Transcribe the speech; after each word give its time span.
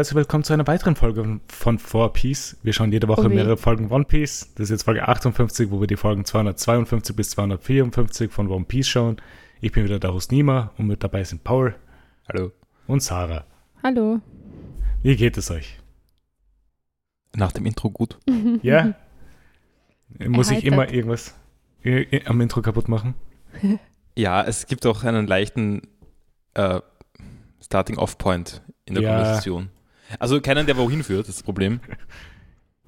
Herzlich 0.00 0.16
willkommen 0.16 0.44
zu 0.44 0.54
einer 0.54 0.66
weiteren 0.66 0.96
Folge 0.96 1.40
von 1.48 1.78
Four 1.78 2.14
Piece. 2.14 2.56
Wir 2.62 2.72
schauen 2.72 2.90
jede 2.90 3.06
Woche 3.06 3.20
Oh 3.26 3.30
weh. 3.30 3.34
mehrere 3.34 3.58
Folgen 3.58 3.90
One 3.90 4.06
Piece. 4.06 4.50
Das 4.54 4.64
ist 4.64 4.70
jetzt 4.70 4.84
Folge 4.84 5.06
58, 5.06 5.70
wo 5.70 5.78
wir 5.78 5.86
die 5.86 5.98
Folgen 5.98 6.24
252 6.24 7.14
bis 7.14 7.28
254 7.32 8.32
von 8.32 8.48
One 8.48 8.64
Piece 8.64 8.88
schauen. 8.88 9.20
Ich 9.60 9.72
bin 9.72 9.84
wieder 9.84 9.98
der 9.98 10.14
Host 10.14 10.32
Nima 10.32 10.72
und 10.78 10.86
mit 10.86 11.04
dabei 11.04 11.22
sind 11.24 11.44
Paul 11.44 11.74
Hallo. 12.32 12.50
und 12.86 13.02
Sarah. 13.02 13.44
Hallo. 13.82 14.20
Wie 15.02 15.16
geht 15.16 15.36
es 15.36 15.50
euch? 15.50 15.78
Nach 17.36 17.52
dem 17.52 17.66
Intro 17.66 17.90
gut. 17.90 18.16
Ja? 18.62 18.94
Muss 20.18 20.50
ich 20.50 20.64
immer 20.64 20.90
irgendwas 20.90 21.34
äh, 21.84 22.04
äh, 22.04 22.24
am 22.24 22.40
Intro 22.40 22.62
kaputt 22.62 22.88
machen? 22.88 23.12
Ja, 24.16 24.42
es 24.44 24.66
gibt 24.66 24.86
auch 24.86 25.04
einen 25.04 25.26
leichten 25.26 25.82
äh, 26.54 26.80
Starting-Off-Point 27.62 28.62
in 28.86 28.94
der 28.94 29.02
Ja. 29.02 29.16
Konversation. 29.18 29.68
Also 30.18 30.40
keinen, 30.40 30.66
der 30.66 30.76
wohin 30.76 31.02
führt, 31.02 31.20
das 31.22 31.28
ist 31.30 31.38
das 31.38 31.42
Problem. 31.44 31.80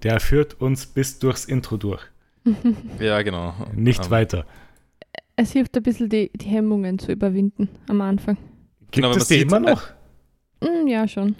Der 0.02 0.18
führt 0.20 0.60
uns 0.60 0.86
bis 0.86 1.18
durchs 1.18 1.44
Intro 1.44 1.76
durch. 1.76 2.02
Ja, 2.98 3.22
genau. 3.22 3.54
Nicht 3.74 4.04
Ähm, 4.06 4.10
weiter. 4.10 4.44
Es 5.36 5.52
hilft 5.52 5.76
ein 5.76 5.82
bisschen, 5.82 6.08
die, 6.08 6.30
die 6.34 6.46
Hemmungen 6.46 6.98
zu 6.98 7.12
überwinden 7.12 7.68
am 7.88 8.00
Anfang. 8.00 8.36
Gibt 8.80 8.92
genau, 8.92 9.10
es 9.10 9.16
man 9.18 9.26
die 9.28 9.34
sieht, 9.34 9.42
immer 9.42 9.60
noch? 9.60 9.82
Hm, 10.62 10.86
ja, 10.88 11.06
schon. 11.08 11.36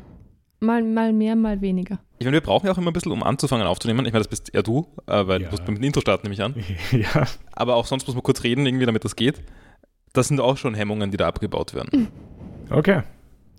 Mal, 0.61 0.83
mal 0.85 1.13
mehr, 1.13 1.35
mal 1.37 1.61
weniger. 1.61 1.99
Ich 2.19 2.25
meine, 2.25 2.37
wir 2.37 2.41
brauchen 2.41 2.67
ja 2.67 2.73
auch 2.73 2.79
immer 2.79 2.91
ein 2.91 2.93
bisschen, 2.93 3.11
um 3.13 3.23
anzufangen 3.25 3.67
aufzunehmen. 3.67 4.07
Ich 4.07 4.13
meine, 4.13 4.21
das 4.21 4.29
bist 4.29 4.55
eher 4.55 4.63
du, 4.63 4.87
äh, 5.07 5.27
weil 5.27 5.43
Ja. 5.43 5.49
du 5.49 5.51
musst 5.57 5.67
mit 5.69 5.77
dem 5.79 5.83
Intro 5.85 6.01
starten, 6.01 6.25
nehme 6.29 6.35
ich 6.35 6.43
an. 6.43 6.55
ja. 6.93 7.27
Aber 7.53 7.75
auch 7.75 7.87
sonst 7.87 8.07
muss 8.07 8.15
man 8.15 8.23
kurz 8.23 8.45
reden, 8.45 8.65
irgendwie, 8.65 8.87
damit 8.87 9.05
das 9.05 9.17
geht. 9.17 9.41
Das 10.13 10.29
sind 10.29 10.41
auch 10.41 10.57
schon 10.57 10.75
Hemmungen, 10.75 11.11
die 11.11 11.17
da 11.17 11.27
abgebaut 11.27 11.75
werden. 11.75 12.09
Okay. 12.71 13.03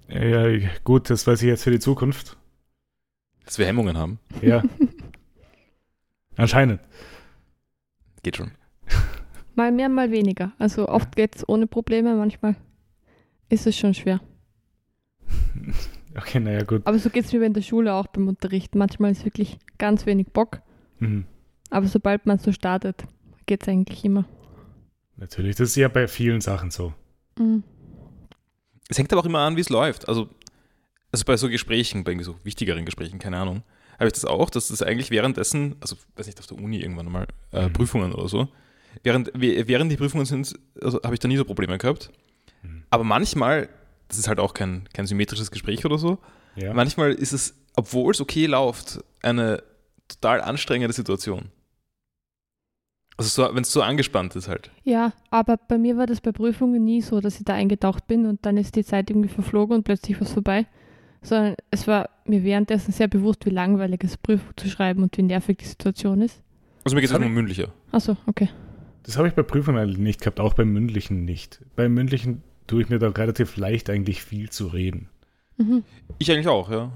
Ja, 0.09 0.45
gut, 0.83 1.09
das 1.09 1.25
weiß 1.25 1.41
ich 1.41 1.47
jetzt 1.47 1.63
für 1.63 1.71
die 1.71 1.79
Zukunft. 1.79 2.37
Dass 3.45 3.57
wir 3.57 3.65
Hemmungen 3.65 3.97
haben, 3.97 4.19
Ja. 4.41 4.63
Anscheinend. 6.35 6.79
geht 8.23 8.37
schon. 8.37 8.51
Mal 9.55 9.71
mehr, 9.71 9.87
mal 9.89 10.09
weniger. 10.11 10.51
Also 10.57 10.87
oft 10.89 11.15
geht 11.15 11.35
es 11.35 11.47
ohne 11.47 11.67
Probleme, 11.67 12.15
manchmal 12.15 12.55
ist 13.49 13.67
es 13.67 13.77
schon 13.77 13.93
schwer. 13.93 14.19
Okay, 16.15 16.39
naja, 16.39 16.61
gut. 16.63 16.83
Aber 16.85 16.99
so 16.99 17.09
geht 17.09 17.25
es 17.25 17.33
mir 17.33 17.41
in 17.43 17.53
der 17.53 17.63
Schule 17.63 17.91
auch 17.91 18.05
beim 18.05 18.27
Unterrichten. 18.27 18.77
Manchmal 18.77 19.11
ist 19.11 19.25
wirklich 19.25 19.57
ganz 19.79 20.05
wenig 20.05 20.27
Bock, 20.27 20.61
Mhm. 20.99 21.25
aber 21.71 21.87
sobald 21.87 22.27
man 22.27 22.37
so 22.37 22.51
startet, 22.51 23.03
geht 23.47 23.63
es 23.63 23.67
eigentlich 23.67 24.05
immer. 24.05 24.25
Natürlich, 25.17 25.55
das 25.55 25.69
ist 25.69 25.75
ja 25.75 25.87
bei 25.87 26.07
vielen 26.07 26.39
Sachen 26.39 26.69
so. 26.69 26.93
Mhm. 27.39 27.63
Es 28.89 28.97
hängt 28.97 29.11
aber 29.11 29.21
auch 29.21 29.25
immer 29.25 29.39
an, 29.39 29.55
wie 29.55 29.61
es 29.61 29.69
läuft. 29.69 30.07
Also, 30.09 30.29
also 31.11 31.25
bei 31.25 31.37
so 31.37 31.49
Gesprächen, 31.49 32.03
bei 32.03 32.11
irgendwie 32.11 32.25
so 32.25 32.35
wichtigeren 32.43 32.85
Gesprächen, 32.85 33.19
keine 33.19 33.37
Ahnung, 33.37 33.63
habe 33.93 34.07
ich 34.07 34.13
das 34.13 34.25
auch, 34.25 34.49
dass 34.49 34.67
das 34.69 34.81
eigentlich 34.81 35.11
währenddessen, 35.11 35.75
also 35.79 35.95
weiß 36.15 36.25
nicht, 36.25 36.39
auf 36.39 36.47
der 36.47 36.57
Uni 36.57 36.79
irgendwann 36.79 37.11
mal, 37.11 37.27
äh, 37.51 37.67
Mhm. 37.67 37.73
Prüfungen 37.73 38.13
oder 38.13 38.27
so, 38.27 38.47
während, 39.03 39.31
während 39.35 39.91
die 39.91 39.97
Prüfungen 39.97 40.25
sind, 40.25 40.53
also 40.81 40.99
habe 41.03 41.13
ich 41.13 41.19
da 41.19 41.27
nie 41.27 41.37
so 41.37 41.45
Probleme 41.45 41.77
gehabt. 41.77 42.11
Mhm. 42.63 42.83
Aber 42.89 43.03
manchmal, 43.03 43.69
das 44.07 44.17
ist 44.17 44.27
halt 44.27 44.39
auch 44.39 44.53
kein, 44.53 44.87
kein 44.93 45.05
symmetrisches 45.07 45.51
Gespräch 45.51 45.85
oder 45.85 45.97
so, 45.97 46.17
Ja. 46.55 46.73
manchmal 46.73 47.13
ist 47.13 47.31
es, 47.33 47.55
obwohl 47.75 48.11
es 48.11 48.21
okay 48.21 48.45
läuft, 48.47 48.99
eine 49.21 49.63
total 50.07 50.41
anstrengende 50.41 50.93
Situation. 50.93 51.49
Also 53.17 53.29
so, 53.47 53.55
wenn 53.55 53.61
es 53.61 53.71
so 53.71 53.81
angespannt 53.81 54.35
ist 54.35 54.47
halt. 54.47 54.71
Ja, 54.83 55.13
aber 55.29 55.57
bei 55.57 55.77
mir 55.77 55.97
war 55.97 56.07
das 56.07 56.19
bei 56.21 56.31
Prüfungen 56.31 56.83
nie 56.83 57.01
so, 57.01 57.21
dass 57.21 57.37
ich 57.39 57.45
da 57.45 57.53
eingetaucht 57.53 58.07
bin 58.07 58.25
und 58.25 58.45
dann 58.45 58.57
ist 58.57 58.75
die 58.75 58.83
Zeit 58.83 59.09
irgendwie 59.09 59.29
verflogen 59.29 59.75
und 59.77 59.83
plötzlich 59.83 60.17
war 60.19 60.27
es 60.27 60.33
vorbei. 60.33 60.65
Sondern 61.21 61.55
es 61.71 61.87
war 61.87 62.09
mir 62.25 62.43
währenddessen 62.43 62.91
sehr 62.91 63.07
bewusst, 63.07 63.45
wie 63.45 63.49
langweilig 63.51 64.01
es 64.03 64.11
ist, 64.11 64.23
Prüfung 64.23 64.51
zu 64.57 64.67
schreiben 64.67 65.03
und 65.03 65.17
wie 65.17 65.21
nervig 65.23 65.57
die 65.59 65.65
Situation 65.65 66.21
ist. 66.21 66.41
Also 66.83 66.95
mir 66.95 67.01
geht 67.01 67.11
es 67.11 67.17
ich- 67.17 67.25
um 67.25 67.33
mündlicher. 67.33 67.67
Achso, 67.91 68.17
okay. 68.25 68.49
Das 69.03 69.17
habe 69.17 69.27
ich 69.27 69.33
bei 69.33 69.43
Prüfungen 69.43 69.77
eigentlich 69.77 69.97
nicht 69.99 70.19
gehabt, 70.21 70.39
auch 70.39 70.53
beim 70.53 70.73
mündlichen 70.73 71.23
nicht. 71.23 71.61
Beim 71.75 71.93
mündlichen 71.93 72.41
tue 72.67 72.81
ich 72.81 72.89
mir 72.89 72.99
da 72.99 73.09
relativ 73.09 73.57
leicht 73.57 73.89
eigentlich 73.89 74.23
viel 74.23 74.49
zu 74.49 74.67
reden. 74.67 75.07
Mhm. 75.57 75.83
Ich 76.19 76.31
eigentlich 76.31 76.47
auch, 76.47 76.71
ja. 76.71 76.91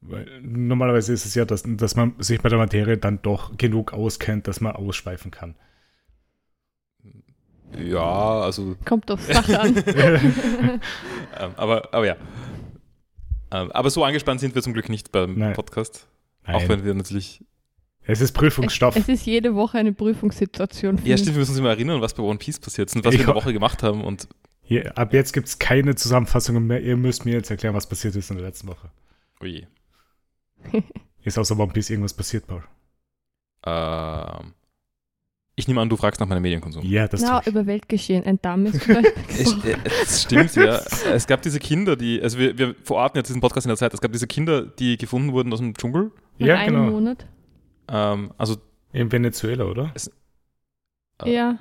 Weil 0.00 0.40
normalerweise 0.42 1.12
ist 1.12 1.26
es 1.26 1.34
ja, 1.34 1.44
dass, 1.44 1.64
dass 1.66 1.96
man 1.96 2.14
sich 2.18 2.40
bei 2.40 2.48
der 2.48 2.58
Materie 2.58 2.96
dann 2.96 3.20
doch 3.22 3.56
genug 3.56 3.92
auskennt, 3.92 4.46
dass 4.46 4.60
man 4.60 4.76
ausschweifen 4.76 5.30
kann. 5.30 5.56
Ja, 7.76 8.40
also 8.40 8.76
Kommt 8.84 9.10
auf 9.10 9.20
Sache 9.22 9.60
an. 9.60 9.74
Ähm, 11.38 11.50
aber, 11.56 11.92
aber 11.92 12.06
ja. 12.06 12.16
Ähm, 13.50 13.70
aber 13.72 13.90
so 13.90 14.02
angespannt 14.04 14.40
sind 14.40 14.54
wir 14.54 14.62
zum 14.62 14.72
Glück 14.72 14.88
nicht 14.88 15.12
beim 15.12 15.38
Nein. 15.38 15.52
Podcast. 15.52 16.06
Nein. 16.46 16.56
Auch 16.56 16.68
wenn 16.68 16.82
wir 16.82 16.94
natürlich. 16.94 17.44
es 18.06 18.22
ist 18.22 18.32
Prüfungsstoff. 18.32 18.96
es 18.96 19.06
ist 19.08 19.26
jede 19.26 19.54
Woche 19.54 19.76
eine 19.76 19.92
Prüfungssituation. 19.92 20.98
Ja, 21.04 21.18
stimmt, 21.18 21.34
wir 21.34 21.40
müssen 21.40 21.50
uns 21.50 21.58
immer 21.58 21.68
erinnern, 21.70 22.00
was 22.00 22.14
bei 22.14 22.22
One 22.22 22.38
Piece 22.38 22.58
passiert 22.58 22.88
ist 22.88 22.96
und 22.96 23.04
was 23.04 23.12
Ich 23.12 23.20
wir 23.20 23.26
in 23.28 23.34
der 23.34 23.42
Woche 23.42 23.52
gemacht 23.52 23.82
haben. 23.82 24.02
Und 24.02 24.28
Hier, 24.62 24.96
ab 24.96 25.12
jetzt 25.12 25.34
gibt 25.34 25.48
es 25.48 25.58
keine 25.58 25.94
Zusammenfassungen 25.94 26.66
mehr. 26.66 26.80
Ihr 26.80 26.96
müsst 26.96 27.26
mir 27.26 27.32
jetzt 27.32 27.50
erklären, 27.50 27.74
was 27.74 27.86
passiert 27.86 28.16
ist 28.16 28.30
in 28.30 28.36
der 28.38 28.46
letzten 28.46 28.68
Woche. 28.68 28.88
oje. 29.42 29.66
Ist 31.22 31.38
außer 31.38 31.58
One 31.58 31.72
Piece 31.72 31.90
irgendwas 31.90 32.14
passiert, 32.14 32.46
Paul? 32.46 32.62
Ähm, 33.64 34.54
ich 35.58 35.66
nehme 35.66 35.80
an, 35.80 35.88
du 35.88 35.96
fragst 35.96 36.20
nach 36.20 36.28
meinem 36.28 36.42
Medienkonsum. 36.42 36.84
Ja, 36.84 37.08
das 37.08 37.22
ich. 37.22 37.46
über 37.46 37.66
Weltgeschehen. 37.66 38.24
Ein 38.24 38.38
Dame 38.42 38.68
ist 38.68 38.82
vielleicht 38.82 39.16
Es, 39.28 39.38
gesprochen. 39.54 39.70
äh, 39.70 39.88
es 40.02 40.22
stimmt, 40.22 40.54
ja. 40.56 40.80
Es 41.12 41.26
gab 41.26 41.42
diese 41.42 41.58
Kinder, 41.58 41.96
die, 41.96 42.22
also 42.22 42.38
wir, 42.38 42.56
wir 42.58 42.74
verorten 42.82 43.18
jetzt 43.18 43.28
diesen 43.28 43.40
Podcast 43.40 43.66
in 43.66 43.70
der 43.70 43.76
Zeit, 43.76 43.94
es 43.94 44.00
gab 44.00 44.12
diese 44.12 44.26
Kinder, 44.26 44.62
die 44.66 44.96
gefunden 44.98 45.32
wurden 45.32 45.52
aus 45.52 45.60
dem 45.60 45.74
Dschungel. 45.74 46.12
Nach 46.38 46.46
Ja, 46.46 46.56
einem 46.58 46.74
genau. 46.76 46.90
Monat. 46.92 47.26
Ähm, 47.88 48.32
also 48.36 48.56
In 48.92 49.10
Venezuela, 49.10 49.64
oder? 49.64 49.92
Äh, 51.24 51.32
Ja. 51.32 51.58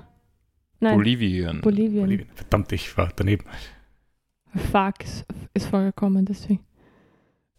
Nein, 0.81 0.95
Bolivien. 0.97 1.61
Bolivien. 1.61 2.01
Bolivien. 2.01 2.29
Verdammt, 2.35 2.71
ich 2.73 2.95
war 2.97 3.11
daneben. 3.15 3.45
Fuck 4.71 5.03
ist, 5.03 5.25
ist 5.53 5.67
vorgekommen, 5.67 6.25
deswegen. 6.25 6.59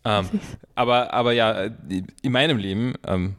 Ähm. 0.08 0.28
Aber, 0.74 1.12
aber 1.14 1.32
ja, 1.32 1.70
in 2.22 2.32
meinem 2.32 2.58
Leben, 2.58 2.94
ähm, 3.06 3.34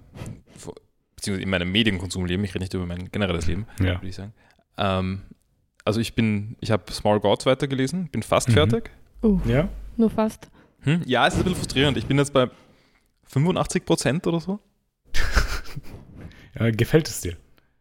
beziehungsweise 1.16 1.44
in 1.44 1.50
meinem 1.52 1.72
Medienkonsumleben, 1.72 2.44
ich 2.44 2.56
rede 2.56 2.64
nicht 2.64 2.74
über 2.74 2.86
mein 2.88 3.12
generelles 3.12 3.46
Leben, 3.46 3.68
Ja. 3.80 3.96
würde 3.96 4.08
ich 4.08 4.16
sagen. 4.16 4.34
Ähm, 4.78 5.22
also 5.86 6.00
ich 6.00 6.16
bin, 6.16 6.56
ich 6.62 6.72
habe 6.72 6.92
Small 6.92 7.20
Gods 7.20 7.46
weitergelesen, 7.46 8.10
bin 8.10 8.24
fast 8.24 8.50
Mhm. 8.50 8.54
fertig. 8.54 8.90
Uh, 9.24 9.40
Ja? 9.46 9.70
nur 9.98 10.10
fast. 10.10 10.50
Hm? 10.82 11.04
Ja, 11.06 11.28
es 11.28 11.34
ist 11.36 11.40
ein 11.42 11.44
bisschen 11.44 11.60
frustrierend. 11.60 11.96
Ich 11.98 12.06
bin 12.08 12.18
jetzt 12.18 12.34
bei 12.34 12.50
85 13.26 13.86
Prozent 13.86 14.26
oder 14.28 14.40
so. 14.40 14.60
Äh, 16.56 16.72
gefällt 16.72 17.08
es 17.08 17.22
dir? 17.22 17.38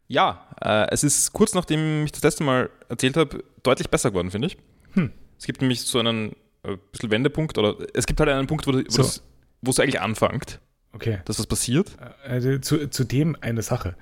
Ja, 0.06 0.46
äh, 0.60 0.86
es 0.90 1.02
ist 1.02 1.32
kurz 1.32 1.54
nachdem 1.54 2.04
ich 2.04 2.12
das 2.12 2.22
letzte 2.22 2.44
Mal 2.44 2.68
erzählt 2.90 3.16
habe, 3.16 3.42
deutlich 3.62 3.88
besser 3.88 4.10
geworden, 4.10 4.30
finde 4.30 4.48
ich. 4.48 4.58
Hm. 4.92 5.12
Es 5.38 5.46
gibt 5.46 5.62
nämlich 5.62 5.80
so 5.80 5.98
einen 5.98 6.36
äh, 6.66 6.76
bisschen 6.92 7.10
Wendepunkt 7.10 7.56
oder 7.58 7.76
es 7.94 8.06
gibt 8.06 8.20
halt 8.20 8.28
einen 8.30 8.46
Punkt, 8.46 8.66
wo, 8.66 8.72
wo, 8.72 8.82
So. 8.88 9.02
das, 9.02 9.22
wo 9.62 9.70
es 9.70 9.80
eigentlich 9.80 10.00
anfängt, 10.00 10.60
Okay. 10.92 11.20
dass 11.24 11.38
was 11.38 11.46
passiert. 11.46 11.96
Also 12.24 12.58
zu, 12.58 12.88
zu 12.88 13.04
dem 13.04 13.36
eine 13.40 13.62
Sache. 13.62 13.96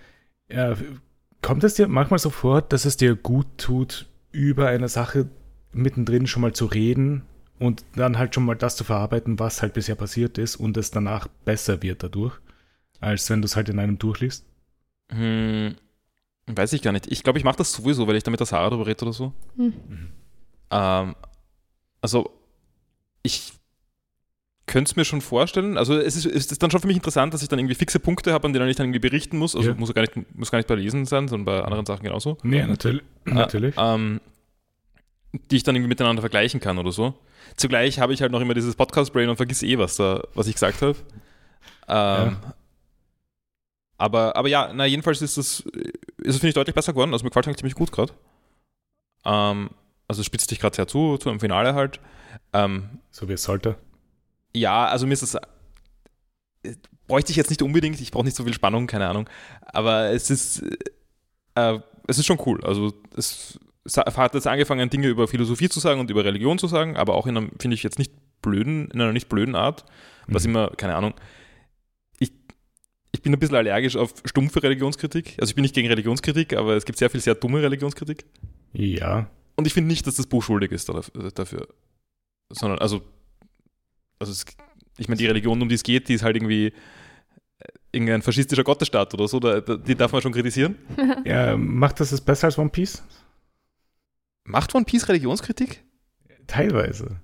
Ja, 0.51 0.77
kommt 1.43 1.65
es 1.65 1.75
dir 1.75 1.89
manchmal 1.89 2.19
so 2.19 2.31
vor, 2.31 2.63
dass 2.63 2.85
es 2.85 2.97
dir 2.97 3.17
gut 3.17 3.47
tut, 3.59 4.07
über 4.33 4.69
eine 4.69 4.89
Sache 4.89 5.29
mittendrin 5.73 6.27
schon 6.27 6.43
mal 6.43 6.53
zu 6.53 6.67
reden 6.67 7.23
und 7.59 7.85
dann 7.97 8.19
halt 8.19 8.35
schon 8.35 8.45
mal 8.45 8.55
das 8.55 8.77
zu 8.77 8.85
verarbeiten, 8.85 9.39
was 9.39 9.63
halt 9.63 9.75
bisher 9.75 9.95
passiert 9.97 10.39
ist 10.39 10.57
und 10.57 10.77
es 10.77 10.91
danach 10.91 11.27
besser 11.45 11.83
wird 11.83 12.03
dadurch, 12.03 12.35
als 13.01 13.29
wenn 13.31 13.43
du 13.43 13.47
es 13.47 13.57
halt 13.57 13.69
in 13.69 13.79
einem 13.79 13.99
durchliest? 13.99 14.45
Hm, 15.11 15.75
weiß 16.47 16.73
ich 16.75 16.83
gar 16.83 16.93
nicht. 16.93 17.11
Ich 17.11 17.23
glaube, 17.23 17.39
ich 17.39 17.45
mache 17.45 17.57
das 17.59 17.73
sowieso, 17.73 18.07
weil 18.07 18.17
ich 18.17 18.23
da 18.23 18.31
mit 18.31 18.41
der 18.41 18.47
Sarah 18.47 18.71
drüber 18.71 18.87
rede 18.87 19.03
oder 19.05 19.13
so. 19.13 19.33
Hm. 19.57 19.73
Ähm, 20.71 21.15
also, 22.01 22.34
ich 23.25 23.53
könnte 24.67 24.91
es 24.91 24.97
mir 24.97 25.05
schon 25.05 25.21
vorstellen. 25.21 25.77
Also, 25.77 25.99
es 25.99 26.15
ist, 26.17 26.25
es 26.27 26.47
ist 26.47 26.63
dann 26.63 26.71
schon 26.71 26.81
für 26.81 26.87
mich 26.87 26.97
interessant, 26.97 27.35
dass 27.35 27.43
ich 27.43 27.49
dann 27.49 27.59
irgendwie 27.59 27.75
fixe 27.75 27.99
Punkte 27.99 28.33
habe, 28.33 28.47
an 28.47 28.53
denen 28.53 28.69
ich 28.69 28.77
dann 28.77 28.87
irgendwie 28.87 29.01
berichten 29.01 29.37
muss. 29.37 29.57
Also, 29.57 29.71
Ja. 29.71 29.75
muss, 29.75 29.93
gar 29.93 30.03
nicht, 30.03 30.13
muss 30.35 30.51
gar 30.51 30.59
nicht 30.59 30.69
bei 30.69 30.77
Lesen 30.77 31.05
sein, 31.05 31.27
sondern 31.29 31.45
bei 31.45 31.63
anderen 31.65 31.85
Sachen 31.85 32.05
genauso. 32.05 32.39
Nee, 32.43 32.65
natürlich. 32.65 33.03
natürlich. 33.25 33.75
Ähm, 33.77 34.21
die 35.51 35.57
ich 35.57 35.65
dann 35.65 35.75
irgendwie 35.75 35.89
miteinander 35.89 36.23
vergleichen 36.23 36.61
kann 36.61 36.79
oder 36.79 36.93
so. 36.93 37.15
Zugleich 37.57 37.99
habe 37.99 38.13
ich 38.15 38.23
halt 38.23 38.31
noch 38.33 38.41
immer 38.41 38.55
dieses 38.55 38.77
Podcast-Brain 38.77 39.29
und 39.29 39.37
vergiss 39.37 39.63
eh, 39.63 39.77
was, 39.79 39.97
da, 39.97 40.23
was 40.35 40.47
ich 40.47 40.55
gesagt 40.55 40.81
habe. 40.81 40.97
Ähm, 41.89 42.37
aber, 43.99 44.37
aber 44.37 44.49
ja, 44.49 44.73
na, 44.73 44.87
jedenfalls 44.87 45.23
ist 45.23 45.37
das, 45.37 45.61
ist 45.61 45.67
es, 46.25 46.37
finde 46.37 46.49
ich, 46.49 46.55
deutlich 46.55 46.75
besser 46.75 46.93
geworden. 46.93 47.13
Also 47.13 47.25
mir 47.25 47.31
gefällt 47.31 47.45
es 47.45 47.49
eigentlich 47.49 47.59
ziemlich 47.59 47.75
gut 47.75 47.93
gerade. 47.93 48.13
Ähm, 49.25 49.71
also 50.09 50.21
es 50.21 50.27
spitzt 50.27 50.51
dich 50.51 50.61
gerade 50.61 50.75
sehr 50.77 50.87
zu, 50.87 51.19
zu 51.19 51.31
einem 51.31 51.41
Finale 51.41 51.75
halt. 51.75 52.01
Ähm, 52.55 52.89
So 53.11 53.29
wie 53.29 53.33
es 53.35 53.43
sollte. 53.43 53.77
ja, 54.55 54.87
also 54.87 55.07
mir 55.07 55.13
ist 55.13 55.23
das. 55.23 55.35
äh, 55.35 56.75
Bräuchte 57.07 57.33
ich 57.33 57.37
jetzt 57.37 57.51
nicht 57.51 57.61
unbedingt, 57.61 58.01
ich 58.01 58.11
brauche 58.11 58.25
nicht 58.25 58.37
so 58.37 58.45
viel 58.45 58.55
Spannung, 58.55 58.87
keine 58.87 59.07
Ahnung. 59.09 59.29
Aber 59.67 60.11
es 60.11 60.31
ist. 60.31 60.63
Äh, 61.55 61.79
es 62.07 62.19
ist 62.19 62.25
schon 62.27 62.39
cool. 62.47 62.65
Also 62.65 62.93
es, 63.17 63.59
es 63.85 63.97
hat 63.99 64.35
jetzt 64.35 64.47
angefangen, 64.47 64.89
Dinge 64.91 65.09
über 65.09 65.29
Philosophie 65.29 65.69
zu 65.69 65.81
sagen 65.81 66.01
und 66.01 66.11
über 66.11 66.25
Religion 66.25 66.59
zu 66.59 66.67
sagen, 66.67 66.97
aber 66.97 67.15
auch 67.15 67.27
in 67.27 67.37
einem, 67.37 67.51
finde 67.61 67.75
ich, 67.75 67.83
jetzt 67.83 67.99
nicht 67.99 68.13
blöden, 68.43 68.89
in 68.91 69.01
einer 69.01 69.13
nicht 69.13 69.29
blöden 69.29 69.55
Art, 69.55 69.85
was 70.27 70.45
Mhm. 70.45 70.51
immer, 70.51 70.71
keine 70.77 70.95
Ahnung. 70.97 71.15
Ich, 72.19 72.33
ich 73.13 73.23
bin 73.23 73.33
ein 73.33 73.39
bisschen 73.39 73.57
allergisch 73.57 73.97
auf 73.97 74.13
stumpfe 74.25 74.63
Religionskritik. 74.63 75.37
Also 75.41 75.51
ich 75.51 75.55
bin 75.55 75.63
nicht 75.63 75.75
gegen 75.75 75.89
Religionskritik, 75.89 76.55
aber 76.55 76.75
es 76.77 76.85
gibt 76.85 76.99
sehr 76.99 77.09
viel 77.11 77.21
sehr 77.21 77.35
dumme 77.35 77.63
Religionskritik. 77.63 78.25
Ja. 78.73 79.31
Und 79.57 79.67
ich 79.67 79.73
finde 79.75 79.89
nicht, 79.89 80.07
dass 80.07 80.17
das 80.17 80.27
Buch 80.27 80.43
schuldig 80.43 80.73
ist 80.73 80.91
daf- 80.91 81.11
dafür. 81.35 81.69
Sondern, 82.51 82.79
also, 82.79 83.03
also 84.19 84.33
es, 84.33 84.45
ich 84.99 85.09
meine, 85.09 85.19
die 85.19 85.27
Religion, 85.27 85.61
um 85.61 85.69
die 85.69 85.75
es 85.75 85.83
geht, 85.83 86.09
die 86.09 86.15
ist 86.15 86.23
halt 86.23 86.37
irgendwie 86.37 86.67
äh, 86.67 86.73
irgendein 87.93 88.23
faschistischer 88.23 88.65
Gottesstaat 88.65 89.13
oder 89.15 89.27
so, 89.29 89.41
da, 89.41 89.61
die 89.61 89.95
darf 89.95 90.13
man 90.13 90.23
schon 90.23 90.33
kritisieren. 90.33 90.77
ja. 91.25 91.57
Macht 91.57 92.01
das 92.01 92.13
es 92.13 92.21
besser 92.21 92.47
als 92.47 92.59
One 92.59 92.71
Piece? 92.71 93.03
Macht 94.45 94.75
One 94.75 94.85
Piece 94.85 95.09
Religionskritik? 95.09 95.83
Teilweise. 96.47 97.21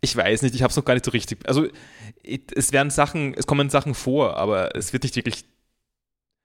Ich 0.00 0.16
weiß 0.16 0.42
nicht, 0.42 0.54
ich 0.54 0.62
habe 0.62 0.70
es 0.70 0.76
noch 0.76 0.84
gar 0.84 0.94
nicht 0.94 1.04
so 1.04 1.10
richtig. 1.10 1.38
Also, 1.48 1.66
es 2.22 2.72
werden 2.72 2.90
Sachen, 2.90 3.34
es 3.34 3.46
kommen 3.46 3.70
Sachen 3.70 3.94
vor, 3.94 4.36
aber 4.36 4.74
es 4.76 4.92
wird 4.92 5.04
nicht 5.04 5.16
wirklich. 5.16 5.44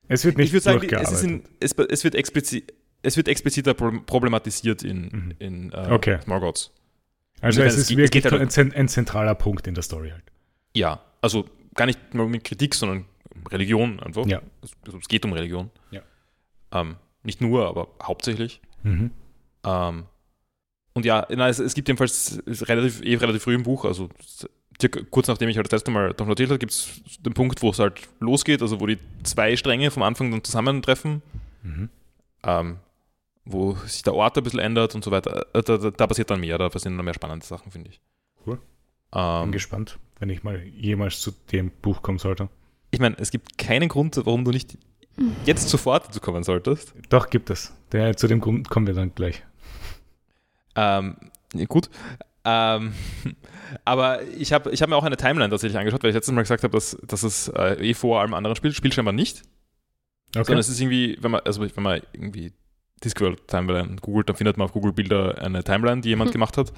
Es 0.07 0.25
wird 0.25 0.37
nicht 0.37 0.53
ich 0.53 0.63
sagen, 0.63 0.87
es, 0.89 1.23
in, 1.23 1.43
es, 1.59 1.73
es, 1.73 2.03
wird 2.03 2.15
explizit, 2.15 2.73
es 3.01 3.17
wird 3.17 3.27
expliziter 3.27 3.73
pro- 3.73 3.99
problematisiert 4.05 4.83
in, 4.83 5.01
Mhm. 5.01 5.33
in 5.39 5.71
äh, 5.71 5.87
Okay. 5.91 6.19
Small 6.23 6.39
Gods. 6.39 6.71
Also 7.41 7.61
es 7.61 7.73
es 7.73 7.79
ist 7.79 7.91
es 7.91 7.97
wirklich 7.97 8.23
geht 8.23 8.31
halt- 8.31 8.41
ein, 8.41 8.49
zent- 8.49 8.75
ein 8.75 8.87
zentraler 8.87 9.35
Punkt 9.35 9.67
in 9.67 9.73
der 9.73 9.83
Story 9.83 10.09
halt. 10.11 10.23
Ja, 10.75 11.01
also 11.21 11.45
gar 11.75 11.85
nicht 11.85 12.13
mal 12.13 12.27
mit 12.27 12.43
Kritik, 12.43 12.75
sondern 12.75 13.05
Religion 13.49 13.99
einfach. 13.99 14.25
Ja. 14.25 14.41
Es, 14.61 14.71
also 14.85 14.97
es 14.99 15.07
geht 15.07 15.25
um 15.25 15.33
Religion. 15.33 15.69
Ja. 15.91 16.01
Ähm, 16.71 16.95
nicht 17.23 17.41
nur, 17.41 17.67
aber 17.67 17.87
hauptsächlich. 18.03 18.61
Mhm. 18.83 19.11
Ähm, 19.63 20.05
und 20.93 21.05
ja, 21.05 21.25
na, 21.29 21.47
es, 21.49 21.59
es 21.59 21.73
gibt 21.73 21.87
jedenfalls 21.87 22.41
es 22.45 22.61
ist 22.61 22.67
relativ, 22.69 23.01
eh 23.03 23.15
relativ 23.15 23.43
früh 23.43 23.55
im 23.55 23.63
Buch, 23.63 23.85
also 23.85 24.09
circa, 24.79 24.99
kurz 25.09 25.27
nachdem 25.27 25.47
ich 25.49 25.55
halt 25.57 25.67
das 25.67 25.71
letzte 25.79 25.91
Mal 25.91 26.09
davon 26.13 26.29
erzählt 26.31 26.49
habe, 26.49 26.59
gibt 26.59 26.71
es 26.73 27.01
den 27.19 27.33
Punkt, 27.33 27.61
wo 27.61 27.69
es 27.69 27.79
halt 27.79 28.01
losgeht, 28.19 28.61
also 28.61 28.79
wo 28.81 28.87
die 28.87 28.97
zwei 29.23 29.55
Stränge 29.55 29.91
vom 29.91 30.03
Anfang 30.03 30.31
dann 30.31 30.43
zusammentreffen, 30.43 31.21
Mhm. 31.63 31.89
ähm, 32.43 32.77
wo 33.45 33.73
sich 33.85 34.03
der 34.03 34.13
Ort 34.13 34.37
ein 34.37 34.43
bisschen 34.43 34.59
ändert 34.59 34.95
und 34.95 35.03
so 35.03 35.11
weiter. 35.11 35.45
Äh, 35.53 35.63
Da, 35.63 35.77
da, 35.77 35.91
da 35.91 36.07
passiert 36.07 36.29
dann 36.29 36.39
mehr, 36.39 36.57
da 36.57 36.69
passieren 36.69 36.97
dann 36.97 37.05
mehr 37.05 37.13
spannende 37.13 37.45
Sachen, 37.45 37.71
finde 37.71 37.89
ich. 37.89 38.01
Cool. 38.45 38.57
Bin 39.11 39.21
Ähm, 39.21 39.51
gespannt, 39.51 39.99
wenn 40.19 40.29
ich 40.29 40.43
mal 40.43 40.61
jemals 40.61 41.19
zu 41.21 41.31
dem 41.51 41.71
Buch 41.71 42.01
kommen 42.01 42.19
sollte. 42.19 42.49
ich 42.91 42.99
meine, 42.99 43.15
es 43.19 43.31
gibt 43.31 43.57
keinen 43.57 43.89
Grund, 43.89 44.17
warum 44.17 44.45
du 44.45 44.51
nicht 44.51 44.77
jetzt 45.45 45.69
sofort 45.69 46.07
dazu 46.07 46.19
kommen 46.19 46.43
solltest. 46.43 46.93
Doch, 47.09 47.29
gibt 47.29 47.49
es. 47.49 47.73
Der, 47.91 48.15
zu 48.15 48.27
dem 48.27 48.39
Grund 48.39 48.69
kommen 48.69 48.87
wir 48.87 48.93
dann 48.93 49.13
gleich. 49.13 49.43
Ähm, 50.75 51.17
gut. 51.67 51.89
Ähm, 52.43 52.93
aber 53.85 54.23
ich 54.23 54.53
habe 54.53 54.71
ich 54.71 54.81
hab 54.81 54.89
mir 54.89 54.95
auch 54.95 55.03
eine 55.03 55.17
Timeline 55.17 55.49
tatsächlich 55.49 55.77
angeschaut, 55.77 56.01
weil 56.03 56.09
ich 56.09 56.15
letztes 56.15 56.33
Mal 56.33 56.41
gesagt 56.41 56.63
habe, 56.63 56.71
dass, 56.75 56.97
dass 57.03 57.23
es 57.23 57.49
äh, 57.49 57.89
eh 57.89 57.93
vor 57.93 58.21
allem 58.21 58.33
anderen 58.33 58.55
spielt. 58.55 58.75
Spielt 58.75 58.93
scheinbar 58.93 59.13
nicht. 59.13 59.43
Okay. 60.29 60.45
Sondern 60.45 60.59
es 60.59 60.69
ist 60.69 60.79
irgendwie, 60.79 61.17
wenn 61.21 61.31
man, 61.31 61.41
also 61.41 61.61
wenn 61.61 61.83
man 61.83 62.01
irgendwie 62.13 62.53
Discworld 63.03 63.47
Timeline 63.47 63.95
googelt, 63.97 64.29
dann 64.29 64.35
findet 64.35 64.57
man 64.57 64.65
auf 64.65 64.73
Google 64.73 64.93
Bilder 64.93 65.37
eine 65.41 65.63
Timeline, 65.63 66.01
die 66.01 66.09
jemand 66.09 66.29
Mhm. 66.29 66.33
gemacht 66.33 66.57
hat. 66.57 66.71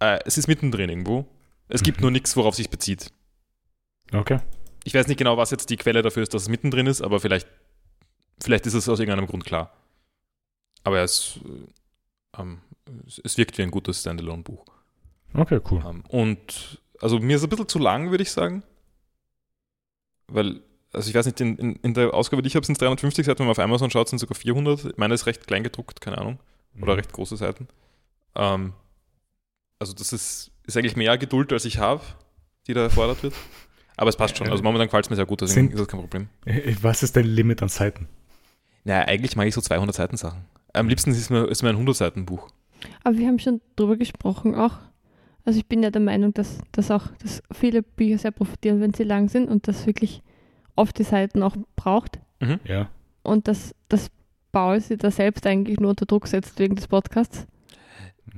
Äh, 0.00 0.18
es 0.26 0.38
ist 0.38 0.46
mittendrin 0.48 0.88
irgendwo. 0.90 1.26
Es 1.68 1.82
gibt 1.82 1.98
Mhm. 1.98 2.02
nur 2.02 2.10
nichts, 2.12 2.36
worauf 2.36 2.54
sich 2.54 2.70
bezieht. 2.70 3.10
okay. 4.12 4.40
Ich 4.84 4.94
weiß 4.94 5.06
nicht 5.08 5.18
genau, 5.18 5.36
was 5.36 5.50
jetzt 5.50 5.68
die 5.70 5.76
Quelle 5.76 6.00
dafür 6.02 6.22
ist, 6.22 6.32
dass 6.32 6.42
es 6.42 6.48
mittendrin 6.48 6.86
ist, 6.86 7.02
aber 7.02 7.20
vielleicht, 7.20 7.46
vielleicht 8.40 8.64
ist 8.66 8.72
es 8.74 8.88
aus 8.88 9.00
irgendeinem 9.00 9.26
Grund 9.26 9.44
klar. 9.44 9.72
Aber 10.84 11.00
es, 11.00 11.40
äh, 11.44 12.40
ähm, 12.40 12.60
es, 13.06 13.18
es 13.22 13.36
wirkt 13.36 13.58
wie 13.58 13.62
ein 13.62 13.70
gutes 13.70 14.00
Standalone-Buch. 14.00 14.64
Okay, 15.34 15.60
cool. 15.70 15.82
Ähm, 15.86 16.04
und 16.08 16.80
also 17.00 17.18
mir 17.18 17.36
ist 17.36 17.42
es 17.42 17.46
ein 17.46 17.50
bisschen 17.50 17.68
zu 17.68 17.78
lang, 17.78 18.10
würde 18.10 18.22
ich 18.22 18.30
sagen. 18.32 18.62
Weil, 20.28 20.60
also 20.92 21.08
ich 21.08 21.14
weiß 21.14 21.26
nicht, 21.26 21.40
in, 21.40 21.56
in, 21.58 21.76
in 21.76 21.94
der 21.94 22.14
Ausgabe, 22.14 22.42
die 22.42 22.48
ich 22.48 22.56
habe, 22.56 22.64
sind 22.66 22.74
es 22.74 22.78
350 22.78 23.26
Seiten, 23.26 23.40
wenn 23.40 23.46
man 23.46 23.52
auf 23.52 23.58
Amazon 23.58 23.90
schaut, 23.90 24.08
sind 24.08 24.16
es 24.16 24.20
sogar 24.22 24.36
400. 24.36 24.84
Ich 24.86 24.96
meine, 24.96 25.14
es 25.14 25.22
ist 25.22 25.26
recht 25.26 25.46
klein 25.46 25.62
gedruckt, 25.62 26.00
keine 26.00 26.18
Ahnung. 26.18 26.38
Oder 26.80 26.92
Mhm. 26.94 26.98
recht 27.00 27.12
große 27.12 27.36
Seiten. 27.36 27.68
Ähm, 28.36 28.72
also 29.78 29.92
das 29.92 30.12
ist, 30.12 30.50
ist 30.66 30.76
eigentlich 30.76 30.96
mehr 30.96 31.16
Geduld, 31.18 31.52
als 31.52 31.64
ich 31.64 31.78
habe, 31.78 32.02
die 32.66 32.74
da 32.74 32.82
erfordert 32.82 33.22
wird. 33.22 33.34
Aber 33.96 34.08
es 34.10 34.16
passt 34.16 34.36
schon. 34.36 34.48
Also 34.48 34.62
momentan 34.62 34.86
gefällt 34.88 35.06
es 35.06 35.10
mir 35.10 35.16
sehr 35.16 35.26
gut, 35.26 35.40
deswegen 35.40 35.68
Sind- 35.68 35.74
ist 35.74 35.80
das 35.80 35.88
kein 35.88 36.00
Problem. 36.00 36.28
Äh, 36.44 36.74
Was 36.82 37.02
ist 37.02 37.16
dein 37.16 37.24
Limit 37.24 37.62
an 37.62 37.68
Seiten? 37.68 38.08
Naja, 38.84 39.06
eigentlich 39.06 39.34
mag 39.36 39.46
ich 39.46 39.54
so 39.54 39.60
200 39.60 39.94
Seiten 39.94 40.16
Sachen. 40.16 40.44
Am 40.72 40.88
liebsten 40.88 41.10
ist 41.10 41.30
mir, 41.30 41.46
ist 41.46 41.62
mir 41.62 41.70
ein 41.70 41.74
100 41.76 41.96
Seiten 41.96 42.24
Buch. 42.26 42.48
Aber 43.02 43.16
wir 43.18 43.26
haben 43.26 43.38
schon 43.40 43.60
drüber 43.74 43.96
gesprochen 43.96 44.54
auch. 44.54 44.78
Also 45.44 45.58
ich 45.58 45.66
bin 45.66 45.82
ja 45.82 45.90
der 45.90 46.00
Meinung, 46.02 46.32
dass, 46.34 46.58
dass 46.72 46.90
auch 46.90 47.08
dass 47.22 47.42
viele 47.52 47.82
Bücher 47.82 48.18
sehr 48.18 48.30
profitieren, 48.30 48.80
wenn 48.80 48.94
sie 48.94 49.02
lang 49.04 49.28
sind 49.28 49.48
und 49.48 49.66
das 49.66 49.86
wirklich 49.86 50.22
oft 50.78 50.98
die 50.98 51.04
Seiten 51.04 51.42
auch 51.42 51.56
braucht. 51.76 52.18
Ja. 52.64 52.88
Und 53.22 53.48
dass, 53.48 53.74
dass 53.88 54.10
Paul 54.52 54.80
sie 54.80 54.96
da 54.96 55.10
selbst 55.10 55.46
eigentlich 55.46 55.80
nur 55.80 55.90
unter 55.90 56.06
Druck 56.06 56.26
setzt 56.26 56.58
wegen 56.58 56.76
des 56.76 56.86
Podcasts. 56.86 57.46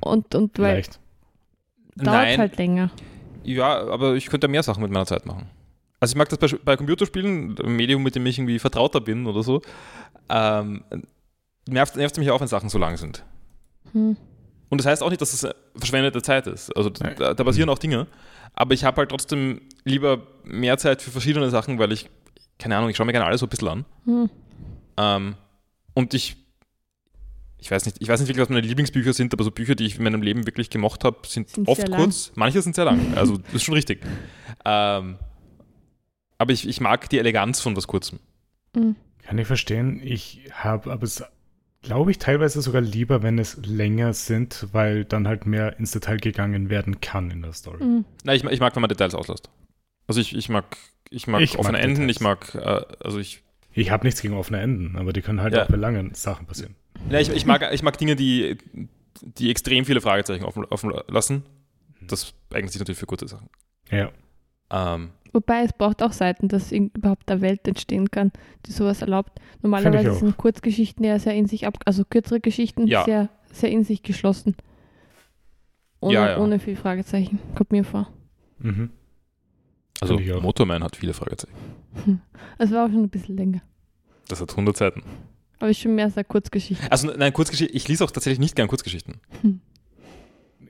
Und, 0.00 0.34
und 0.34 0.58
weil 0.58 0.76
Leicht. 0.76 0.98
dauert 1.96 2.38
halt 2.38 2.56
länger. 2.56 2.90
Ja, 3.44 3.86
aber 3.88 4.14
ich 4.14 4.26
könnte 4.26 4.48
mehr 4.48 4.62
Sachen 4.62 4.82
mit 4.82 4.90
meiner 4.90 5.06
Zeit 5.06 5.26
machen. 5.26 5.48
Also 6.00 6.12
ich 6.12 6.16
mag 6.16 6.28
das 6.30 6.38
bei, 6.38 6.48
bei 6.64 6.76
Computerspielen, 6.76 7.56
ein 7.58 7.76
Medium, 7.76 8.02
mit 8.02 8.14
dem 8.14 8.24
ich 8.26 8.38
irgendwie 8.38 8.58
vertrauter 8.58 9.00
bin 9.00 9.26
oder 9.26 9.42
so, 9.42 9.60
ähm, 10.30 10.82
nervt, 11.68 11.96
nervt 11.96 12.16
mich 12.18 12.30
auch, 12.30 12.40
wenn 12.40 12.48
Sachen 12.48 12.70
so 12.70 12.78
lang 12.78 12.96
sind. 12.96 13.22
Hm. 13.92 14.16
Und 14.70 14.78
das 14.78 14.86
heißt 14.86 15.02
auch 15.02 15.10
nicht, 15.10 15.20
dass 15.20 15.34
es 15.34 15.44
äh, 15.44 15.52
verschwendete 15.76 16.22
Zeit 16.22 16.46
ist. 16.46 16.74
Also 16.76 16.90
da, 16.90 17.34
da 17.34 17.44
passieren 17.44 17.68
auch 17.68 17.78
Dinge. 17.78 18.06
Aber 18.54 18.72
ich 18.72 18.84
habe 18.84 18.98
halt 18.98 19.10
trotzdem 19.10 19.60
lieber 19.84 20.26
mehr 20.44 20.78
Zeit 20.78 21.02
für 21.02 21.10
verschiedene 21.10 21.50
Sachen, 21.50 21.78
weil 21.78 21.92
ich, 21.92 22.08
keine 22.60 22.76
Ahnung, 22.76 22.90
ich 22.90 22.96
schaue 22.96 23.06
mir 23.06 23.12
gerne 23.12 23.26
alles 23.26 23.40
so 23.40 23.46
ein 23.46 23.48
bisschen 23.48 23.68
an. 23.68 23.84
Hm. 24.04 24.30
Ähm, 24.96 25.34
und 25.94 26.14
ich, 26.14 26.36
ich 27.58 27.70
weiß 27.70 27.86
nicht, 27.86 27.96
ich 28.00 28.08
weiß 28.08 28.20
nicht 28.20 28.28
wirklich, 28.28 28.42
was 28.42 28.50
meine 28.50 28.66
Lieblingsbücher 28.66 29.12
sind, 29.12 29.32
aber 29.32 29.42
so 29.42 29.50
Bücher, 29.50 29.74
die 29.74 29.86
ich 29.86 29.96
in 29.96 30.04
meinem 30.04 30.22
Leben 30.22 30.46
wirklich 30.46 30.70
gemocht 30.70 31.04
habe, 31.04 31.26
sind, 31.26 31.48
Sind 31.48 31.66
oft 31.66 31.90
kurz. 31.90 32.32
Manche 32.34 32.62
sind 32.62 32.76
sehr 32.76 32.84
lang. 32.84 33.14
Also 33.16 33.38
das 33.38 33.54
ist 33.54 33.64
schon 33.64 33.74
richtig. 33.74 34.02
Ähm, 34.64 35.18
aber 36.38 36.52
ich, 36.52 36.68
ich 36.68 36.80
mag 36.80 37.08
die 37.10 37.18
Eleganz 37.18 37.60
von 37.60 37.76
was 37.76 37.86
Kurzem. 37.86 38.20
Hm. 38.76 38.96
Kann 39.22 39.38
ich 39.38 39.46
verstehen. 39.46 40.00
Ich 40.02 40.48
habe 40.52 40.92
aber 40.92 41.04
es, 41.04 41.24
glaube 41.82 42.10
ich, 42.10 42.18
teilweise 42.18 42.62
sogar 42.62 42.82
lieber, 42.82 43.22
wenn 43.22 43.38
es 43.38 43.58
länger 43.64 44.12
sind, 44.12 44.66
weil 44.72 45.04
dann 45.04 45.26
halt 45.26 45.46
mehr 45.46 45.78
ins 45.78 45.92
Detail 45.92 46.18
gegangen 46.18 46.70
werden 46.70 47.00
kann 47.00 47.30
in 47.30 47.42
der 47.42 47.52
Story. 47.52 47.80
Hm. 47.80 48.04
Nein, 48.24 48.36
ich, 48.36 48.44
ich 48.44 48.60
mag, 48.60 48.74
wenn 48.74 48.82
man 48.82 48.88
Details 48.88 49.14
auslässt. 49.14 49.50
Also 50.06 50.20
ich, 50.20 50.34
ich 50.34 50.48
mag, 50.48 50.76
ich 51.10 51.26
mag 51.26 51.40
Ich 51.42 51.52
mag 51.54 51.60
offene 51.60 51.78
Enden, 51.78 52.06
Details. 52.08 52.16
ich 52.16 52.20
mag, 52.20 52.54
äh, 52.54 52.94
also 53.04 53.18
ich, 53.18 53.42
Ich 53.72 53.90
habe 53.90 54.04
nichts 54.06 54.20
gegen 54.22 54.34
offene 54.34 54.60
Enden, 54.60 54.96
aber 54.96 55.12
die 55.12 55.22
können 55.22 55.40
halt 55.40 55.54
Ja. 55.54 55.64
auch 55.64 55.68
bei 55.68 55.76
langen 55.76 56.14
Sachen 56.14 56.46
passieren. 56.46 56.74
nein, 57.08 57.22
ich, 57.22 57.30
ich, 57.30 57.46
mag, 57.46 57.62
ich 57.72 57.82
mag 57.82 57.96
Dinge, 57.98 58.16
die, 58.16 58.56
die 59.22 59.50
extrem 59.50 59.84
viele 59.84 60.00
Fragezeichen 60.00 60.44
offen, 60.44 60.64
offen 60.64 60.92
lassen. 61.08 61.42
Das 62.00 62.32
eignet 62.52 62.72
sich 62.72 62.80
natürlich 62.80 62.98
für 62.98 63.06
kurze 63.06 63.28
Sachen. 63.28 63.48
Ja. 63.90 64.10
Ähm, 64.70 65.10
Wobei 65.32 65.62
es 65.64 65.72
braucht 65.72 66.02
auch 66.02 66.12
Seiten, 66.12 66.48
dass 66.48 66.72
irgend- 66.72 66.96
überhaupt 66.96 67.30
eine 67.30 67.40
Welt 67.40 67.66
entstehen 67.68 68.10
kann, 68.10 68.32
die 68.66 68.72
sowas 68.72 69.00
erlaubt. 69.00 69.38
Normalerweise 69.62 70.12
sind 70.14 70.36
Kurzgeschichten 70.36 71.04
ja 71.04 71.18
sehr 71.20 71.34
in 71.34 71.46
sich 71.46 71.66
ab, 71.66 71.78
also 71.84 72.04
kürzere 72.04 72.40
Geschichten 72.40 72.86
Ja. 72.88 73.04
sehr, 73.04 73.28
sehr 73.52 73.70
in 73.70 73.84
sich 73.84 74.02
geschlossen. 74.02 74.56
Ohne, 76.00 76.14
Ja, 76.14 76.28
ja. 76.30 76.38
ohne 76.38 76.58
viel 76.58 76.76
Fragezeichen, 76.76 77.38
kommt 77.54 77.70
mir 77.72 77.84
vor. 77.84 78.08
Mhm. 78.58 78.90
Also. 80.00 80.18
Motorman 80.40 80.82
hat 80.84 80.96
viele 80.96 81.14
Fragezeichen. 81.14 81.54
Es 82.58 82.70
war 82.70 82.86
auch 82.86 82.90
schon 82.90 83.04
ein 83.04 83.08
bisschen 83.08 83.36
länger. 83.36 83.62
Das 84.28 84.40
hat 84.40 84.50
100 84.50 84.76
Seiten. 84.76 85.02
Aber 85.58 85.70
ich 85.70 85.78
schon 85.78 85.94
mehr 85.94 86.10
sehr 86.10 86.24
Kurzgeschichten. 86.24 86.90
Also 86.90 87.08
nein, 87.08 87.32
Kurzgeschichten, 87.32 87.76
ich 87.76 87.86
lese 87.88 88.04
auch 88.04 88.10
tatsächlich 88.10 88.38
nicht 88.38 88.56
gern 88.56 88.68
Kurzgeschichten. 88.68 89.20
Hm. 89.42 89.60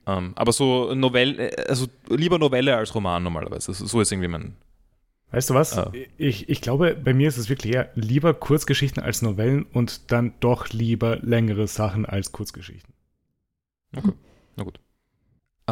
Ähm, 0.07 0.33
aber 0.35 0.53
so 0.53 0.95
Novelle, 0.95 1.51
äh, 1.51 1.69
also 1.69 1.87
lieber 2.09 2.39
Novelle 2.39 2.77
als 2.77 2.95
Roman 2.95 3.23
normalerweise. 3.23 3.73
So 3.73 4.01
ist 4.01 4.11
irgendwie 4.11 4.29
mein. 4.29 4.57
Weißt 5.31 5.51
du 5.51 5.55
was? 5.55 5.79
Ah. 5.79 5.93
Ich, 6.19 6.49
ich 6.49 6.61
glaube, 6.61 6.97
bei 6.97 7.15
mir 7.15 7.29
ist 7.29 7.37
es 7.37 7.49
wirklich 7.49 7.75
eher 7.75 7.91
lieber 7.95 8.35
Kurzgeschichten 8.35 9.01
als 9.01 9.23
Novellen 9.23 9.65
und 9.73 10.11
dann 10.11 10.35
doch 10.41 10.71
lieber 10.71 11.19
längere 11.19 11.69
Sachen 11.69 12.05
als 12.05 12.33
Kurzgeschichten. 12.33 12.93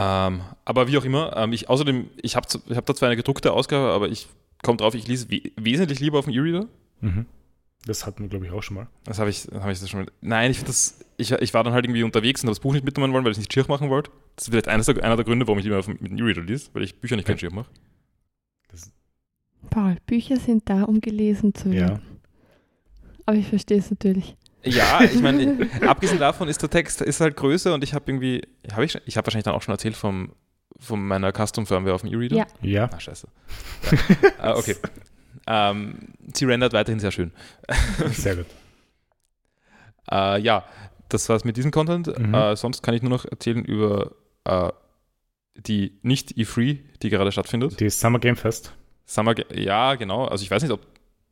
Ähm, 0.01 0.43
aber 0.65 0.87
wie 0.87 0.97
auch 0.99 1.05
immer, 1.05 1.37
ähm, 1.37 1.53
ich 1.53 1.69
außerdem, 1.69 2.09
ich 2.23 2.37
habe 2.37 2.47
ich 2.69 2.77
hab 2.77 2.87
da 2.87 2.95
zwar 2.95 3.09
eine 3.09 3.17
gedruckte 3.17 3.53
Ausgabe, 3.53 3.93
aber 3.93 4.09
ich 4.09 4.29
komme 4.63 4.77
drauf, 4.77 4.95
ich 4.95 5.09
lese 5.09 5.31
we 5.31 5.51
wesentlich 5.57 5.99
lieber 6.01 6.19
auf 6.19 6.27
dem 6.27 6.35
E-Reader. 6.35 6.67
Mhm. 7.01 7.27
Das 7.87 8.05
hatten 8.07 8.23
wir, 8.23 8.29
glaube 8.29 8.45
ich, 8.47 8.53
auch 8.53 8.63
schon 8.63 8.77
mal. 8.77 8.89
Das 9.05 9.19
habe 9.19 9.31
ich, 9.31 9.47
hab 9.53 9.71
ich 9.71 9.81
das 9.81 9.89
schon 9.89 10.01
mal. 10.01 10.11
Nein, 10.21 10.51
ich 10.51 10.63
das. 10.65 11.01
Ich, 11.17 11.33
ich 11.33 11.55
war 11.55 11.65
dann 11.65 11.73
halt 11.73 11.85
irgendwie 11.85 12.03
unterwegs 12.03 12.43
und 12.43 12.47
habe 12.49 12.53
das 12.55 12.61
Buch 12.61 12.73
nicht 12.75 12.85
mitnehmen 12.85 13.13
wollen, 13.13 13.25
weil 13.25 13.33
ich 13.33 13.39
nicht 13.39 13.53
schier 13.53 13.65
machen 13.69 13.89
wollte. 13.91 14.11
Das 14.37 14.45
ist 14.45 14.51
vielleicht 14.51 14.69
eines 14.69 14.87
der, 14.87 15.03
einer 15.03 15.17
der 15.17 15.25
Gründe, 15.25 15.47
warum 15.47 15.59
ich 15.59 15.65
lieber 15.65 15.79
auf, 15.79 15.87
dem- 15.87 15.97
mit 16.01 16.11
dem 16.13 16.19
E-Reader 16.19 16.43
lese, 16.43 16.71
weil 16.75 16.83
ich 16.83 17.01
Bücher 17.01 17.17
nicht 17.17 17.27
Ja. 17.29 17.35
gern 17.35 17.39
schier 17.39 17.53
mache. 17.53 17.71
Paul, 19.71 19.97
Bücher 20.07 20.37
sind 20.37 20.69
da, 20.69 20.85
um 20.85 21.01
gelesen 21.01 21.55
zu 21.55 21.69
ja. 21.71 21.81
werden. 21.89 22.03
Aber 23.27 23.37
ich 23.37 23.47
verstehe 23.49 23.79
es 23.79 23.91
natürlich. 23.91 24.37
Ja, 24.65 25.01
ich 25.03 25.21
meine, 25.21 25.69
abgesehen 25.87 26.19
davon 26.19 26.49
ist 26.49 26.61
der 26.63 26.69
Text 26.71 27.01
ist 27.01 27.21
halt 27.21 27.37
größer 27.37 27.73
und 27.75 27.85
ich 27.85 27.95
habe 27.95 28.11
irgendwie, 28.11 28.43
habe 28.73 28.85
ich, 28.85 28.99
ich 29.07 29.17
habe 29.17 29.27
wahrscheinlich 29.27 29.45
dann 29.45 29.55
auch 29.55 29.63
schon 29.63 29.73
erzählt 29.73 29.97
vom, 29.97 30.33
von 30.81 31.05
meiner 31.07 31.33
Custom-Firmware 31.33 31.95
auf 31.95 32.03
dem 32.03 32.13
E-Reader? 32.13 32.37
Ja. 32.37 32.47
Ja. 32.63 32.91
Ah, 32.93 32.99
scheiße. 33.01 33.29
Ja. 33.91 34.29
ah, 34.39 34.55
okay. 34.57 34.77
Ähm, 35.47 35.95
sie 36.35 36.45
rendert 36.45 36.73
weiterhin 36.73 37.01
sehr 37.01 37.11
schön. 37.13 37.33
Sehr 38.13 38.37
gut. 38.37 38.47
Äh, 40.11 40.41
ja, 40.41 40.65
das 41.11 41.29
war's 41.29 41.45
mit 41.45 41.57
diesem 41.59 41.71
Content. 41.71 42.07
Mhm. 42.19 42.35
Äh, 42.35 42.57
sonst 42.57 42.83
kann 42.83 42.95
ich 42.95 43.03
nur 43.03 43.11
noch 43.11 43.25
erzählen 43.27 43.63
über 43.65 44.13
äh, 44.45 44.71
die 45.57 45.99
nicht 46.03 46.33
E3, 46.33 46.79
die 47.03 47.11
gerade 47.11 47.31
stattfindet. 47.33 47.79
Die 47.81 47.91
Summer 47.91 48.19
Game 48.19 48.37
Fest. 48.37 48.73
Summer 49.05 49.35
Ga- 49.35 49.55
ja, 49.55 49.97
genau. 49.97 50.25
Also 50.25 50.43
ich 50.45 50.51
weiß 50.51 50.63
nicht, 50.63 50.73
ob 50.73 50.81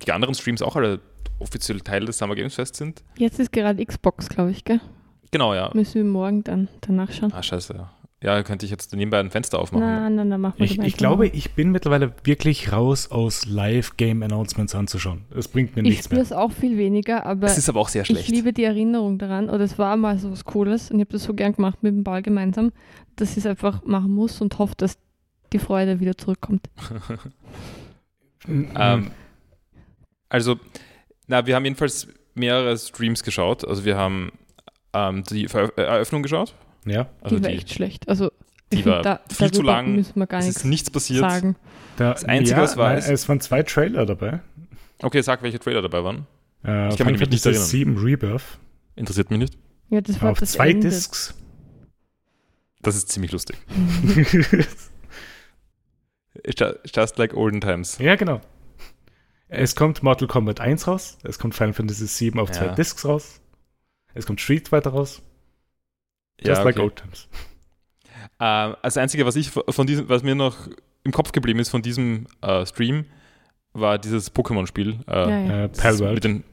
die 0.04 0.12
anderen 0.12 0.34
Streams 0.34 0.60
auch 0.62 0.76
alle 0.76 1.00
offiziell 1.38 1.80
Teil 1.80 2.04
des 2.04 2.18
Summer 2.18 2.34
Games 2.34 2.54
Fest 2.54 2.76
sind. 2.76 3.02
Jetzt 3.16 3.38
ist 3.38 3.52
gerade 3.52 3.84
Xbox, 3.84 4.28
glaube 4.28 4.50
ich, 4.50 4.64
gell? 4.64 4.80
Genau, 5.30 5.54
ja. 5.54 5.70
Müssen 5.74 5.94
wir 5.96 6.04
morgen 6.04 6.44
dann 6.44 6.68
danach 6.82 7.10
schauen. 7.12 7.32
Ah, 7.32 7.42
scheiße. 7.42 7.74
Ja, 7.74 7.92
ja 8.22 8.42
könnte 8.42 8.64
ich 8.64 8.70
jetzt 8.70 8.94
nebenbei 8.94 9.18
ein 9.20 9.30
Fenster 9.30 9.58
aufmachen. 9.58 9.84
Nein, 9.86 10.14
nein, 10.14 10.28
nein, 10.28 10.40
machen 10.40 10.54
wir 10.58 10.64
Ich, 10.64 10.78
ich 10.78 10.96
glaube, 10.96 11.26
ich 11.26 11.52
bin 11.52 11.72
mittlerweile 11.72 12.12
wirklich 12.24 12.72
raus 12.72 13.10
aus 13.10 13.44
Live-Game-Announcements 13.44 14.74
anzuschauen. 14.74 15.24
Es 15.36 15.48
bringt 15.48 15.74
mir 15.76 15.82
ich 15.82 15.88
nichts 15.88 16.04
spüre 16.06 16.16
mehr. 16.20 16.22
es 16.22 16.32
auch 16.32 16.52
viel 16.52 16.78
weniger, 16.78 17.26
aber 17.26 17.48
Das 17.48 17.58
ist 17.58 17.68
aber 17.68 17.80
auch 17.80 17.88
sehr 17.88 18.02
ich 18.02 18.08
schlecht. 18.08 18.28
liebe 18.28 18.52
die 18.52 18.64
Erinnerung 18.64 19.18
daran. 19.18 19.50
Oder 19.50 19.64
es 19.64 19.78
war 19.78 19.96
mal 19.96 20.18
so 20.18 20.30
was 20.30 20.44
Cooles 20.44 20.90
und 20.90 20.98
ich 20.98 21.02
habe 21.06 21.12
das 21.12 21.24
so 21.24 21.34
gern 21.34 21.52
gemacht 21.52 21.82
mit 21.82 21.92
dem 21.92 22.04
Ball 22.04 22.22
gemeinsam, 22.22 22.72
dass 23.16 23.32
ich 23.32 23.38
es 23.38 23.46
einfach 23.46 23.84
machen 23.84 24.14
muss 24.14 24.40
und 24.40 24.56
hoffe, 24.58 24.74
dass 24.76 24.96
die 25.52 25.58
Freude 25.58 26.00
wieder 26.00 26.16
zurückkommt. 26.16 26.68
Mhm. 28.46 28.68
Ähm, 28.76 29.10
also, 30.28 30.56
na, 31.26 31.46
wir 31.46 31.54
haben 31.54 31.64
jedenfalls 31.64 32.08
mehrere 32.34 32.76
Streams 32.76 33.22
geschaut. 33.22 33.66
Also 33.66 33.84
wir 33.84 33.96
haben 33.96 34.32
ähm, 34.92 35.24
die 35.24 35.48
Ver 35.48 35.72
äh, 35.76 35.82
Eröffnung 35.82 36.22
geschaut. 36.22 36.54
ja, 36.84 37.08
Also 37.20 37.36
die 37.36 37.42
war 37.44 37.50
die, 37.50 37.56
echt 37.56 37.72
schlecht. 37.72 38.08
Also 38.08 38.30
die 38.72 38.84
war 38.86 39.02
da, 39.02 39.20
viel 39.32 39.50
zu 39.50 39.62
lang. 39.62 39.94
müssen 39.96 40.18
wir 40.18 40.26
gar 40.26 40.40
es 40.40 40.46
nichts 40.46 40.60
ist 40.62 40.64
nichts 40.66 40.90
passiert. 40.90 41.20
sagen. 41.20 41.56
da, 41.96 42.12
Das 42.12 42.24
Einzige, 42.24 42.60
ja, 42.60 42.76
was 42.76 43.04
ist- 43.06 43.10
es 43.10 43.28
waren 43.28 43.40
zwei 43.40 43.62
Trailer 43.62 44.06
dabei. 44.06 44.40
Okay, 45.02 45.20
sag, 45.22 45.42
welche 45.42 45.58
Trailer 45.58 45.82
dabei 45.82 46.02
waren. 46.04 46.26
Äh, 46.64 46.88
Ich 46.90 46.96
kann 46.96 47.06
mich 47.12 47.20
nicht 47.20 47.44
erinnern. 47.46 47.62
7 47.64 47.98
Rebirth 47.98 48.58
Interessiert 48.96 49.30
mich 49.30 49.38
nicht. 49.38 49.58
Ja, 49.90 50.00
das 50.00 50.20
war 50.22 50.30
auf 50.32 50.38
das 50.40 50.52
zwei 50.52 50.70
Ende. 50.70 50.88
Discs. 50.88 51.34
Das 52.80 52.96
ist 52.96 53.10
ziemlich 53.10 53.30
lustig. 53.32 53.56
Just 56.94 57.18
like 57.18 57.34
olden 57.34 57.60
times. 57.60 57.98
ja, 57.98 58.14
genau. 58.14 58.40
Es 59.48 59.76
kommt 59.76 60.02
Mortal 60.02 60.26
Kombat 60.28 60.60
1 60.60 60.86
raus, 60.88 61.18
es 61.22 61.38
kommt 61.38 61.54
Final 61.54 61.72
Fantasy 61.72 62.06
7 62.06 62.38
auf 62.40 62.50
zwei 62.50 62.66
Ja. 62.66 62.74
Discs 62.74 63.04
raus, 63.04 63.40
es 64.14 64.26
kommt 64.26 64.40
Street 64.40 64.68
Fighter 64.68 64.90
raus, 64.90 65.22
just 66.40 66.58
Ja, 66.58 66.62
like 66.64 66.76
okay. 66.76 66.84
old 66.84 66.96
times. 66.96 67.28
Ähm, 68.40 68.74
das 68.82 68.96
Einzige, 68.96 69.24
was 69.24 69.36
ich 69.36 69.50
von 69.50 69.86
diesem, 69.86 70.08
was 70.08 70.22
mir 70.22 70.34
noch 70.34 70.68
im 71.04 71.12
Kopf 71.12 71.30
geblieben 71.32 71.60
ist 71.60 71.68
von 71.68 71.80
diesem 71.82 72.26
äh, 72.42 72.66
Stream, 72.66 73.04
war 73.72 73.98
dieses 73.98 74.34
Pokémon-Spiel. 74.34 75.00
Äh, 75.06 75.12
Ja, 75.12 75.28
ja. 75.28 75.64
Äh, 75.64 75.68
das 75.68 75.78
Palworld. 75.78 76.14
Mit 76.14 76.24
den, 76.24 76.44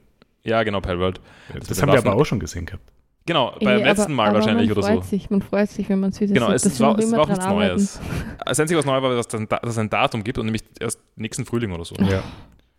ja, 0.43 0.61
genau, 0.63 0.79
Palworld. 0.81 1.19
Das, 1.47 1.55
mit 1.69 1.69
den 1.77 1.81
haben 1.81 1.91
wir 1.93 1.99
aber 1.99 2.15
auch 2.15 2.25
schon 2.25 2.39
gesehen 2.39 2.65
gehabt. 2.65 2.83
Genau, 3.25 3.53
Ey, 3.59 3.65
beim 3.65 3.75
aber- 3.77 3.85
letzten 3.85 4.13
Mal 4.13 4.27
aber 4.29 4.39
wahrscheinlich 4.39 4.69
man 4.69 4.77
oder 4.77 4.87
freut 4.87 5.03
so. 5.05 5.09
Sich, 5.09 5.29
man 5.29 5.41
freut 5.41 5.69
sich, 5.69 5.89
wenn 5.89 5.99
man 6.01 6.09
es 6.11 6.19
wieder 6.19 6.33
Genau, 6.33 6.47
sieht. 6.47 6.55
es, 6.57 6.61
dass 6.63 6.73
es 6.73 6.79
war, 6.81 6.99
es 6.99 7.05
immer 7.05 7.17
war 7.17 7.23
auch 7.23 7.29
nichts 7.29 7.43
arbeiten. 7.45 7.69
Neues. 7.75 7.99
Das 8.45 8.59
Einzige, 8.59 8.77
was 8.77 8.85
neu 8.85 9.01
war, 9.01 9.15
dass, 9.15 9.27
dann, 9.29 9.47
dass 9.47 9.61
es 9.71 9.77
ein 9.77 9.89
Datum 9.89 10.23
gibt 10.23 10.37
und 10.37 10.45
nämlich 10.45 10.63
erst 10.79 10.99
nächsten 11.15 11.45
Frühling 11.45 11.71
oder 11.71 11.85
so. 11.85 11.95
Ja. 11.95 12.21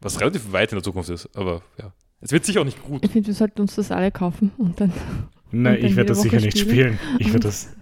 Was 0.04 0.20
relativ 0.20 0.52
weit 0.52 0.70
in 0.72 0.76
der 0.76 0.82
Zukunft 0.82 1.08
ist, 1.10 1.28
aber 1.36 1.62
ja. 1.78 1.92
Es 2.20 2.30
wird 2.32 2.44
sicher 2.44 2.60
auch 2.60 2.64
nicht 2.64 2.82
gut. 2.82 3.04
Ich 3.04 3.10
finde, 3.10 3.26
wir 3.26 3.34
sollten 3.34 3.60
uns 3.60 3.74
das 3.74 3.90
alle 3.90 4.10
kaufen 4.10 4.52
und 4.56 4.80
dann. 4.80 4.92
Nein, 5.50 5.78
Und 5.78 5.84
ich 5.84 5.96
werde 5.96 6.08
das 6.08 6.22
sicher 6.22 6.36
Woche 6.36 6.46
nicht 6.46 6.58
spielen. 6.58 6.98
spielen. 6.98 7.18
Ich 7.18 7.26
werde 7.28 7.40
das. 7.40 7.74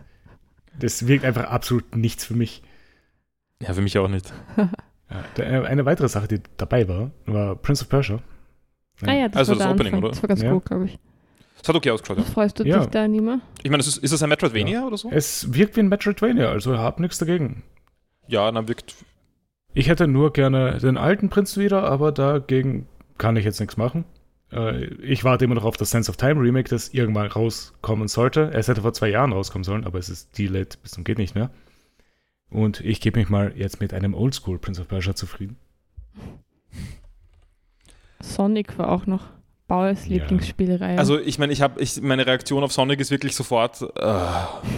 Das 0.78 1.06
wirkt 1.06 1.24
einfach 1.24 1.44
absolut 1.44 1.94
nichts 1.96 2.24
für 2.24 2.34
mich. 2.34 2.62
Ja, 3.62 3.72
für 3.74 3.82
mich 3.82 3.98
auch 3.98 4.08
nicht. 4.08 4.32
Ja, 5.36 5.44
äh, 5.44 5.66
eine 5.66 5.84
weitere 5.84 6.08
Sache, 6.08 6.26
die 6.26 6.40
dabei 6.56 6.88
war, 6.88 7.10
war 7.26 7.54
Prince 7.56 7.82
of 7.82 7.90
Persia. 7.90 8.18
Ah 9.02 9.12
ja, 9.12 9.28
das 9.28 9.36
Also 9.36 9.52
war 9.52 9.56
das 9.58 9.64
der 9.66 9.70
Opening, 9.74 9.86
Anfang. 9.92 9.98
oder? 10.04 10.08
Das 10.08 10.22
war 10.22 10.28
ganz 10.28 10.40
Ja. 10.42 10.52
gut, 10.52 10.64
glaube 10.64 10.84
ich. 10.86 10.98
Es 11.62 11.68
hat 11.68 11.76
okay 11.76 11.90
ausgeschaut, 11.90 12.16
ja. 12.16 12.24
Freust 12.24 12.58
du 12.58 12.64
Ja. 12.64 12.78
dich 12.78 12.86
da 12.88 13.06
nicht 13.06 13.20
mehr? 13.22 13.40
Ich 13.62 13.70
meine, 13.70 13.82
ist, 13.82 13.98
ist 13.98 14.10
das 14.10 14.22
ein 14.22 14.30
Metroidvania 14.30 14.86
oder 14.86 14.96
so? 14.96 15.10
Es 15.10 15.52
wirkt 15.52 15.76
wie 15.76 15.80
ein 15.80 15.88
Metroidvania, 15.88 16.48
also 16.50 16.78
hab 16.78 16.98
nichts 16.98 17.18
dagegen. 17.18 17.62
Ja, 18.26 18.50
dann 18.50 18.68
wirkt. 18.68 18.94
Ich 19.74 19.88
hätte 19.88 20.06
nur 20.06 20.32
gerne 20.32 20.78
den 20.78 20.98
alten 20.98 21.28
Prinz 21.30 21.56
wieder, 21.56 21.84
aber 21.84 22.12
dagegen 22.12 22.86
kann 23.18 23.36
ich 23.36 23.44
jetzt 23.44 23.60
nichts 23.60 23.76
machen. 23.76 24.04
Äh, 24.52 24.84
Ich 25.02 25.24
warte 25.24 25.44
immer 25.44 25.54
noch 25.54 25.64
auf 25.64 25.76
das 25.76 25.90
Sense 25.90 26.10
of 26.10 26.16
Time 26.16 26.40
Remake, 26.40 26.68
das 26.68 26.90
irgendwann 26.90 27.26
rauskommen 27.26 28.08
sollte. 28.08 28.50
Es 28.52 28.68
hätte 28.68 28.82
vor 28.82 28.92
zwei 28.92 29.08
Jahren 29.08 29.32
rauskommen 29.32 29.64
sollen, 29.64 29.84
aber 29.84 29.98
es 29.98 30.08
ist 30.08 30.36
delayed 30.38 30.80
bis 30.82 30.92
zum 30.92 31.04
geht 31.04 31.18
nicht 31.18 31.34
mehr. 31.34 31.50
Und 32.50 32.80
ich 32.80 33.00
gebe 33.00 33.18
mich 33.18 33.30
mal 33.30 33.52
jetzt 33.56 33.80
mit 33.80 33.94
einem 33.94 34.12
Oldschool 34.14 34.58
Prince 34.58 34.82
of 34.82 34.88
Persia 34.88 35.14
zufrieden. 35.14 35.56
Sonic 38.20 38.78
war 38.78 38.90
auch 38.90 39.06
noch 39.06 39.30
Ja. 39.72 39.94
Lieblingsspielreihe. 40.08 40.98
Also, 40.98 41.18
ich 41.18 41.38
meine, 41.38 41.52
ich 41.52 41.62
habe, 41.62 41.80
ich, 41.80 42.00
meine 42.00 42.26
Reaktion 42.26 42.62
auf 42.62 42.72
Sonic 42.72 43.00
ist 43.00 43.10
wirklich 43.10 43.34
sofort. 43.34 43.80
Äh, 43.82 43.86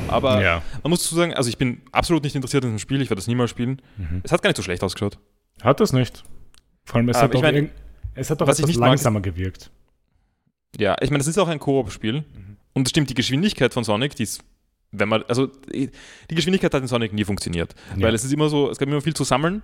aber 0.08 0.42
ja. 0.42 0.62
man 0.82 0.90
muss 0.90 1.02
dazu 1.02 1.14
sagen, 1.16 1.34
also 1.34 1.48
ich 1.48 1.58
bin 1.58 1.82
absolut 1.92 2.22
nicht 2.22 2.34
interessiert 2.34 2.64
in 2.64 2.70
diesem 2.70 2.78
Spiel, 2.78 3.00
ich 3.02 3.10
werde 3.10 3.18
das 3.18 3.26
niemals 3.26 3.50
spielen. 3.50 3.82
Mhm. 3.96 4.20
Es 4.22 4.32
hat 4.32 4.42
gar 4.42 4.50
nicht 4.50 4.56
so 4.56 4.62
schlecht 4.62 4.82
ausgeschaut. 4.82 5.18
Hat 5.62 5.80
das 5.80 5.92
nicht. 5.92 6.22
Vor 6.84 6.96
allem, 6.96 7.08
es 7.08 7.16
Aber 7.16 7.24
hat 7.24 7.30
ich 7.30 7.40
doch, 7.40 7.42
meine, 7.42 7.58
irgend- 7.58 7.72
es 8.14 8.30
hat 8.30 8.40
doch 8.40 8.46
was 8.46 8.58
etwas 8.58 8.68
nicht 8.68 8.78
mag, 8.80 8.88
langsamer 8.88 9.20
gewirkt. 9.20 9.70
Ja, 10.78 10.96
ich 11.00 11.10
meine, 11.10 11.20
es 11.20 11.26
ist 11.26 11.38
auch 11.38 11.48
ein 11.48 11.58
Koop-Spiel. 11.58 12.20
Mhm. 12.20 12.56
Und 12.72 12.86
es 12.86 12.90
stimmt, 12.90 13.10
die 13.10 13.14
Geschwindigkeit 13.14 13.72
von 13.72 13.84
Sonic, 13.84 14.16
die 14.16 14.24
ist, 14.24 14.42
wenn 14.92 15.08
man, 15.08 15.22
also 15.28 15.48
die 15.72 15.90
Geschwindigkeit 16.28 16.74
hat 16.74 16.82
in 16.82 16.88
Sonic 16.88 17.12
nie 17.12 17.24
funktioniert. 17.24 17.74
Ja. 17.96 18.06
Weil 18.06 18.14
es 18.14 18.24
ist 18.24 18.32
immer 18.32 18.48
so, 18.48 18.70
es 18.70 18.78
gab 18.78 18.88
immer 18.88 19.00
viel 19.00 19.14
zu 19.14 19.24
sammeln 19.24 19.62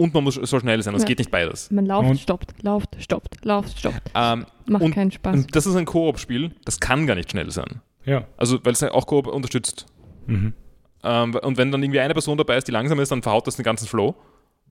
und 0.00 0.14
man 0.14 0.24
muss 0.24 0.34
so 0.34 0.58
schnell 0.60 0.82
sein. 0.82 0.94
Es 0.94 1.02
Ja. 1.02 1.08
geht 1.08 1.18
nicht 1.18 1.30
beides. 1.30 1.70
Man 1.70 1.86
lauft, 1.86 2.10
Und- 2.10 2.18
stoppt, 2.20 2.62
lauft, 2.62 2.96
stoppt, 3.00 3.44
lauft, 3.44 3.78
stoppt. 3.78 4.10
Ähm, 4.14 4.46
Macht 4.66 4.82
Und- 4.82 4.94
keinen 4.94 5.10
Spaß. 5.10 5.34
und 5.36 5.54
das 5.56 5.66
ist 5.66 5.76
ein 5.76 5.84
Koop-Spiel, 5.84 6.52
das 6.64 6.80
kann 6.80 7.06
gar 7.06 7.14
nicht 7.14 7.30
schnell 7.30 7.50
sein. 7.50 7.80
Ja. 8.04 8.26
Also, 8.36 8.58
weil 8.64 8.72
es 8.72 8.82
auch 8.82 9.06
Koop 9.06 9.26
unterstützt. 9.26 9.86
Mhm. 10.26 10.54
Ähm, 11.02 11.34
und 11.34 11.56
wenn 11.56 11.70
dann 11.72 11.82
irgendwie 11.82 12.00
eine 12.00 12.14
Person 12.14 12.36
dabei 12.38 12.56
ist, 12.56 12.66
die 12.68 12.72
langsam 12.72 12.98
ist, 13.00 13.10
dann 13.10 13.22
verhaut 13.22 13.46
das 13.46 13.56
den 13.56 13.64
ganzen 13.64 13.86
Flow. 13.86 14.14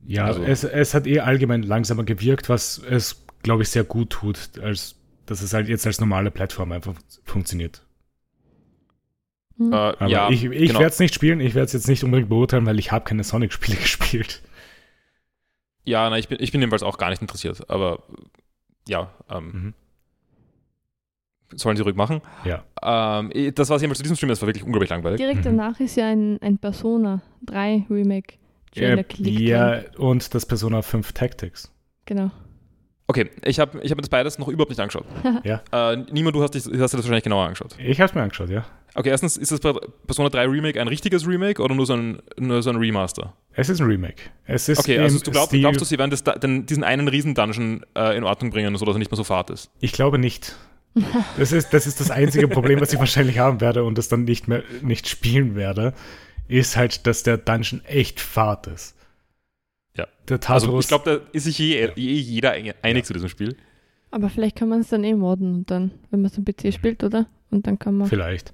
Ja, 0.05 0.25
Also- 0.25 0.41
es, 0.43 0.63
es 0.63 0.93
hat 0.93 1.05
eh 1.07 1.19
allgemein 1.19 1.63
langsamer 1.63 2.03
gewirkt, 2.03 2.50
was 2.50 2.77
es, 2.89 3.25
glaube 3.43 3.63
ich, 3.63 3.69
sehr 3.69 3.83
gut 3.83 4.09
tut, 4.12 4.38
als 4.62 4.95
dass 5.25 5.41
es 5.41 5.53
halt 5.53 5.67
jetzt 5.69 5.86
als 5.86 6.00
normale 6.00 6.31
Plattform 6.31 6.71
einfach 6.71 6.93
funktioniert. 7.24 7.83
Hm. 9.57 9.74
Äh, 9.74 9.75
Aber 9.75 10.07
ja, 10.07 10.29
ich, 10.29 10.43
ich 10.45 10.67
genau. 10.69 10.79
werde 10.79 10.93
es 10.93 11.00
nicht 11.00 11.13
spielen, 11.13 11.39
ich 11.41 11.53
werde 11.53 11.65
es 11.65 11.74
jetzt 11.74 11.88
nicht 11.88 12.03
unbedingt 12.03 12.29
beurteilen, 12.29 12.65
weil 12.65 12.79
ich 12.79 12.91
habe 12.91 13.05
keine 13.05 13.24
Sonic-Spiele 13.24 13.77
gespielt. 13.81 14.41
Ja, 15.86 16.09
nein, 16.09 16.19
ich 16.19 16.27
bin, 16.27 16.38
ich 16.41 16.51
bin 16.51 16.62
jedenfalls 16.62 16.83
auch 16.83 16.98
gar 16.98 17.09
nicht 17.09 17.21
interessiert. 17.21 17.69
Aber 17.69 18.03
ja, 18.88 19.12
ähm, 19.29 19.51
Mhm. 19.53 19.74
sollen 21.55 21.77
sie 21.77 21.83
ruhig 21.83 21.95
machen. 21.95 22.21
Ja. 22.45 22.63
Ähm, 22.83 23.31
eh, 23.33 23.51
das 23.51 23.69
war 23.69 23.77
jedenfalls 23.77 23.98
zu 23.98 24.03
diesem 24.03 24.15
Stream, 24.15 24.29
das 24.29 24.41
war 24.41 24.48
wirklich 24.48 24.63
unglaublich 24.63 24.89
langweilig. 24.89 25.17
Direkt 25.17 25.39
Mhm. 25.39 25.57
danach 25.57 25.79
ist 25.79 25.95
ja 25.95 26.07
ein, 26.07 26.39
ein 26.41 26.57
Persona 26.59 27.21
3 27.45 27.86
Remake 27.89 28.36
Äh, 28.75 29.03
ja, 29.24 29.81
und 29.98 30.33
das 30.36 30.45
Persona 30.45 30.83
5 30.83 31.12
Tactics. 31.13 31.71
Genau. 32.05 32.29
Okay, 33.07 33.31
ich 33.43 33.59
habe 33.59 33.79
ich 33.81 33.89
hab 33.89 33.98
mir 33.98 34.03
das 34.03 34.09
beides 34.09 34.38
noch 34.38 34.48
überhaupt 34.48 34.69
nicht 34.69 34.79
angeschaut. 34.79 35.05
Ja. 35.43 35.63
Äh, 35.71 35.98
Niemand, 36.12 36.36
du 36.36 36.43
hast, 36.43 36.51
dich, 36.53 36.65
hast 36.65 36.74
dir 36.74 36.77
das 36.77 36.93
wahrscheinlich 36.93 37.24
genauer 37.24 37.45
angeschaut. 37.45 37.75
Ich 37.79 38.00
habe 38.00 38.09
es 38.09 38.13
mir 38.13 38.21
angeschaut, 38.21 38.50
ja. 38.51 38.63
Okay, 38.96 39.10
erstens, 39.10 39.38
ist 39.38 39.51
das 39.51 39.60
Persona 40.05 40.29
3 40.29 40.46
Remake 40.48 40.81
ein 40.81 40.88
richtiges 40.88 41.27
Remake 41.27 41.62
oder 41.62 41.75
nur 41.75 41.86
so 41.86 41.93
ein, 41.93 42.22
nur 42.38 42.62
so 42.63 42.69
ein 42.72 42.75
Remaster? 42.77 43.34
Es 43.53 43.69
ist 43.69 43.79
ein 43.81 43.88
Remake. 43.88 44.24
Es 44.46 44.67
ist 44.67 44.79
Okay, 44.79 44.98
also 44.98 45.19
du 45.19 45.31
glaubst, 45.31 45.50
Stil- 45.53 45.62
glaubst 45.62 45.81
du, 45.81 45.86
sie 45.86 45.98
werden 46.00 46.12
das, 46.12 46.24
da- 46.24 46.36
den, 46.38 46.65
diesen 46.65 46.84
einen 46.84 47.08
Riesen-Dungeon 47.08 47.86
äh, 47.96 48.17
in 48.17 48.24
Ordnung 48.24 48.50
bringen, 48.51 48.75
sodass 48.77 48.96
er 48.96 49.00
nicht 49.00 49.12
mehr 49.12 49.17
so 49.17 49.24
fad 49.24 49.50
ist? 49.51 49.69
Ich 49.79 49.91
glaube 49.91 50.17
nicht. 50.17 50.55
Das 51.38 51.51
ist, 51.51 51.72
das 51.74 51.86
ist 51.86 52.00
das 52.00 52.10
einzige 52.10 52.48
Problem, 52.48 52.81
was 52.81 52.91
ich 52.91 53.00
wahrscheinlich 53.00 53.38
haben 53.38 53.62
werde 53.62 53.84
und 53.84 53.98
das 53.98 54.10
dann 54.10 54.24
nicht 54.24 54.48
mehr 54.48 54.63
nicht 54.81 55.08
spielen 55.08 55.55
werde, 55.55 55.93
ist 56.48 56.75
halt, 56.75 57.05
dass 57.05 57.22
der 57.22 57.38
Dungeon 57.38 57.81
echt 57.86 58.19
fad 58.19 58.65
ist. 58.67 58.96
Ja. 59.96 60.08
Der 60.27 60.39
Tartarus, 60.39 60.63
Also 60.63 60.79
ich 60.79 60.88
glaube, 60.88 61.22
da 61.24 61.29
ist 61.31 61.43
sich 61.43 61.60
je, 61.60 61.91
je 61.96 62.13
jeder 62.13 62.53
einig 62.81 63.05
zu 63.05 63.13
diesem 63.13 63.29
Spiel. 63.29 63.55
Aber 64.10 64.29
vielleicht 64.29 64.55
kann 64.55 64.67
man 64.69 64.79
es 64.81 64.89
dann 64.89 65.03
eh 65.03 65.13
modden 65.13 65.53
und 65.53 65.69
dann, 65.72 65.91
wenn 66.10 66.22
man 66.24 66.31
es 66.31 66.38
am 66.39 66.43
PC 66.46 66.74
spielt, 66.74 67.03
oder? 67.03 67.27
Und 67.51 67.67
dann 67.67 67.77
kann 67.77 67.96
man. 67.96 68.08
vielleicht. 68.08 68.53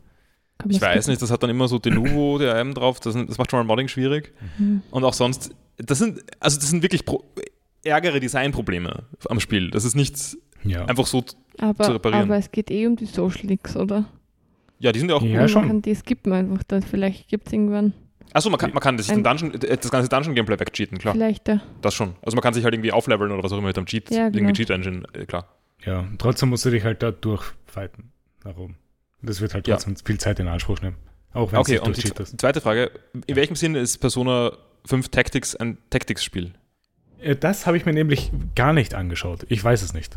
Kann 0.58 0.70
Ich 0.72 0.82
weiß 0.82 0.96
gucken. 0.98 1.12
nicht, 1.12 1.22
das 1.22 1.32
hat 1.32 1.44
dann 1.44 1.50
immer 1.50 1.68
so 1.68 1.80
Denuvo, 1.80 2.38
der 2.38 2.56
einem 2.56 2.74
drauf, 2.74 3.00
das, 3.00 3.14
das 3.14 3.38
macht 3.38 3.52
schon 3.52 3.60
mal 3.60 3.64
Modding 3.66 3.88
schwierig. 3.88 4.34
Hm. 4.58 4.82
Und 4.92 5.04
auch 5.04 5.14
sonst, 5.14 5.54
das 5.78 5.98
sind, 6.00 6.24
also 6.40 6.60
das 6.60 6.70
sind 6.70 6.82
wirklich 6.82 7.06
Pro 7.06 7.24
ärgere 7.84 8.20
Designprobleme 8.20 9.04
am 9.30 9.40
Spiel. 9.40 9.70
Das 9.70 9.86
ist 9.86 9.96
nicht 9.96 10.16
Ja. 10.64 10.86
einfach 10.86 11.06
so, 11.06 11.22
zu 11.22 11.36
Aber, 11.60 11.94
reparieren. 11.96 12.24
aber 12.24 12.38
es 12.38 12.52
geht 12.52 12.72
eh 12.72 12.88
um 12.88 12.96
die 12.96 13.06
Social 13.06 13.46
Links, 13.48 13.76
oder? 13.76 14.06
ja, 14.80 14.92
die 14.92 15.00
sind 15.00 15.10
ja 15.10 15.16
auch 15.16 15.22
Ja, 15.22 15.48
schon. 15.48 15.62
Man 15.62 15.70
kann 15.70 15.82
die 15.84 15.94
skippen 15.96 16.34
einfach. 16.34 16.64
Dann 16.64 16.82
vielleicht 16.84 17.28
gibt 17.28 17.48
es 17.48 17.54
irgendwann. 17.54 17.94
Achso, 18.34 18.50
man 18.50 18.60
kann, 18.60 18.72
man 18.74 18.82
kann 18.82 18.98
das, 18.98 19.08
Dungeon, 19.08 19.54
äh, 19.54 19.78
das 19.78 19.90
ganze 19.92 20.10
Dungeon-Gameplay 20.10 20.60
wegcheaten, 20.60 20.98
klar. 20.98 21.14
Vielleicht 21.14 21.48
ja. 21.48 21.62
Das 21.82 21.94
schon. 21.94 22.16
Also 22.22 22.36
man 22.36 22.42
kann 22.42 22.54
sich 22.54 22.64
halt 22.66 22.74
irgendwie 22.74 22.92
aufleveln 22.92 23.32
oder 23.32 23.44
was 23.44 23.52
auch 23.54 23.58
immer 23.60 23.68
mit 23.68 23.78
dem 23.78 23.86
Cheat, 23.86 24.10
Ja, 24.12 24.26
genau. 24.30 24.38
irgendwie 24.38 24.54
Cheat-Engine, 24.54 25.04
äh, 25.14 25.26
klar. 25.26 25.48
ja. 25.86 26.06
Trotzdem 26.18 26.50
musst 26.50 26.66
du 26.66 26.72
dich 26.72 26.84
halt 26.84 27.02
da 27.04 27.12
durchfighten. 27.12 28.12
Nach 28.44 28.58
oben. 28.58 28.76
Das 29.26 29.42
wird 29.42 29.54
halt 29.54 29.68
Ja. 29.68 29.76
trotzdem 29.76 29.96
viel 29.98 30.18
Zeit 30.20 30.40
in 30.40 30.48
Anspruch 30.48 30.82
nehmen. 30.82 30.96
Auch 31.34 31.52
wenn 31.52 31.60
Okay, 31.60 31.76
es 31.76 31.82
und 31.82 31.90
nicht 31.90 32.04
die 32.04 32.08
Cheat 32.10 32.20
ist. 32.20 32.40
zweite 32.40 32.62
Frage. 32.62 32.92
In 33.28 33.36
welchem 33.36 33.56
Sinne 33.56 33.80
ist 33.80 33.98
Persona 33.98 34.54
5 34.86 35.10
Tactics 35.10 35.56
ein 35.56 35.78
Tactics-Spiel? 35.90 36.54
Äh, 37.20 37.36
Das 37.36 37.66
habe 37.68 37.76
ich 37.78 37.86
mir 37.86 37.94
nämlich 37.94 38.32
gar 38.56 38.72
nicht 38.74 38.94
angeschaut. 38.94 39.46
Ich 39.50 39.64
weiß 39.64 39.82
es 39.82 39.94
nicht. 39.94 40.16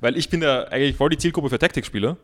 Weil 0.00 0.16
ich 0.16 0.28
bin 0.30 0.42
ja 0.42 0.64
eigentlich 0.68 0.96
voll 0.96 1.10
die 1.10 1.18
Zielgruppe 1.18 1.48
für 1.50 1.58
Tactics-Spieler. 1.58 2.16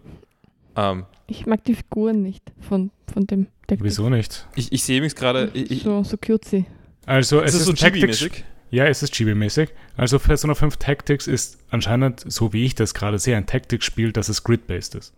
Ähm, 0.76 1.06
Ich 1.26 1.46
mag 1.46 1.64
die 1.64 1.74
Figuren 1.74 2.22
nicht 2.22 2.44
von, 2.60 2.90
von 3.12 3.26
dem 3.26 3.46
Tactics. 3.66 3.82
Wieso 3.82 4.08
nicht? 4.10 4.46
ich, 4.54 4.72
ich 4.72 4.84
sehe 4.84 4.98
übrigens 4.98 5.16
gerade, 5.16 5.50
So, 5.82 6.04
so 6.04 6.16
cutesy. 6.16 6.66
Also, 7.06 7.40
es 7.40 7.54
ist 7.54 7.60
ist, 7.60 7.66
so 7.66 7.72
ein 7.72 7.76
Tactics. 7.76 8.18
Chibi-mäßig. 8.20 8.44
Ja, 8.70 8.84
es 8.86 9.02
ist 9.02 9.14
Chibi-mäßig. 9.14 9.70
Also, 9.96 10.18
Persona 10.20 10.54
5 10.54 10.76
Tactics 10.76 11.26
ist 11.26 11.58
anscheinend, 11.70 12.22
so 12.30 12.52
wie 12.52 12.64
ich 12.64 12.76
das 12.76 12.94
gerade 12.94 13.18
sehe, 13.18 13.36
ein 13.36 13.46
Tactics-Spiel, 13.46 14.12
das 14.12 14.28
es 14.28 14.44
grid-based 14.44 14.94
ist. 14.94 15.12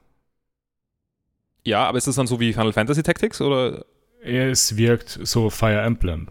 Ja, 1.65 1.85
aber 1.87 1.99
ist 1.99 2.07
das 2.07 2.17
dann 2.17 2.27
so 2.27 2.41
wie 2.41 2.53
Final 2.53 2.73
Fantasy 2.73 3.03
Tactics 3.03 3.41
oder? 3.41 3.85
Es 4.23 4.77
wirkt 4.77 5.19
so 5.23 5.51
Fire 5.51 5.81
Emblem. 5.81 6.29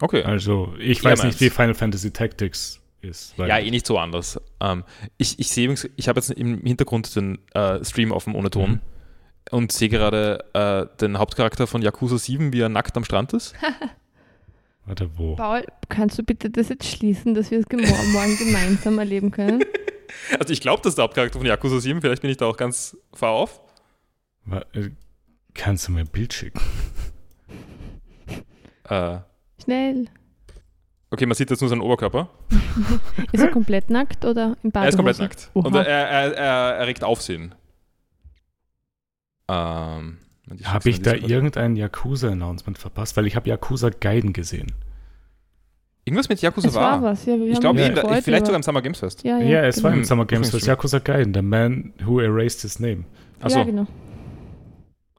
Okay. 0.00 0.22
Also, 0.24 0.74
ich 0.78 0.98
Ja, 1.02 1.10
weiß 1.10 1.22
meins. 1.22 1.34
nicht, 1.34 1.40
wie 1.40 1.50
Final 1.54 1.74
Fantasy 1.74 2.10
Tactics 2.12 2.80
ist. 3.00 3.38
weil- 3.38 3.48
Ja, 3.48 3.58
eh 3.58 3.70
nicht 3.70 3.86
so 3.86 3.98
anders. 3.98 4.40
Ähm, 4.60 4.84
ich 5.16 5.38
ich 5.38 5.48
sehe 5.48 5.64
übrigens, 5.66 5.88
ich 5.96 6.08
habe 6.08 6.18
jetzt 6.20 6.30
im 6.30 6.60
Hintergrund 6.62 7.14
den 7.16 7.38
äh, 7.54 7.84
Stream 7.84 8.10
offen 8.12 8.34
ohne 8.34 8.50
Ton 8.50 8.70
Mhm. 8.72 8.80
und 9.52 9.72
sehe 9.72 9.88
gerade 9.88 10.44
äh, 10.54 10.86
den 11.00 11.18
Hauptcharakter 11.18 11.66
von 11.66 11.82
Yakuza 11.82 12.18
7, 12.18 12.52
wie 12.52 12.60
er 12.60 12.68
nackt 12.68 12.96
am 12.96 13.04
Strand 13.04 13.32
ist. 13.32 13.54
Warte, 14.86 15.10
wo? 15.16 15.34
Paul, 15.34 15.64
kannst 15.88 16.18
du 16.18 16.22
bitte 16.22 16.48
das 16.50 16.68
jetzt 16.68 16.86
schließen, 16.86 17.34
dass 17.34 17.50
wir 17.50 17.58
es 17.58 17.66
morgen 18.12 18.36
gemeinsam 18.38 18.98
erleben 18.98 19.30
können? 19.30 19.64
Also 20.38 20.52
ich 20.52 20.60
glaube, 20.60 20.82
das 20.82 20.90
ist 20.92 20.98
der 20.98 21.04
Hauptcharakter 21.04 21.38
von 21.38 21.46
Yakuza 21.46 21.80
7, 21.80 22.00
vielleicht 22.00 22.22
bin 22.22 22.30
ich 22.30 22.36
da 22.36 22.46
auch 22.46 22.56
ganz 22.56 22.96
far 23.12 23.34
off. 23.34 23.60
Äh, 24.50 24.90
Kannst 25.54 25.88
du 25.88 25.92
mir 25.92 26.00
ein 26.00 26.08
Bild 26.08 26.32
schicken? 26.32 26.60
Äh, 28.88 29.18
Schnell. 29.60 30.06
okay, 31.10 31.26
man 31.26 31.34
sieht 31.34 31.50
jetzt 31.50 31.60
nur 31.60 31.68
seinen 31.68 31.80
Oberkörper. 31.80 32.28
Ist 33.32 33.42
er 33.42 33.50
komplett 33.50 33.90
nackt 33.90 34.24
oder 34.24 34.56
im 34.62 34.70
Badehose? 34.70 34.84
Er 34.84 34.88
ist 34.90 34.96
komplett 34.96 35.18
nackt. 35.18 35.50
Oha. 35.54 35.66
Und 35.66 35.74
er, 35.74 35.84
er, 35.88 36.32
er 36.36 36.74
erregt 36.76 37.02
Aufsehen. 37.02 37.52
Ähm, 39.48 40.18
Habe 40.64 40.88
ich 40.88 41.02
da 41.02 41.14
irgendein 41.14 41.74
Yakuza-Announcement 41.74 42.78
verpasst? 42.78 43.16
Weil 43.16 43.26
ich 43.26 43.34
habe 43.34 43.48
Yakuza 43.48 43.90
Gaiden 43.90 44.32
gesehen. 44.32 44.70
Irgendwas 46.04 46.28
mit 46.28 46.40
Yakuza 46.40 46.68
Es 46.68 46.74
war 46.74 47.02
war. 47.02 47.10
was, 47.10 47.26
ja. 47.26 47.36
Wir 47.36 47.48
Ich 47.50 47.58
glaube, 47.60 47.80
Ja. 47.80 47.86
vielleicht 47.92 48.28
über- 48.28 48.38
sogar 48.46 48.54
am 48.54 48.62
Summer 48.62 48.82
Games 48.82 49.00
Fest. 49.00 49.24
Ja, 49.24 49.38
Ja, 49.38 49.46
ja, 49.62 49.64
es 49.64 49.82
war 49.82 49.90
genau. 49.90 50.02
im 50.02 50.06
Summer 50.06 50.26
Games 50.26 50.50
Fest. 50.50 50.64
Yakuza 50.66 51.00
Gaiden, 51.00 51.34
The 51.34 51.42
Man 51.42 51.92
Who 52.04 52.20
Erased 52.20 52.60
His 52.62 52.78
Name. 52.78 53.02
Achso, 53.40 53.58
Ja, 53.58 53.64
genau. 53.64 53.86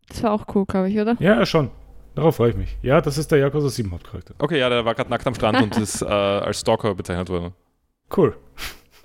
Das 0.09 0.23
war 0.23 0.31
auch 0.31 0.45
cool, 0.55 0.65
glaube 0.65 0.89
ich, 0.89 0.97
oder? 0.99 1.15
Ja, 1.19 1.45
schon. 1.45 1.69
Darauf 2.15 2.37
freue 2.37 2.51
ich 2.51 2.55
mich. 2.57 2.77
Ja, 2.81 3.01
das 3.01 3.17
ist 3.17 3.31
der 3.31 3.39
Yakuza 3.39 3.69
7 3.69 3.91
Hauptcharakter. 3.91 4.33
okay, 4.39 4.59
ja, 4.59 4.69
der 4.69 4.85
war 4.85 4.95
gerade 4.95 5.09
nackt 5.09 5.27
am 5.27 5.35
Strand 5.35 5.61
und 5.61 5.77
ist 5.77 6.01
äh, 6.01 6.05
als 6.05 6.59
Stalker 6.61 6.95
bezeichnet 6.95 7.29
worden. 7.29 7.53
Cool. 8.15 8.35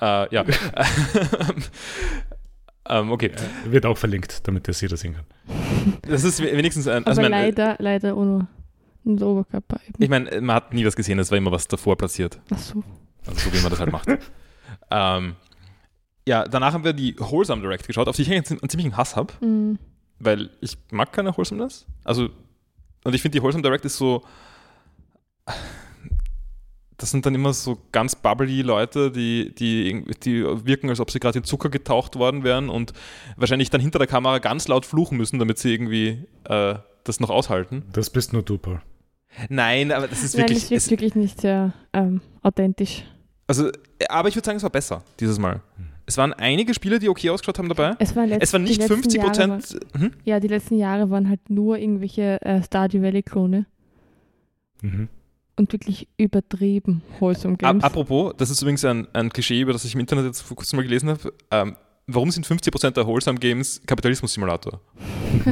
Äh, 0.01 0.35
ja. 0.35 0.45
ähm, 2.89 3.11
okay, 3.13 3.27
Äh, 3.67 3.73
Wird 3.73 3.87
auch 3.87 3.99
verlinkt, 3.99 4.47
damit 4.49 4.69
das 4.69 4.81
jeder 4.81 4.97
sehen 4.97 5.15
kann. 5.15 5.25
das 6.03 6.25
ist 6.25 6.43
wenigstens 6.43 6.89
ein. 6.89 7.03
Aber 7.03 7.09
Also 7.11 7.23
mein, 7.23 7.31
leider, 7.31 7.77
leider 7.79 8.17
ohne 8.17 8.47
einen 9.05 9.23
Oberkörper. 9.23 9.81
Eben. 9.89 10.03
ich 10.03 10.09
meine, 10.09 10.41
man 10.41 10.57
hat 10.57 10.73
nie 10.73 10.87
was 10.87 10.97
gesehen, 10.97 11.19
es 11.19 11.31
war 11.31 11.39
immer 11.39 11.53
was 11.53 11.69
davor 11.69 11.97
platziert. 11.97 12.41
Ach 12.53 12.59
so. 12.59 12.83
Also 13.27 13.51
so 13.51 13.57
wie 13.57 13.61
man 13.61 13.71
das 13.71 13.81
halt 13.81 13.93
macht. 13.93 14.09
ähm, 14.91 15.37
ja, 16.27 16.45
danach 16.45 16.73
haben 16.73 16.85
wir 16.85 16.93
die 16.93 17.17
Wholesome 17.19 17.63
Direct 17.63 17.87
geschaut, 17.87 18.09
auf 18.09 18.17
die 18.17 18.23
ich 18.23 18.33
einen 18.33 18.45
ziemlichen 18.45 18.97
Hass 18.97 19.17
habe, 19.17 19.33
Mhm. 19.41 19.79
Weil 20.23 20.51
ich 20.61 20.77
mag 20.91 21.13
keine 21.13 21.37
Wholesomeness. 21.37 21.87
Also, 22.05 22.29
und 23.05 23.15
ich 23.15 23.21
finde, 23.23 23.37
die 23.39 23.43
Wholesome 23.43 23.63
Direct 23.63 23.85
ist 23.85 23.97
so. 23.97 24.23
Das 26.99 27.11
sind 27.11 27.27
dann 27.27 27.35
immer 27.35 27.53
so 27.53 27.79
ganz 27.91 28.15
bubbly 28.15 28.63
Leute, 28.63 29.11
die, 29.11 29.53
die, 29.57 29.89
irgendwie- 29.89 30.15
die 30.23 30.45
wirken, 30.67 30.89
als 30.89 31.01
ob 31.01 31.11
sie 31.11 31.19
gerade 31.19 31.39
in 31.39 31.45
Zucker 31.45 31.69
getaucht 31.69 32.15
worden 32.15 32.45
wären 32.45 32.69
und 32.69 32.93
wahrscheinlich 33.37 33.71
dann 33.71 33.81
hinter 33.81 33.99
der 33.99 34.07
Kamera 34.07 34.39
ganz 34.39 34.69
laut 34.69 34.87
fluchen 34.87 35.19
müssen, 35.19 35.41
damit 35.41 35.59
sie 35.59 35.73
irgendwie 35.73 36.27
äh, 36.45 36.77
das 37.03 37.19
noch 37.19 37.31
aushalten. 37.31 37.83
Das 37.93 38.11
bist 38.11 38.33
nur 38.33 38.43
du, 38.43 38.57
Paul. 38.57 38.81
Nein, 39.49 39.91
aber 39.91 40.07
das 40.07 40.23
ist 40.23 40.35
Nein, 40.37 40.43
wirklich. 40.43 40.59
es 40.65 40.71
wirkt 40.71 40.83
es, 40.85 40.91
wirklich 40.91 41.15
nicht 41.17 41.41
sehr 41.41 41.73
ähm, 41.93 42.21
authentisch. 42.43 43.03
also, 43.49 43.71
aber 44.09 44.29
ich 44.29 44.37
würde 44.37 44.47
sagen, 44.47 44.59
es 44.59 44.63
war 44.63 44.71
besser 44.71 45.03
dieses 45.19 45.41
Mal. 45.41 45.61
Es 46.13 46.19
waren 46.19 46.35
einige 46.35 46.75
Spiele, 46.75 46.99
die 46.99 47.09
okay 47.09 47.31
ausgeschaut 47.31 47.59
haben 47.59 47.71
dabei. 47.71 47.97
Es 47.99 48.15
waren, 48.15 48.29
letzt, 48.29 48.43
Es 48.43 48.53
waren 48.53 48.65
nicht 48.65 48.77
letzten 48.77 48.97
50 48.97 49.15
Jahre 49.23 49.31
Prozent. 49.31 49.81
Hm? 49.97 50.11
ja, 50.25 50.41
die 50.41 50.49
letzten 50.49 50.77
Jahre 50.77 51.09
waren 51.09 51.27
halt 51.27 51.49
nur 51.49 51.79
irgendwelche 51.79 52.39
äh, 52.43 52.63
Stardew 52.63 53.01
Valley-Klone 53.01 53.65
Mhm. 54.83 55.09
und 55.57 55.73
wirklich 55.73 56.09
übertrieben 56.19 57.01
wholesome 57.19 57.57
Games. 57.57 57.83
Ap 57.83 57.93
apropos, 57.93 58.35
das 58.37 58.51
ist 58.51 58.61
übrigens 58.61 58.85
ein, 58.85 59.09
ein 59.15 59.31
Klischee, 59.31 59.61
über 59.63 59.73
das 59.73 59.87
ich 59.87 59.95
im 59.95 60.01
Internet 60.01 60.27
jetzt 60.27 60.43
vor 60.43 60.55
kurzem 60.55 60.77
mal 60.77 60.83
gelesen 60.83 61.09
habe. 61.09 61.33
Ähm, 61.51 61.77
warum 62.07 62.31
sind 62.31 62.47
50% 62.47 62.91
der 62.91 63.07
Wholesome 63.07 63.39
Games 63.39 63.81
Kapitalismus-Simulator? 63.87 64.81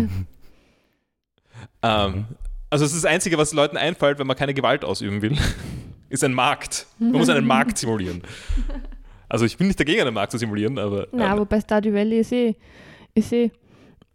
ähm, 1.83 2.25
also, 2.69 2.85
es 2.85 2.93
ist 2.93 3.05
das 3.05 3.11
Einzige, 3.11 3.39
was 3.39 3.55
Leuten 3.55 3.79
einfällt, 3.79 4.19
wenn 4.19 4.27
man 4.27 4.37
keine 4.37 4.53
Gewalt 4.53 4.85
ausüben 4.85 5.23
will, 5.23 5.39
ist 6.11 6.23
ein 6.23 6.35
Markt. 6.35 6.87
Man 6.99 7.13
muss 7.13 7.31
einen 7.31 7.47
Markt 7.47 7.79
simulieren. 7.79 8.21
Also, 9.31 9.47
ich 9.47 9.57
bin 9.57 9.69
nicht 9.69 9.81
dagegen, 9.81 10.01
einen 10.03 10.13
Markt 10.15 10.33
zu 10.33 10.39
simulieren, 10.39 10.79
aber. 10.79 11.07
Na, 11.13 11.33
ähm, 11.33 11.39
wobei 11.39 11.61
Stardew 11.61 11.93
Valley 11.95 12.19
ist 12.21 12.33
eh, 12.33 12.55
ist 13.15 13.33
eh 13.33 13.51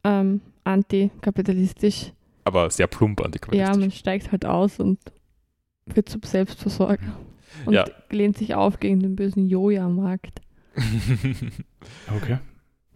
ähm, 0.03 0.41
antikapitalistisch. 0.63 2.11
aber 2.43 2.69
sehr 2.69 2.87
plump 2.87 3.19
Ja, 3.19 3.25
antikapitalistisch. 3.25 3.79
man 3.81 3.91
steigt 3.91 4.31
halt 4.31 4.45
aus 4.45 4.79
und 4.79 4.99
wird 5.87 6.09
zum 6.09 6.21
Selbstversorger 6.23 7.17
und 7.65 7.73
Ja. 7.73 7.85
lehnt 8.11 8.37
sich 8.37 8.53
auf 8.55 8.79
gegen 8.79 8.99
den 8.99 9.15
bösen 9.15 9.47
Joja-Markt. 9.47 10.41
Okay. 12.15 12.39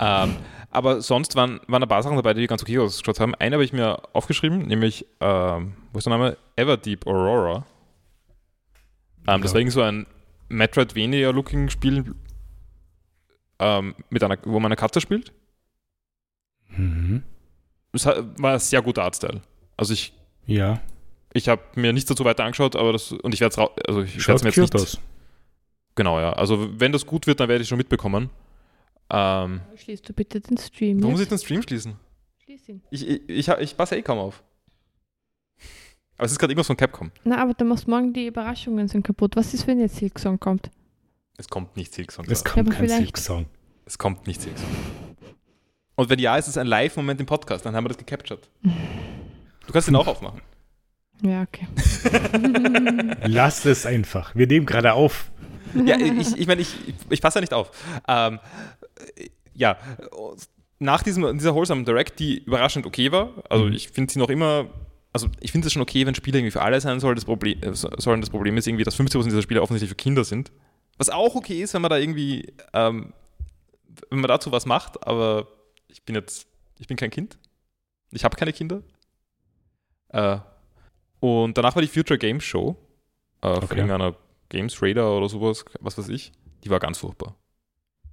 Ähm, 0.02 0.38
aber 0.72 1.02
sonst 1.02 1.36
waren, 1.36 1.60
waren 1.68 1.84
ein 1.84 1.90
paar 1.90 2.02
Sachen 2.04 2.16
dabei, 2.16 2.34
die 2.34 2.48
ganz 2.48 2.62
okay 2.62 2.78
ausgeschaut 2.80 3.20
haben. 3.20 3.36
Eine 3.36 3.56
habe 3.56 3.64
ich 3.66 3.74
mir 3.74 3.98
aufgeschrieben, 4.14 4.60
nämlich, 4.60 5.06
ähm, 5.20 5.74
wo 5.92 5.98
ist 5.98 6.06
der 6.06 6.12
Name? 6.18 6.38
Everdeep 6.56 7.06
Aurora. 7.06 7.66
Ähm, 9.28 9.42
das 9.42 9.52
Ja. 9.52 9.56
war 9.56 9.62
irgendwie 9.62 9.74
so 9.74 9.82
ein 9.82 10.06
Metroidvania-Looking-Spiel, 10.50 12.14
ähm, 13.60 13.96
mit 14.10 14.24
einer, 14.24 14.38
wo 14.44 14.60
man 14.60 14.66
eine 14.72 14.76
Katze 14.76 15.02
spielt. 15.02 15.34
Mhm. 16.70 17.24
Es 17.92 18.06
war 18.06 18.54
ein 18.54 18.60
sehr 18.60 18.82
guter 18.82 19.04
Artstyle. 19.04 19.42
Also 19.78 19.94
ich, 19.94 20.14
Ja. 20.46 20.80
ich 21.34 21.50
habe 21.50 21.62
mir 21.76 21.92
nichts 21.94 22.10
dazu 22.10 22.24
weiter 22.26 22.44
angeschaut, 22.44 22.76
aber 22.76 22.94
das, 22.94 23.12
und 23.12 23.34
ich 23.34 23.42
werde 23.42 23.54
es 23.54 23.88
also 23.88 24.02
ich 24.04 24.22
Schaut 24.22 24.44
mir 24.44 24.50
jetzt 24.50 24.58
nicht, 24.58 24.76
aus. 24.76 25.00
Genau, 25.96 26.20
ja. 26.20 26.34
Also 26.34 26.80
wenn 26.80 26.92
das 26.92 27.06
gut 27.06 27.28
wird, 27.28 27.40
dann 27.40 27.50
werde 27.50 27.62
ich 27.64 27.68
schon 27.68 27.78
mitbekommen. 27.78 28.30
Ähm, 29.10 29.62
Schließt 29.76 30.08
du 30.08 30.14
bitte 30.14 30.40
den 30.40 30.58
Stream. 30.58 31.00
warum 31.02 31.14
muss 31.14 31.20
jetzt? 31.22 31.32
ich 31.32 31.40
den 31.40 31.46
Stream 31.46 31.62
schließen? 31.64 31.96
Schließ 32.44 32.70
ihn. 32.70 32.82
Ich, 32.92 33.08
ich, 33.08 33.28
ich, 33.28 33.48
ich 33.48 33.76
passe 33.78 33.98
eh 33.98 34.02
kaum 34.04 34.20
auf. 34.20 34.44
Aber 36.20 36.26
es 36.26 36.34
ist 36.34 36.38
gerade 36.40 36.52
irgendwas 36.52 36.68
von 36.68 36.76
Capcom. 36.78 37.12
Na, 37.24 37.42
aber 37.42 37.54
dann 37.54 37.70
machst 37.70 37.88
morgen 37.88 38.12
die 38.14 38.28
Überraschungen 38.28 38.88
sind 38.90 39.04
kaputt. 39.04 39.36
Was 39.38 39.54
ist, 39.54 39.66
wenn 39.68 39.80
jetzt 39.80 39.96
Silksong 39.96 40.38
kommt? 40.40 40.70
Es 41.38 41.48
kommt 41.48 41.78
nicht 41.78 41.94
Silksong. 41.94 42.26
Es 42.26 42.32
Es, 42.34 42.44
kommt 42.44 42.60
aber 42.68 42.72
kein 42.72 42.86
vielleicht- 42.88 43.04
Silk-Song. 43.18 43.46
es 43.86 43.98
kommt 43.98 44.28
nicht 44.28 44.42
Silksong. 44.42 44.68
Und 45.96 46.10
wenn 46.10 46.20
ja, 46.20 46.36
ist 46.38 46.48
es 46.50 46.58
ein 46.58 46.68
Live-Moment 46.68 47.20
im 47.22 47.26
Podcast, 47.26 47.66
dann 47.66 47.74
haben 47.76 47.86
wir 47.86 47.90
das 47.90 47.98
gecaptured. 47.98 48.50
Du 48.64 49.72
kannst 49.74 49.88
ihn 49.88 49.96
auch 49.96 50.08
aufmachen. 50.08 50.42
Ja, 51.22 51.42
okay. 51.44 51.68
Lass 53.26 53.66
es 53.66 53.86
einfach. 53.86 54.36
Wir 54.36 54.48
nehmen 54.48 54.66
gerade 54.66 54.94
auf. 54.94 55.32
Ja, 55.74 55.98
ich, 55.98 56.36
ich 56.38 56.48
meine, 56.48 56.62
ich, 56.62 56.76
ich, 56.88 56.96
ich 57.10 57.22
passe 57.22 57.38
ja 57.40 57.42
nicht 57.42 57.54
auf. 57.54 57.72
Ähm, 58.08 58.40
äh, 59.16 59.30
ja, 59.54 59.78
nach 60.80 61.04
diesem, 61.04 61.38
dieser 61.38 61.54
Wholesome 61.56 61.84
Direct, 61.84 62.20
die 62.20 62.40
überraschend 62.44 62.86
okay 62.86 63.12
war, 63.12 63.32
also 63.50 63.66
Mhm. 63.66 63.74
ich 63.74 63.90
finde 63.90 64.12
sie 64.12 64.20
noch 64.20 64.30
immer, 64.30 64.68
also 65.14 65.28
ich 65.40 65.52
finde 65.52 65.68
es 65.68 65.74
schon 65.74 65.82
okay, 65.82 66.06
wenn 66.06 66.16
Spiele 66.16 66.38
irgendwie 66.40 66.52
für 66.52 66.62
alle 66.62 66.80
sein 66.82 67.00
soll. 67.00 67.16
Das 67.16 67.26
Problem, 67.26 67.62
äh, 67.64 67.74
so- 67.74 67.90
sollen. 67.98 68.22
Das 68.22 68.30
Problem 68.30 68.58
ist 68.58 68.68
irgendwie, 68.68 68.84
dass 68.84 68.96
50% 68.96 69.26
dieser 69.34 69.42
Spiele 69.42 69.62
offensichtlich 69.62 69.90
für 69.90 69.96
Kinder 69.96 70.24
sind. 70.24 70.52
Was 70.98 71.10
auch 71.10 71.36
okay 71.36 71.62
ist, 71.62 71.74
wenn 71.74 71.82
man 71.82 71.90
da 71.90 71.98
irgendwie, 71.98 72.54
ähm, 72.74 73.14
wenn 74.10 74.20
man 74.20 74.28
dazu 74.28 74.52
was 74.52 74.66
macht, 74.66 75.06
aber 75.08 75.48
ich 75.88 76.04
bin 76.04 76.16
jetzt, 76.16 76.48
ich 76.78 76.88
bin 76.88 76.98
kein 76.98 77.10
Kind. 77.10 77.38
Ich 78.12 78.24
habe 78.24 78.36
keine 78.36 78.54
Kinder. 78.54 78.82
Äh, 80.10 80.38
und 81.20 81.58
danach 81.58 81.76
war 81.76 81.82
die 81.82 81.88
Future 81.88 82.18
Games 82.18 82.44
Show 82.44 82.76
äh, 83.42 83.54
von 83.54 83.64
Okay. 83.64 83.76
irgendeiner 83.76 84.16
Games 84.50 84.82
Radar 84.82 85.16
oder 85.18 85.30
sowas, 85.30 85.64
was 85.80 85.98
weiß 85.98 86.10
ich. 86.10 86.32
Die 86.64 86.70
war 86.70 86.80
ganz 86.80 86.98
furchtbar. 86.98 87.36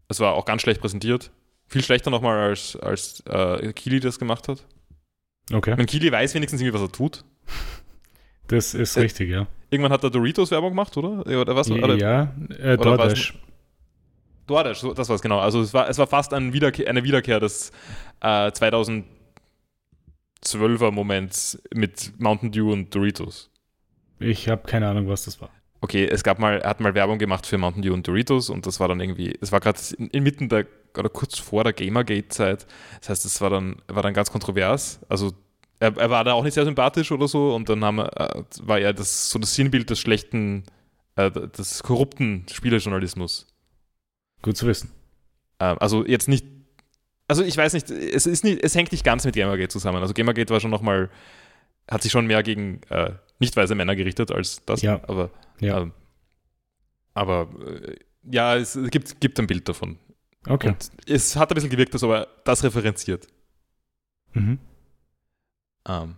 Es 0.09 0.21
war 0.21 0.35
auch 0.35 0.45
ganz 0.45 0.63
schlecht 0.63 0.81
präsentiert. 0.81 1.31
Viel 1.67 1.83
schlechter 1.83 2.11
nochmal, 2.11 2.39
als, 2.51 2.77
als 2.77 3.21
äh, 3.27 3.73
Kili 3.73 3.99
das 4.01 4.19
gemacht 4.19 4.47
hat. 4.49 4.65
Okay. 5.53 5.75
Wenn 5.77 5.87
Kili 5.87 6.11
weiß 6.11 6.35
wenigstens 6.35 6.61
irgendwie, 6.61 6.75
was 6.75 6.83
er 6.89 6.93
tut. 6.93 7.25
Das 8.49 8.75
ist 8.75 8.97
Äh, 8.97 9.01
richtig, 9.01 9.31
ja. 9.31 9.47
Irgendwann 9.71 9.93
hat 9.93 10.05
er 10.05 10.11
Doritos 10.11 10.51
Werbung 10.51 10.71
gemacht, 10.71 10.97
oder? 10.97 11.27
Oder 11.27 11.57
was? 11.57 11.71
Oder 11.71 11.97
ja, 11.97 12.33
äh, 12.61 12.75
oder 12.75 12.97
DoorDash. 12.97 13.35
DoorDash, 14.47 14.81
das 14.95 15.09
war 15.09 15.17
es 15.17 15.23
genau. 15.23 15.41
Also 15.41 15.61
es 15.61 15.75
war, 15.75 15.89
es 15.89 15.99
war 15.99 16.07
fast 16.07 16.33
ein 16.33 16.53
Wiederkehr, 16.53 16.89
eine 16.89 17.03
Wiederkehr 17.03 17.41
des 17.41 17.73
äh, 18.21 18.53
2012 18.53 19.05
12er-Moment 20.45 21.59
mit 21.75 22.13
Mountain 22.19 22.53
Dew 22.53 22.73
und 22.73 22.95
Doritos. 22.95 23.51
Ich 24.19 24.49
habe 24.49 24.63
keine 24.67 24.89
Ahnung, 24.89 25.09
was 25.09 25.25
das 25.25 25.41
war. 25.41 25.51
Okay, 25.81 26.07
es 26.07 26.23
gab 26.23 26.39
mal, 26.39 26.61
er 26.61 26.71
hat 26.71 26.81
mal 26.81 26.95
Werbung 26.95 27.19
gemacht 27.19 27.47
für 27.47 27.59
Mountain 27.59 27.83
Dew 27.83 27.93
und 27.93 28.07
Doritos 28.09 28.49
und 28.49 28.67
das 28.67 28.81
war 28.81 28.89
dann 28.89 29.01
irgendwie, 29.01 29.37
es 29.41 29.53
war 29.53 29.61
gerade 29.61 29.79
inmitten 30.13 30.49
der, 30.49 30.67
oder 30.99 31.09
kurz 31.09 31.39
vor 31.39 31.65
der 31.65 31.73
Gamergate-Zeit. 31.73 32.67
Das 33.01 33.09
heißt, 33.09 33.25
es 33.25 33.41
war 33.41 33.51
dann, 33.51 33.77
war 33.89 34.03
dann 34.03 34.15
ganz 34.15 34.31
kontrovers. 34.31 35.01
Also 35.09 35.33
er, 35.79 35.97
er, 35.97 36.11
war 36.11 36.25
da 36.25 36.33
auch 36.33 36.45
nicht 36.45 36.55
sehr 36.55 36.65
sympathisch 36.65 37.13
oder 37.13 37.29
so 37.29 37.55
und 37.55 37.69
dann 37.69 37.85
haben, 37.85 37.99
äh, 37.99 38.43
war 38.63 38.79
er 38.79 38.93
das, 38.93 39.31
so 39.31 39.39
das 39.39 39.55
Sinnbild 39.55 39.91
des 39.91 39.99
schlechten, 39.99 40.65
äh, 41.17 41.31
des 41.31 41.83
korrupten 41.83 42.47
Spielejournalismus. 42.51 43.47
Gut 44.43 44.57
zu 44.57 44.67
wissen. 44.67 44.93
Ähm, 45.61 45.77
also 45.81 46.07
jetzt 46.07 46.29
nicht, 46.29 46.47
also 47.29 47.43
ich 47.43 47.57
weiß 47.57 47.73
nicht, 47.75 47.91
es 47.91 48.27
ist 48.27 48.45
nicht, 48.45 48.63
es 48.63 48.75
hängt 48.75 48.93
nicht 48.93 49.05
ganz 49.05 49.25
mit 49.25 49.35
Gamergate 49.35 49.69
zusammen. 49.69 49.99
Also 50.01 50.15
Gamergate 50.15 50.51
war 50.51 50.61
schon 50.61 50.71
nochmal, 50.71 51.11
hat 51.91 52.03
sich 52.03 52.13
schon 52.13 52.27
mehr 52.27 52.43
gegen 52.43 52.81
äh, 52.89 53.13
nicht 53.39 53.57
weiße 53.57 53.75
Männer 53.75 53.97
gerichtet 53.97 54.31
als 54.31 54.65
das. 54.65 54.83
Ja. 54.83 55.01
Aber, 55.07 55.31
Ja. 55.61 55.81
ähm, 55.81 55.93
aber 57.15 57.49
äh, 57.67 57.97
ja, 58.31 58.57
es 58.57 58.79
gibt, 58.91 59.21
gibt 59.21 59.39
ein 59.39 59.47
Bild 59.47 59.69
davon. 59.69 59.99
Okay. 60.49 60.69
Und 60.69 60.91
es 61.07 61.37
hat 61.37 61.51
ein 61.51 61.55
bisschen 61.55 61.71
gewirkt, 61.71 61.93
als 61.95 62.03
ob 62.03 62.11
er 62.13 62.29
das 62.45 62.63
referenziert. 62.63 63.27
Mhm. 64.33 64.59
Ähm, 65.89 66.17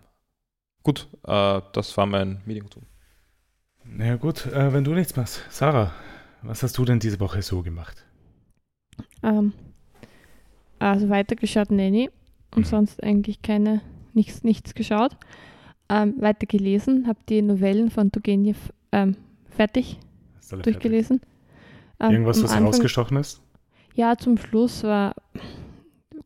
gut, 0.83 1.07
äh, 1.25 1.61
das 1.73 1.95
war 1.97 2.05
mein 2.05 2.41
Medientum. 2.45 2.83
Na 3.85 4.05
ja, 4.05 4.15
gut, 4.17 4.45
äh, 4.47 4.71
wenn 4.73 4.83
du 4.83 4.93
nichts 4.93 5.15
machst. 5.15 5.41
Sarah, 5.49 5.93
was 6.41 6.61
hast 6.63 6.77
du 6.77 6.85
denn 6.85 6.99
diese 6.99 7.19
Woche 7.19 7.41
so 7.41 7.61
gemacht? 7.63 8.05
Ähm, 9.23 9.53
also 10.79 11.09
weitergeschaut 11.09 11.71
Nanny 11.71 12.09
und 12.55 12.61
Mhm. 12.65 12.69
sonst 12.69 13.03
eigentlich 13.03 13.41
keine, 13.41 13.81
nichts, 14.13 14.43
nichts 14.43 14.73
geschaut. 14.75 15.15
Ähm, 15.89 16.15
weiter 16.19 16.45
gelesen, 16.45 17.07
habe 17.07 17.19
die 17.29 17.41
Novellen 17.41 17.89
von 17.89 18.11
Turgenev 18.11 18.57
ähm, 18.91 19.15
fertig 19.49 19.97
Hast 20.37 20.51
du 20.51 20.55
alle 20.57 20.63
fertig? 20.63 20.81
durchgelesen. 20.81 21.21
Ähm, 21.99 22.11
Irgendwas, 22.11 22.37
was 22.43 22.51
Anfang- 22.51 22.63
herausgestochen 22.63 23.17
ist? 23.17 23.41
Ja, 23.95 24.17
zum 24.17 24.37
Schluss 24.37 24.83
war, 24.83 25.15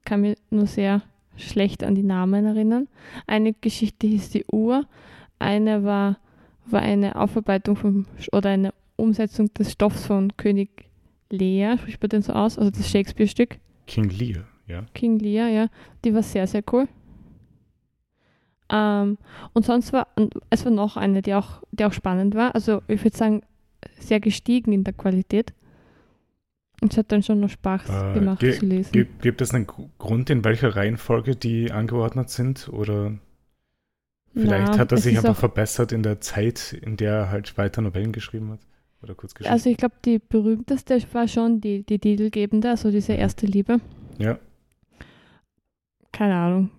kann 0.06 0.21
mir 0.21 0.36
nur 0.49 0.67
sehr 0.67 1.02
schlecht 1.36 1.84
an 1.84 1.95
die 1.95 2.04
Namen 2.04 2.45
erinnern. 2.45 2.88
Eine 3.26 3.54
Geschichte 3.54 4.08
hieß 4.08 4.30
die 4.30 4.45
Uhr, 4.52 4.86
eine 5.39 5.84
war, 5.84 6.17
war 6.65 6.82
eine 6.82 7.15
Aufarbeitung 7.15 7.76
vom, 7.76 8.06
oder 8.32 8.49
eine 8.49 8.73
Umsetzung 8.95 9.54
des 9.54 9.71
Stoffs 9.71 10.06
von 10.06 10.36
König 10.38 10.86
Lear, 11.30 11.78
spricht 11.78 12.02
man 12.02 12.10
den 12.10 12.21
so 12.21 12.34
aus, 12.34 12.58
also 12.60 12.69
das 12.69 12.89
Shakespeare-Stück. 12.89 13.58
King 13.88 14.10
Lear, 14.10 14.43
ja. 14.67 14.86
King 14.93 15.17
Lear, 15.17 15.49
ja, 15.49 15.67
die 16.06 16.13
war 16.13 16.23
sehr, 16.23 16.45
sehr 16.45 16.63
cool. 16.71 16.88
Ähm, 18.69 19.17
und 19.54 19.65
sonst 19.65 19.93
war, 19.93 20.08
es 20.49 20.65
war 20.65 20.71
noch 20.71 20.95
eine, 20.95 21.21
die 21.21 21.34
auch, 21.34 21.63
die 21.71 21.86
auch 21.86 21.93
spannend 21.93 22.36
war. 22.36 22.56
Also 22.56 22.82
ich 22.88 23.04
würde 23.04 23.17
sagen, 23.17 23.41
sehr 23.99 24.19
gestiegen 24.19 24.71
in 24.71 24.84
der 24.84 24.93
Qualität. 24.93 25.54
Und 26.84 26.91
es 26.91 26.98
hat 26.98 27.12
dann 27.12 27.24
schon 27.24 27.39
noch 27.39 27.50
Spaß 27.50 27.89
Äh, 27.89 28.13
gemacht 28.19 28.39
ge- 28.39 28.60
zu 28.60 28.65
lesen. 28.65 28.91
Gibt, 28.91 29.22
gibt 29.22 29.41
es 29.41 29.54
einen 29.54 29.65
Gr- 29.65 29.89
Grund, 29.98 30.30
in 30.30 30.43
welcher 30.43 30.76
Reihenfolge 30.76 31.36
die 31.36 31.72
angeordnet 31.72 32.30
sind? 32.30 32.69
Oder 32.69 33.13
vielleicht 34.34 34.74
Na, 34.74 34.78
hat 34.78 34.91
er 34.91 34.98
sich 34.98 35.17
einfach 35.17 35.36
verbessert 35.36 35.91
in 35.91 36.04
der 36.04 36.19
Zeit, 36.22 36.74
in 36.74 36.98
der 36.98 37.13
er 37.13 37.30
halt 37.32 37.58
weiter 37.58 37.82
Novellen 37.82 38.12
geschrieben 38.12 38.52
hat? 38.52 38.60
Oder 39.02 39.15
kurz 39.15 39.34
geschrieben? 39.34 39.54
Also 39.54 39.69
ich 39.69 39.78
glaube, 39.78 39.96
die 40.06 40.19
berühmteste 40.19 40.98
war 41.13 41.28
schon 41.28 41.60
die, 41.62 41.84
die 41.84 42.00
titelgebende, 42.00 42.69
also 42.69 42.91
diese 42.91 43.13
erste 43.13 43.46
Liebe. 43.46 43.80
ja. 44.19 44.38
Keine 46.12 46.36
Ahnung. 46.36 46.69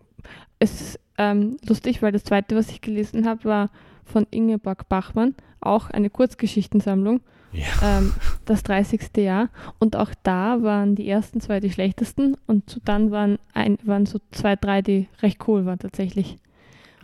Es 0.60 0.80
ist 0.80 1.00
ähm, 1.18 1.56
lustig, 1.68 2.02
weil 2.02 2.12
das 2.12 2.22
zweite, 2.22 2.54
was 2.54 2.70
ich 2.70 2.80
gelesen 2.80 3.26
habe, 3.26 3.44
war 3.44 3.70
von 4.04 4.26
Ingeborg 4.30 4.88
Bachmann, 4.88 5.34
auch 5.60 5.90
eine 5.90 6.08
Kurzgeschichtensammlung. 6.10 7.20
Ja. 7.54 7.98
ähm, 7.98 8.12
das 8.44 8.62
30. 8.64 9.16
Jahr. 9.16 9.48
Und 9.78 9.96
auch 9.96 10.10
da 10.22 10.62
waren 10.62 10.94
die 10.96 11.08
ersten 11.08 11.40
zwei 11.40 11.60
die 11.60 11.70
schlechtesten 11.70 12.36
und 12.46 12.80
dann 12.84 13.10
waren, 13.10 13.38
ein, 13.52 13.78
waren 13.84 14.06
so 14.06 14.20
zwei, 14.32 14.56
drei, 14.56 14.82
die 14.82 15.08
recht 15.22 15.46
cool 15.48 15.64
waren 15.66 15.78
tatsächlich. 15.78 16.38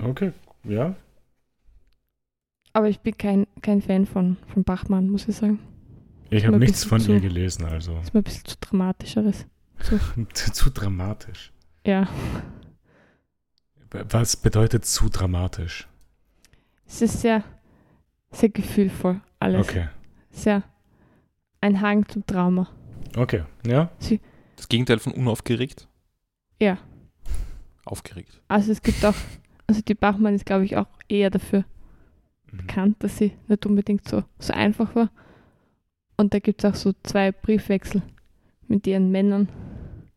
Okay, 0.02 0.32
ja. 0.64 0.94
Aber 2.72 2.88
ich 2.88 3.00
bin 3.00 3.16
kein, 3.18 3.46
kein 3.62 3.82
Fan 3.82 4.06
von, 4.06 4.36
von 4.52 4.62
Bachmann, 4.64 5.08
muss 5.08 5.26
ich 5.28 5.36
sagen. 5.36 5.58
Ich 6.30 6.46
habe 6.46 6.58
nichts 6.58 6.84
von 6.84 7.00
ihr 7.00 7.04
zu- 7.06 7.20
gelesen, 7.20 7.64
also 7.64 7.98
Ist 7.98 8.14
mir 8.14 8.20
ein 8.20 8.24
bisschen 8.24 8.44
zu 8.44 8.56
dramatisch 8.60 9.16
alles. 9.16 9.46
zu, 10.34 10.52
zu 10.52 10.70
dramatisch. 10.70 11.52
Ja, 11.86 12.06
Was 13.90 14.36
bedeutet 14.36 14.84
zu 14.84 15.08
dramatisch? 15.08 15.88
es 16.86 17.02
ist 17.02 17.20
sehr, 17.20 17.42
sehr 18.30 18.48
gefühlvoll 18.48 19.20
alles. 19.38 19.68
Okay, 19.68 19.88
Sehr 20.30 20.62
ein 21.60 21.80
Hang 21.80 22.08
zum 22.08 22.24
Trauma. 22.26 22.68
okay, 23.16 23.44
ja. 23.66 23.90
Das 24.56 24.68
Gegenteil 24.68 24.98
von 24.98 25.12
unaufgeregt? 25.12 25.88
Ja. 26.60 26.78
Aufgeregt. 27.84 28.40
Also 28.48 28.72
es 28.72 28.82
gibt 28.82 29.04
auch, 29.04 29.14
also 29.66 29.80
die 29.82 29.94
Bachmann 29.94 30.34
ist 30.34 30.46
glaube 30.46 30.64
ich 30.64 30.76
auch 30.76 30.86
eher 31.08 31.30
dafür 31.30 31.64
Mhm. 32.52 32.56
bekannt, 32.58 32.96
dass 33.00 33.16
sie 33.18 33.32
nicht 33.46 33.64
unbedingt 33.66 34.08
so, 34.08 34.24
so 34.40 34.52
einfach 34.52 34.94
war. 34.96 35.10
Und 36.16 36.34
da 36.34 36.38
gibt 36.40 36.64
es 36.64 36.70
auch 36.70 36.74
so 36.74 36.92
zwei 37.04 37.30
Briefwechsel 37.32 38.02
mit 38.66 38.86
ihren 38.88 39.10
Männern, 39.12 39.48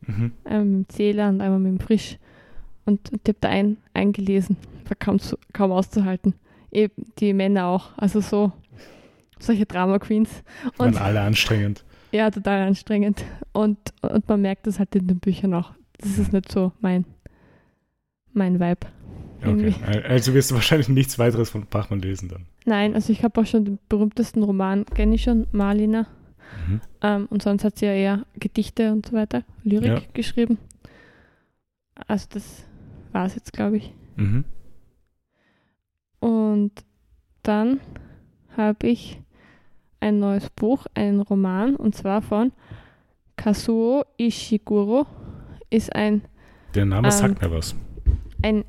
Mhm. 0.07 0.31
einmal 0.43 0.65
mit 0.65 0.73
dem 0.73 0.89
Zähler 0.89 1.29
und 1.29 1.41
einmal 1.41 1.59
mit 1.59 1.73
dem 1.73 1.79
Frisch. 1.79 2.17
Und, 2.85 3.11
und 3.11 3.21
ich 3.23 3.29
habe 3.29 3.37
da 3.39 3.49
ein, 3.49 3.77
eingelesen, 3.93 4.57
war 4.85 4.95
kaum, 4.97 5.19
zu, 5.19 5.37
kaum 5.53 5.71
auszuhalten. 5.71 6.33
Eben 6.71 6.93
die 7.19 7.33
Männer 7.33 7.67
auch, 7.67 7.95
also 7.97 8.19
so 8.19 8.51
solche 9.43 9.65
Drama 9.65 9.99
Queens. 9.99 10.43
Waren 10.77 10.89
Und 10.95 11.01
alle 11.01 11.21
anstrengend. 11.21 11.83
ja, 12.11 12.29
total 12.31 12.67
anstrengend. 12.67 13.23
Und, 13.51 13.77
und 14.01 14.27
man 14.27 14.41
merkt 14.41 14.67
das 14.67 14.79
halt 14.79 14.95
in 14.95 15.07
den 15.07 15.19
Büchern 15.19 15.53
auch. 15.53 15.71
Das 15.99 16.17
ist 16.17 16.33
nicht 16.33 16.51
so 16.51 16.71
mein, 16.81 17.05
mein 18.33 18.59
Vibe. 18.59 18.87
Okay. 19.45 19.75
Also 20.07 20.33
wirst 20.33 20.51
du 20.51 20.55
wahrscheinlich 20.55 20.87
nichts 20.89 21.19
weiteres 21.19 21.49
von 21.49 21.65
Bachmann 21.65 21.99
lesen 21.99 22.29
dann. 22.29 22.45
Nein, 22.65 22.93
also 22.95 23.11
ich 23.11 23.23
habe 23.25 23.41
auch 23.41 23.45
schon 23.45 23.65
den 23.65 23.79
berühmtesten 23.89 24.41
Roman, 24.41 24.85
kenne 24.85 25.15
ich 25.15 25.23
schon, 25.23 25.47
Marlina. 25.51 26.07
Mhm. 26.67 26.81
Ähm, 27.01 27.27
und 27.29 27.41
sonst 27.43 27.63
hat 27.65 27.77
sie 27.77 27.85
ja 27.87 27.93
eher 27.93 28.25
Gedichte 28.39 28.91
und 28.93 29.05
so 29.07 29.13
weiter, 29.13 29.43
Lyrik 29.63 29.87
Ja. 29.87 30.01
geschrieben. 30.13 30.57
Also 32.07 32.27
das 32.31 32.65
war 33.11 33.25
es 33.25 33.35
jetzt, 33.35 33.51
glaube 33.53 33.77
ich. 33.77 33.93
Mhm. 34.15 34.45
Und 36.19 36.71
dann 37.43 37.81
habe 38.55 38.87
ich 38.87 39.19
ein 40.03 40.19
neues 40.19 40.49
Buch, 40.49 40.85
einen 40.93 41.21
Roman, 41.21 41.75
und 41.75 41.95
zwar 41.95 42.21
von 42.21 42.51
Kazuo 43.37 44.03
Ishiguro. 44.19 45.05
Ist 45.69 45.95
ein, 45.95 46.21
Der 46.75 46.85
Name 46.85 47.07
Ähm, 47.07 47.11
sagt 47.11 47.41
mir 47.41 47.49
was. 47.51 47.75
ein, 48.43 48.65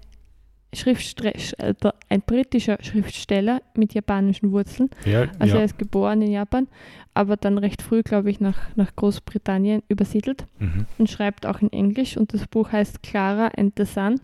Schriftstre 0.73 1.35
äh, 1.59 1.75
ein 2.09 2.23
britischer 2.23 2.79
Schriftsteller 2.83 3.63
mit 3.77 3.95
japanischen 3.95 4.51
Wurzeln. 4.51 4.91
Ja, 5.05 5.29
Also 5.39 5.55
ja. 5.55 5.61
er 5.61 5.65
ist 5.67 5.79
geboren 5.79 6.21
in 6.23 6.33
Japan, 6.33 6.67
aber 7.15 7.37
dann 7.37 7.59
recht 7.59 7.81
früh, 7.83 8.03
glaube 8.03 8.29
ich, 8.31 8.41
nach, 8.41 8.59
nach 8.75 8.97
Großbritannien 8.97 9.83
übersiedelt 9.89 10.47
Mhm. 10.59 10.87
und 10.99 11.09
schreibt 11.11 11.47
auch 11.47 11.61
in 11.61 11.73
Englisch. 11.73 12.17
Und 12.17 12.33
das 12.35 12.47
Buch 12.49 12.73
heißt 12.73 13.03
Clara 13.05 13.49
and 13.57 13.75
the 13.77 13.85
Sun. 13.85 14.21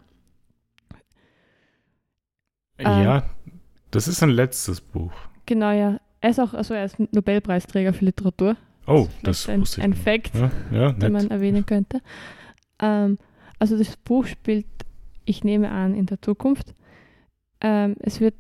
Ähm, 2.78 3.02
ja, 3.04 3.22
das 3.90 4.08
ist 4.08 4.22
ein 4.22 4.30
letztes 4.30 4.80
Buch. 4.80 5.12
Genau, 5.46 5.70
ja. 5.70 6.00
Er 6.20 6.30
ist 6.30 6.38
auch, 6.38 6.52
also 6.54 6.74
er 6.74 6.84
ist 6.84 6.98
Nobelpreisträger 6.98 7.92
für 7.92 8.04
Literatur. 8.04 8.56
Oh, 8.86 9.08
das 9.22 9.48
ein, 9.48 9.60
wusste 9.60 9.80
ich 9.80 9.84
ein 9.84 9.90
nicht. 9.90 10.02
Fact, 10.02 10.34
Ja, 10.34 10.50
ja 10.72 10.92
den 10.92 11.12
man 11.12 11.30
erwähnen 11.30 11.64
könnte. 11.64 12.00
Ähm, 12.78 13.18
also 13.58 13.76
das 13.78 13.96
Buch 13.96 14.26
spielt, 14.26 14.66
ich 15.24 15.44
nehme 15.44 15.70
an, 15.70 15.94
in 15.94 16.06
der 16.06 16.20
Zukunft. 16.20 16.74
Ähm, 17.60 17.94
es 18.00 18.20
wird 18.20 18.34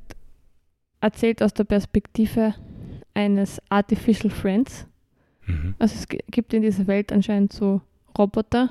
erzählt 1.00 1.42
aus 1.42 1.54
der 1.54 1.64
Perspektive 1.64 2.54
eines 3.14 3.60
Artificial 3.68 4.30
Friends. 4.30 4.86
Mhm. 5.46 5.74
Also 5.78 5.94
es 5.94 6.08
gi- 6.08 6.24
gibt 6.30 6.52
in 6.54 6.62
dieser 6.62 6.86
Welt 6.86 7.12
anscheinend 7.12 7.52
so 7.52 7.80
Roboter, 8.18 8.70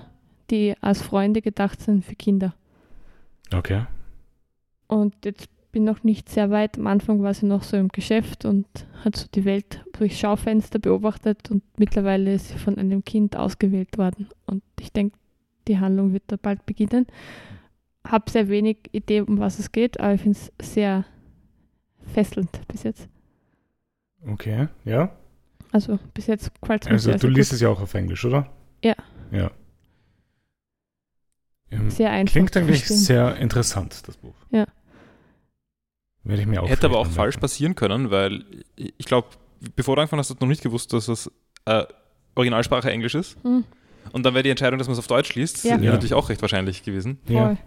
die 0.50 0.74
als 0.82 1.02
Freunde 1.02 1.42
gedacht 1.42 1.82
sind 1.82 2.04
für 2.06 2.16
Kinder. 2.16 2.54
Okay. 3.54 3.86
Und 4.88 5.14
jetzt 5.24 5.48
bin 5.72 5.84
noch 5.84 6.04
nicht 6.04 6.30
sehr 6.30 6.50
weit. 6.50 6.78
Am 6.78 6.88
Anfang 6.88 7.22
war 7.22 7.34
sie 7.34 7.46
noch 7.46 7.64
so 7.64 7.78
im 7.78 7.90
Geschäft 7.90 8.46
und 8.46 8.66
hat 9.04 9.16
so 9.16 9.28
die 9.34 9.46
Welt 9.46 9.84
durch 9.94 10.18
Schaufenster 10.20 10.80
beobachtet 10.80 11.52
und 11.52 11.64
mittlerweile 11.78 12.34
ist 12.34 12.50
sie 12.50 12.58
von 12.58 12.78
einem 12.78 13.04
Kind 13.04 13.36
ausgewählt 13.36 13.98
worden. 13.98 14.28
Und 14.46 14.64
ich 14.80 14.92
denke, 14.92 15.18
die 15.68 15.80
Handlung 15.80 16.14
wird 16.14 16.24
da 16.28 16.38
bald 16.42 16.66
beginnen. 16.66 17.06
Habe 18.08 18.32
sehr 18.32 18.48
wenig 18.50 18.78
Idee, 18.92 19.22
um 19.22 19.40
was 19.40 19.60
es 19.60 19.72
geht, 19.72 20.00
aber 20.00 20.14
ich 20.16 20.22
finde 20.22 20.40
es 20.58 20.72
sehr 20.74 21.06
fesselnd 22.14 22.50
bis 22.68 22.84
jetzt. 22.84 23.08
Okay, 24.26 24.68
ja. 24.86 25.12
Also 25.72 26.00
bis 26.16 26.26
jetzt 26.28 26.52
gefällt 26.62 26.86
es 26.86 26.92
Also 26.92 27.14
du 27.14 27.28
liest 27.28 27.52
gut. 27.52 27.56
es 27.56 27.62
ja 27.62 27.70
auch 27.70 27.80
auf 27.82 27.94
Englisch, 27.94 28.26
oder? 28.26 28.50
Ja. 28.84 28.96
Ja. 29.32 29.52
Ähm, 31.72 31.92
Sehr 31.92 32.10
einfach. 32.10 32.32
Klingt 32.32 32.58
eigentlich 32.58 32.88
sehr 32.88 33.36
interessant, 33.38 34.08
das 34.08 34.18
Buch. 34.18 34.34
Ja. 34.50 34.66
Werde 36.30 36.42
ich 36.44 36.48
mir 36.48 36.62
auch 36.64 36.70
Hätte 36.70 36.86
aber 36.88 37.00
auch 37.00 37.08
falsch 37.08 37.38
passieren 37.38 37.76
können, 37.76 38.12
weil 38.12 38.46
ich 38.76 39.06
glaube, 39.06 39.28
bevor 39.76 39.96
du 39.96 40.02
angefangen 40.02 40.20
hast, 40.20 40.30
hast 40.30 40.40
du 40.40 40.46
noch 40.46 40.50
nicht 40.50 40.62
gewusst, 40.64 40.94
dass 40.94 41.08
das 41.08 41.32
äh, 41.66 41.84
Originalsprache 42.36 42.90
Englisch 42.92 43.16
ist. 43.16 43.36
Hm, 43.44 43.64
Und 44.14 44.26
dann 44.26 44.34
wäre 44.34 44.44
die 44.44 44.50
Entscheidung, 44.52 44.78
dass 44.80 44.88
man 44.88 44.94
es 44.94 45.00
auf 45.00 45.08
Deutsch 45.08 45.34
liest, 45.36 45.64
Ja. 45.66 45.78
Ja. 45.78 45.92
natürlich 45.92 46.14
auch 46.14 46.30
recht 46.30 46.42
wahrscheinlich 46.42 46.84
gewesen. 46.84 47.18
voll. 47.26 47.36
Ja, 47.36 47.58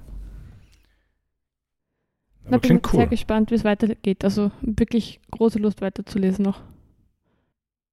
Na, 2.45 2.49
aber 2.49 2.59
bin 2.59 2.61
klingt 2.61 2.87
sehr 2.87 3.01
cool. 3.01 3.07
gespannt, 3.09 3.51
wie 3.51 3.55
es 3.57 3.65
weitergeht. 3.65 4.25
Also 4.25 4.51
wirklich 4.63 5.21
große 5.31 5.59
Lust 5.59 5.81
weiterzulesen 5.81 6.45
noch. 6.45 6.61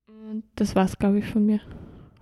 Und 0.08 0.44
das 0.56 0.76
war's, 0.76 0.98
glaube 1.00 1.20
ich, 1.20 1.26
von 1.26 1.46
mir. 1.46 1.60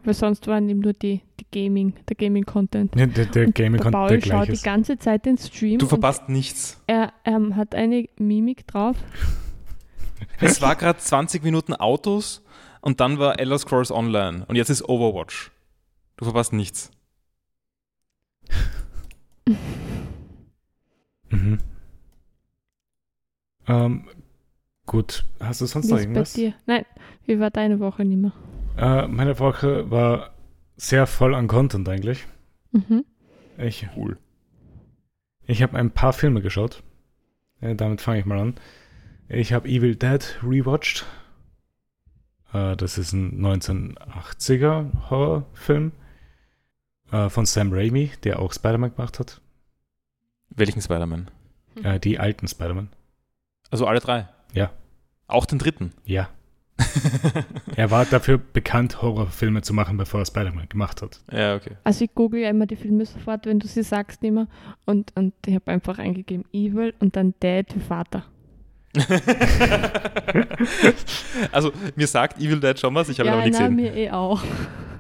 Weil 0.07 0.13
sonst 0.13 0.47
waren 0.47 0.69
eben 0.69 0.79
nur 0.79 0.93
die, 0.93 1.19
die 1.37 1.45
Gaming, 1.51 1.93
der 2.07 2.15
Gaming-Content. 2.15 2.95
Ja, 2.95 3.07
der 3.07 3.25
der 3.25 3.47
Und 3.47 3.55
Gaming 3.55 3.73
der 3.81 3.91
Content 3.91 3.93
Paul 3.93 4.07
der 4.07 4.21
schaut 4.21 4.29
gleich 4.31 4.45
die 4.47 4.53
ist. 4.53 4.63
ganze 4.63 4.97
Zeit 4.97 5.25
den 5.25 5.37
Stream 5.37 5.79
Du 5.79 5.85
verpasst 5.85 6.29
nichts. 6.29 6.81
er 6.87 7.11
ähm, 7.25 7.57
hat 7.57 7.75
eine 7.75 8.07
Mimik 8.17 8.65
drauf. 8.67 8.95
Es 10.39 10.61
war 10.61 10.77
gerade 10.77 10.97
20 10.97 11.43
Minuten 11.43 11.73
Autos 11.73 12.41
und 12.79 13.01
dann 13.01 13.19
war 13.19 13.37
Elder 13.37 13.59
Scrolls 13.59 13.91
Online 13.91 14.45
und 14.47 14.55
jetzt 14.55 14.69
ist 14.69 14.87
Overwatch. 14.87 15.51
Du 16.15 16.23
verpasst 16.23 16.53
nichts. 16.53 16.89
Mhm. 21.29 21.57
Ähm, 23.67 24.07
gut, 24.85 25.25
hast 25.41 25.59
du 25.59 25.65
sonst 25.65 25.87
Wie 25.87 25.91
noch 25.91 25.97
ist 25.97 26.03
bei 26.03 26.07
irgendwas? 26.09 26.33
dir? 26.33 26.53
Nein, 26.65 26.85
wie 27.25 27.37
war 27.41 27.49
deine 27.51 27.81
Woche 27.81 28.05
nicht 28.05 28.21
mehr? 28.21 28.31
Äh, 28.77 29.07
meine 29.07 29.39
Woche 29.39 29.89
war 29.89 30.31
sehr 30.75 31.07
voll 31.07 31.33
an 31.35 31.47
Content 31.47 31.87
eigentlich. 31.89 32.25
Mhm. 32.71 33.05
Ich, 33.57 33.87
Cool. 33.95 34.17
ich 35.47 35.63
habe 35.63 35.77
ein 35.77 35.91
paar 35.91 36.13
Filme 36.13 36.41
geschaut. 36.41 36.83
Äh, 37.59 37.75
damit 37.75 38.01
fange 38.01 38.19
ich 38.19 38.25
mal 38.25 38.37
an. 38.39 38.55
Ich 39.29 39.51
habe 39.53 39.67
Evil 39.67 39.95
Dead 39.95 40.37
rewatcht. 40.43 41.05
Äh, 42.53 42.75
das 42.75 42.97
ist 42.97 43.13
ein 43.13 43.39
1980er 43.43 45.09
Horrorfilm 45.09 45.91
äh, 47.11 47.29
von 47.29 47.45
Sam 47.45 47.73
Raimi, 47.73 48.11
der 48.23 48.39
auch 48.39 48.53
Spider-Man 48.53 48.95
gemacht 48.95 49.19
hat. 49.19 49.41
Welchen 50.49 50.81
Spider-Man? 50.81 51.31
Äh, 51.83 51.99
die 51.99 52.19
alten 52.19 52.47
Spider-Man. 52.47 52.89
Also 53.71 53.87
alle 53.87 53.99
drei? 53.99 54.29
Ja. 54.53 54.71
Auch 55.27 55.45
den 55.45 55.59
dritten? 55.59 55.93
Ja. 56.05 56.29
Er 57.75 57.91
war 57.91 58.05
dafür 58.05 58.37
bekannt, 58.37 59.01
Horrorfilme 59.01 59.61
zu 59.61 59.73
machen, 59.73 59.97
bevor 59.97 60.21
er 60.21 60.25
Spider-Man 60.25 60.69
gemacht 60.69 61.01
hat. 61.01 61.19
ja, 61.31 61.55
okay. 61.55 61.77
Also 61.83 62.05
ich 62.05 62.13
google 62.15 62.41
ja 62.41 62.49
immer 62.49 62.65
die 62.65 62.75
Filme 62.75 63.05
sofort, 63.05 63.45
wenn 63.45 63.59
du 63.59 63.67
sie 63.67 63.83
sagst 63.83 64.23
immer. 64.23 64.47
Und, 64.85 65.11
und 65.15 65.33
ich 65.45 65.55
habe 65.55 65.71
einfach 65.71 65.99
eingegeben 65.99 66.45
Evil 66.51 66.93
und 66.99 67.15
dann 67.15 67.33
Dad 67.39 67.75
wie 67.75 67.79
Vater. 67.79 68.25
also, 71.51 71.71
mir 71.95 72.07
sagt 72.07 72.39
Evil 72.39 72.59
Dead 72.59 72.79
schon 72.79 72.95
was, 72.95 73.09
ich 73.09 73.19
habe 73.19 73.29
ihn 73.29 73.33
ja, 73.33 73.37
aber 73.37 73.45
nicht 73.47 73.59
gesehen. 73.59 73.75
mir 73.75 73.95
eh 73.95 74.09
auch. 74.11 74.41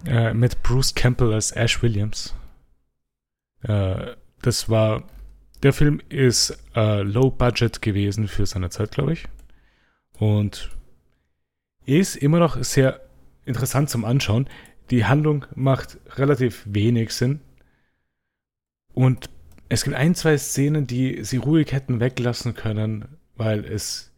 Äh, 0.05 0.33
mit 0.33 0.61
Bruce 0.61 0.93
Campbell 0.93 1.33
als 1.33 1.51
Ash 1.51 1.81
Williams. 1.81 2.35
Äh, 3.63 4.13
das 4.41 4.69
war. 4.69 5.03
Der 5.63 5.73
Film 5.73 5.99
ist 6.09 6.55
äh, 6.75 7.01
low 7.01 7.31
budget 7.31 7.81
gewesen 7.81 8.27
für 8.27 8.45
seine 8.45 8.69
Zeit, 8.69 8.91
glaube 8.91 9.13
ich. 9.13 9.25
Und 10.19 10.69
ist 11.87 12.15
immer 12.15 12.39
noch 12.39 12.61
sehr 12.63 13.01
interessant 13.45 13.89
zum 13.89 14.05
Anschauen. 14.05 14.49
Die 14.91 15.05
Handlung 15.05 15.45
macht 15.55 15.97
relativ 16.17 16.63
wenig 16.65 17.13
Sinn. 17.13 17.41
Und 18.93 19.29
es 19.69 19.83
gibt 19.83 19.95
ein, 19.95 20.15
zwei 20.15 20.37
Szenen, 20.37 20.87
die 20.87 21.23
sie 21.23 21.37
ruhig 21.37 21.71
hätten 21.71 21.99
weglassen 21.99 22.53
können, 22.53 23.17
weil 23.35 23.65
es 23.65 24.13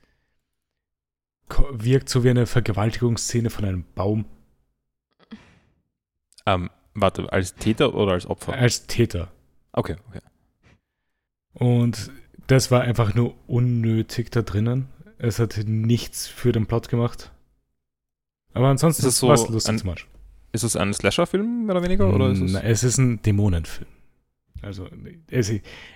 wirkt 1.71 2.10
so 2.10 2.23
wie 2.23 2.29
eine 2.29 2.45
Vergewaltigungsszene 2.45 3.49
von 3.49 3.65
einem 3.65 3.86
Baum 3.95 4.25
Ähm, 6.45 6.69
warte, 6.93 7.32
als 7.32 7.55
Täter 7.55 7.93
oder 7.93 8.13
als 8.13 8.25
Opfer? 8.25 8.53
als 8.53 8.88
Täter. 8.88 9.32
Okay, 9.71 9.95
okay. 10.08 10.21
Und 11.53 12.12
das 12.47 12.71
war 12.71 12.82
einfach 12.82 13.13
nur 13.13 13.36
unnötig 13.47 14.32
da 14.32 14.41
drinnen. 14.41 14.88
Es 15.17 15.39
hat 15.39 15.60
nichts 15.65 16.27
für 16.27 16.51
den 16.51 16.65
Plot 16.65 16.89
gemacht. 16.89 17.32
Aber 18.53 18.67
ansonsten 18.67 19.03
Ist 19.03 19.13
es 19.13 19.17
so 19.19 19.27
war 19.27 19.35
es 19.35 19.47
lustig 19.47 19.73
ein- 19.73 19.79
zum 19.79 19.89
Anschauen. 19.89 20.09
Ist 20.51 20.63
es 20.63 20.75
ein 20.75 20.93
Slasher-Film, 20.93 21.65
mehr 21.67 21.75
oder 21.75 21.83
weniger? 21.85 22.12
Oder 22.13 22.31
ist 22.31 22.41
es 22.41 22.51
Na, 22.53 22.62
es 22.63 22.83
ist 22.83 22.97
ein 22.97 23.21
Dämonenfilm. 23.21 23.88
Also, 24.62 24.89
es, 25.29 25.51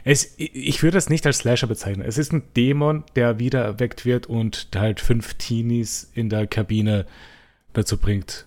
es, 0.05 0.33
ich 0.37 0.83
würde 0.83 0.97
es 0.97 1.09
nicht 1.09 1.25
als 1.25 1.39
Slasher 1.39 1.67
bezeichnen. 1.67 2.05
Es 2.05 2.17
ist 2.17 2.31
ein 2.31 2.43
Dämon, 2.55 3.03
der 3.15 3.37
wieder 3.39 3.61
erweckt 3.61 4.05
wird 4.05 4.27
und 4.27 4.69
halt 4.75 5.01
fünf 5.01 5.33
Teenies 5.33 6.09
in 6.13 6.29
der 6.29 6.47
Kabine 6.47 7.05
dazu 7.73 7.97
bringt, 7.97 8.45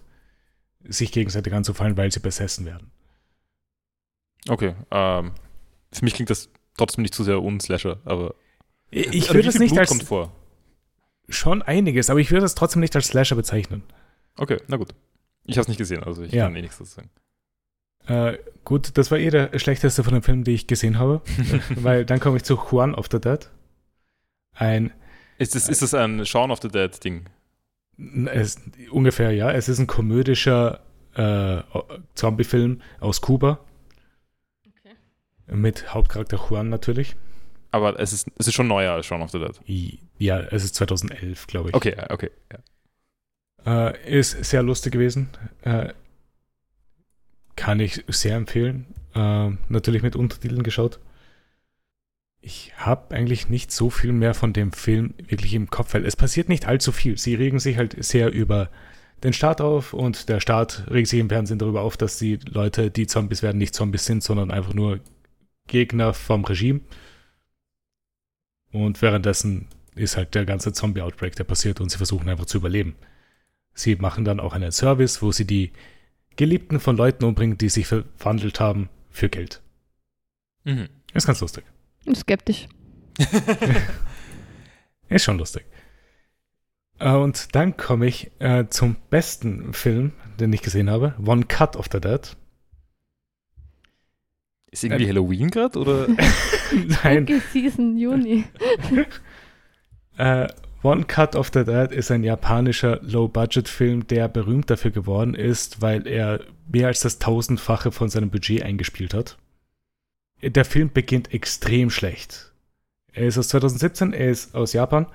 sich 0.85 1.13
gegenseitig 1.13 1.53
anzufallen, 1.53 1.97
weil 1.99 2.11
sie 2.13 2.21
besessen 2.21 2.65
werden. 2.65 2.91
Okay, 4.49 4.75
ähm, 4.91 5.33
für 5.93 6.05
mich 6.05 6.15
klingt 6.15 6.31
das 6.31 6.49
trotzdem 6.79 7.03
nicht 7.03 7.15
zu 7.15 7.25
sehr 7.25 7.43
unslasher, 7.43 7.99
aber 8.05 8.35
Ich 8.91 9.23
Also 9.25 9.35
würde 9.35 9.49
es 9.49 9.59
nicht 9.59 9.71
Blut 9.71 9.81
als 9.81 9.89
kommt 9.89 10.05
vor. 10.05 10.33
schon 11.29 11.61
einiges, 11.63 12.09
aber 12.09 12.21
ich 12.21 12.31
würde 12.31 12.47
es 12.47 12.55
trotzdem 12.55 12.81
nicht 12.81 12.95
als 12.97 13.09
Slasher 13.09 13.35
bezeichnen. 13.37 13.83
Okay, 14.37 14.59
na 14.69 14.77
gut. 14.77 14.95
Ich 15.45 15.57
habe 15.57 15.63
es 15.63 15.69
nicht 15.69 15.79
gesehen, 15.79 16.03
also 16.03 16.23
ich 16.23 16.33
Ja. 16.33 16.45
kann 16.45 16.57
eh 16.57 16.63
nichts 16.63 16.79
dazu 16.79 16.91
sagen. 16.93 17.11
Äh, 18.07 18.39
gut, 18.65 18.97
das 18.99 19.11
war 19.11 19.19
eh 19.19 19.31
der 19.31 19.59
schlechteste 19.59 20.05
von 20.05 20.13
den 20.13 20.23
Filmen, 20.23 20.45
die 20.45 20.55
ich 20.55 20.67
gesehen 20.67 20.99
habe, 20.99 21.23
weil 21.77 22.05
dann 22.05 22.21
komme 22.21 22.37
ich 22.37 22.45
zu 22.45 22.55
Juan 22.55 22.95
of 22.95 23.07
the 23.11 23.21
Dead. 23.21 23.49
Ein, 24.53 24.93
Ist 25.39 25.55
das, 25.55 25.69
ist 25.69 25.83
das 25.83 25.93
ein 25.95 26.25
Shaun 26.25 26.51
of 26.51 26.61
the 26.63 26.69
Dead 26.69 27.03
Ding? 27.05 27.27
es, 28.27 28.61
ungefähr, 28.91 29.33
ja, 29.33 29.51
es 29.53 29.69
ist 29.69 29.79
ein 29.79 29.87
komödischer 29.87 30.81
äh, 31.15 31.63
Zombie-Film 32.15 32.83
aus 33.01 33.21
Kuba. 33.23 33.59
Mit 35.49 35.95
Hauptcharakter 35.95 36.39
Juan 36.39 36.69
natürlich. 36.69 37.17
Aber 37.71 37.99
es 38.01 38.13
ist, 38.13 38.29
es 38.39 38.49
ist 38.49 38.55
schon 38.55 38.67
neuer 38.69 38.93
als 38.95 39.07
Shaun 39.07 39.23
of 39.23 39.31
the 39.31 39.39
Dead. 39.39 39.61
Ja, 40.19 40.41
es 40.41 40.65
ist 40.65 40.75
2011, 40.75 41.47
glaube 41.47 41.71
ich. 41.71 41.75
Okay, 41.75 41.95
okay. 42.11 42.31
Ja. 42.53 42.59
Äh, 43.67 44.19
ist 44.19 44.45
sehr 44.45 44.63
lustig 44.63 44.93
gewesen. 44.93 45.29
Äh, 45.63 45.93
kann 47.57 47.81
ich 47.81 48.05
sehr 48.09 48.37
empfehlen. 48.37 48.87
Äh, 49.15 49.51
natürlich 49.69 50.03
mit 50.03 50.15
Untertiteln 50.15 50.63
geschaut. 50.63 51.01
Ich 52.41 52.73
habe 52.77 53.15
eigentlich 53.15 53.49
nicht 53.49 53.73
so 53.73 53.91
viel 53.91 54.13
mehr 54.13 54.35
von 54.35 54.53
dem 54.53 54.71
Film 54.73 55.15
wirklich 55.19 55.53
im 55.55 55.69
Kopf, 55.69 55.95
weil 55.95 56.07
es 56.07 56.15
passiert 56.15 56.49
nicht 56.49 56.67
allzu 56.67 56.93
viel. 56.93 57.19
Sie 57.19 57.35
regen 57.35 57.59
sich 57.59 57.77
halt 57.77 57.97
sehr 58.05 58.33
über 58.33 58.71
den 59.25 59.33
Staat 59.33 59.61
auf 59.61 59.95
und 59.95 60.29
der 60.29 60.39
Staat 60.39 60.85
regt 60.89 61.09
sich 61.09 61.19
im 61.19 61.29
Fernsehen 61.29 61.59
darüber 61.59 61.81
auf, 61.81 61.97
dass 61.97 62.19
die 62.19 62.37
Leute, 62.47 62.91
die 62.91 63.09
Zombies 63.09 63.43
werden, 63.43 63.59
nicht 63.59 63.75
Zombies 63.75 64.05
sind, 64.05 64.23
sondern 64.23 64.53
einfach 64.53 64.75
nur 64.75 65.01
Gegner 65.67 66.15
vom 66.15 66.45
Regime. 66.45 66.83
Und 68.71 69.03
währenddessen 69.03 69.69
ist 69.97 70.17
halt 70.17 70.35
der 70.35 70.45
ganze 70.45 70.73
Zombie-Outbreak, 70.73 71.35
der 71.35 71.45
passiert 71.45 71.81
und 71.81 71.91
sie 71.91 71.97
versuchen 71.97 72.29
einfach 72.29 72.47
zu 72.47 72.59
überleben. 72.59 72.95
Sie 73.77 73.95
machen 73.97 74.25
dann 74.25 74.41
auch 74.41 74.55
einen 74.55 74.73
Service, 74.73 75.21
wo 75.23 75.31
sie 75.33 75.47
die 75.47 75.71
Geliebten 76.37 76.81
von 76.81 76.97
Leuten 76.97 77.25
umbringen, 77.25 77.59
die 77.59 77.69
sich 77.69 77.87
verwandelt 77.87 78.59
haben, 78.59 78.89
für 79.11 79.29
Geld. 79.29 79.61
Mhm. 80.65 80.89
Ist 81.13 81.27
ganz 81.27 81.41
lustig. 81.41 81.65
Skeptisch. 82.15 82.69
Ist 85.09 85.25
schon 85.25 85.39
lustig. 85.39 85.65
Äh, 86.99 87.13
Und 87.13 87.55
dann 87.55 87.77
komme 87.77 88.07
ich 88.07 88.31
äh, 88.39 88.65
zum 88.71 88.97
besten 89.11 89.73
Film, 89.75 90.13
den 90.41 90.53
ich 90.53 90.63
gesehen 90.63 90.91
habe. 90.91 91.15
One 91.25 91.45
Cut 91.45 91.77
of 91.77 91.87
the 91.93 92.01
Dead. 92.01 92.35
ist 94.71 94.85
irgendwie 94.85 95.05
Äh, 95.05 95.09
Halloween 95.09 95.51
gerade 95.51 95.79
oder? 95.79 96.09
Nein, 97.05 97.43
Season 97.53 97.97
Juni. 97.99 98.45
äh, 100.19 100.49
One 100.87 101.03
Cut 101.03 101.35
of 101.35 101.51
the 101.53 101.65
Dead 101.65 101.91
ist 101.91 102.13
ein 102.13 102.23
japanischer 102.23 103.01
Low-Budget-Film, 103.03 104.07
der 104.07 104.29
berühmt 104.29 104.71
dafür 104.71 104.93
geworden 104.93 105.35
ist, 105.35 105.83
weil 105.83 106.07
er 106.07 106.45
mehr 106.69 106.87
als 106.87 107.01
das 107.01 107.19
tausendfache 107.19 107.91
von 107.91 108.09
seinem 108.09 108.31
Budget 108.31 108.63
eingespielt 108.63 109.13
hat. 109.13 109.37
Der 110.43 110.65
Film 110.65 110.93
beginnt 110.93 111.35
extrem 111.35 111.91
schlecht. 111.91 112.53
Er 113.13 113.27
ist 113.27 113.37
aus 113.37 113.49
2017, 113.49 114.13
er 114.13 114.31
ist 114.31 114.55
aus 114.55 114.75
Japan. 114.75 115.09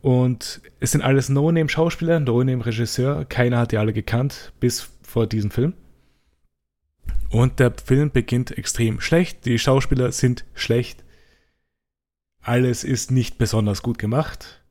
Und 0.00 0.62
es 0.80 0.92
sind 0.92 1.02
alles 1.02 1.28
No-Name-Schauspieler, 1.28 2.18
No-Name-Regisseur. 2.18 3.26
Keiner 3.26 3.58
hat 3.58 3.72
die 3.72 3.76
alle 3.76 3.92
gekannt, 3.92 4.54
bis 4.60 4.88
vor 5.02 5.26
diesem 5.26 5.50
Film. 5.50 5.74
Und 7.28 7.60
der 7.60 7.74
Film 7.74 8.12
beginnt 8.12 8.56
extrem 8.56 9.02
schlecht. 9.02 9.44
Die 9.44 9.58
Schauspieler 9.58 10.10
sind 10.10 10.46
schlecht. 10.54 11.04
Alles 12.48 12.82
ist 12.82 13.10
nicht 13.10 13.36
besonders 13.36 13.82
gut 13.82 13.98
gemacht. 13.98 14.62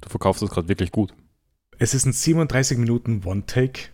Du 0.00 0.08
verkaufst 0.08 0.42
das 0.42 0.50
gerade 0.50 0.66
wirklich 0.66 0.90
gut. 0.90 1.14
Es 1.78 1.94
ist 1.94 2.04
ein 2.04 2.12
37 2.12 2.78
Minuten 2.78 3.22
One-Take, 3.24 3.90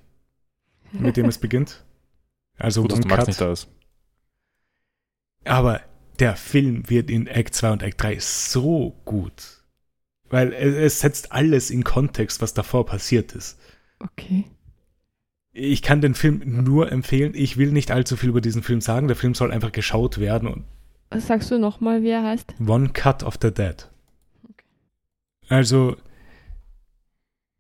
mit 0.93 1.19
dem 1.19 1.27
es 1.27 1.37
beginnt. 1.37 1.85
Also 2.57 2.81
Gut, 2.81 2.93
dass 2.93 3.05
Max 3.05 3.27
nicht 3.27 3.39
da 3.39 3.53
ist. 3.53 3.69
Aber 5.45 5.83
der 6.21 6.37
Film 6.37 6.89
wird 6.89 7.11
in 7.11 7.27
Act 7.27 7.55
2 7.55 7.73
und 7.73 7.83
Act 7.83 8.03
3 8.03 8.19
so 8.19 8.99
gut. 9.05 9.63
Weil 10.31 10.55
es, 10.55 10.75
es 10.75 11.01
setzt 11.01 11.33
alles 11.33 11.71
in 11.71 11.85
Kontext, 11.85 12.41
was 12.41 12.55
davor 12.55 12.87
passiert 12.87 13.33
ist. 13.33 13.61
Okay. 14.01 14.47
Ich 15.53 15.83
kann 15.83 16.01
den 16.01 16.15
Film 16.15 16.43
nur 16.65 16.91
empfehlen. 16.91 17.33
Ich 17.35 17.59
will 17.59 17.73
nicht 17.73 17.91
allzu 17.91 18.17
viel 18.17 18.31
über 18.31 18.41
diesen 18.41 18.63
Film 18.63 18.81
sagen. 18.81 19.09
Der 19.09 19.17
Film 19.17 19.35
soll 19.35 19.53
einfach 19.53 19.73
geschaut 19.73 20.17
werden 20.17 20.49
und 20.49 20.65
Was 21.13 21.27
sagst 21.27 21.51
du 21.51 21.59
nochmal, 21.59 22.03
wie 22.03 22.11
er 22.11 22.23
heißt? 22.23 22.55
One 22.67 22.89
Cut 22.89 23.23
of 23.23 23.39
the 23.41 23.53
Dead. 23.53 23.89
Also, 25.49 25.97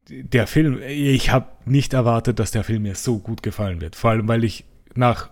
der 0.08 0.46
Film, 0.46 0.80
ich 0.82 1.30
habe 1.30 1.48
nicht 1.66 1.92
erwartet, 1.92 2.38
dass 2.38 2.50
der 2.50 2.64
Film 2.64 2.82
mir 2.82 2.94
so 2.94 3.18
gut 3.18 3.42
gefallen 3.42 3.80
wird. 3.80 3.96
Vor 3.96 4.10
allem, 4.10 4.28
weil 4.28 4.44
ich 4.44 4.64
nach 4.94 5.30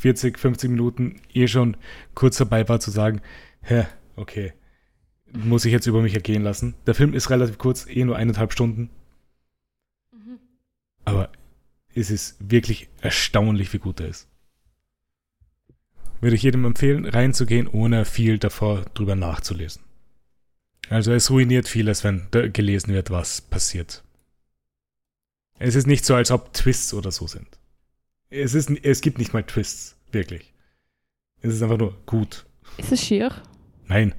40, 0.00 0.38
50 0.38 0.70
Minuten 0.70 1.20
eh 1.32 1.46
schon 1.46 1.76
kurz 2.14 2.36
dabei 2.36 2.68
war 2.68 2.80
zu 2.80 2.90
sagen, 2.90 3.20
hä, 3.62 3.86
okay, 4.16 4.52
muss 5.32 5.64
ich 5.64 5.72
jetzt 5.72 5.86
über 5.86 6.02
mich 6.02 6.14
ergehen 6.14 6.42
lassen. 6.42 6.74
Der 6.86 6.94
Film 6.94 7.14
ist 7.14 7.30
relativ 7.30 7.58
kurz, 7.58 7.86
eh 7.88 8.04
nur 8.04 8.16
eineinhalb 8.16 8.52
Stunden. 8.52 8.90
Aber 11.04 11.30
es 11.94 12.10
ist 12.10 12.36
wirklich 12.38 12.88
erstaunlich, 13.00 13.72
wie 13.72 13.78
gut 13.78 14.00
er 14.00 14.08
ist. 14.08 14.28
Würde 16.22 16.36
ich 16.36 16.42
jedem 16.42 16.64
empfehlen, 16.64 17.04
reinzugehen, 17.04 17.66
ohne 17.66 18.04
viel 18.04 18.38
davor 18.38 18.82
drüber 18.94 19.16
nachzulesen. 19.16 19.82
Also 20.88 21.12
es 21.12 21.30
ruiniert 21.30 21.68
vieles, 21.68 22.04
wenn 22.04 22.28
da 22.30 22.46
gelesen 22.48 22.94
wird, 22.94 23.10
was 23.10 23.40
passiert. 23.40 24.04
Es 25.58 25.74
ist 25.74 25.86
nicht 25.86 26.04
so, 26.04 26.14
als 26.14 26.30
ob 26.30 26.52
Twists 26.54 26.94
oder 26.94 27.10
so 27.10 27.26
sind. 27.26 27.58
Es, 28.30 28.54
ist, 28.54 28.70
es 28.70 29.00
gibt 29.00 29.18
nicht 29.18 29.32
mal 29.34 29.42
Twists, 29.42 29.96
wirklich. 30.12 30.54
Es 31.40 31.52
ist 31.52 31.62
einfach 31.62 31.78
nur 31.78 31.96
gut. 32.06 32.46
Ist 32.78 32.92
es 32.92 33.02
schier? 33.04 33.30
Nein, 33.86 34.14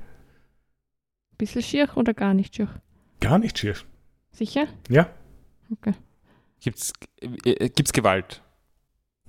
Bisschen 1.37 1.63
schier 1.63 1.89
oder 1.95 2.13
gar 2.13 2.33
nicht 2.33 2.55
schier? 2.55 2.69
gar 3.19 3.39
nicht 3.39 3.57
schier. 3.57 3.75
Sicher? 4.31 4.67
Ja? 4.89 5.09
Gibt's, 6.59 6.93
äh, 7.21 7.69
gibt's 7.69 7.93
Gewalt? 7.93 8.41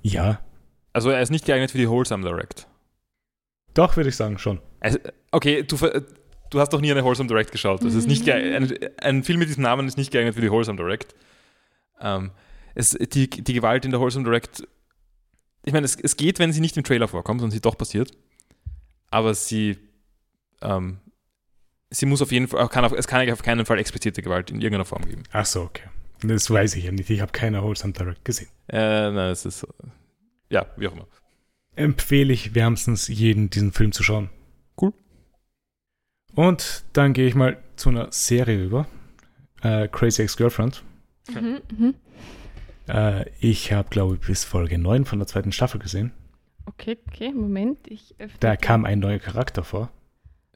Ja. 0.03 0.45
Also 0.95 1.11
er 1.11 1.21
ist 1.21 1.31
nicht 1.31 1.45
geeignet 1.45 1.73
für 1.73 1.79
die 1.79 1.91
Wholesome 1.91 2.25
Direct. 2.25 2.67
Doch, 3.75 3.97
würde 3.97 4.09
ich 4.09 4.17
sagen, 4.17 4.39
schon. 4.39 4.61
Also, 4.79 4.99
okay, 5.33 5.65
du, 5.65 5.77
du 6.51 6.61
hast 6.61 6.73
doch 6.73 6.81
nie 6.81 6.91
eine 6.91 7.05
Wholesome 7.05 7.29
Direct 7.29 7.51
geschaut. 7.51 7.85
Das 7.85 7.95
ist 7.95 8.07
nicht 8.07 8.31
ein, 8.31 8.73
ein 8.99 9.25
Film 9.25 9.41
mit 9.41 9.49
diesem 9.49 9.65
Namen 9.65 9.89
ist 9.89 9.99
nicht 9.99 10.13
geeignet 10.13 10.37
für 10.37 10.41
die 10.41 10.51
Wholesome 10.51 10.79
Direct. 10.79 11.15
Ähm, 12.01 12.31
es, 12.77 12.91
die, 12.91 13.29
die 13.29 13.53
Gewalt 13.53 13.85
in 13.85 13.91
der 13.91 14.01
Wholesome 14.01 14.25
Direct, 14.25 14.67
ich 15.65 15.73
meine, 15.73 15.85
es, 15.85 15.97
es 15.97 16.17
geht, 16.17 16.39
wenn 16.39 16.53
sie 16.53 16.61
nicht 16.61 16.77
im 16.77 16.85
Trailer 16.85 17.09
vorkommt 17.09 17.43
und 17.43 17.51
sie 17.51 17.61
doch 17.61 17.77
passiert. 17.77 18.13
Aber 19.11 19.35
sie, 19.35 19.77
ähm, 20.63 20.99
sie 21.91 22.07
muss 22.07 22.23
auf 22.23 22.31
jeden 22.31 22.47
Fall, 22.47 22.69
kann 22.69 22.85
auf, 22.85 22.93
es 22.93 23.09
kann 23.09 23.29
auf 23.31 23.43
keinen 23.43 23.67
Fall 23.67 23.81
explizite 23.81 24.23
Gewalt 24.23 24.51
in 24.51 24.61
irgendeiner 24.61 24.85
Form 24.85 25.05
geben. 25.05 25.25
Ach 25.33 25.47
so, 25.47 25.63
okay. 25.63 25.89
Das 26.23 26.49
weiß 26.49 26.77
ich 26.77 26.85
ja 26.85 26.93
nicht. 26.93 27.11
Ich 27.11 27.21
habe 27.21 27.33
keine 27.33 27.65
Wholesome 27.65 27.93
Direct 27.93 28.25
gesehen. 28.25 28.49
Äh, 28.69 29.11
nein, 29.11 29.31
es 29.33 29.45
ist, 29.45 29.67
ja, 30.55 30.67
wie 30.77 30.89
auch 30.89 30.93
immer. 30.93 31.09
Empfehle 31.75 32.33
ich 32.33 32.55
wärmstens 32.55 33.09
jeden, 33.09 33.51
diesen 33.51 33.73
Film 33.73 33.91
zu 33.91 34.05
schauen. 34.05 34.31
Cool. 34.81 34.93
Und 36.35 36.85
dann 36.93 37.13
gehe 37.13 37.27
ich 37.27 37.35
mal 37.35 37.59
zu 37.77 37.91
einer 37.91 38.11
Serie 38.13 38.65
über. 38.65 38.87
Äh, 39.63 39.89
Crazy 39.89 40.23
Ex-Girlfriend. 40.23 40.85
Mhm, 41.29 41.61
mhm. 41.77 41.95
Äh, 42.87 43.29
ich 43.41 43.73
habe, 43.73 43.89
glaube 43.89 44.15
ich, 44.15 44.21
bis 44.21 44.45
Folge 44.45 44.79
9 44.79 45.05
von 45.05 45.19
der 45.19 45.27
zweiten 45.27 45.51
Staffel 45.51 45.81
gesehen. 45.81 46.13
Okay, 46.67 46.99
okay, 47.09 47.33
Moment. 47.33 47.79
Ich 47.89 48.15
öffne. 48.19 48.39
Da 48.39 48.57
kam 48.57 48.85
ein 48.85 49.01
neuer 49.01 49.19
Charakter 49.19 49.65
vor, 49.65 49.91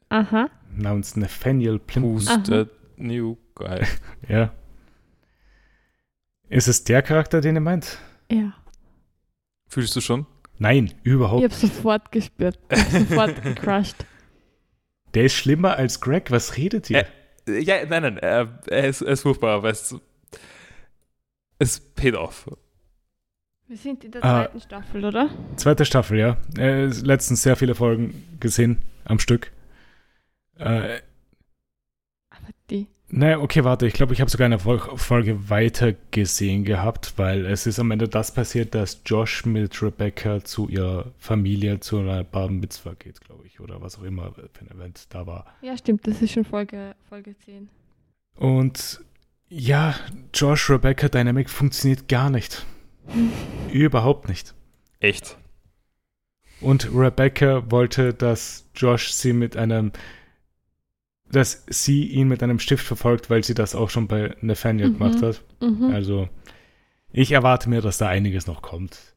Aha. 0.07 0.49
namens 0.73 1.17
Nathaniel 1.17 1.77
Plimpton. 1.77 2.15
Who's 2.15 2.27
Aha. 2.29 2.41
the 2.45 2.65
new 2.95 3.37
guy? 3.55 3.81
Ja. 4.29 4.53
Ist 6.47 6.67
es 6.67 6.83
der 6.83 7.01
Charakter, 7.03 7.41
den 7.41 7.55
ihr 7.55 7.61
meint? 7.61 7.99
Ja. 8.31 8.53
Fühlst 9.69 9.95
du 9.95 10.01
schon? 10.01 10.25
Nein, 10.57 10.87
Ich 11.03 11.11
überhaupt. 11.11 11.43
habe 11.43 11.53
sofort 11.53 12.11
gespürt. 12.11 12.59
Ich 12.69 12.77
hab 12.79 12.89
sofort 12.91 13.41
gecrushed. 13.43 13.95
Der 15.13 15.23
ist 15.25 15.33
schlimmer 15.35 15.77
als 15.77 16.01
Greg. 16.01 16.31
Was 16.31 16.57
redet 16.57 16.89
ihr? 16.89 17.05
Äh, 17.47 17.59
Ja, 17.61 17.85
nein, 17.85 18.01
nein, 18.03 18.17
er, 18.17 18.59
er, 18.67 18.83
ist, 18.87 19.01
er 19.01 19.13
ist 19.13 19.21
furchtbar, 19.21 19.55
aber 19.55 19.69
es, 19.69 19.95
es 21.59 21.79
paid 21.79 22.15
off. 22.15 22.49
Wir 23.67 23.77
sind 23.77 24.03
in 24.03 24.11
der 24.11 24.23
Ah. 24.23 24.43
zweiten 24.45 24.61
Staffel, 24.61 25.05
oder? 25.05 25.29
Zweite 25.55 25.85
Staffel, 25.85 26.17
ja. 26.19 26.37
Äh, 26.57 26.85
letztens 26.87 27.43
sehr 27.43 27.55
viele 27.55 27.75
Folgen 27.75 28.37
gesehen 28.39 28.81
am 29.05 29.19
Stück. 29.19 29.51
Äh. 30.57 30.99
Naja, 33.11 33.39
okay, 33.39 33.63
warte. 33.63 33.87
Ich 33.87 33.93
glaube, 33.93 34.13
ich 34.13 34.21
habe 34.21 34.29
sogar 34.29 34.45
eine 34.45 34.59
Fol 34.59 34.79
Folge 34.79 35.49
weiter 35.49 35.93
gesehen 36.11 36.63
gehabt, 36.63 37.13
weil 37.17 37.45
es 37.45 37.65
ist 37.65 37.79
am 37.79 37.91
Ende 37.91 38.07
das 38.07 38.33
passiert, 38.33 38.75
dass 38.75 39.01
Josh 39.05 39.45
mit 39.45 39.81
Rebecca 39.81 40.43
zu 40.43 40.69
ihrer 40.69 41.11
Familie 41.17 41.79
zu 41.79 41.99
einer 41.99 42.23
Bar 42.23 42.49
Mitzvah 42.49 42.93
geht, 42.93 43.21
glaube 43.21 43.47
ich, 43.47 43.59
oder 43.59 43.81
was 43.81 43.97
auch 43.97 44.03
immer 44.03 44.33
für 44.33 44.61
ein 44.61 44.71
Event 44.71 45.07
da 45.09 45.25
war. 45.25 45.45
Ja, 45.61 45.75
stimmt, 45.77 46.07
das 46.07 46.21
ist 46.21 46.31
schon 46.31 46.45
Folge, 46.45 46.95
Folge 47.07 47.35
10. 47.45 47.69
Und 48.35 49.01
ja, 49.49 49.95
Josh-Rebecca-Dynamic 50.33 51.49
funktioniert 51.49 52.07
gar 52.07 52.29
nicht. 52.29 52.65
Überhaupt 53.71 54.29
nicht. 54.29 54.53
Echt. 54.99 55.37
Und 56.61 56.89
Rebecca 56.93 57.71
wollte, 57.71 58.13
dass 58.13 58.65
Josh 58.75 59.11
sie 59.11 59.33
mit 59.33 59.55
einem, 59.55 59.91
dass 61.31 61.63
sie 61.69 62.05
ihn 62.07 62.27
mit 62.27 62.41
einem 62.43 62.59
Stift 62.59 62.85
verfolgt, 62.85 63.29
weil 63.29 63.43
sie 63.43 63.53
das 63.53 63.75
auch 63.75 63.89
schon 63.89 64.07
bei 64.07 64.35
Nathaniel 64.41 64.89
Mhm. 64.89 64.93
gemacht 64.97 65.21
hat. 65.21 65.43
Mhm. 65.61 65.91
Also, 65.93 66.27
ich 67.11 67.31
erwarte 67.31 67.69
mir, 67.69 67.81
dass 67.81 67.97
da 67.97 68.07
einiges 68.07 68.47
noch 68.47 68.61
kommt. 68.61 69.13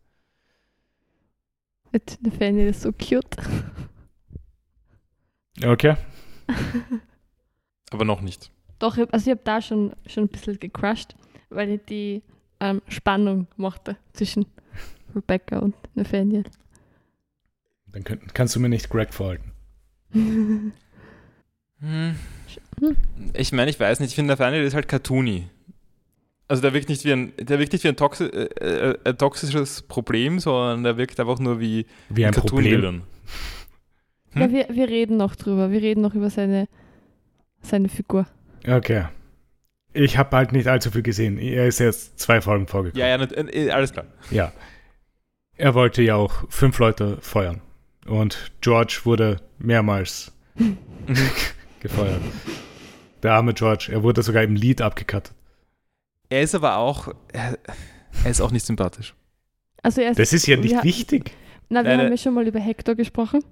Mit 1.91 2.19
Nathaniel 2.23 2.69
ist 2.69 2.83
so 2.83 2.93
cute. 2.93 3.37
Okay. 5.65 5.97
Aber 7.91 8.05
noch 8.05 8.21
nicht. 8.23 8.51
Doch, 8.79 8.97
ich- 8.97 9.13
also 9.13 9.31
ich 9.31 9.37
habe 9.37 9.45
da 9.45 9.61
schon, 9.61 9.93
schon 10.07 10.25
ein 10.25 10.29
bisschen 10.29 10.59
gecrushed, 10.59 11.15
weil 11.51 11.71
ich 11.71 11.81
die 11.89 12.23
ähm, 12.61 12.81
Spannung 12.89 13.47
mochte 13.57 13.97
zwischen 14.13 14.47
Rebecca 15.15 15.59
und 15.59 15.75
Nathaniel. 15.95 16.45
Dann 17.89 18.05
könnt, 18.05 18.35
kannst 18.35 18.57
du 18.57 18.61
mir 18.61 18.69
nicht 18.71 18.89
Greg 18.89 19.13
vorhalten. 19.13 19.53
Hm. 21.83 22.17
Ich 23.35 23.53
meine, 23.53 23.71
ich 23.71 23.79
weiß 23.79 24.01
nicht, 24.01 24.11
ich 24.11 24.15
finde, 24.15 24.33
Nathaniel 24.33 24.63
ist 24.65 24.75
halt 24.75 24.89
cartoony. 24.89 25.49
Also 26.49 26.61
der 26.63 26.73
wirkt 26.75 26.89
nicht 26.89 27.05
wie 27.05 27.13
ein, 27.13 27.33
der 27.39 27.59
wirkt 27.59 27.73
nicht 27.73 27.85
wie 27.85 27.89
ein, 27.89 27.97
toxi 27.97 28.25
äh, 28.25 28.91
äh, 28.91 28.99
ein 29.05 29.17
toxisches 29.19 29.83
Problem, 29.83 30.39
sondern 30.39 30.83
der 30.85 30.97
wirkt 30.97 31.19
einfach 31.21 31.39
nur 31.39 31.61
wie 31.61 31.87
Wie 32.09 32.25
ein 32.27 32.33
Problem. 32.33 32.81
Cartoon-Bildern. 32.81 33.03
Hm? 34.33 34.41
Ja, 34.43 34.51
wir, 34.51 34.67
wir 34.75 34.89
reden 34.89 35.17
noch 35.17 35.35
drüber. 35.37 35.71
Wir 35.71 35.81
reden 35.83 36.01
noch 36.03 36.15
über 36.15 36.31
seine, 36.31 36.69
seine 37.63 37.89
Figur. 37.89 38.27
Okay. 38.67 39.07
Ich 39.95 40.17
habe 40.19 40.37
halt 40.37 40.53
nicht 40.53 40.69
allzu 40.69 40.91
viel 40.91 41.03
gesehen. 41.03 41.39
Er 41.39 41.67
ist 41.67 41.81
erst 41.81 42.19
zwei 42.19 42.41
Folgen 42.41 42.67
vorgekommen. 42.67 43.01
Ja, 43.01 43.09
ja, 43.09 43.19
nat- 43.19 43.33
äh, 43.55 43.71
alles 43.71 43.93
klar. 43.93 44.07
Ja. 44.31 44.53
Er 45.57 45.75
wollte 45.75 46.03
ja 46.03 46.17
auch 46.17 46.45
fünf 46.51 46.79
Leute 46.79 47.19
feuern. 47.21 47.61
Und 48.07 48.53
George 48.61 49.01
wurde 49.05 49.37
mehrmals 49.59 50.33
Mhm. 50.55 50.77
gefeuert. 51.83 52.21
Der 53.23 53.35
arme 53.35 53.55
George. 53.55 53.89
Er 53.93 54.03
wurde 54.03 54.23
sogar 54.23 54.43
im 54.43 54.55
Lied 54.57 54.81
abgekattet. 54.81 55.35
Er 56.29 56.43
ist 56.43 56.55
aber 56.55 56.77
auch, 56.79 57.09
er, 57.33 57.59
er 58.25 58.31
ist 58.31 58.41
auch 58.41 58.51
nicht 58.51 58.65
sympathisch. 58.67 59.15
Also 59.83 60.01
er 60.01 60.11
ist, 60.13 60.19
Das 60.19 60.33
ist 60.33 60.47
ja 60.47 60.57
nicht 60.57 60.75
wir, 60.75 60.83
wichtig. 60.85 61.33
Na, 61.69 61.85
wir 61.85 61.91
Nein, 61.91 62.01
haben 62.07 62.11
ja 62.11 62.17
schon 62.17 62.35
mal 62.35 62.47
über 62.47 62.59
Hector 62.61 62.95
gesprochen. 62.95 63.45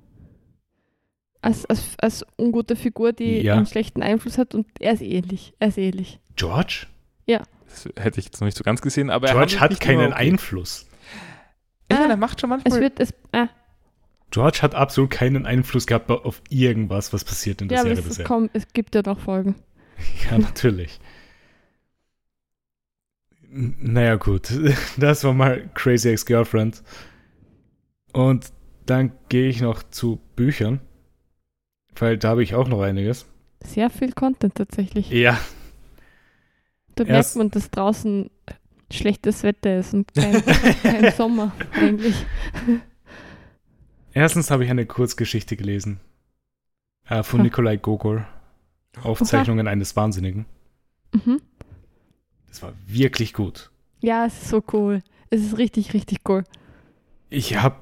Als, 1.42 1.64
als, 1.66 1.82
als 1.98 2.26
ungute 2.38 2.76
Figur, 2.76 3.12
die 3.12 3.40
Ja. 3.42 3.54
einen 3.54 3.66
schlechten 3.66 4.02
Einfluss 4.02 4.36
hat 4.38 4.54
und 4.54 4.66
er 4.78 4.92
ist 4.92 5.02
ähnlich. 5.02 5.54
Er 5.58 5.68
ist 5.68 5.78
ähnlich. 5.78 6.20
George? 6.36 6.86
Das 7.26 7.84
hätte 8.00 8.18
ich 8.18 8.24
jetzt 8.26 8.40
noch 8.40 8.46
nicht 8.46 8.56
so 8.56 8.64
ganz 8.64 8.80
gesehen, 8.82 9.10
aber 9.10 9.28
er 9.28 9.34
George 9.34 9.60
hat 9.60 9.78
keinen 9.78 10.12
okay. 10.12 10.30
Einfluss. 10.30 10.86
Ich 11.88 11.96
meine, 11.96 12.08
Ah, 12.08 12.10
er 12.14 12.16
macht 12.16 12.40
schon 12.40 12.50
Es 12.50 12.64
manchmal. 12.64 12.80
wird, 12.80 12.98
es, 12.98 13.14
ah, 13.30 13.46
George 14.30 14.60
hat 14.62 14.74
absolut 14.74 15.10
keinen 15.10 15.44
Einfluss 15.46 15.86
gehabt 15.86 16.10
auf 16.10 16.40
irgendwas, 16.50 17.12
was 17.12 17.24
passiert 17.24 17.62
in 17.62 17.68
der 17.68 17.78
ja, 17.78 17.82
Serie 17.82 17.98
es, 17.98 18.04
bisher. 18.08 18.24
kommt, 18.24 18.50
es 18.54 18.68
gibt 18.72 18.94
ja 18.94 19.02
noch 19.04 19.18
Folgen. 19.20 19.54
Ja, 20.30 20.38
natürlich. 20.38 20.98
N- 23.52 23.76
Naja, 23.80 24.16
gut. 24.16 24.50
Das 24.96 25.24
war 25.24 25.32
mal 25.34 25.68
Crazy 25.74 26.08
Ex-Girlfriend. 26.08 26.82
Und 28.12 28.52
dann 28.86 29.12
gehe 29.28 29.48
ich 29.48 29.60
noch 29.60 29.82
zu 29.82 30.20
Büchern. 30.36 30.80
Weil 31.96 32.16
da 32.18 32.30
habe 32.30 32.42
ich 32.42 32.54
auch 32.54 32.68
noch 32.68 32.80
einiges. 32.80 33.26
Sehr 33.64 33.90
viel 33.90 34.12
Content 34.12 34.54
tatsächlich. 34.54 35.10
Ja, 35.10 35.38
Da 36.94 37.04
erst- 37.04 37.36
merkt 37.36 37.36
man, 37.36 37.50
dass 37.50 37.70
draußen 37.70 38.30
schlechtes 38.92 39.42
Wetter 39.42 39.78
ist 39.80 39.92
und 39.94 40.12
kein, 40.14 40.42
kein 40.82 41.12
Sommer 41.12 41.52
eigentlich. 41.74 42.14
Erstens 44.12 44.50
habe 44.50 44.64
ich 44.64 44.70
eine 44.70 44.86
Kurzgeschichte 44.86 45.56
gelesen 45.56 46.00
äh, 47.08 47.22
von. 47.22 47.42
Nikolai 47.42 47.76
Gogol. 47.76 48.26
Aufzeichnungen 49.02 49.68
eines 49.68 49.94
Wahnsinnigen. 49.94 50.46
Mhm. 51.12 51.40
Das 52.48 52.62
war 52.62 52.72
wirklich 52.86 53.32
gut. 53.32 53.70
Ja, 54.00 54.26
es 54.26 54.42
ist 54.42 54.48
so 54.48 54.62
cool. 54.72 55.02
Es 55.30 55.40
ist 55.42 55.58
richtig, 55.58 55.94
richtig 55.94 56.18
cool. 56.28 56.44
Ich 57.28 57.56
habe 57.56 57.78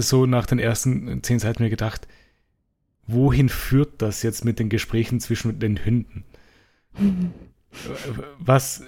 so 0.00 0.26
nach 0.26 0.44
den 0.44 0.58
ersten 0.58 1.22
zehn 1.22 1.38
Seiten 1.38 1.62
mir 1.62 1.70
gedacht, 1.70 2.06
wohin 3.06 3.48
führt 3.48 4.02
das 4.02 4.22
jetzt 4.22 4.44
mit 4.44 4.58
den 4.58 4.68
Gesprächen 4.68 5.20
zwischen 5.20 5.58
den 5.58 5.82
Hunden? 5.82 6.24
Was, 8.38 8.80
äh, 8.80 8.84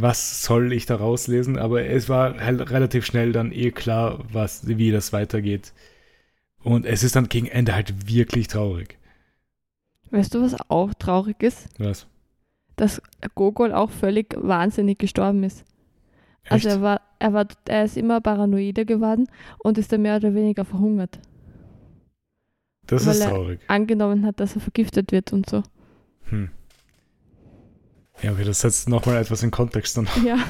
was 0.00 0.42
soll 0.44 0.72
ich 0.72 0.86
da 0.86 0.96
rauslesen? 0.96 1.58
Aber 1.58 1.84
es 1.84 2.08
war 2.08 2.38
halt 2.40 2.70
relativ 2.70 3.04
schnell 3.04 3.32
dann 3.32 3.52
eh 3.52 3.70
klar, 3.70 4.24
was, 4.32 4.66
wie 4.66 4.90
das 4.90 5.12
weitergeht. 5.12 5.72
Und 6.62 6.84
es 6.86 7.02
ist 7.02 7.16
dann 7.16 7.28
gegen 7.28 7.46
Ende 7.46 7.74
halt 7.74 8.08
wirklich 8.08 8.48
traurig. 8.48 8.98
Weißt 10.10 10.34
du, 10.34 10.42
was 10.42 10.56
auch 10.70 10.94
traurig 10.94 11.42
ist? 11.42 11.68
Was? 11.78 12.06
Dass 12.76 13.00
Gogol 13.34 13.72
auch 13.72 13.90
völlig 13.90 14.34
wahnsinnig 14.36 14.98
gestorben 14.98 15.42
ist. 15.44 15.64
Also 16.48 16.68
Echt? 16.68 16.76
er 16.78 16.82
war, 16.82 17.00
er 17.18 17.32
war, 17.32 17.46
er 17.66 17.84
ist 17.84 17.96
immer 17.96 18.20
paranoider 18.20 18.84
geworden 18.84 19.26
und 19.58 19.78
ist 19.78 19.92
dann 19.92 20.02
mehr 20.02 20.16
oder 20.16 20.34
weniger 20.34 20.64
verhungert. 20.64 21.18
das 22.86 23.04
weil 23.06 23.14
ist 23.14 23.20
er- 23.22 23.30
traurig. 23.30 23.60
Angenommen 23.66 24.24
hat, 24.26 24.38
dass 24.40 24.54
er 24.54 24.60
vergiftet 24.60 25.10
wird 25.12 25.32
und 25.32 25.48
so. 25.50 25.62
Hm. 26.30 26.50
Ja, 28.22 28.32
okay, 28.32 28.44
das 28.44 28.60
setzt 28.60 28.88
nochmal 28.88 29.16
etwas 29.16 29.42
in 29.42 29.50
Kontext 29.50 29.96
dann. 29.96 30.08
Ja. 30.24 30.38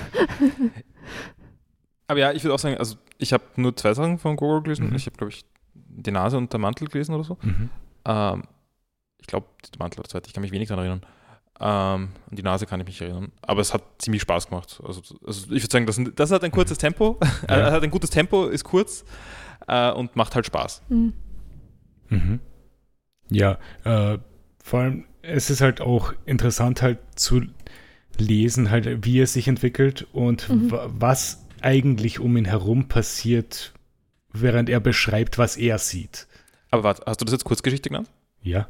Aber 2.08 2.20
ja, 2.20 2.32
ich 2.32 2.44
würde 2.44 2.54
auch 2.54 2.58
sagen, 2.58 2.76
also 2.76 2.96
ich 3.18 3.32
habe 3.32 3.44
nur 3.56 3.76
zwei 3.76 3.94
Sachen 3.94 4.18
von 4.18 4.36
Gogol 4.36 4.62
gelesen. 4.62 4.90
Mhm. 4.90 4.96
Ich 4.96 5.06
habe, 5.06 5.16
glaube 5.16 5.32
ich, 5.32 5.44
die 5.74 6.12
Nase 6.12 6.36
und 6.36 6.52
der 6.52 6.60
Mantel 6.60 6.88
gelesen 6.88 7.14
oder 7.14 7.24
so. 7.24 7.38
Mhm. 7.42 7.70
Ähm, 8.04 8.42
ich 9.18 9.26
glaube, 9.26 9.46
der 9.72 9.78
Mantel 9.78 10.00
oder 10.00 10.04
der 10.04 10.10
zweite, 10.10 10.28
ich 10.28 10.34
kann 10.34 10.42
mich 10.42 10.52
wenig 10.52 10.68
daran 10.68 10.84
erinnern. 10.84 11.06
Ähm, 11.58 12.10
an 12.30 12.36
die 12.36 12.42
Nase 12.42 12.66
kann 12.66 12.80
ich 12.80 12.86
mich 12.86 13.00
erinnern. 13.00 13.32
Aber 13.42 13.60
es 13.60 13.72
hat 13.72 13.82
ziemlich 13.98 14.22
Spaß 14.22 14.48
gemacht. 14.48 14.80
Also, 14.86 15.00
also 15.26 15.52
ich 15.52 15.62
würde 15.62 15.72
sagen, 15.72 15.86
das, 15.86 16.00
das 16.14 16.30
hat 16.30 16.44
ein 16.44 16.50
kurzes 16.50 16.78
Tempo. 16.78 17.18
Ja. 17.48 17.56
Er 17.56 17.72
hat 17.72 17.82
ein 17.82 17.90
gutes 17.90 18.10
Tempo, 18.10 18.46
ist 18.46 18.64
kurz 18.64 19.04
äh, 19.66 19.90
und 19.90 20.16
macht 20.16 20.34
halt 20.34 20.46
Spaß. 20.46 20.82
Hm. 20.88 21.12
Mhm. 22.08 22.40
Ja, 23.30 23.58
äh, 23.84 24.18
vor 24.62 24.80
allem, 24.80 25.04
es 25.22 25.50
ist 25.50 25.60
halt 25.60 25.80
auch 25.80 26.12
interessant 26.26 26.82
halt 26.82 26.98
zu 27.16 27.42
lesen, 28.20 28.70
halt, 28.70 29.04
wie 29.04 29.20
es 29.20 29.32
sich 29.32 29.48
entwickelt 29.48 30.06
und 30.12 30.48
Mhm. 30.48 30.70
wa- 30.70 30.88
was 30.92 31.44
eigentlich 31.60 32.20
um 32.20 32.36
ihn 32.36 32.44
herum 32.44 32.88
passiert, 32.88 33.72
während 34.32 34.68
er 34.68 34.80
beschreibt, 34.80 35.38
was 35.38 35.56
er 35.56 35.78
sieht. 35.78 36.26
Aber 36.70 36.84
warte, 36.84 37.02
hast 37.06 37.20
du 37.20 37.24
das 37.24 37.32
jetzt 37.32 37.44
Kurzgeschichte 37.44 37.88
genannt? 37.88 38.10
Ja. 38.42 38.68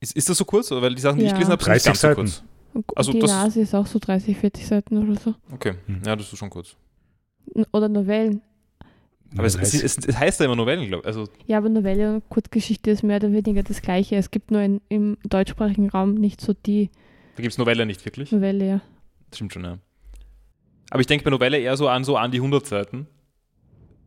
Ist, 0.00 0.16
ist 0.16 0.28
das 0.28 0.38
so 0.38 0.44
kurz? 0.44 0.70
Oder 0.72 0.82
Weil 0.82 0.94
die 0.94 1.00
Sachen, 1.02 1.18
die 1.18 1.24
ich 1.24 1.30
Ja. 1.30 1.34
gelesen 1.36 1.52
habe, 1.52 1.62
sind 1.62 1.72
nicht 1.72 1.84
30 1.84 1.86
ganz 1.86 2.00
so 2.00 2.08
Seiten. 2.08 2.20
kurz. 2.22 2.42
Und 2.74 2.96
Also 2.98 3.12
die 3.12 3.18
das- 3.20 3.30
Nase 3.30 3.60
ist 3.60 3.74
auch 3.74 3.86
so 3.86 3.98
30, 3.98 4.36
40 4.36 4.66
Seiten 4.66 4.98
oder 4.98 5.18
so. 5.20 5.34
Okay, 5.52 5.74
Hm. 5.86 6.02
ja, 6.04 6.16
das 6.16 6.32
ist 6.32 6.38
schon 6.38 6.50
kurz. 6.50 6.74
Oder 7.72 7.88
Novellen. 7.88 8.40
Aber 9.36 9.46
es, 9.46 9.54
es, 9.56 9.74
heißt- 9.74 9.84
es, 9.84 9.98
es 9.98 10.18
heißt 10.18 10.40
ja 10.40 10.46
immer 10.46 10.56
Novellen, 10.56 10.86
glaube 10.88 11.02
ich. 11.02 11.06
Also, 11.06 11.28
Ja, 11.46 11.58
aber 11.58 11.68
Novelle 11.68 12.14
und 12.14 12.28
Kurzgeschichte 12.28 12.90
ist 12.90 13.02
mehr 13.02 13.16
oder 13.16 13.32
weniger 13.32 13.62
das 13.62 13.82
Gleiche. 13.82 14.16
Es 14.16 14.30
gibt 14.30 14.50
nur 14.50 14.60
in, 14.62 14.80
im 14.88 15.16
deutschsprachigen 15.24 15.88
Raum 15.90 16.14
nicht 16.14 16.40
so 16.40 16.52
die 16.52 16.90
da 17.36 17.42
gibt 17.42 17.52
es 17.52 17.58
Novelle 17.58 17.86
nicht 17.86 18.04
wirklich. 18.04 18.30
Novelle, 18.32 18.66
ja. 18.66 18.80
Das 19.30 19.38
stimmt 19.38 19.52
schon, 19.52 19.64
ja. 19.64 19.78
Aber 20.90 21.00
ich 21.00 21.06
denke 21.06 21.24
bei 21.24 21.30
Novelle 21.30 21.58
eher 21.58 21.76
so 21.76 21.88
an, 21.88 22.04
so 22.04 22.16
an 22.16 22.30
die 22.30 22.38
100 22.38 22.66
Seiten. 22.66 23.06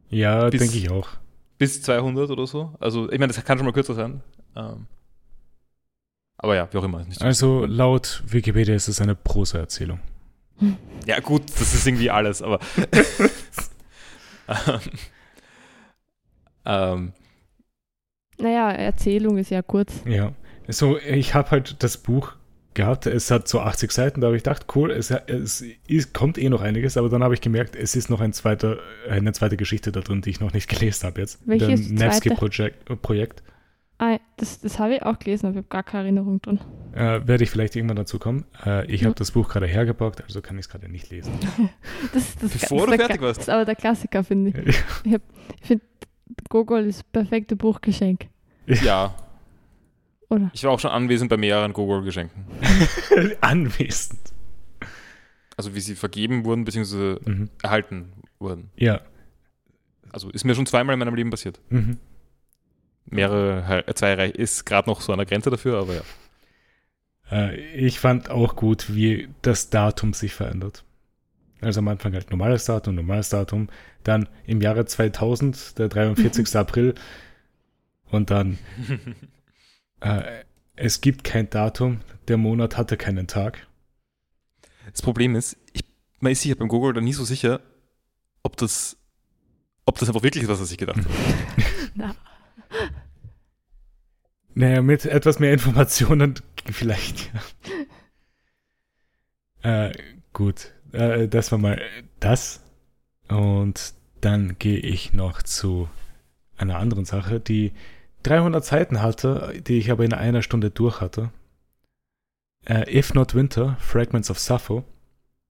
ja, 0.09 0.49
denke 0.49 0.77
ich 0.77 0.89
auch. 0.89 1.09
Bis 1.57 1.81
200 1.81 2.29
oder 2.29 2.45
so. 2.47 2.73
Also, 2.79 3.11
ich 3.11 3.19
meine, 3.19 3.33
das 3.33 3.43
kann 3.43 3.57
schon 3.57 3.65
mal 3.65 3.73
kürzer 3.73 3.95
sein. 3.95 4.21
Ähm, 4.55 4.85
aber 6.37 6.55
ja, 6.55 6.67
wie 6.71 6.77
auch 6.77 6.83
immer. 6.83 7.01
Ist 7.01 7.07
nicht 7.07 7.19
so 7.19 7.25
Also 7.25 7.65
laut 7.65 8.23
Wikipedia 8.27 8.75
ist 8.75 8.87
es 8.87 9.01
eine 9.01 9.15
Prosa-Erzählung. 9.15 9.99
Ja, 11.05 11.19
gut, 11.19 11.43
das 11.49 11.73
ist 11.73 11.85
irgendwie 11.87 12.09
alles, 12.11 12.41
aber. 12.41 12.59
ähm, 14.47 14.79
ähm, 16.65 17.13
Naja, 18.39 18.71
Erzählung 18.71 19.37
ist 19.37 19.49
ja 19.49 19.61
kurz. 19.61 20.01
Ja. 20.05 20.33
So, 20.67 20.97
ich 20.99 21.33
habe 21.33 21.51
halt 21.51 21.81
das 21.83 21.97
Buch 21.97 22.33
gehabt. 22.77 23.05
Es 23.05 23.29
hat 23.29 23.49
so 23.49 23.59
80 23.59 23.91
Seiten, 23.91 24.21
da 24.21 24.27
habe 24.27 24.37
ich 24.37 24.43
gedacht, 24.43 24.65
cool, 24.75 24.91
es, 24.91 25.11
es 25.11 25.65
ist, 25.87 26.13
kommt 26.13 26.37
eh 26.37 26.47
noch 26.47 26.61
einiges, 26.61 26.95
aber 26.95 27.09
dann 27.09 27.21
habe 27.23 27.33
ich 27.33 27.41
gemerkt, 27.41 27.75
es 27.75 27.95
ist 27.97 28.09
noch 28.09 28.21
ein 28.21 28.31
zweiter, 28.31 28.77
eine 29.09 29.33
zweite 29.33 29.57
Geschichte 29.57 29.91
da 29.91 29.99
drin, 29.99 30.21
die 30.21 30.29
ich 30.29 30.39
noch 30.39 30.53
nicht 30.53 30.69
gelesen 30.79 31.07
habe 31.07 31.19
jetzt. 31.19 31.39
Welche 31.45 31.65
Das 31.71 31.79
ist 31.81 31.89
die 31.89 31.95
zweite? 31.95 32.05
Nevsky-Projekt. 32.05 33.01
Projekt. 33.01 33.43
Ah, 33.99 34.19
das, 34.37 34.61
das 34.61 34.77
habe 34.77 34.93
ich 34.95 35.01
auch 35.03 35.17
gelesen, 35.17 35.47
aber 35.47 35.53
ich 35.53 35.57
habe 35.57 35.67
gar 35.69 35.81
keine 35.83 36.03
Erinnerung 36.03 36.39
dran. 36.39 36.59
Äh, 36.93 37.27
Werde 37.27 37.43
ich 37.43 37.49
vielleicht 37.49 37.75
irgendwann 37.75 37.97
dazu 37.97 38.19
kommen. 38.19 38.45
Äh, 38.63 38.85
ich 38.91 39.01
Ja. 39.01 39.07
habe 39.07 39.15
das 39.15 39.31
Buch 39.31 39.49
gerade 39.49 39.65
hergebracht, 39.65 40.21
also 40.21 40.39
kann 40.39 40.55
ich 40.57 40.65
es 40.65 40.69
gerade 40.69 40.87
nicht 40.87 41.09
lesen. 41.09 41.33
Das, 42.13 42.35
das, 42.35 42.51
Bevor 42.51 42.85
das 42.85 42.95
du 42.97 43.03
fertig 43.03 43.21
warst. 43.21 43.37
Das 43.39 43.47
ist 43.47 43.49
aber 43.53 43.65
der 43.65 43.75
Klassiker, 43.75 44.23
finde 44.23 44.51
ich. 44.51 44.67
Ich, 45.03 45.13
hab, 45.13 45.21
ich 45.61 45.67
finde, 45.67 45.83
Gogol 46.49 46.81
ist 46.85 46.99
das 46.99 47.03
perfekte 47.05 47.55
Buchgeschenk. 47.55 48.27
ja, 48.67 49.15
Oder? 50.29 50.51
ich 50.53 50.63
war 50.63 50.71
auch 50.71 50.79
schon 50.79 50.91
anwesend 50.91 51.29
bei 51.29 51.37
mehreren 51.37 51.71
Gogol-Geschenken. 51.73 52.45
Anwesend. 53.41 54.19
Also, 55.55 55.73
wie 55.73 55.79
sie 55.79 55.95
vergeben 55.95 56.43
wurden, 56.45 56.65
beziehungsweise 56.65 57.19
Mhm. 57.25 57.49
erhalten 57.63 58.11
wurden. 58.39 58.69
Ja. 58.75 59.01
Also, 60.11 60.29
ist 60.29 60.43
mir 60.43 60.53
schon 60.55 60.65
zweimal 60.65 60.93
in 60.93 60.99
meinem 60.99 61.15
Leben 61.15 61.29
passiert. 61.29 61.59
Mhm. 61.69 61.97
Mehrere, 63.05 63.85
äh, 63.87 63.93
zwei 63.93 64.13
rei- 64.15 64.29
ist 64.29 64.65
gerade 64.65 64.89
noch 64.89 64.99
so 65.01 65.13
an 65.13 65.17
der 65.19 65.25
Grenze 65.25 65.49
dafür, 65.49 65.79
aber 65.79 65.95
ja. 65.95 66.01
Äh, 67.31 67.55
ich 67.75 67.99
fand 67.99 68.29
auch 68.29 68.55
gut, 68.55 68.93
wie 68.93 69.29
das 69.41 69.69
Datum 69.69 70.13
sich 70.13 70.33
verändert. 70.33 70.83
Also 71.61 71.79
am 71.79 71.87
Anfang 71.87 72.13
halt 72.13 72.29
normales 72.29 72.65
Datum, 72.65 72.95
normales 72.95 73.29
Datum. 73.29 73.69
Dann 74.03 74.27
im 74.45 74.61
Jahre 74.61 74.85
2000, 74.85 75.79
der 75.79 75.87
43. 75.89 76.55
April. 76.57 76.95
Und 78.11 78.29
dann, 78.29 78.57
äh, 80.01 80.43
es 80.75 81.01
gibt 81.01 81.23
kein 81.23 81.49
Datum, 81.49 82.01
der 82.27 82.37
Monat 82.37 82.77
hatte 82.77 82.97
keinen 82.97 83.27
Tag. 83.27 83.67
Das 84.91 85.01
Problem 85.01 85.35
ist, 85.35 85.57
ich, 85.73 85.83
man 86.19 86.31
ist 86.31 86.41
sich 86.41 86.49
ja 86.49 86.55
beim 86.55 86.67
Google 86.67 86.93
da 86.93 87.01
nie 87.01 87.13
so 87.13 87.25
sicher, 87.25 87.61
ob 88.43 88.57
das, 88.57 88.97
ob 89.85 89.97
das 89.99 90.09
einfach 90.09 90.23
wirklich 90.23 90.43
ist, 90.43 90.49
was 90.49 90.59
er 90.59 90.65
sich 90.65 90.77
gedacht 90.77 90.99
hat. 90.99 91.05
Na, 91.95 92.15
Naja, 94.53 94.81
mit 94.81 95.05
etwas 95.05 95.39
mehr 95.39 95.53
Informationen 95.53 96.35
vielleicht. 96.71 97.31
Ja. 99.63 99.87
Äh, 99.87 99.93
gut, 100.33 100.73
äh, 100.93 101.27
das 101.27 101.51
war 101.51 101.59
mal 101.59 101.81
das. 102.19 102.63
Und 103.27 103.93
dann 104.21 104.57
gehe 104.57 104.79
ich 104.79 105.13
noch 105.13 105.41
zu 105.43 105.89
einer 106.57 106.77
anderen 106.77 107.05
Sache, 107.05 107.39
die 107.39 107.73
300 108.23 108.63
Seiten 108.63 109.01
hatte, 109.01 109.61
die 109.65 109.77
ich 109.77 109.91
aber 109.91 110.05
in 110.05 110.13
einer 110.13 110.41
Stunde 110.41 110.69
durch 110.69 111.01
hatte. 111.01 111.31
Äh, 112.65 112.97
If 112.97 113.13
Not 113.13 113.35
Winter, 113.35 113.77
Fragments 113.79 114.29
of 114.29 114.39
Sappho. 114.39 114.83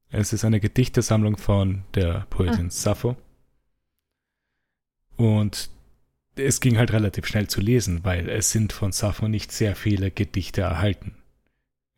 Es 0.09 0.33
ist 0.33 0.45
eine 0.45 0.59
Gedichtesammlung 0.59 1.37
von 1.37 1.83
der 1.95 2.25
Poetin 2.29 2.69
Sappho. 2.69 3.17
Und 5.17 5.69
es 6.35 6.61
ging 6.61 6.77
halt 6.77 6.93
relativ 6.93 7.25
schnell 7.25 7.47
zu 7.47 7.59
lesen, 7.59 8.03
weil 8.03 8.29
es 8.29 8.51
sind 8.51 8.71
von 8.71 8.91
Sappho 8.91 9.27
nicht 9.27 9.51
sehr 9.51 9.75
viele 9.75 10.11
Gedichte 10.11 10.61
erhalten. 10.61 11.15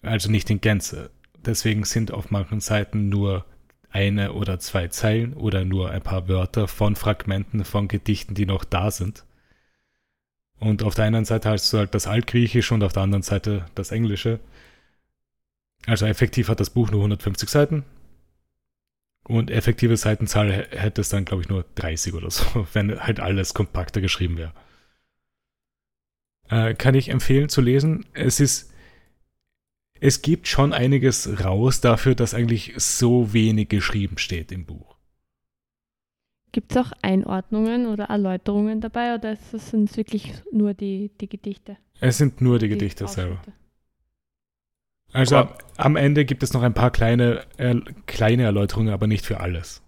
Also 0.01 0.32
nicht 0.32 0.49
in 0.49 0.61
Gänze. 0.61 1.11
Deswegen 1.45 1.84
sind 1.84 2.11
auf 2.11 2.32
manchen 2.32 2.61
Seiten 2.61 3.09
nur 3.09 3.45
eine 3.89 4.34
oder 4.34 4.59
zwei 4.59 4.88
Zeilen 4.88 5.34
oder 5.34 5.65
nur 5.65 5.91
ein 5.91 6.01
paar 6.01 6.28
Wörter 6.28 6.67
von 6.67 6.95
Fragmenten 6.95 7.65
von 7.65 7.88
Gedichten, 7.88 8.36
die 8.36 8.45
noch 8.45 8.63
da 8.63 8.91
sind. 8.91 9.26
Und 10.60 10.84
auf 10.84 10.95
der 10.95 11.05
einen 11.05 11.26
Seite 11.26 11.49
hast 11.49 11.72
du 11.72 11.78
halt 11.78 11.93
das 11.95 12.07
Altgriechische 12.07 12.74
und 12.74 12.84
auf 12.84 12.93
der 12.93 13.03
anderen 13.03 13.24
Seite 13.24 13.66
das 13.76 13.91
Englische. 13.91 14.39
Also 15.86 16.05
effektiv 16.05 16.49
hat 16.49 16.60
das 16.60 16.70
Buch 16.70 16.91
nur 16.91 16.99
150 17.01 17.49
Seiten. 17.49 17.84
Und 19.24 19.51
effektive 19.51 19.95
Seitenzahl 19.95 20.51
hä- 20.51 20.68
hätte 20.78 21.01
es 21.01 21.10
dann, 21.10 21.24
glaube 21.26 21.43
ich, 21.43 21.49
nur 21.49 21.64
30 21.76 22.14
oder 22.14 22.30
so, 22.32 22.68
wenn 22.74 22.99
halt 22.99 23.20
alles 23.20 23.53
kompakter 23.53 24.01
geschrieben 24.01 24.38
wäre. 24.38 24.53
Äh, 26.49 26.74
kann 26.74 26.95
ich 26.95 27.10
empfehlen 27.10 27.49
zu 27.49 27.62
lesen. 27.62 28.05
Es 28.14 28.39
ist, 28.39 28.74
es 29.99 30.22
gibt 30.22 30.47
schon 30.47 30.74
einiges 30.74 31.43
raus 31.45 31.82
dafür, 31.82 32.16
dass 32.16 32.34
eigentlich 32.34 32.74
so 32.78 33.34
wenig 33.34 33.70
geschrieben 33.70 34.18
steht 34.18 34.51
im 34.51 34.66
Buch. 34.66 34.88
Gibt 36.51 36.71
es 36.71 36.77
auch 36.77 36.91
Einordnungen 37.01 37.85
oder 37.87 38.05
Erläuterungen 38.05 38.81
dabei 38.81 39.15
oder 39.15 39.33
ist 39.33 39.53
das, 39.53 39.69
sind 39.69 39.89
es 39.89 39.97
wirklich 39.97 40.33
nur 40.51 40.73
die, 40.73 41.11
die 41.21 41.29
Gedichte? 41.29 41.77
Es 41.99 42.17
sind 42.17 42.41
nur 42.41 42.57
die 42.59 42.67
die 42.67 42.73
Gedichte 42.75 43.07
selber. 43.07 43.39
Also 45.11 45.37
am, 45.37 45.47
Aber- 45.47 45.57
am 45.77 45.95
Ende 45.95 46.25
gibt 46.25 46.43
es 46.43 46.53
noch 46.53 46.61
ein 46.61 46.73
paar 46.73 46.91
kleine, 46.91 47.43
äh, 47.57 47.75
kleine 48.05 48.43
Erläuterungen, 48.43 48.93
aber 48.93 49.07
nicht 49.07 49.25
für 49.25 49.39
alles. 49.39 49.81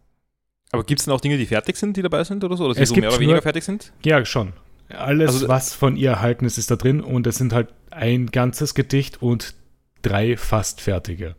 Aber 0.71 0.83
gibt 0.83 0.99
es 0.99 1.05
denn 1.05 1.13
auch 1.13 1.21
Dinge, 1.21 1.37
die 1.37 1.45
fertig 1.45 1.75
sind, 1.77 1.97
die 1.97 2.01
dabei 2.01 2.23
sind 2.23 2.43
oder 2.43 2.55
so? 2.57 2.65
Oder 2.65 2.75
die 2.75 2.81
Es 2.81 2.89
so 2.89 2.95
gibt 2.95 3.03
mehr 3.03 3.11
oder 3.11 3.19
weniger 3.19 3.35
nur- 3.35 3.41
fertig 3.43 3.63
sind? 3.63 3.91
Ja, 4.03 4.23
schon. 4.25 4.53
Alles, 4.89 5.29
Also- 5.31 5.47
was 5.47 5.73
von 5.73 5.95
ihr 5.95 6.11
erhalten 6.11 6.45
ist, 6.45 6.57
ist 6.57 6.71
da 6.71 6.75
drin 6.75 7.01
und 7.01 7.27
es 7.27 7.37
sind 7.37 7.53
halt 7.53 7.69
ein 7.91 8.27
ganzes 8.27 8.73
Gedicht 8.73 9.21
und 9.21 9.53
drei 10.01 10.37
fast 10.37 10.81
fertige. 10.81 11.35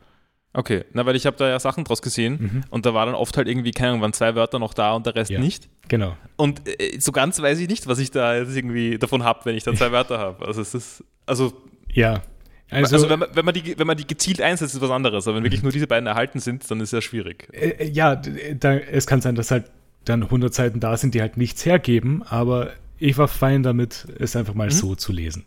Okay, 0.55 0.85
na, 0.93 1.07
weil 1.07 1.17
ich 1.17 1.25
habe 1.25 1.37
da 1.39 1.49
ja 1.49 1.59
Sachen 1.59 1.85
draus 1.85 2.03
gesehen 2.03 2.33
Mhm. 2.39 2.65
und 2.69 2.85
da 2.85 2.93
war 2.93 3.07
dann 3.07 3.15
oft 3.15 3.37
halt 3.39 3.49
irgendwie, 3.49 3.71
keine 3.71 3.91
Ahnung, 3.91 4.03
waren 4.03 4.13
zwei 4.13 4.35
Wörter 4.35 4.59
noch 4.59 4.75
da 4.75 4.93
und 4.93 5.07
der 5.07 5.15
Rest 5.15 5.31
Ja. 5.31 5.41
nicht. 5.41 5.69
Genau. 5.89 6.15
Und 6.37 6.61
äh, 6.69 6.99
so 7.01 7.11
ganz 7.11 7.41
weiß 7.41 7.59
ich 7.59 7.69
nicht, 7.69 7.87
was 7.87 7.99
ich 7.99 8.11
da 8.11 8.37
jetzt 8.37 8.55
irgendwie 8.55 8.99
davon 8.99 9.25
habe, 9.25 9.41
wenn 9.45 9.57
ich 9.57 9.65
da 9.65 9.75
zwei 9.75 9.91
Wörter 9.93 10.19
habe. 10.19 10.47
Also 10.47 10.61
es 10.61 10.75
ist, 10.75 11.05
also, 11.25 11.55
Ja. 11.91 12.23
also, 12.71 12.97
Also, 12.97 13.09
wenn, 13.09 13.19
man, 13.21 13.29
wenn, 13.33 13.45
man 13.47 13.55
die, 13.55 13.79
wenn 13.79 13.87
man 13.87 13.97
die 13.97 14.07
gezielt 14.07 14.43
einsetzt, 14.43 14.75
ist 14.75 14.81
was 14.83 14.91
anderes. 14.91 15.27
Aber 15.27 15.39
wenn 15.39 15.45
wirklich 15.45 15.63
nur 15.63 15.73
diese 15.73 15.87
beiden 15.87 16.07
erhalten 16.07 16.39
sind, 16.39 16.71
dann 16.71 16.81
ist 16.81 16.89
es 16.89 16.93
ja 16.93 17.01
schwierig. 17.01 17.49
äh, 17.53 17.89
ja, 17.89 18.17
d- 18.17 18.55
da, 18.61 18.75
es 18.75 19.07
kann 19.07 19.23
sein, 19.23 19.35
dass 19.35 19.51
halt 19.51 19.71
dann 20.05 20.23
100 20.25 20.53
Seiten 20.53 20.81
da 20.81 20.97
sind, 20.99 21.15
die 21.15 21.21
halt 21.23 21.37
nichts 21.39 21.65
hergeben, 21.65 22.23
aber 22.25 22.73
ich 22.99 23.17
war 23.17 23.29
fein 23.29 23.63
damit, 23.63 24.07
es 24.19 24.37
einfach 24.37 24.53
mal 24.55 24.67
Mhm. 24.67 24.71
so 24.73 24.95
zu 24.97 25.13
lesen. 25.13 25.47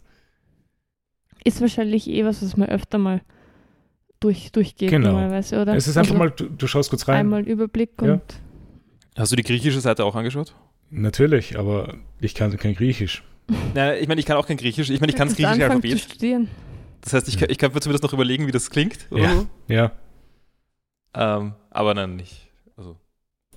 Ist 1.44 1.62
wahrscheinlich 1.62 2.10
eh 2.10 2.26
was, 2.26 2.42
was 2.42 2.58
man 2.58 2.70
öfter 2.70 2.98
mal 2.98 3.22
durch, 4.20 4.52
durchgeht 4.52 4.90
Genau. 4.90 5.10
normalerweise, 5.12 5.62
oder? 5.62 5.76
Es 5.76 5.88
ist 5.88 5.98
einfach 5.98 6.12
Also 6.14 6.20
mal, 6.24 6.32
du, 6.32 6.46
du 6.50 6.68
schaust 6.68 6.90
kurz 6.90 7.08
rein. 7.08 7.18
einmal 7.18 7.44
Überblick 7.48 7.92
Ja. 8.02 8.14
und 8.14 8.22
Hast 9.18 9.32
du 9.32 9.36
die 9.38 9.44
griechische 9.44 9.80
Seite 9.80 10.04
auch 10.04 10.16
angeschaut? 10.16 10.54
Natürlich, 10.90 11.58
aber 11.58 11.96
ich 12.20 12.36
kann 12.36 12.56
kein 12.58 12.76
Griechisch. 12.76 13.24
Nein, 13.74 13.98
ich 14.02 14.08
meine, 14.08 14.20
ich 14.20 14.26
kann 14.26 14.36
auch 14.38 14.46
kein 14.48 14.58
Griechisch. 14.58 14.90
Ich 14.90 15.00
meine, 15.00 15.12
ich 15.12 15.18
kann 15.18 15.28
das 15.30 15.38
griechische 15.38 15.54
anfangen 15.64 15.82
zu 15.82 15.88
Alphabet. 15.88 16.00
studieren. 16.00 16.48
Das 17.02 17.14
heißt, 17.14 17.28
ich, 17.28 17.38
kann- 17.38 17.50
ich 17.50 17.58
kann 17.58 17.72
mir 17.74 17.80
zumindest 17.80 18.04
noch 18.04 18.14
überlegen, 18.14 18.48
wie 18.48 18.52
das 18.52 18.70
klingt. 18.70 18.98
Oder 19.12 19.24
Ja. 19.24 19.92
Ja. 21.14 21.38
Ähm, 21.38 21.54
aber 21.70 21.94
nein, 21.94 22.16
nicht. 22.18 22.50
Also, 22.76 22.98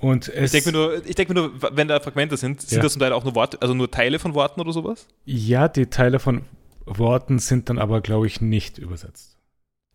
Und 0.00 0.28
ich 0.28 0.50
denke 0.52 0.70
mir, 0.70 0.78
nur, 0.78 1.06
ich 1.06 1.14
denk 1.16 1.28
mir 1.28 1.34
nur, 1.34 1.52
wenn 1.76 1.88
da 1.88 1.98
Fragmente 2.00 2.36
sind, 2.36 2.60
sind 2.60 2.76
Ja. 2.76 2.82
das 2.82 2.92
zum 2.92 3.00
Teil 3.00 3.12
auch 3.12 3.24
nur 3.24 3.34
Worte, 3.34 3.60
also 3.60 3.74
nur 3.74 3.90
Teile 3.90 4.18
von 4.18 4.34
Worten 4.34 4.60
oder 4.60 4.72
sowas? 4.72 5.08
ja, 5.24 5.68
die 5.68 5.86
Teile 5.86 6.18
von 6.20 6.42
Worten 6.86 7.38
sind 7.38 7.68
dann 7.68 7.78
aber, 7.78 8.00
glaube 8.00 8.26
ich, 8.26 8.40
nicht 8.40 8.78
übersetzt. 8.78 9.27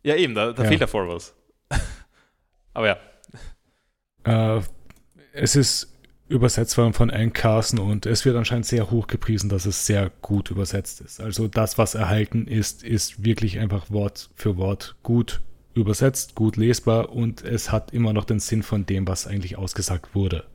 Ja, 0.03 0.15
eben, 0.15 0.35
da, 0.35 0.51
da 0.53 0.63
Ja. 0.63 0.69
fehlt 0.69 0.81
davor 0.81 1.07
was. 1.07 1.33
aber 2.73 2.87
ja. 2.87 4.57
Äh, 4.57 4.61
es 5.33 5.55
ist 5.55 5.89
übersetzt 6.27 6.77
worden 6.77 6.93
von 6.93 7.11
Ann 7.11 7.33
Carson 7.33 7.79
und 7.79 8.05
es 8.05 8.25
wird 8.25 8.35
anscheinend 8.35 8.65
sehr 8.65 8.89
hoch 8.89 9.07
gepriesen, 9.07 9.49
dass 9.49 9.65
es 9.65 9.85
sehr 9.85 10.09
gut 10.21 10.49
übersetzt 10.51 11.01
ist. 11.01 11.19
Also 11.21 11.47
das, 11.47 11.77
was 11.77 11.95
erhalten 11.95 12.47
ist, 12.47 12.83
ist 12.83 13.23
wirklich 13.23 13.59
einfach 13.59 13.91
Wort 13.91 14.29
für 14.35 14.57
Wort 14.57 14.95
gut 15.03 15.41
übersetzt, 15.73 16.35
gut 16.35 16.55
lesbar 16.55 17.09
und 17.09 17.43
es 17.43 17.71
hat 17.71 17.91
immer 17.93 18.13
noch 18.13 18.25
den 18.25 18.39
Sinn 18.39 18.63
von 18.63 18.85
dem, 18.85 19.07
was 19.07 19.27
eigentlich 19.27 19.57
ausgesagt 19.57 20.15
wurde. 20.15 20.45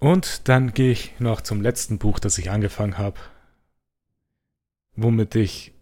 Und 0.00 0.48
dann 0.48 0.72
gehe 0.74 0.92
ich 0.92 1.18
noch 1.18 1.40
zum 1.40 1.60
letzten 1.60 1.98
Buch, 1.98 2.18
das 2.20 2.38
ich 2.38 2.50
angefangen 2.50 2.98
habe, 2.98 3.18
womit 4.94 5.34
ich 5.34 5.72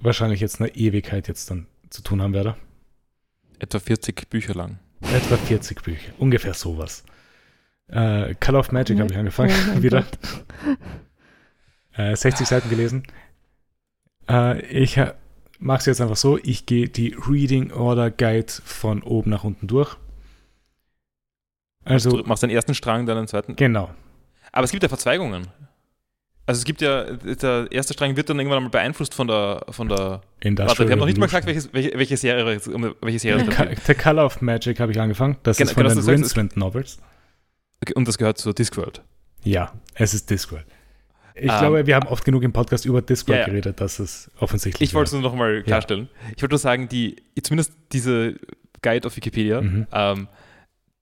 wahrscheinlich 0.00 0.40
jetzt 0.40 0.60
eine 0.60 0.74
Ewigkeit 0.74 1.28
jetzt 1.28 1.50
dann 1.50 1.66
zu 1.90 2.02
tun 2.02 2.22
haben 2.22 2.34
werde. 2.34 2.56
Etwa 3.58 3.78
40 3.78 4.28
Bücher 4.28 4.54
lang. 4.54 4.78
Etwa 5.00 5.36
40 5.36 5.82
Bücher, 5.82 6.12
ungefähr 6.18 6.54
sowas. 6.54 7.04
Äh, 7.88 8.34
Call 8.34 8.56
of 8.56 8.72
Magic 8.72 8.98
habe 8.98 9.12
ich 9.12 9.18
angefangen, 9.18 9.54
Oh 9.76 9.82
wieder. 9.82 10.04
Äh, 11.96 12.16
60 12.16 12.46
Seiten 12.46 12.68
gelesen. 12.68 13.04
Äh, 14.28 14.60
ich 14.66 15.00
mache 15.58 15.78
es 15.78 15.86
jetzt 15.86 16.00
einfach 16.00 16.16
so, 16.16 16.38
ich 16.38 16.66
gehe 16.66 16.88
die 16.88 17.14
Reading 17.28 17.72
Order 17.72 18.10
Guide 18.10 18.52
von 18.64 19.02
oben 19.02 19.30
nach 19.30 19.44
unten 19.44 19.66
durch. 19.66 19.96
Also, 21.84 22.22
du 22.22 22.28
machst 22.28 22.42
den 22.42 22.50
ersten 22.50 22.74
Strang, 22.74 23.06
dann 23.06 23.16
den 23.16 23.28
zweiten. 23.28 23.54
genau. 23.56 23.90
Aber 24.52 24.64
es 24.64 24.70
gibt 24.70 24.82
ja 24.82 24.88
Verzweigungen. 24.88 25.46
Also 26.48 26.60
es 26.60 26.64
gibt 26.64 26.80
ja, 26.80 27.04
der 27.04 27.66
erste 27.70 27.92
Strang 27.94 28.16
wird 28.16 28.30
dann 28.30 28.38
irgendwann 28.38 28.62
mal 28.62 28.68
beeinflusst 28.70 29.14
von 29.14 29.26
der, 29.26 29.64
von 29.70 29.88
der 29.88 30.20
Industrial 30.40 30.68
Warte, 30.68 30.84
wir 30.86 30.92
haben 30.92 30.98
noch 31.00 31.06
nicht 31.06 31.18
mal 31.18 31.26
gesagt, 31.26 31.46
welches, 31.46 31.72
welche, 31.74 31.92
welche 31.98 32.16
Serie, 32.16 32.60
um 32.72 32.94
welche 33.00 33.18
Serie 33.18 33.40
es 33.42 33.46
The 33.46 33.50
da 33.50 33.56
Ca- 33.56 33.64
geht. 33.70 33.80
The 33.84 33.94
Color 33.94 34.24
of 34.26 34.40
Magic 34.40 34.78
habe 34.78 34.92
ich 34.92 35.00
angefangen. 35.00 35.36
Das 35.42 35.56
Genau, 35.56 35.70
ist 35.70 35.74
von 35.74 35.82
genau, 35.82 35.94
den 35.94 35.96
das 35.98 36.08
Rincewind 36.08 36.56
Novels. 36.56 36.98
Okay, 37.82 37.94
Und 37.94 38.06
das 38.06 38.16
gehört 38.16 38.38
zur 38.38 38.54
Discworld. 38.54 39.02
Ja, 39.42 39.72
es 39.94 40.14
ist 40.14 40.30
Discworld. 40.30 40.66
Ich 41.34 41.42
Ähm, 41.52 41.58
glaube, 41.58 41.86
wir 41.86 41.94
haben 41.96 42.06
oft 42.08 42.24
genug 42.24 42.42
im 42.44 42.52
Podcast 42.52 42.86
über 42.86 43.02
Discworld 43.02 43.40
Ja, 43.40 43.46
ja. 43.46 43.50
geredet, 43.50 43.80
dass 43.80 43.98
es 43.98 44.30
offensichtlich 44.38 44.88
Ich 44.88 44.94
wollte 44.94 45.08
es 45.08 45.12
nur 45.12 45.22
noch 45.22 45.34
mal 45.34 45.62
klarstellen. 45.64 46.08
Ich 46.36 46.42
wollte 46.42 46.52
nur 46.54 46.58
sagen, 46.60 46.88
die, 46.88 47.16
zumindest 47.42 47.72
diese 47.92 48.36
Guide 48.82 49.06
auf 49.06 49.16
Wikipedia, 49.16 49.60
Mhm. 49.60 49.86
ähm, 49.92 50.28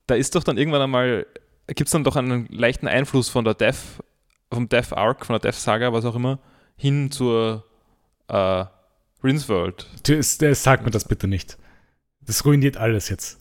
da 0.07 0.15
ist 0.15 0.35
doch 0.35 0.43
dann 0.43 0.57
irgendwann 0.59 0.81
einmal, 0.83 1.27
gibt 1.69 1.87
es 1.89 1.91
dann 1.93 2.03
doch 2.03 2.17
einen 2.17 2.47
leichten 2.51 2.89
Einfluss 2.89 3.29
von 3.29 3.45
der 3.45 3.55
Death, 3.55 3.77
vom 4.55 4.69
Death 4.69 4.93
Arc, 4.93 5.27
von 5.27 5.35
der 5.35 5.41
Death 5.41 5.61
Saga, 5.61 5.93
was 5.93 6.05
auch 6.05 6.15
immer, 6.15 6.39
hin 6.77 7.11
zur 7.11 7.65
äh. 8.29 8.65
Das, 10.03 10.37
das, 10.39 10.63
sag 10.63 10.85
mir 10.85 10.91
das 10.91 11.07
bitte 11.09 11.27
nicht. 11.27 11.57
Das 12.21 12.45
ruiniert 12.45 12.77
alles 12.77 13.09
jetzt. 13.09 13.39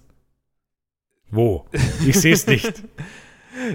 Wo? 1.30 1.68
Ich 2.06 2.20
sehe 2.20 2.34
es 2.34 2.48
nicht. 2.48 2.84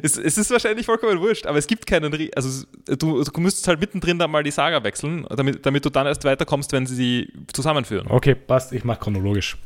Es, 0.02 0.16
es 0.16 0.36
ist 0.36 0.50
wahrscheinlich 0.50 0.86
vollkommen 0.86 1.20
wurscht, 1.20 1.46
aber 1.46 1.56
es 1.56 1.68
gibt 1.68 1.86
keinen, 1.86 2.12
Rie- 2.12 2.34
also 2.34 2.66
du, 2.86 3.22
du 3.22 3.40
müsstest 3.40 3.68
halt 3.68 3.78
mittendrin 3.78 4.18
dann 4.18 4.28
mal 4.28 4.42
die 4.42 4.50
Saga 4.50 4.82
wechseln, 4.82 5.24
damit, 5.30 5.64
damit 5.64 5.84
du 5.84 5.90
dann 5.90 6.08
erst 6.08 6.24
weiterkommst, 6.24 6.72
wenn 6.72 6.84
sie 6.84 6.96
sie 6.96 7.32
zusammenführen. 7.52 8.08
Okay, 8.08 8.34
passt, 8.34 8.72
ich 8.72 8.82
mache 8.82 8.98
chronologisch. 8.98 9.56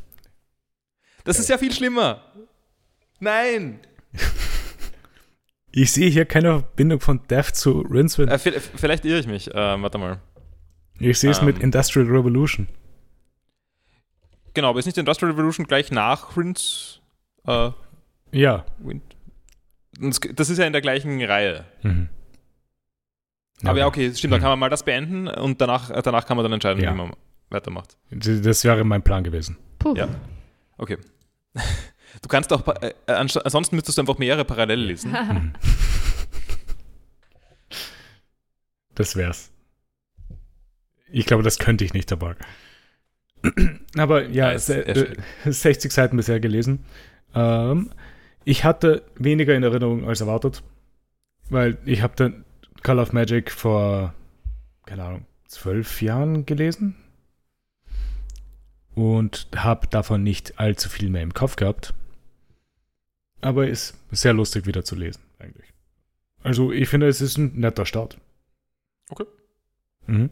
Das 1.25 1.39
ist 1.39 1.49
ja 1.49 1.57
viel 1.57 1.73
schlimmer. 1.73 2.23
Nein! 3.20 3.81
Ich 5.75 5.91
sehe 5.93 6.11
hier 6.11 6.27
keine 6.27 6.61
Verbindung 6.61 7.01
von 7.01 7.27
Death 7.29 7.55
zu 7.57 7.81
Rincewind. 7.81 8.31
Äh, 8.31 8.35
vi- 8.37 8.61
vielleicht 8.77 9.05
irre 9.05 9.18
ich 9.20 9.27
mich. 9.27 9.49
Ähm, 9.55 9.83
warte 9.83 9.99
mal. 9.99 10.20
Ich 10.99 11.18
sehe 11.18 11.31
es 11.31 11.41
mit 11.43 11.57
ähm. 11.57 11.62
Industrial 11.62 12.07
Revolution. 12.07 12.68
Genau, 14.55 14.68
aber 14.68 14.79
ist 14.79 14.87
nicht 14.87 14.99
Industrial 14.99 15.33
Revolution 15.33 15.66
gleich 15.66 15.91
nach 15.91 16.37
Rince? 16.37 17.01
Äh, 17.47 17.70
Ja. 18.33 18.66
Wind? 18.79 19.03
Das 19.99 20.20
das 20.35 20.51
ist 20.51 20.59
ja 20.59 20.66
in 20.66 20.73
der 20.73 20.83
gleichen 20.83 21.23
Reihe. 21.25 21.64
Mhm. 21.83 22.09
Aber 23.64 23.79
ja, 23.79 23.87
okay, 23.87 24.12
stimmt, 24.14 24.33
dann 24.33 24.41
Mhm. 24.41 24.43
kann 24.43 24.51
man 24.53 24.59
mal 24.59 24.68
das 24.70 24.83
beenden 24.85 25.29
und 25.29 25.61
danach, 25.61 25.91
äh, 25.91 26.03
danach 26.03 26.27
kann 26.27 26.37
man 26.37 26.45
dann 26.45 26.53
entscheiden, 26.53 26.83
Ja. 26.83 26.93
wie 26.93 26.97
man 26.97 27.12
weitermacht. 27.51 27.97
Das 28.11 28.64
wäre 28.64 28.85
mein 28.85 29.03
Plan 29.03 29.23
gewesen. 29.25 29.57
Puh. 29.79 29.95
Ja. 29.95 30.09
Okay. 30.79 30.99
Du 32.21 32.29
kannst 32.29 32.53
auch, 32.53 32.67
äh, 32.83 32.93
ansonsten 33.07 33.77
müsstest 33.77 33.97
du 33.99 34.03
einfach 34.03 34.19
mehrere 34.19 34.45
parallel 34.45 34.81
lesen. 34.81 35.13
Mhm. 35.13 35.53
Das 38.95 39.17
wär's. 39.17 39.51
Ich 41.11 41.27
glaube, 41.27 41.43
das 41.43 41.59
könnte 41.59 41.85
ich 41.85 41.95
nicht, 41.95 42.13
aber. 42.13 42.37
aber 43.97 44.25
ja, 44.25 44.49
Ja, 44.49 44.51
ist 44.53 44.67
se- 44.67 44.85
sehr 44.85 44.95
schön. 44.95 45.17
äh, 45.47 45.51
60 45.53 45.93
Seiten 45.93 46.17
bisher 46.17 46.41
gelesen. 46.41 46.85
Ähm, 47.35 47.91
ich 48.45 48.65
hatte 48.65 49.03
weniger 49.17 49.55
in 49.55 49.63
Erinnerung 49.63 50.07
als 50.09 50.21
erwartet, 50.21 50.63
weil 51.49 51.79
ich 51.85 52.03
habe 52.03 52.15
dann 52.17 52.45
Call 52.83 52.99
of 52.99 53.13
Magic 53.13 53.51
vor, 53.51 54.13
keine 54.85 55.05
Ahnung, 55.05 55.27
zwölf 55.49 56.03
Jahren 56.03 56.45
gelesen 56.45 56.97
und 58.95 59.49
habe 59.57 59.87
davon 59.87 60.23
nicht 60.23 60.59
allzu 60.59 60.89
viel 60.89 61.09
mehr 61.09 61.23
im 61.23 61.33
Kopf 61.35 61.57
gehabt. 61.57 61.95
Aber 63.43 63.68
ist 63.68 63.99
sehr 64.11 64.32
lustig 64.32 64.66
wieder 64.66 64.84
zu 64.84 64.95
lesen, 64.95 65.20
eigentlich. 65.38 65.66
Also 66.43 66.72
ich 66.72 66.88
finde, 66.88 67.09
es 67.09 67.20
ist 67.20 67.36
ein 67.36 67.53
netter 67.59 67.84
Start. 67.84 68.18
Okay. 69.11 69.26
Mhm. 70.07 70.30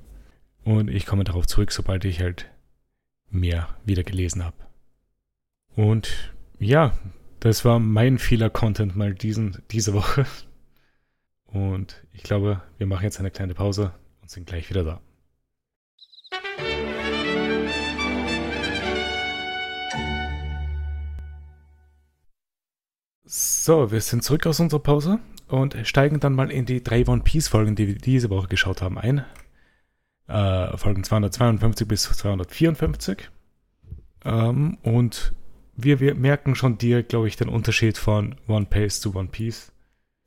Und 0.64 0.88
ich 0.88 1.06
komme 1.06 1.24
darauf 1.24 1.46
zurück, 1.46 1.72
sobald 1.72 2.04
ich 2.04 2.20
halt 2.20 2.50
mehr 3.28 3.68
wieder 3.84 4.04
gelesen 4.04 4.44
habe. 4.44 4.56
Und 5.74 6.32
ja, 6.58 6.96
das 7.40 7.64
war 7.64 7.78
mein 7.78 8.18
vieler 8.18 8.48
Content 8.48 8.96
mal 8.96 9.14
diesen, 9.14 9.62
diese 9.70 9.92
Woche. 9.92 10.26
Und 11.46 12.06
ich 12.12 12.22
glaube, 12.22 12.62
wir 12.78 12.86
machen 12.86 13.04
jetzt 13.04 13.18
eine 13.18 13.30
kleine 13.30 13.54
Pause 13.54 13.92
und 14.22 14.30
sind 14.30 14.46
gleich 14.46 14.70
wieder 14.70 14.84
da. 14.84 15.00
So, 23.70 23.92
wir 23.92 24.00
sind 24.00 24.24
zurück 24.24 24.48
aus 24.48 24.58
unserer 24.58 24.80
Pause 24.80 25.20
und 25.46 25.76
steigen 25.84 26.18
dann 26.18 26.34
mal 26.34 26.50
in 26.50 26.66
die 26.66 26.82
drei 26.82 27.06
One 27.06 27.22
Piece 27.22 27.46
Folgen, 27.46 27.76
die 27.76 27.86
wir 27.86 27.94
diese 27.94 28.28
Woche 28.28 28.48
geschaut 28.48 28.82
haben, 28.82 28.98
ein. 28.98 29.24
Äh, 30.26 30.76
Folgen 30.76 31.04
252 31.04 31.86
bis 31.86 32.02
254. 32.02 33.30
Ähm, 34.24 34.76
und 34.82 35.32
wir, 35.76 36.00
wir 36.00 36.16
merken 36.16 36.56
schon 36.56 36.78
dir, 36.78 37.04
glaube 37.04 37.28
ich, 37.28 37.36
den 37.36 37.48
Unterschied 37.48 37.96
von 37.96 38.34
One 38.48 38.66
Piece 38.66 39.00
zu 39.02 39.14
One 39.14 39.28
Piece. 39.28 39.70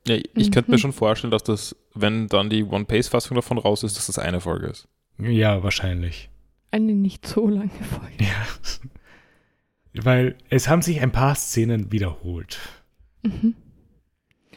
Ja, 0.07 0.15
ich 0.15 0.49
könnte 0.49 0.71
mir 0.71 0.77
Mhm. 0.77 0.81
schon 0.81 0.93
vorstellen, 0.93 1.31
dass 1.31 1.43
das, 1.43 1.75
wenn 1.93 2.29
dann 2.29 2.49
die 2.49 2.63
One-Pace-Fassung 2.63 3.35
davon 3.35 3.57
raus 3.57 3.83
ist, 3.83 3.97
dass 3.97 4.05
das 4.07 4.19
eine 4.19 4.39
Folge 4.39 4.67
ist. 4.67 4.87
Ja, 5.17 5.63
wahrscheinlich. 5.63 6.29
Eine 6.71 6.93
nicht 6.93 7.27
so 7.27 7.49
lange 7.49 7.71
Folge. 7.71 8.23
Ja. 8.23 10.01
Weil 10.01 10.37
es 10.49 10.69
haben 10.69 10.81
sich 10.81 11.01
ein 11.01 11.11
paar 11.11 11.35
Szenen 11.35 11.91
wiederholt. 11.91 12.57
Mhm. 13.23 13.55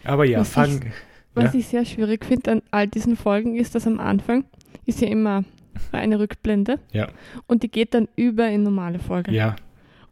Aber 0.05 0.25
ja, 0.25 0.41
Was 0.41 0.51
fang. 0.51 0.93
Was 1.35 1.53
Ja. 1.53 1.61
ich 1.61 1.67
sehr 1.67 1.85
schwierig 1.85 2.25
finde 2.25 2.53
an 2.53 2.63
all 2.71 2.87
diesen 2.89 3.17
Folgen 3.17 3.57
ist, 3.57 3.75
dass 3.75 3.87
am 3.87 4.01
Anfang 4.01 4.45
ist 4.87 5.01
ja 5.01 5.09
immer 5.09 5.45
eine 5.93 6.19
Rückblende. 6.19 6.79
Ja. 6.93 7.09
Und 7.47 7.63
die 7.63 7.71
geht 7.71 7.93
dann 7.95 8.09
über 8.17 8.49
in 8.49 8.63
normale 8.63 8.99
Folge. 8.99 9.33
Ja, 9.33 9.57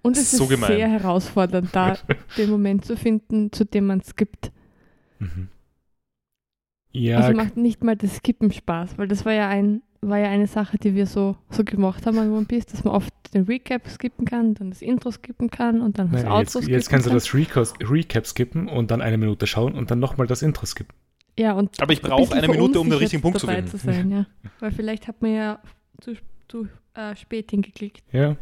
Und 0.02 0.16
es 0.18 0.30
So 0.32 0.44
ist 0.44 0.50
gemein. 0.50 0.72
sehr 0.76 0.88
herausfordernd, 0.88 1.70
da 1.72 1.96
den 2.36 2.50
Moment 2.50 2.84
zu 2.84 2.96
finden, 2.96 3.50
zu 3.52 3.64
dem 3.64 3.86
man 3.86 4.02
skippt. 4.02 4.52
mhm. 5.18 5.48
ja, 6.92 7.18
also 7.20 7.32
macht 7.36 7.56
nicht 7.56 7.82
mal 7.82 7.96
das 7.96 8.16
Skippen 8.16 8.52
Spaß, 8.52 8.98
weil 8.98 9.08
das 9.08 9.24
war 9.24 9.32
ja 9.32 9.48
ein 9.48 9.82
war 10.08 10.18
ja 10.18 10.28
eine 10.28 10.46
Sache, 10.46 10.78
die 10.78 10.94
wir 10.94 11.06
so, 11.06 11.36
so 11.50 11.64
gemacht 11.64 12.06
haben 12.06 12.18
an 12.18 12.32
One 12.32 12.46
Piece, 12.46 12.66
dass 12.66 12.84
man 12.84 12.94
oft 12.94 13.12
den 13.32 13.44
Recap 13.44 13.88
skippen 13.88 14.24
kann, 14.24 14.54
dann 14.54 14.70
das 14.70 14.82
Intro 14.82 15.10
skippen 15.10 15.50
kann 15.50 15.80
und 15.80 15.98
dann 15.98 16.10
das 16.12 16.22
nein, 16.22 16.32
Outro 16.32 16.40
jetzt, 16.40 16.50
skippen 16.52 16.72
jetzt 16.72 16.90
kannst 16.90 17.06
du 17.06 17.10
das 17.10 17.34
Recap 17.34 18.26
skippen 18.26 18.68
und 18.68 18.90
dann 18.90 19.02
eine 19.02 19.18
Minute 19.18 19.46
schauen 19.46 19.74
und 19.74 19.90
dann 19.90 19.98
nochmal 19.98 20.26
das 20.26 20.42
Intro 20.42 20.66
skippen. 20.66 20.94
Ja, 21.38 21.52
und 21.52 21.80
Aber 21.82 21.92
ich 21.92 22.00
brauche 22.00 22.34
eine 22.34 22.46
Minute, 22.48 22.78
um 22.78 22.88
den 22.88 22.98
richtigen 22.98 23.22
Punkt 23.22 23.40
zu 23.40 23.46
finden. 23.46 23.66
Zu 23.68 23.78
sein, 23.78 24.10
ja. 24.10 24.26
Weil 24.60 24.70
vielleicht 24.70 25.08
hat 25.08 25.20
man 25.20 25.32
ja 25.34 25.58
zu, 26.00 26.14
zu 26.48 26.68
äh, 26.94 27.16
spät 27.16 27.50
hingeklickt. 27.50 28.02
Ja. 28.12 28.36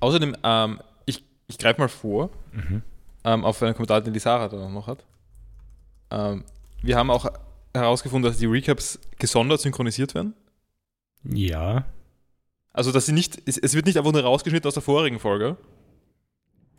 Außerdem, 0.00 0.36
ähm, 0.42 0.80
ich, 1.06 1.24
ich 1.46 1.58
greife 1.58 1.80
mal 1.80 1.88
vor 1.88 2.30
Mhm. 2.52 2.82
ähm, 3.24 3.44
auf 3.44 3.62
einen 3.62 3.74
Kommentar, 3.74 4.00
den 4.00 4.12
die 4.12 4.18
Sarah 4.18 4.48
da 4.48 4.68
noch 4.68 4.86
hat. 4.86 5.04
Ähm, 6.10 6.44
wir 6.82 6.96
haben 6.96 7.10
auch 7.10 7.26
herausgefunden, 7.76 8.30
dass 8.30 8.38
die 8.38 8.46
Recaps 8.46 8.98
gesondert 9.18 9.60
synchronisiert 9.60 10.14
werden. 10.14 10.34
Ja. 11.24 11.84
Also, 12.72 12.92
dass 12.92 13.06
sie 13.06 13.12
nicht, 13.12 13.40
es, 13.46 13.56
es 13.58 13.74
wird 13.74 13.86
nicht 13.86 13.96
einfach 13.98 14.12
nur 14.12 14.22
rausgeschnitten 14.22 14.68
aus 14.68 14.74
der 14.74 14.82
vorigen 14.82 15.18
Folge 15.18 15.56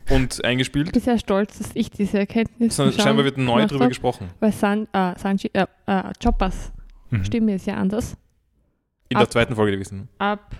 und 0.09 0.33
Ich 0.39 0.45
eingespielt, 0.45 0.91
bin 0.91 1.01
sehr 1.01 1.17
stolz, 1.19 1.57
dass 1.57 1.71
ich 1.73 1.89
diese 1.89 2.19
Erkenntnis 2.19 2.75
sondern 2.75 2.99
scheinbar 2.99 3.25
wird 3.25 3.37
neu 3.37 3.65
drüber 3.65 3.85
hab, 3.85 3.89
gesprochen. 3.89 4.29
Weil 4.39 4.51
San, 4.51 4.87
äh, 4.93 5.17
Sanji, 5.17 5.49
äh, 5.53 5.65
äh, 5.85 6.11
Choppas 6.23 6.71
Mhm. 7.09 7.23
Stimme 7.23 7.55
ist 7.55 7.65
ja 7.65 7.75
anders. 7.75 8.17
In 9.07 9.15
der 9.15 9.21
Ab- 9.21 9.31
zweiten 9.31 9.55
Folge 9.55 9.71
gewesen. 9.71 10.09
Ab, 10.17 10.53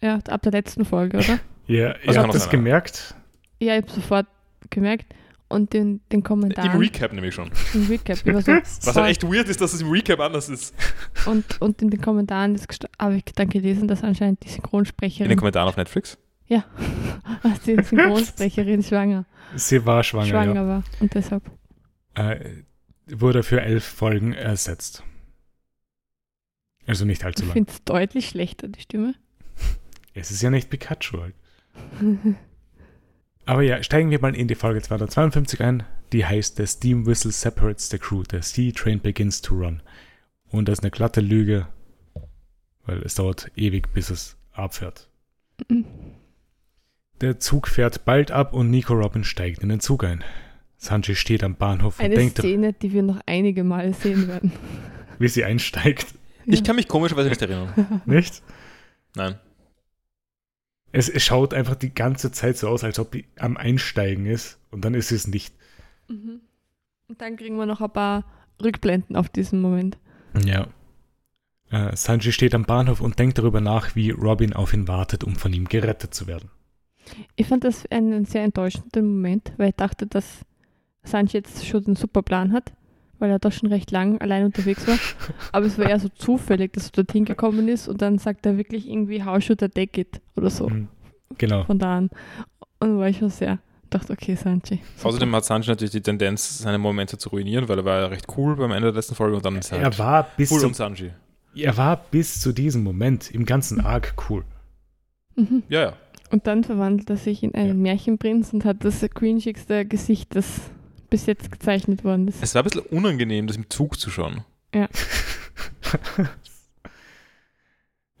ja, 0.00 0.20
ab 0.28 0.42
der 0.42 0.52
letzten 0.52 0.84
Folge, 0.84 1.18
oder? 1.18 1.40
Ja, 1.66 1.88
Also 2.06 2.20
habt 2.20 2.28
auch 2.28 2.32
das 2.34 2.44
sein, 2.44 2.52
gemerkt. 2.52 3.14
ja, 3.60 3.74
ich 3.76 3.82
habe 3.82 3.92
sofort 3.92 4.26
gemerkt. 4.70 5.12
Und 5.50 5.72
den, 5.72 6.00
den 6.12 6.22
Kommentar 6.22 6.66
Im 6.74 6.78
Recap 6.78 7.12
nämlich 7.12 7.34
schon. 7.34 7.50
im 7.72 7.86
Recap. 7.86 8.18
Ich 8.24 8.34
war 8.34 8.42
so, 8.42 8.52
Was 8.52 8.78
voll- 8.84 8.94
halt 8.94 9.10
echt 9.12 9.22
weird 9.24 9.48
ist, 9.48 9.60
dass 9.62 9.72
es 9.72 9.80
im 9.80 9.90
Recap 9.90 10.20
anders 10.20 10.48
ist. 10.50 10.74
und, 11.26 11.60
und 11.62 11.80
in 11.80 11.88
den 11.90 12.00
Kommentaren 12.02 12.60
habe 12.98 13.16
ich 13.16 13.24
dann 13.34 13.48
gelesen, 13.48 13.88
dass 13.88 14.04
anscheinend 14.04 14.42
die 14.44 14.48
In 14.48 14.54
Synchronsprecherin, 14.54 15.28
den 15.30 15.38
Kommentaren 15.38 15.68
auf 15.68 15.76
Netflix. 15.76 16.18
dass 17.42 17.60
die 17.66 17.82
Synchronsprecherin 17.82 18.82
schwanger, 18.82 19.24
Sie 19.56 19.84
war 19.86 20.02
schwanger, 20.04 20.26
schwanger 20.26 20.66
war. 20.66 20.84
Und 21.00 21.14
deshalb. 21.14 21.42
ja. 22.16 22.32
Äh, 22.32 22.64
wurde 23.10 23.42
für 23.42 23.62
elf 23.62 23.84
Folgen 23.84 24.34
ersetzt. 24.34 25.02
Also 26.86 27.04
nicht 27.06 27.24
allzu 27.24 27.42
Ich 27.42 27.48
lang. 27.48 27.54
finde 27.54 27.72
es 27.72 27.82
deutlich 27.84 28.28
schlechter, 28.28 28.68
die 28.68 28.80
Stimme. 28.82 29.14
Es 30.14 30.30
ist 30.30 30.42
ja 30.42 30.50
nicht 30.50 30.68
Pikachu 30.68 31.20
halt. 31.22 31.34
Aber 33.48 33.62
ja, 33.62 33.82
steigen 33.82 34.10
wir 34.10 34.20
mal 34.20 34.36
in 34.36 34.46
die 34.46 34.54
Folge 34.54 34.82
252 34.82 35.62
ein. 35.62 35.82
Die 36.12 36.26
heißt 36.26 36.58
The 36.58 36.66
Steam 36.66 37.06
Whistle 37.06 37.32
Separates 37.32 37.88
the 37.88 37.96
Crew. 37.96 38.22
The 38.30 38.42
Sea 38.42 38.72
Train 38.72 39.00
Begins 39.00 39.40
to 39.40 39.54
Run. 39.54 39.80
Und 40.50 40.68
das 40.68 40.80
ist 40.80 40.84
eine 40.84 40.90
glatte 40.90 41.22
Lüge, 41.22 41.66
weil 42.84 42.98
es 42.98 43.14
dauert 43.14 43.50
ewig, 43.56 43.94
bis 43.94 44.10
es 44.10 44.36
abfährt. 44.52 45.08
Der 47.22 47.40
Zug 47.40 47.68
fährt 47.68 48.04
bald 48.04 48.30
ab 48.32 48.52
und 48.52 48.70
Nico 48.70 48.92
Robin 48.92 49.24
steigt 49.24 49.62
in 49.62 49.70
den 49.70 49.80
Zug 49.80 50.04
ein. 50.04 50.22
Sanji 50.76 51.14
steht 51.14 51.42
am 51.42 51.54
Bahnhof 51.54 51.98
und 51.98 52.04
Eine 52.04 52.16
denkt, 52.16 52.36
Szene, 52.36 52.74
die 52.74 52.92
wir 52.92 53.02
noch 53.02 53.20
einige 53.24 53.64
Male 53.64 53.94
sehen 53.94 54.28
werden. 54.28 54.52
wie 55.18 55.28
sie 55.28 55.44
einsteigt. 55.44 56.08
Ich 56.44 56.62
kann 56.64 56.76
mich 56.76 56.86
komischerweise 56.86 57.30
nicht 57.30 57.40
erinnern. 57.40 58.02
Nicht? 58.04 58.42
Nein. 59.16 59.36
Es, 60.92 61.08
es 61.08 61.24
schaut 61.24 61.52
einfach 61.54 61.74
die 61.74 61.94
ganze 61.94 62.32
Zeit 62.32 62.56
so 62.56 62.68
aus, 62.68 62.84
als 62.84 62.98
ob 62.98 63.12
die 63.12 63.26
am 63.36 63.56
Einsteigen 63.56 64.26
ist 64.26 64.58
und 64.70 64.84
dann 64.84 64.94
ist 64.94 65.12
es 65.12 65.26
nicht. 65.26 65.54
Mhm. 66.08 66.40
Und 67.08 67.20
dann 67.20 67.36
kriegen 67.36 67.56
wir 67.56 67.66
noch 67.66 67.80
ein 67.80 67.92
paar 67.92 68.24
Rückblenden 68.62 69.16
auf 69.16 69.28
diesen 69.28 69.60
Moment. 69.60 69.98
Ja. 70.44 70.68
Äh, 71.70 71.94
Sanji 71.96 72.32
steht 72.32 72.54
am 72.54 72.64
Bahnhof 72.64 73.00
und 73.00 73.18
denkt 73.18 73.38
darüber 73.38 73.60
nach, 73.60 73.94
wie 73.94 74.10
Robin 74.10 74.52
auf 74.52 74.72
ihn 74.72 74.88
wartet, 74.88 75.24
um 75.24 75.36
von 75.36 75.52
ihm 75.52 75.68
gerettet 75.68 76.14
zu 76.14 76.26
werden. 76.26 76.50
Ich 77.36 77.46
fand 77.46 77.64
das 77.64 77.86
einen 77.90 78.24
sehr 78.24 78.42
enttäuschenden 78.44 79.06
Moment, 79.06 79.52
weil 79.56 79.70
ich 79.70 79.76
dachte, 79.76 80.06
dass 80.06 80.44
Sanji 81.02 81.34
jetzt 81.34 81.66
schon 81.66 81.86
einen 81.86 81.96
super 81.96 82.22
Plan 82.22 82.52
hat, 82.52 82.72
weil 83.18 83.30
er 83.30 83.38
doch 83.38 83.52
schon 83.52 83.68
recht 83.68 83.90
lang 83.90 84.20
allein 84.20 84.44
unterwegs 84.44 84.86
war. 84.86 84.98
Aber 85.52 85.66
es 85.66 85.78
war 85.78 85.88
eher 85.88 85.98
so 86.00 86.08
zufällig, 86.08 86.72
dass 86.72 86.86
er 86.86 86.92
dorthin 86.92 87.24
gekommen 87.24 87.68
ist 87.68 87.88
und 87.88 88.00
dann 88.02 88.18
sagt 88.18 88.46
er 88.46 88.56
wirklich 88.56 88.88
irgendwie, 88.88 89.24
how 89.24 89.42
should 89.42 89.62
I 89.62 89.68
take 89.68 90.00
it? 90.00 90.20
Oder 90.36 90.50
so, 90.50 90.68
Mhm. 90.68 90.88
Genau. 91.36 91.64
von 91.64 91.78
da 91.78 91.98
an. 91.98 92.10
Und 92.80 92.98
war 92.98 93.08
ich 93.08 93.18
schon 93.18 93.28
sehr, 93.30 93.58
dachte, 93.90 94.12
okay, 94.12 94.34
Sanji. 94.34 94.80
super. 94.96 95.08
Außerdem 95.08 95.34
hat 95.36 95.44
Sanji 95.44 95.68
natürlich 95.68 95.92
die 95.92 96.00
Tendenz, 96.00 96.58
seine 96.58 96.78
Momente 96.78 97.18
zu 97.18 97.28
ruinieren, 97.30 97.68
weil 97.68 97.78
er 97.78 97.84
war 97.84 98.00
ja 98.00 98.06
recht 98.06 98.26
cool 98.36 98.56
beim 98.56 98.70
Ende 98.70 98.88
der 98.88 98.94
letzten 98.94 99.14
Folge 99.14 99.36
und 99.36 99.44
dann 99.44 99.56
ist 99.56 99.72
er 99.72 99.78
Er 99.78 99.84
halt 99.84 99.98
war 99.98 100.26
bis 100.36 100.50
cool 100.52 100.60
zum, 100.60 100.68
und 100.68 100.74
Sanji. 100.74 101.10
er 101.56 101.76
war 101.76 101.96
bis 102.10 102.40
zu 102.40 102.52
diesem 102.52 102.82
Moment 102.84 103.30
im 103.30 103.44
ganzen 103.44 103.80
Arc 103.80 104.14
cool. 104.30 104.44
Mhm. 105.36 105.62
Ja, 105.68 105.80
ja. 105.82 105.92
Und 106.30 106.46
dann 106.46 106.62
verwandelt 106.64 107.08
er 107.10 107.16
sich 107.16 107.42
in 107.42 107.54
einen 107.54 107.68
Ja. 107.68 107.74
Märchenprinz 107.92 108.52
und 108.52 108.64
hat 108.64 108.84
das 108.84 109.00
cringigste 109.00 109.86
Gesicht, 109.86 110.34
das 110.36 110.60
bis 111.10 111.26
jetzt 111.26 111.50
gezeichnet 111.50 112.04
worden 112.04 112.28
ist. 112.28 112.42
Es 112.42 112.54
war 112.54 112.62
ein 112.62 112.64
bisschen 112.64 112.82
unangenehm, 112.86 113.46
das 113.46 113.56
im 113.56 113.68
Zug 113.70 113.98
zu 113.98 114.10
schauen. 114.10 114.44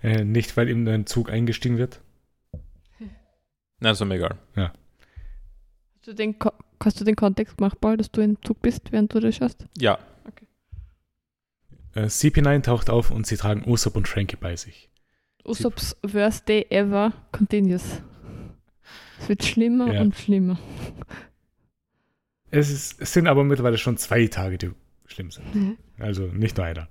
äh, 0.02 0.24
nicht, 0.24 0.56
weil 0.56 0.68
ihm 0.68 0.86
ein 0.88 1.06
Zug 1.06 1.30
eingestiegen 1.30 1.78
wird. 1.78 2.00
Nein, 3.00 3.10
das 3.92 4.00
war 4.00 4.06
mir 4.06 4.16
egal. 4.16 4.36
Hast 4.56 6.06
du 6.06 6.12
den, 6.14 6.38
Ko- 6.38 6.52
hast 6.82 7.00
du 7.00 7.04
den 7.04 7.16
Kontext 7.16 7.56
gemacht, 7.58 7.80
Paul, 7.80 7.96
dass 7.96 8.10
du 8.10 8.20
im 8.20 8.42
Zug 8.42 8.60
bist, 8.62 8.90
während 8.92 9.12
du 9.14 9.20
das 9.20 9.36
schaust? 9.36 9.66
Ja, 9.76 9.98
Äh, 11.94 12.04
CP9 12.06 12.62
taucht 12.62 12.90
auf 12.90 13.10
und 13.10 13.26
sie 13.26 13.36
tragen 13.36 13.64
Usopp 13.68 13.96
und 13.96 14.06
Frankie 14.08 14.36
bei 14.36 14.56
sich. 14.56 14.88
Usopp's 15.44 15.96
worst 16.02 16.46
day 16.48 16.66
ever 16.70 17.12
continues. 17.32 18.02
Es 19.20 19.28
wird 19.28 19.42
schlimmer 19.44 19.92
Ja. 19.94 20.00
und 20.02 20.14
schlimmer. 20.14 20.58
Es, 22.50 22.70
ist, 22.70 23.00
es 23.00 23.12
sind 23.12 23.26
aber 23.26 23.44
mittlerweile 23.44 23.78
schon 23.78 23.96
zwei 23.96 24.26
Tage, 24.26 24.58
die 24.58 24.70
schlimm 25.06 25.30
sind. 25.30 25.54
Mhm. 25.54 25.76
Also 25.98 26.22
nicht 26.26 26.56
nur 26.56 26.66
einer. 26.66 26.88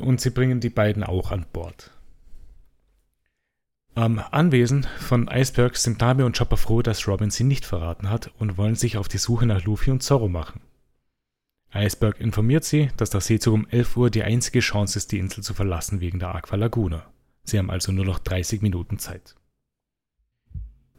Und 0.00 0.20
sie 0.20 0.30
bringen 0.30 0.60
die 0.60 0.70
beiden 0.70 1.04
auch 1.04 1.30
an 1.30 1.46
Bord. 1.52 1.92
Am 3.94 4.18
Anwesen 4.18 4.86
von 4.98 5.28
Iceberg 5.28 5.76
sind 5.76 6.00
Nami 6.00 6.22
und 6.22 6.36
Chopper 6.36 6.56
froh, 6.56 6.82
dass 6.82 7.06
Robin 7.06 7.30
sie 7.30 7.44
nicht 7.44 7.64
verraten 7.64 8.08
hat 8.08 8.32
und 8.38 8.56
wollen 8.56 8.74
sich 8.76 8.96
auf 8.96 9.08
die 9.08 9.18
Suche 9.18 9.46
nach 9.46 9.64
Luffy 9.64 9.90
und 9.90 10.02
Zorro 10.02 10.28
machen. 10.28 10.60
Iceberg 11.72 12.20
informiert 12.20 12.64
sie, 12.64 12.90
dass 12.96 13.10
der 13.10 13.20
Seezug 13.20 13.54
um 13.54 13.68
11 13.68 13.96
Uhr 13.96 14.10
die 14.10 14.22
einzige 14.22 14.60
Chance 14.60 14.98
ist, 14.98 15.12
die 15.12 15.18
Insel 15.18 15.44
zu 15.44 15.54
verlassen 15.54 16.00
wegen 16.00 16.18
der 16.18 16.34
Aqua 16.34 16.56
Laguna. 16.56 17.06
Sie 17.44 17.58
haben 17.58 17.70
also 17.70 17.92
nur 17.92 18.04
noch 18.04 18.18
30 18.18 18.62
Minuten 18.62 18.98
Zeit. 18.98 19.36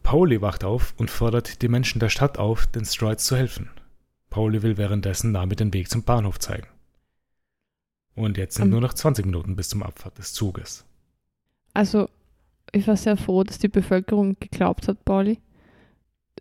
Pauli 0.04 0.42
wacht 0.42 0.64
auf 0.64 0.94
und 0.98 1.10
fordert 1.12 1.62
die 1.62 1.68
Menschen 1.68 2.00
der 2.00 2.10
Stadt 2.10 2.38
auf, 2.38 2.68
den 2.68 2.86
Stroids 2.86 3.26
zu 3.26 3.36
helfen. 3.36 3.70
Pauli 4.30 4.62
will 4.64 4.78
währenddessen 4.78 5.32
Nami 5.32 5.56
den 5.56 5.74
Weg 5.74 5.90
zum 5.90 6.04
Bahnhof 6.04 6.40
zeigen. 6.40 6.68
Und 8.16 8.38
jetzt 8.38 8.56
sind 8.56 8.66
Ähm. 8.66 8.72
nur 8.72 8.82
noch 8.82 8.94
20 8.94 9.26
Minuten 9.26 9.56
bis 9.56 9.70
zum 9.70 9.84
Abfahrt 9.84 10.18
des 10.18 10.34
Zuges. 10.34 10.86
Also, 11.74 12.10
ich 12.72 12.88
war 12.88 12.98
sehr 12.98 13.18
froh, 13.18 13.44
dass 13.44 13.60
die 13.60 13.68
Bevölkerung 13.68 14.36
geglaubt 14.40 14.88
hat, 14.88 15.04
Pauli. 15.06 15.40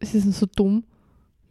Es 0.00 0.14
ist 0.14 0.32
so 0.32 0.46
dumm, 0.46 0.84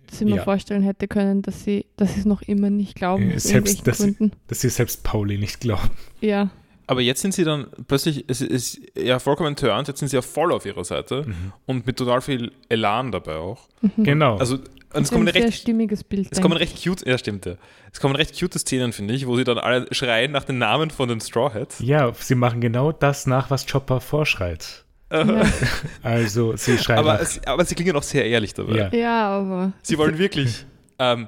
dass 0.08 0.20
ich 0.22 0.28
mir 0.28 0.38
Ja. 0.38 0.44
vorstellen 0.44 0.82
hätte 0.84 1.08
können, 1.08 1.42
dass 1.42 1.64
sie, 1.64 1.86
dass 1.96 2.14
sie 2.14 2.22
es 2.22 2.26
noch 2.26 2.42
immer 2.42 2.70
nicht 2.70 2.96
glauben, 2.96 3.30
Äh, 3.32 3.40
selbst 3.40 3.52
irgendwelchen 3.80 3.86
das- 3.86 3.98
Gründen. 3.98 4.32
Dass 4.48 4.62
sie 4.62 4.70
selbst 4.70 5.04
Pauli 5.04 5.38
nicht 5.38 5.60
glauben. 5.62 5.92
Ja, 6.22 6.50
aber 6.90 7.02
jetzt 7.02 7.22
sind 7.22 7.36
sie 7.36 7.44
dann 7.44 7.68
plötzlich, 7.88 8.26
es 8.28 8.42
ist 8.42 8.82
ja 8.96 9.20
vollkommen 9.20 9.56
turnt, 9.56 9.88
jetzt 9.88 10.00
sind 10.00 10.08
sie 10.08 10.16
ja 10.16 10.24
voll 10.24 10.52
auf 10.52 10.66
ihrer 10.66 10.84
Seite 10.84 11.24
und 11.68 11.86
mit 11.86 11.98
total 11.98 12.20
viel 12.20 12.52
Elan 12.68 13.12
dabei 13.12 13.36
auch. 13.36 13.68
mhm. 13.82 14.04
Genau. 14.04 14.38
Also, 14.38 14.56
und 14.56 15.04
es 15.04 15.12
kommen 15.12 15.32
sehr 15.32 15.44
recht 15.44 15.60
stimmiges 15.62 16.04
Bild. 16.04 16.30
Es 16.32 16.42
kommen 16.42 16.58
recht 16.58 16.84
cute, 16.84 17.06
ja 17.06 17.20
stimmt, 17.20 17.46
ja. 17.46 17.58
Es 17.94 18.00
kommen 18.00 18.16
recht 18.16 18.40
cute 18.40 18.58
Szenen, 18.58 18.92
finde 18.92 19.14
ich, 19.14 19.28
wo 19.28 19.38
sie 19.38 19.44
dann 19.44 19.60
alle 19.60 19.86
schreien 19.92 20.32
nach 20.32 20.46
den 20.46 20.58
Namen 20.58 20.90
von 20.90 21.08
den 21.08 21.22
Straw 21.22 21.54
Hats. 21.54 21.78
ja, 21.78 22.12
sie 22.14 22.34
machen 22.34 22.60
genau 22.60 22.92
das 22.92 23.28
nach, 23.28 23.52
was 23.52 23.68
Chopper 23.68 24.02
vorschreit. 24.02 24.86
Ja. 25.12 25.44
Also 26.02 26.56
sie 26.56 26.80
schreien 26.80 27.00
aber, 27.00 27.14
nach, 27.14 27.22
es, 27.22 27.40
aber 27.46 27.66
sie 27.66 27.76
klingen 27.76 27.96
auch 27.96 28.04
sehr 28.04 28.26
ehrlich 28.26 28.56
dabei. 28.56 28.90
Ja. 28.92 28.96
ja, 28.96 29.28
aber. 29.30 29.74
Sie 29.84 29.96
wollen 30.00 30.18
wirklich 30.18 30.66
ähm, 30.98 31.28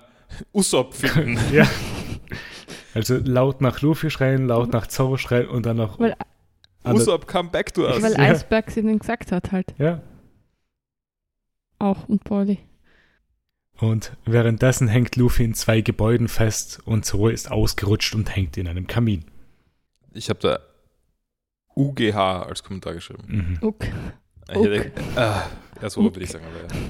Usopp 0.53 0.95
finden. 0.95 1.37
ja. 1.53 1.67
Also 2.93 3.17
laut 3.17 3.61
nach 3.61 3.81
Luffy 3.81 4.09
schreien, 4.09 4.47
laut 4.47 4.73
nach 4.73 4.87
Zorro 4.87 5.17
schreien 5.17 5.47
und 5.49 5.65
dann 5.65 5.77
noch 5.77 5.99
Weil- 5.99 6.15
Usopp, 6.83 7.27
come 7.27 7.49
back 7.49 7.73
to 7.73 7.83
us. 7.87 8.01
Weil 8.01 8.13
Ja. 8.13 8.31
Iceberg 8.33 8.67
es 8.67 8.77
ihnen 8.77 8.99
gesagt 8.99 9.31
hat, 9.31 9.51
halt. 9.51 9.73
Ja, 9.77 10.01
Auch 11.79 12.07
und 12.09 12.23
Pauli. 12.23 12.59
Und 13.79 14.15
währenddessen 14.25 14.87
hängt 14.87 15.15
Luffy 15.15 15.43
in 15.43 15.53
zwei 15.55 15.81
Gebäuden 15.81 16.27
fest 16.27 16.79
und 16.85 17.05
Zoro 17.05 17.29
ist 17.29 17.49
ausgerutscht 17.51 18.13
und 18.13 18.35
hängt 18.35 18.57
in 18.57 18.67
einem 18.67 18.85
Kamin. 18.85 19.25
Ich 20.13 20.29
habe 20.29 20.39
da 20.39 20.59
UGH 21.75 22.43
als 22.43 22.63
Kommentar 22.63 22.93
geschrieben. 22.93 23.23
Mhm. 23.27 23.57
Okay. 23.67 23.91
Ich 24.49 24.55
hätte- 24.57 24.91
Ah, 25.15 25.47
ja, 25.81 25.89
so 25.89 26.03
würde 26.03 26.19
ich 26.19 26.29
sagen. 26.29 26.45
Aber 26.45 26.75
ja. 26.75 26.81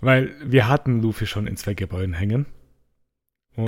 Weil 0.00 0.34
wir 0.50 0.66
hatten 0.68 1.00
Luffy 1.02 1.26
schon 1.26 1.46
in 1.46 1.56
zwei 1.56 1.74
Gebäuden 1.74 2.14
hängen. 2.14 2.46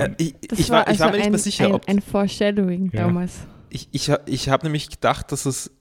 Äh, 0.01 0.09
ich, 0.17 0.35
Das 0.47 0.59
ich, 0.59 0.69
war, 0.69 0.89
ich 0.89 0.99
war 0.99 1.07
also 1.07 1.11
mir 1.11 1.11
nicht 1.17 1.25
ein, 1.25 1.31
mehr 1.31 1.39
sicher, 1.39 1.65
ein, 1.65 1.73
ob. 1.73 1.87
ein 1.87 2.01
Foreshadowing 2.01 2.91
Ja. 2.93 3.01
damals. 3.07 3.33
Ich, 3.69 3.89
ich, 3.91 4.11
ich 4.27 4.49
habe 4.49 4.65
nämlich 4.65 4.89
gedacht, 4.89 5.31
dass 5.31 5.45
es. 5.45 5.71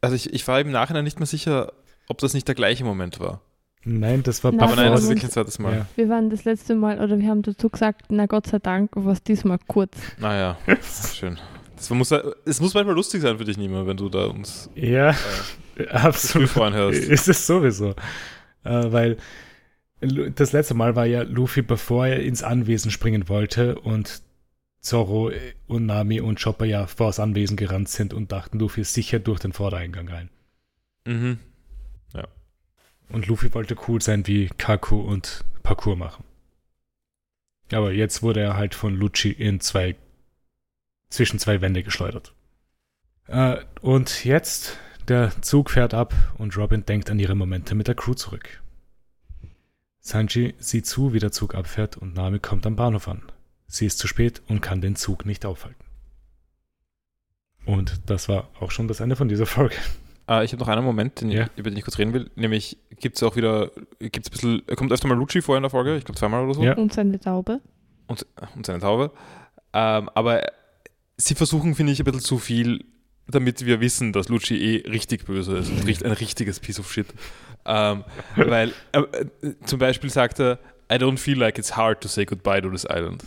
Also 0.00 0.16
ich, 0.16 0.32
ich 0.32 0.46
war 0.48 0.60
im 0.60 0.70
Nachhinein 0.70 1.04
nicht 1.04 1.18
mehr 1.18 1.26
sicher, 1.26 1.72
ob 2.08 2.18
das 2.18 2.34
nicht 2.34 2.46
der 2.48 2.54
gleiche 2.54 2.84
Moment 2.84 3.20
war. 3.20 3.40
nein, 3.84 4.22
das 4.22 4.42
war 4.44 4.52
Na, 4.52 4.64
Aber 4.64 4.76
nein, 4.76 4.90
das 4.92 5.02
ist 5.02 5.08
wirklich 5.08 5.24
ein 5.24 5.30
zweites 5.30 5.58
Mal. 5.58 5.74
Ja. 5.74 5.86
Wir 5.96 6.08
waren 6.08 6.30
das 6.30 6.44
letzte 6.44 6.74
Mal, 6.74 7.00
oder 7.00 7.18
wir 7.18 7.28
haben 7.28 7.42
dazu 7.42 7.68
gesagt, 7.68 8.06
na 8.10 8.26
Gott 8.26 8.46
sei 8.46 8.58
Dank, 8.58 8.90
war 8.94 9.12
es 9.12 9.22
diesmal 9.22 9.58
kurz. 9.66 9.96
Naja, 10.18 10.56
schön. 11.14 11.38
Das 11.76 11.90
muss, 11.90 12.12
es 12.44 12.60
muss 12.60 12.74
manchmal 12.74 12.94
lustig 12.94 13.22
sein 13.22 13.38
für 13.38 13.44
dich, 13.44 13.56
Nima, 13.56 13.84
wenn 13.86 13.96
du 13.96 14.08
da 14.08 14.26
uns 14.26 14.70
Ja, 14.76 15.10
äh, 15.10 15.14
das 15.92 16.04
absolut. 16.04 16.94
Ist 16.94 17.28
es 17.28 17.44
sowieso. 17.46 17.90
Äh, 18.64 18.92
weil 18.92 19.16
das 20.34 20.52
letzte 20.52 20.74
Mal 20.74 20.96
war 20.96 21.06
ja 21.06 21.22
Luffy, 21.22 21.62
bevor 21.62 22.06
er 22.06 22.22
ins 22.22 22.42
Anwesen 22.42 22.90
springen 22.90 23.28
wollte 23.28 23.78
und 23.78 24.22
Zorro 24.80 25.30
äh, 25.30 25.54
und 25.66 25.86
Nami 25.86 26.20
und 26.20 26.42
Chopper 26.42 26.64
ja 26.64 26.86
vor 26.86 27.06
das 27.06 27.20
Anwesen 27.20 27.56
gerannt 27.56 27.88
sind 27.88 28.12
und 28.12 28.32
dachten, 28.32 28.58
Luffy 28.58 28.80
ist 28.80 28.94
sicher 28.94 29.20
durch 29.20 29.40
den 29.40 29.52
Vordereingang 29.52 30.08
rein. 30.08 30.28
Mhm. 31.06 31.38
Und 33.12 33.26
Luffy 33.26 33.52
wollte 33.52 33.76
cool 33.88 34.00
sein 34.00 34.26
wie 34.26 34.48
Kaku 34.58 35.00
und 35.00 35.44
Parkour 35.62 35.96
machen. 35.96 36.24
Aber 37.70 37.92
jetzt 37.92 38.22
wurde 38.22 38.40
er 38.40 38.56
halt 38.56 38.74
von 38.74 38.94
Lucci 38.94 39.30
in 39.30 39.60
zwei, 39.60 39.96
zwischen 41.10 41.38
zwei 41.38 41.60
Wände 41.60 41.82
geschleudert. 41.82 42.34
Äh, 43.28 43.58
und 43.82 44.24
jetzt, 44.24 44.78
der 45.08 45.30
Zug 45.42 45.70
fährt 45.70 45.94
ab 45.94 46.14
und 46.38 46.56
Robin 46.56 46.84
denkt 46.86 47.10
an 47.10 47.18
ihre 47.18 47.34
Momente 47.34 47.74
mit 47.74 47.86
der 47.86 47.94
Crew 47.94 48.14
zurück. 48.14 48.61
Sanji 50.04 50.54
sieht 50.58 50.84
zu, 50.86 51.12
wie 51.12 51.20
der 51.20 51.30
Zug 51.32 51.54
abfährt 51.54 51.96
und 51.96 52.14
Nami 52.14 52.40
kommt 52.40 52.66
am 52.66 52.74
Bahnhof 52.76 53.06
an. 53.08 53.22
Sie 53.68 53.86
ist 53.86 53.98
zu 53.98 54.08
spät 54.08 54.42
und 54.48 54.60
kann 54.60 54.80
den 54.80 54.96
Zug 54.96 55.24
nicht 55.24 55.46
aufhalten. 55.46 55.82
Und 57.64 58.00
das 58.06 58.28
war 58.28 58.48
auch 58.60 58.70
schon 58.72 58.88
das 58.88 59.00
Ende 59.00 59.14
von 59.16 59.28
dieser 59.28 59.46
Folge. 59.46 59.76
Äh, 60.28 60.44
ich 60.44 60.52
habe 60.52 60.60
noch 60.60 60.68
einen 60.68 60.84
Moment, 60.84 61.20
den 61.20 61.30
Ja. 61.30 61.44
ich, 61.44 61.48
über 61.56 61.70
den 61.70 61.76
ich 61.78 61.84
kurz 61.84 61.98
reden 61.98 62.12
will. 62.12 62.30
Nämlich 62.34 62.76
gibt 62.98 63.16
es 63.16 63.22
auch 63.22 63.36
wieder, 63.36 63.70
gibt's 64.00 64.28
ein 64.28 64.32
bisschen, 64.32 64.62
kommt 64.76 64.92
öfter 64.92 65.06
mal 65.08 65.16
Lucci 65.16 65.40
vor 65.40 65.56
in 65.56 65.62
der 65.62 65.70
Folge, 65.70 65.96
ich 65.96 66.04
glaube 66.04 66.18
zweimal 66.18 66.44
oder 66.44 66.54
so. 66.54 66.62
Ja. 66.64 66.74
Und 66.76 66.92
seine 66.92 67.18
Taube. 67.20 67.60
und, 68.08 68.26
und 68.56 68.66
seine 68.66 68.80
Taube. 68.80 69.12
Ähm, 69.72 70.08
aber 70.14 70.42
sie 71.16 71.34
versuchen, 71.36 71.74
finde 71.76 71.92
ich, 71.92 72.00
ein 72.00 72.04
bisschen 72.04 72.20
zu 72.20 72.38
viel, 72.38 72.84
damit 73.28 73.64
wir 73.64 73.80
wissen, 73.80 74.12
dass 74.12 74.28
Lucci 74.28 74.56
eh 74.56 74.88
richtig 74.88 75.24
böse 75.26 75.58
ist 75.58 75.70
und 75.70 75.88
ein 76.04 76.12
richtiges 76.12 76.58
Piece 76.58 76.80
of 76.80 76.92
Shit. 76.92 77.06
Ähm, 77.64 78.04
weil 78.36 78.72
äh, 78.92 79.00
äh, 79.00 79.54
zum 79.64 79.78
Beispiel 79.78 80.10
sagt 80.10 80.40
er, 80.40 80.58
I 80.90 80.96
don't 80.96 81.18
feel 81.18 81.38
like 81.38 81.58
it's 81.58 81.76
hard 81.76 82.00
to 82.02 82.08
say 82.08 82.24
goodbye 82.24 82.60
to 82.60 82.70
this 82.70 82.84
island. 82.84 83.22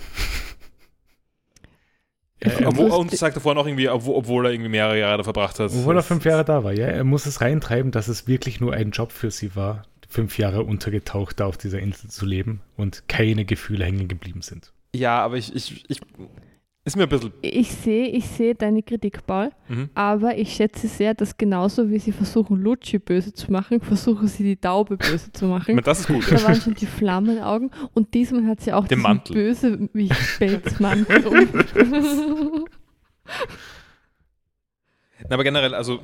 Er, 2.40 2.62
er, 2.62 2.68
Obwohl, 2.68 2.92
und 2.92 3.12
sagt 3.12 3.36
davor 3.36 3.56
noch 3.56 3.66
irgendwie, 3.66 3.90
obwohl, 3.90 4.16
obwohl 4.16 4.46
er 4.46 4.52
irgendwie 4.52 4.70
mehrere 4.70 5.00
Jahre 5.00 5.18
da 5.18 5.24
verbracht 5.24 5.60
hat. 5.60 5.72
Obwohl 5.72 5.96
er 5.96 6.04
fünf 6.04 6.26
Jahre 6.26 6.46
da 6.46 6.64
war, 6.64 6.74
ja. 6.74 6.88
Er 6.88 7.04
muss 7.04 7.26
es 7.26 7.42
reintreiben, 7.42 7.92
dass 7.92 8.08
es 8.08 8.28
wirklich 8.28 8.60
nur 8.60 8.74
ein 8.74 8.92
Job 8.92 9.12
für 9.12 9.32
sie 9.32 9.56
war, 9.56 9.84
fünf 10.08 10.38
Jahre 10.38 10.64
untergetaucht 10.64 11.40
da 11.40 11.46
auf 11.46 11.58
dieser 11.58 11.80
Insel 11.80 12.10
zu 12.10 12.26
leben 12.26 12.62
und 12.78 13.08
keine 13.08 13.46
Gefühle 13.46 13.86
hängen 13.86 14.08
geblieben 14.08 14.42
sind. 14.42 14.74
Ja, 14.94 15.20
aber 15.22 15.38
ich, 15.38 15.56
ich, 15.56 15.90
ich 15.90 16.02
ist 16.86 16.96
mir 16.96 17.04
ein 17.04 17.10
bisschen. 17.10 17.34
Ich 17.42 17.72
sehe, 17.72 18.08
ich 18.10 18.26
sehe 18.28 18.54
deine 18.56 18.82
Kritik, 18.84 19.26
Paul, 19.26 19.50
Mhm. 19.68 19.90
aber 19.96 20.38
ich 20.38 20.54
schätze 20.54 20.88
sehr, 20.88 21.14
dass 21.16 21.36
genauso 21.36 21.90
wie 21.90 21.98
sie 22.00 22.12
versuchen, 22.12 22.62
Lucci 22.62 23.00
böse 23.00 23.34
zu 23.34 23.52
machen, 23.52 23.82
versuchen 23.82 24.28
sie 24.28 24.44
die 24.44 24.56
Taube 24.56 24.96
böse 24.96 25.32
zu 25.34 25.46
machen. 25.48 25.82
das 25.84 26.02
ist 26.02 26.08
gut. 26.08 26.32
Da 26.32 26.42
waren 26.44 26.56
schon 26.62 26.76
die 26.76 26.86
Flammenaugen 26.86 27.72
und 27.94 28.14
diesmal 28.14 28.46
hat 28.46 28.62
sie 28.62 28.72
auch 28.72 28.88
Den 28.88 29.00
Mantel. 29.02 29.34
Bösewicht-Pelzmantel 29.34 31.26
um. 31.28 32.66
Na, 35.28 35.34
aber 35.36 35.44
generell, 35.44 35.74
also 35.74 36.00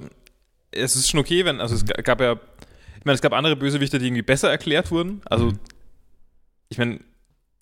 es 0.71 0.95
ist 0.95 1.09
schon 1.09 1.19
okay, 1.19 1.45
wenn, 1.45 1.59
also 1.61 1.75
es 1.75 1.85
ga- 1.85 2.01
gab 2.01 2.21
ja, 2.21 2.33
ich 2.97 3.05
meine, 3.05 3.15
es 3.15 3.21
gab 3.21 3.33
andere 3.33 3.55
Bösewichte, 3.55 3.99
die 3.99 4.07
irgendwie 4.07 4.21
besser 4.21 4.49
erklärt 4.49 4.89
wurden. 4.91 5.21
Also, 5.25 5.47
Mhm. 5.47 5.59
ich 6.69 6.77
meine, 6.77 6.99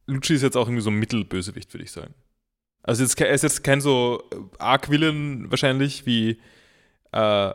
Lucci 0.05 0.35
ist 0.35 0.41
jetzt 0.43 0.55
auch 0.55 0.67
irgendwie 0.67 0.83
so 0.83 0.89
ein 0.89 0.95
Mittelbösewicht, 0.99 1.73
würde 1.73 1.83
ich 1.83 1.91
sagen. 1.91 2.13
Also 2.89 3.03
jetzt, 3.03 3.19
er 3.21 3.29
ist 3.29 3.43
jetzt 3.43 3.63
kein 3.63 3.81
so 3.81 4.23
Arc-Villain 4.57 5.45
wahrscheinlich 5.51 6.05
wie, 6.07 6.39
äh, 7.11 7.51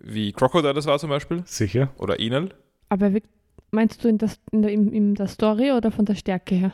wie 0.00 0.32
Crocodile 0.32 0.74
das 0.74 0.86
war 0.86 0.98
zum 0.98 1.10
Beispiel. 1.10 1.42
Sicher? 1.46 1.90
Oder 1.98 2.18
Enel. 2.18 2.52
Aber 2.88 3.14
wie, 3.14 3.22
meinst 3.70 4.02
du 4.02 4.08
in, 4.08 4.18
das, 4.18 4.40
in, 4.50 4.62
der, 4.62 4.72
in, 4.72 4.92
in 4.92 5.14
der 5.14 5.28
Story 5.28 5.70
oder 5.72 5.90
von 5.92 6.04
der 6.04 6.16
Stärke 6.16 6.56
her? 6.56 6.72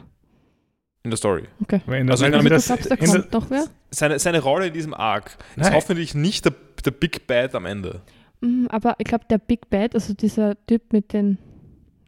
In 1.03 1.11
der 1.11 1.19
Story. 1.19 1.45
Okay. 1.63 1.83
Weil 1.85 2.01
in 2.01 2.07
der- 2.07 2.15
Also 2.15 2.25
in 2.25 2.33
du 2.33 2.39
glaubst, 2.41 2.71
da 2.71 2.77
der- 2.77 2.97
kommt 2.97 3.33
noch 3.33 3.51
wer? 3.51 3.67
Seine, 3.91 4.19
seine 4.19 4.41
Rolle 4.41 4.69
in 4.69 4.73
diesem 4.73 4.95
Arc 4.95 5.37
ist 5.57 5.65
Nein. 5.65 5.75
hoffentlich 5.75 6.15
nicht 6.15 6.47
der, 6.47 6.55
der 6.85 6.91
Big 6.93 7.27
Bad 7.27 7.55
am 7.55 7.67
Ende. 7.67 8.01
Mm, 8.41 8.67
Aber 8.71 8.95
ich 8.99 9.05
glaube, 9.05 9.27
der 9.29 9.39
Big 9.39 9.69
Bad, 9.69 9.95
also 9.95 10.15
dieser 10.15 10.57
Typ 10.67 10.93
mit 10.95 11.13
den 11.13 11.37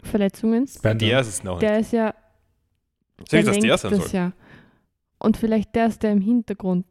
Verletzungen, 0.03 0.67
Bender. 0.81 1.07
Der 1.07 1.21
ist 1.21 1.27
es 1.29 1.45
noch 1.45 1.61
nicht. 1.61 1.63
der 1.69 1.79
ist 1.81 1.93
ja. 1.93 2.15
Ich 3.27 3.33
nicht, 3.33 3.47
dass 3.49 3.59
der 3.59 3.77
sein 3.79 3.91
das 3.91 4.11
soll. 4.11 4.21
ja. 4.21 4.33
Und 5.19 5.37
vielleicht 5.37 5.75
der 5.75 5.87
ist 5.87 6.03
der 6.03 6.13
im 6.13 6.21
Hintergrund, 6.21 6.85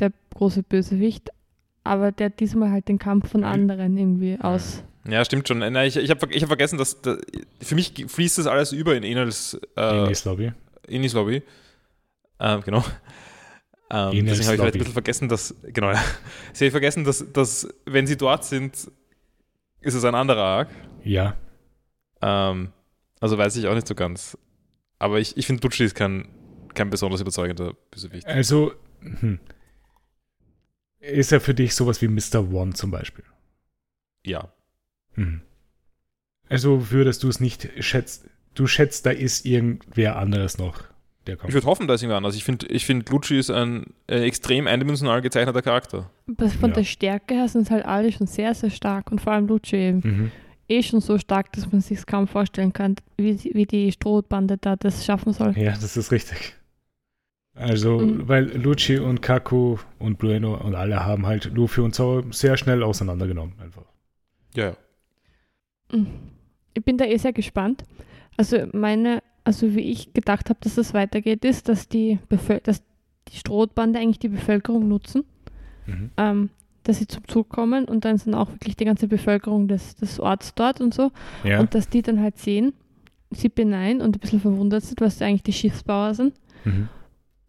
der 0.00 0.12
große 0.34 0.62
Bösewicht, 0.62 1.30
aber 1.84 2.12
der 2.12 2.30
diesmal 2.30 2.70
halt 2.70 2.88
den 2.88 2.98
Kampf 2.98 3.30
von 3.30 3.40
Mhm. 3.40 3.46
anderen 3.46 3.98
irgendwie 3.98 4.38
aus. 4.40 4.84
Ja, 5.08 5.24
stimmt 5.24 5.48
schon. 5.48 5.58
Nein, 5.58 5.74
ich 5.88 5.96
ich 5.96 6.10
habe 6.10 6.32
ich 6.32 6.42
hab 6.42 6.48
vergessen, 6.48 6.78
dass 6.78 7.02
da, 7.02 7.16
für 7.60 7.74
mich 7.74 7.92
fließt 8.06 8.38
das 8.38 8.46
alles 8.46 8.72
über 8.72 8.94
in 8.94 9.02
Enels 9.02 9.60
äh, 9.76 10.04
Enis 10.04 10.24
Lobby. 10.24 10.52
Enis 10.86 11.12
Lobby. 11.12 11.42
Ähm, 12.38 12.60
genau. 12.64 12.84
Ähm, 13.90 14.10
deswegen 14.12 14.28
habe 14.28 14.30
ich 14.40 14.46
vielleicht 14.46 14.62
ein 14.62 14.78
bisschen 14.78 14.92
vergessen, 14.92 15.28
dass, 15.28 15.54
genau, 15.64 15.90
ja. 15.90 16.00
Sie 16.52 16.64
habe 16.64 16.70
vergessen, 16.70 17.04
dass, 17.04 17.30
dass, 17.32 17.68
wenn 17.84 18.06
sie 18.06 18.16
dort 18.16 18.44
sind, 18.44 18.74
ist 19.80 19.94
es 19.94 20.04
ein 20.04 20.14
anderer 20.14 20.42
Arc. 20.42 20.68
Ja. 21.04 21.36
Ähm, 22.22 22.72
also 23.20 23.36
weiß 23.36 23.56
ich 23.56 23.66
auch 23.66 23.74
nicht 23.74 23.86
so 23.88 23.94
ganz. 23.94 24.38
Aber 24.98 25.18
ich, 25.20 25.36
ich 25.36 25.46
finde, 25.46 25.62
Lucci 25.64 25.84
ist 25.84 25.94
kein, 25.94 26.28
kein 26.74 26.90
besonders 26.90 27.20
überzeugender 27.20 27.74
Bösewicht. 27.90 28.26
Also, 28.26 28.72
hm. 29.00 29.38
ist 31.00 31.32
er 31.32 31.40
für 31.40 31.54
dich 31.54 31.74
sowas 31.74 32.00
wie 32.02 32.08
Mr. 32.08 32.52
One 32.52 32.72
zum 32.74 32.90
Beispiel? 32.90 33.24
Ja. 34.24 34.52
Mhm. 35.16 35.42
Also 36.48 36.90
würdest 36.90 37.22
du 37.22 37.28
es 37.28 37.40
nicht 37.40 37.68
schätzen, 37.80 38.30
du 38.54 38.66
schätzt, 38.66 39.06
da 39.06 39.10
ist 39.10 39.44
irgendwer 39.46 40.16
anderes 40.16 40.58
noch, 40.58 40.84
der 41.26 41.34
Ich 41.34 41.40
kommt. 41.40 41.54
würde 41.54 41.66
hoffen, 41.66 41.88
da 41.88 41.94
ist 41.94 42.02
irgendwer 42.02 42.18
anders. 42.18 42.36
Ich 42.36 42.44
finde, 42.44 42.66
ich 42.66 42.84
find, 42.86 43.08
Lucci 43.10 43.38
ist 43.38 43.50
ein 43.50 43.94
äh, 44.06 44.20
extrem 44.22 44.66
eindimensional 44.66 45.22
gezeichneter 45.22 45.62
Charakter. 45.62 46.10
Von 46.60 46.70
Ja. 46.70 46.76
der 46.76 46.84
Stärke 46.84 47.34
her 47.34 47.48
sind 47.48 47.70
halt 47.70 47.84
alle 47.84 48.12
schon 48.12 48.26
sehr, 48.26 48.54
sehr 48.54 48.70
stark 48.70 49.10
und 49.10 49.20
vor 49.20 49.32
allem 49.32 49.46
Lucci 49.48 49.76
eben. 49.76 49.98
Mhm. 50.04 50.32
Eh 50.68 50.82
schon 50.82 51.00
so 51.00 51.18
stark, 51.18 51.52
dass 51.52 51.70
man 51.72 51.80
sich 51.80 52.06
kaum 52.06 52.28
vorstellen 52.28 52.72
kann, 52.72 52.94
wie, 53.16 53.36
wie 53.52 53.66
die 53.66 53.90
Strohbande 53.92 54.56
da 54.58 54.76
das 54.76 55.04
schaffen 55.04 55.32
soll. 55.32 55.58
Ja, 55.58 55.72
das 55.72 55.96
ist 55.96 56.12
richtig. 56.12 56.54
Also, 57.54 57.98
Mhm. 57.98 58.28
weil 58.28 58.44
Lucci 58.56 58.98
und 58.98 59.20
Kaku 59.20 59.76
und 59.98 60.18
Bruno 60.18 60.56
und 60.56 60.74
alle 60.74 61.04
haben 61.04 61.26
halt 61.26 61.52
Luffy 61.54 61.82
und 61.82 61.94
Zoro 61.94 62.22
sehr 62.32 62.56
schnell 62.56 62.82
auseinandergenommen 62.82 63.54
einfach. 63.60 63.84
Ja, 64.54 64.68
ja. 65.92 65.98
Mm. 65.98 66.06
Ich 66.74 66.82
bin 66.84 66.96
da 66.96 67.04
eh 67.04 67.18
sehr 67.18 67.34
gespannt. 67.34 67.84
Also 68.38 68.56
meine, 68.72 69.22
also 69.44 69.74
wie 69.74 69.80
ich 69.90 70.14
gedacht 70.14 70.48
habe, 70.48 70.58
dass 70.62 70.76
das 70.76 70.94
weitergeht, 70.94 71.44
ist, 71.44 71.68
dass 71.68 71.88
die, 71.88 72.18
Bevöl 72.30 72.60
dass 72.62 72.82
die 73.28 73.36
Strohbande 73.36 73.98
eigentlich 73.98 74.18
die 74.18 74.28
Bevölkerung 74.28 74.88
nutzen, 74.88 75.24
Mhm. 75.86 76.10
ähm, 76.16 76.50
dass 76.84 76.98
sie 76.98 77.06
zum 77.06 77.28
Zug 77.28 77.50
kommen 77.50 77.84
und 77.84 78.04
dann 78.06 78.16
sind 78.16 78.34
auch 78.34 78.50
wirklich 78.50 78.76
die 78.76 78.84
ganze 78.86 79.06
Bevölkerung 79.08 79.68
des, 79.68 79.94
des 79.96 80.18
Orts 80.18 80.54
dort 80.54 80.80
und 80.80 80.94
so. 80.94 81.12
Ja, 81.44 81.60
Und 81.60 81.74
dass 81.74 81.88
die 81.90 82.00
dann 82.02 82.20
halt 82.20 82.38
sehen, 82.38 82.72
sie 83.30 83.48
beneien 83.50 84.00
und 84.00 84.16
ein 84.16 84.20
bisschen 84.20 84.40
verwundert 84.40 84.82
sind, 84.84 85.00
was 85.02 85.20
eigentlich 85.20 85.42
die 85.42 85.52
Schiffsbauer 85.52 86.14
sind. 86.14 86.32
mhm. 86.64 86.88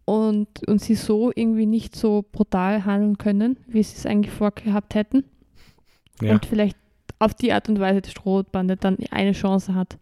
Und, 0.06 0.66
und 0.68 0.80
sie 0.82 0.94
so 0.96 1.32
irgendwie 1.34 1.64
nicht 1.66 1.96
so 1.96 2.24
brutal 2.30 2.84
handeln 2.84 3.16
können, 3.16 3.56
wie 3.66 3.82
sie 3.82 3.96
es 3.96 4.04
eigentlich 4.06 4.32
vorgehabt 4.34 4.94
hätten. 4.94 5.24
ja. 6.20 6.32
und 6.32 6.44
vielleicht 6.46 6.76
auf 7.18 7.32
die 7.34 7.52
Art 7.52 7.68
und 7.68 7.80
Weise 7.80 8.02
die 8.02 8.10
Strohbande 8.10 8.76
dann 8.76 8.98
eine 9.10 9.32
Chance 9.32 9.74
hat. 9.74 9.98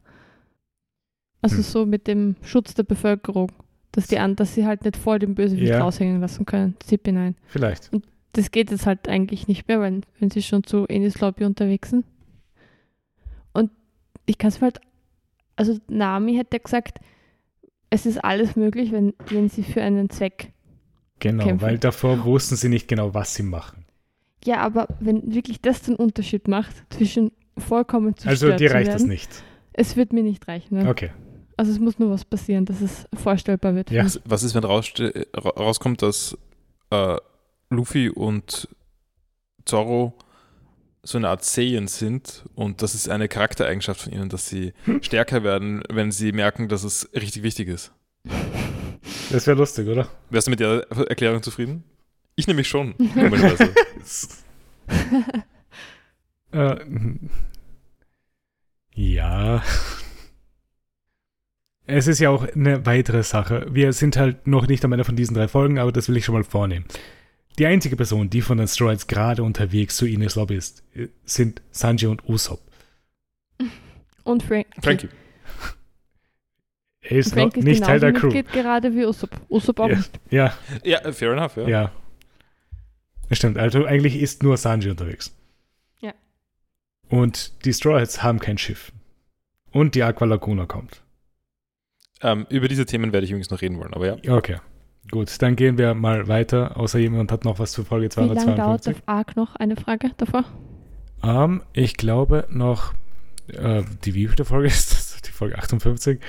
Also 1.40 1.57
Hm. 1.57 1.62
so 1.62 1.86
mit 1.86 2.07
dem 2.07 2.36
Schutz 2.42 2.74
der 2.74 2.82
Bevölkerung, 2.82 3.50
dass 3.92 4.09
die 4.09 4.18
an, 4.18 4.34
dass 4.36 4.55
sie 4.55 4.66
halt 4.66 4.84
nicht 4.84 4.96
voll 4.96 5.18
den 5.18 5.34
Bösewicht 5.34 5.68
Ja. 5.70 5.80
raushängen 5.82 6.20
lassen 6.20 6.46
können. 6.46 6.74
Zip 6.80 7.07
hinein. 7.07 7.36
vielleicht. 7.46 7.90
Das 8.32 8.50
geht 8.50 8.70
jetzt 8.70 8.86
halt 8.86 9.09
eigentlich 9.09 9.46
nicht 9.46 9.68
mehr, 9.68 9.78
weil 9.80 10.00
wenn 10.18 10.30
sie 10.30 10.42
schon 10.42 10.64
zu 10.64 10.86
Enis 10.88 11.20
Lobby 11.20 11.44
unterwegs 11.44 11.90
sind. 11.90 12.05
Und 13.53 13.70
ich 14.26 14.38
kann 14.38 14.48
es 14.48 14.61
mir 14.61 14.66
halt 14.66 14.80
Also 15.57 15.78
Nami 15.88 16.34
hätte 16.36 16.59
gesagt, 16.59 16.98
es 17.93 18.07
ist 18.07 18.24
alles 18.24 18.57
möglich, 18.57 18.90
wenn, 18.90 19.12
wenn 19.28 19.49
sie 19.51 19.62
für 19.62 19.82
einen 19.82 20.09
Zweck. 20.09 20.53
Genau, 21.20 21.45
Kämpfen. 21.45 21.66
weil 21.66 21.78
davor 21.78 22.24
wussten 22.24 22.57
sie 22.57 22.68
nicht 22.68 22.88
genau, 22.88 23.12
was 23.14 23.34
sie 23.34 23.43
machen. 23.43 23.84
Ja, 24.45 24.57
aber 24.61 24.88
wenn 24.99 25.34
wirklich 25.34 25.61
das 25.61 25.82
den 25.82 25.95
Unterschied 25.95 26.49
macht 26.49 26.74
zwischen 26.93 27.30
vollkommen 27.57 28.16
zu 28.16 28.28
Also 28.28 28.51
dir 28.57 28.72
reicht 28.72 28.93
das 28.93 29.05
nicht. 29.05 29.30
Es 29.74 29.95
wird 29.97 30.12
mir 30.12 30.22
nicht 30.22 30.49
reichen. 30.49 30.78
Ne? 30.78 30.88
Okay. 30.88 31.11
Also 31.57 31.70
es 31.70 31.78
muss 31.78 31.99
nur 31.99 32.11
was 32.11 32.24
passieren, 32.24 32.64
dass 32.64 32.80
es 32.80 33.07
vorstellbar 33.14 33.74
wird. 33.74 33.90
Ja. 33.90 34.05
Was, 34.05 34.20
ist, 34.43 34.55
wenn 34.55 34.64
ra- 35.36 35.51
rauskommt, 35.51 36.01
dass 36.03 36.36
äh, 36.90 37.16
Luffy 37.70 38.09
und 38.09 38.68
Zorro 39.66 40.14
so 41.03 41.18
eine 41.18 41.28
Art 41.28 41.44
Saiyan 41.44 41.88
sind 41.88 42.44
und 42.55 42.80
das 42.82 42.94
ist 42.94 43.09
eine 43.09 43.28
Charaktereigenschaft 43.28 44.03
von 44.03 44.12
ihnen, 44.12 44.28
dass 44.28 44.48
sie 44.48 44.72
stärker 45.00 45.42
werden, 45.42 45.82
wenn 45.90 46.12
sie 46.12 46.32
merken, 46.32 46.68
dass 46.68 46.84
es 46.84 47.09
richtig 47.14 47.42
wichtig 47.42 47.68
ist. 47.68 47.92
Das 49.30 49.46
wäre 49.46 49.57
lustig, 49.57 49.88
oder? 49.88 50.09
Wärst 50.30 50.46
du 50.46 50.50
mit 50.50 50.61
der 50.61 50.86
Erklärung 51.09 51.42
zufrieden? 51.42 51.82
Ich 52.36 52.46
nämlich 52.46 52.68
schon. 52.68 52.94
äh, 56.53 56.76
ja. 58.94 59.62
Es 61.86 62.07
ist 62.07 62.20
ja 62.20 62.30
auch 62.30 62.46
eine 62.55 62.86
weitere 62.86 63.22
Sache. 63.22 63.66
Wir 63.70 63.92
sind 63.92 64.16
halt 64.16 64.46
noch 64.46 64.68
nicht 64.68 64.84
am 64.84 64.92
Ende 64.92 65.05
von 65.05 65.16
diesen 65.16 65.34
drei 65.34 65.48
Folgen, 65.48 65.78
aber 65.78 65.90
das 65.90 66.09
will 66.09 66.16
ich 66.16 66.24
schon 66.24 66.34
mal 66.34 66.44
vornehmen. 66.44 66.84
Die 67.59 67.66
einzige 67.66 67.96
Person, 67.96 68.30
die 68.30 68.40
von 68.40 68.59
den 68.59 68.66
Stroids 68.68 69.07
gerade 69.07 69.42
unterwegs 69.42 69.96
zu 69.96 70.07
Ines 70.07 70.36
Lobby 70.36 70.57
ist, 70.57 70.82
sind 71.24 71.61
Sanji 71.70 72.07
und 72.07 72.26
Usopp. 72.28 72.61
Und 74.24 74.42
Frank. 74.42 74.66
Frankie. 74.82 75.09
Er 77.03 77.18
ist 77.18 77.34
Frank 77.34 77.53
noch 77.57 77.59
ist 77.59 77.64
nicht 77.64 77.82
Teil 77.84 77.98
der 78.00 78.12
Crew. 78.12 78.28
Mitglied 78.28 78.53
gerade 78.53 78.94
wie 78.94 79.05
Usopp. 79.05 79.30
Usopp 79.50 79.80
auch 79.80 79.88
Ja. 79.88 79.96
nicht. 79.96 80.20
Ja, 80.30 80.55
Ja, 80.84 81.12
fair 81.12 81.32
enough, 81.32 81.57
ja. 81.57 81.68
ja. 81.68 81.92
Das 83.28 83.38
stimmt. 83.38 83.59
Also 83.59 83.84
eigentlich 83.84 84.16
ist 84.20 84.42
nur 84.42 84.57
Sanji 84.57 84.90
unterwegs. 84.90 85.34
Ja. 86.00 86.12
Und 87.09 87.64
die 87.64 87.72
Strawheads 87.72 88.22
haben 88.22 88.38
kein 88.38 88.59
Schiff. 88.59 88.92
Und 89.72 89.94
die 89.94 90.03
Aqua 90.03 90.26
Laguna 90.26 90.66
kommt. 90.66 91.03
Ähm, 92.20 92.46
über 92.50 92.68
diese 92.68 92.86
Themen 92.86 93.12
werde 93.12 93.24
ich 93.24 93.30
übrigens 93.32 93.50
noch 93.50 93.62
reden 93.62 93.78
wollen, 93.78 93.92
aber 93.94 94.07
ja. 94.22 94.36
Okay. 94.36 94.59
Gut, 95.11 95.42
dann 95.42 95.57
gehen 95.57 95.78
wir 95.78 95.94
mal 95.94 96.28
weiter, 96.28 96.76
außer 96.76 96.98
jemand 96.98 97.32
hat 97.32 97.44
noch 97.44 97.59
was 97.59 97.74
für 97.74 97.84
Folge 97.84 98.09
Wie 98.16 98.20
lange 98.20 98.34
dauert 98.34 98.84
252. 98.84 98.94
der 98.94 99.09
Arc 99.09 99.36
noch? 99.36 99.57
Eine 99.57 99.76
Frage 99.76 100.11
davor? 100.16 100.44
Ähm, 101.22 101.62
ich 101.72 101.96
glaube 101.96 102.46
noch, 102.50 102.94
äh, 103.48 103.82
die 104.05 104.14
wievielte 104.14 104.44
Folge 104.44 104.66
ist 104.68 104.92
das? 104.92 105.20
Die 105.22 105.32
Folge 105.32 105.59
58. 105.59 106.20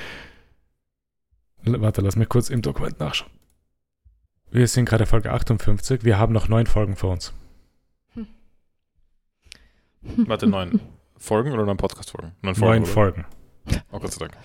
L 1.65 1.81
warte, 1.81 2.01
lass 2.01 2.15
mich 2.15 2.27
kurz 2.29 2.49
im 2.49 2.61
Dokument 2.61 2.99
nachschauen. 2.99 3.31
Wir 4.51 4.67
sind 4.67 4.85
gerade 4.85 5.05
Folge 5.05 5.31
58. 5.31 6.03
Wir 6.03 6.19
haben 6.19 6.33
noch 6.33 6.47
neun 6.47 6.67
Folgen 6.67 6.95
vor 6.95 7.11
uns. 7.11 7.33
Warte, 10.01 10.47
neun 10.47 10.79
Folgen 11.17 11.53
oder 11.53 11.65
neun 11.65 11.77
Podcast-Folgen? 11.77 12.33
Neun 12.41 12.55
neun 12.59 12.83
oder? 12.83 12.91
Folgen. 12.91 13.25
Oh 13.91 13.99
Gott 13.99 14.11
sei 14.11 14.27
Dank. 14.27 14.37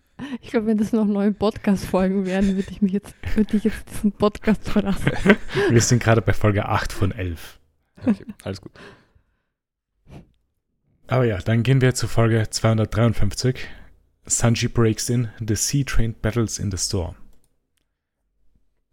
Ich 0.40 0.50
glaube, 0.50 0.66
wenn 0.66 0.78
das 0.78 0.92
noch 0.92 1.04
neue 1.04 1.32
Podcast-Folgen 1.32 2.26
wären, 2.26 2.56
würde 2.56 2.70
ich 2.70 2.80
mich 2.82 2.92
jetzt, 2.92 3.14
würde 3.34 3.56
ich 3.56 3.64
jetzt 3.64 3.90
diesen 3.90 4.12
Podcast 4.12 4.68
verlassen. 4.68 5.12
Wir 5.70 5.80
sind 5.80 6.02
gerade 6.02 6.22
bei 6.22 6.32
Folge 6.32 6.66
8 6.66 6.92
von 6.92 7.12
11. 7.12 7.58
Okay, 8.06 8.24
alles 8.42 8.60
gut. 8.60 8.72
Aber 11.06 11.24
ja, 11.24 11.38
dann 11.38 11.62
gehen 11.62 11.80
wir 11.80 11.94
zu 11.94 12.08
Folge 12.08 12.48
253. 12.48 13.56
Sanji 14.26 14.68
breaks 14.68 15.10
in, 15.10 15.28
the 15.38 15.54
Sea 15.54 15.84
Train 15.84 16.14
battles 16.20 16.58
in 16.58 16.70
the 16.70 16.78
storm. 16.78 17.16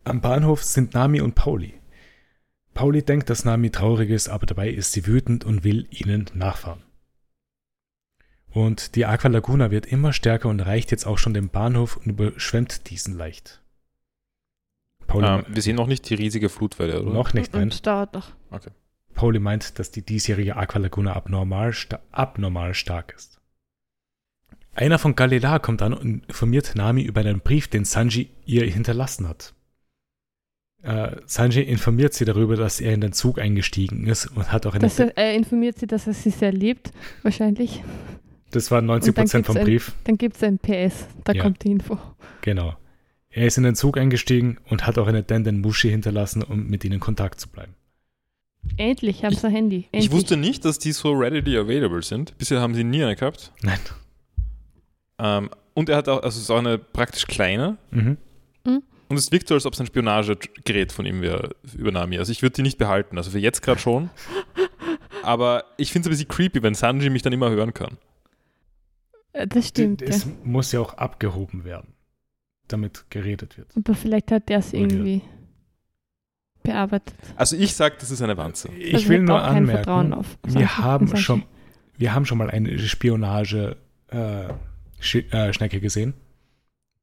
Am 0.03 0.19
Bahnhof 0.19 0.63
sind 0.63 0.93
Nami 0.93 1.21
und 1.21 1.35
Pauli. 1.35 1.73
Pauli 2.73 3.03
denkt, 3.03 3.29
dass 3.29 3.45
Nami 3.45 3.69
traurig 3.69 4.09
ist, 4.09 4.29
aber 4.29 4.45
dabei 4.45 4.69
ist 4.69 4.91
sie 4.91 5.05
wütend 5.05 5.45
und 5.45 5.63
will 5.63 5.87
ihnen 5.89 6.25
nachfahren. 6.33 6.83
Und 8.53 8.95
die 8.95 9.05
Aqua 9.05 9.29
Laguna 9.29 9.71
wird 9.71 9.85
immer 9.85 10.11
stärker 10.13 10.49
und 10.49 10.59
erreicht 10.59 10.91
jetzt 10.91 11.05
auch 11.05 11.17
schon 11.17 11.33
den 11.33 11.49
Bahnhof 11.49 11.97
und 11.97 12.07
überschwemmt 12.07 12.89
diesen 12.89 13.17
leicht. 13.17 13.61
Pauli, 15.07 15.27
Ähm, 15.27 15.45
wir 15.47 15.61
sehen 15.61 15.77
noch 15.77 15.87
nicht 15.87 16.09
die 16.09 16.15
riesige 16.15 16.49
Flutwelle, 16.49 17.01
oder? 17.01 17.11
noch 17.11 17.33
nicht, 17.33 17.53
nein. 17.53 17.63
Und 17.63 17.73
es 17.73 17.81
dauert 17.81 18.13
noch. 18.13 18.31
Pauli 19.13 19.39
meint, 19.39 19.77
dass 19.79 19.91
die 19.91 20.01
diesjährige 20.01 20.55
Aqua 20.55 20.79
Laguna 20.79 21.13
abnormal, 21.13 21.73
sta 21.73 21.99
abnormal 22.11 22.73
stark 22.73 23.13
ist. 23.15 23.39
Einer 24.73 24.99
von 24.99 25.15
Galilea 25.15 25.59
kommt 25.59 25.81
an 25.81 25.93
und 25.93 26.25
informiert 26.27 26.73
Nami 26.75 27.03
über 27.03 27.21
einen 27.21 27.41
Brief, 27.41 27.67
den 27.67 27.83
Sanji 27.83 28.29
ihr 28.45 28.65
hinterlassen 28.65 29.27
hat. 29.27 29.53
Äh, 30.81 31.17
Sanji 31.25 31.61
informiert 31.61 32.13
sie 32.13 32.25
darüber, 32.25 32.55
dass 32.55 32.79
er 32.79 32.93
in 32.93 33.01
den 33.01 33.11
Zug 33.11 33.37
eingestiegen 33.37 34.07
ist 34.07 34.27
und 34.27 34.51
hat 34.51 34.65
auch 34.65 34.73
eine. 34.73 34.81
Das, 34.81 34.97
er 34.97 35.33
informiert 35.35 35.77
sie, 35.77 35.87
dass 35.87 36.07
er 36.07 36.13
sie 36.13 36.29
sehr 36.31 36.53
liebt, 36.53 36.91
wahrscheinlich. 37.21 37.83
Das 38.51 38.71
war 38.71 38.81
90% 38.81 39.13
gibt's 39.15 39.47
vom 39.47 39.57
ein- 39.57 39.63
Brief. 39.65 39.93
Dann 40.03 40.17
gibt 40.17 40.35
es 40.35 40.43
ein 40.43 40.59
PS, 40.59 41.07
da 41.23 41.33
Ja. 41.33 41.43
kommt 41.43 41.63
die 41.63 41.71
Info. 41.71 41.97
Genau. 42.41 42.75
Er 43.29 43.47
ist 43.47 43.57
in 43.57 43.63
den 43.63 43.75
Zug 43.75 43.97
eingestiegen 43.97 44.57
und 44.69 44.85
hat 44.85 44.97
auch 44.97 45.07
eine 45.07 45.23
Denden 45.23 45.61
Mushi 45.61 45.89
hinterlassen, 45.89 46.43
um 46.43 46.67
mit 46.67 46.83
ihnen 46.83 46.95
in 46.95 46.99
Kontakt 46.99 47.39
zu 47.39 47.47
bleiben. 47.49 47.75
Endlich 48.77 49.23
haben 49.23 49.33
sie 49.35 49.47
ein 49.47 49.53
Handy. 49.53 49.87
Endlich. 49.91 50.05
Ich 50.05 50.11
wusste 50.11 50.37
nicht, 50.37 50.65
dass 50.65 50.77
die 50.79 50.91
so 50.91 51.11
readily 51.13 51.57
available 51.57 52.03
sind. 52.03 52.37
Bisher 52.37 52.59
haben 52.61 52.75
sie 52.75 52.83
nie 52.83 53.03
eine 53.03 53.15
gehabt. 53.15 53.51
Nein. 53.63 53.79
Ähm, 55.17 55.49
und 55.73 55.89
er 55.89 55.97
hat 55.97 56.09
auch, 56.09 56.17
also 56.23 56.37
es 56.37 56.43
ist 56.43 56.49
auch 56.51 56.57
eine 56.59 56.77
praktisch 56.77 57.25
kleine. 57.25 57.77
Mhm. 57.91 58.17
Und 59.07 59.17
es 59.17 59.29
wirkt 59.31 59.49
so, 59.49 59.55
als 59.55 59.65
ob 59.65 59.73
es 59.73 59.79
ein 59.81 59.87
Spionagegerät 59.87 60.93
von 60.93 61.05
ihm 61.05 61.21
wäre, 61.21 61.49
über 61.77 61.91
Nami. 61.91 62.17
Also 62.17 62.31
ich 62.31 62.41
würde 62.43 62.53
die 62.53 62.61
nicht 62.61 62.77
behalten. 62.77 63.17
Also 63.17 63.31
für 63.31 63.39
jetzt 63.39 63.61
gerade 63.61 63.79
schon. 63.79 64.09
Aber 65.23 65.65
ich 65.77 65.91
finde 65.91 66.07
es 66.07 66.07
ein 66.07 66.11
bisschen 66.17 66.27
creepy, 66.29 66.63
wenn 66.63 66.75
Sanji 66.75 67.09
mich 67.09 67.21
dann 67.21 67.33
immer 67.33 67.49
hören 67.49 67.73
kann. 67.73 67.97
Äh, 69.33 69.47
Das 69.47 69.67
stimmt, 69.69 70.01
ja. 70.01 70.07
Es 70.07 70.25
muss 70.43 70.71
ja 70.71 70.79
auch 70.79 70.93
abgehoben 70.95 71.63
werden, 71.63 71.93
damit 72.67 73.05
geredet 73.09 73.57
wird. 73.57 73.75
Aber 73.75 73.93
vielleicht 73.95 74.31
hat 74.31 74.49
der 74.49 74.59
es 74.59 74.73
irgendwie 74.73 75.21
bearbeitet. 76.63 77.15
Also 77.35 77.55
ich 77.55 77.73
sage, 77.75 77.95
das 77.99 78.11
ist 78.11 78.21
eine 78.21 78.37
Wanze. 78.37 78.69
Ich 78.73 78.93
Also 78.93 79.09
will 79.09 79.21
nur 79.23 79.41
anmerken, 79.41 80.13
auf 80.13 80.37
wir 80.43 80.77
haben 80.77 81.15
schon, 81.17 81.43
wir 81.97 82.13
haben 82.13 82.25
schon 82.25 82.37
mal 82.37 82.49
eine 82.51 82.77
Spionage 82.79 83.77
äh, 84.09 84.49
Sch 84.99 85.15
äh, 85.31 85.51
Schnecke 85.53 85.79
gesehen. 85.79 86.13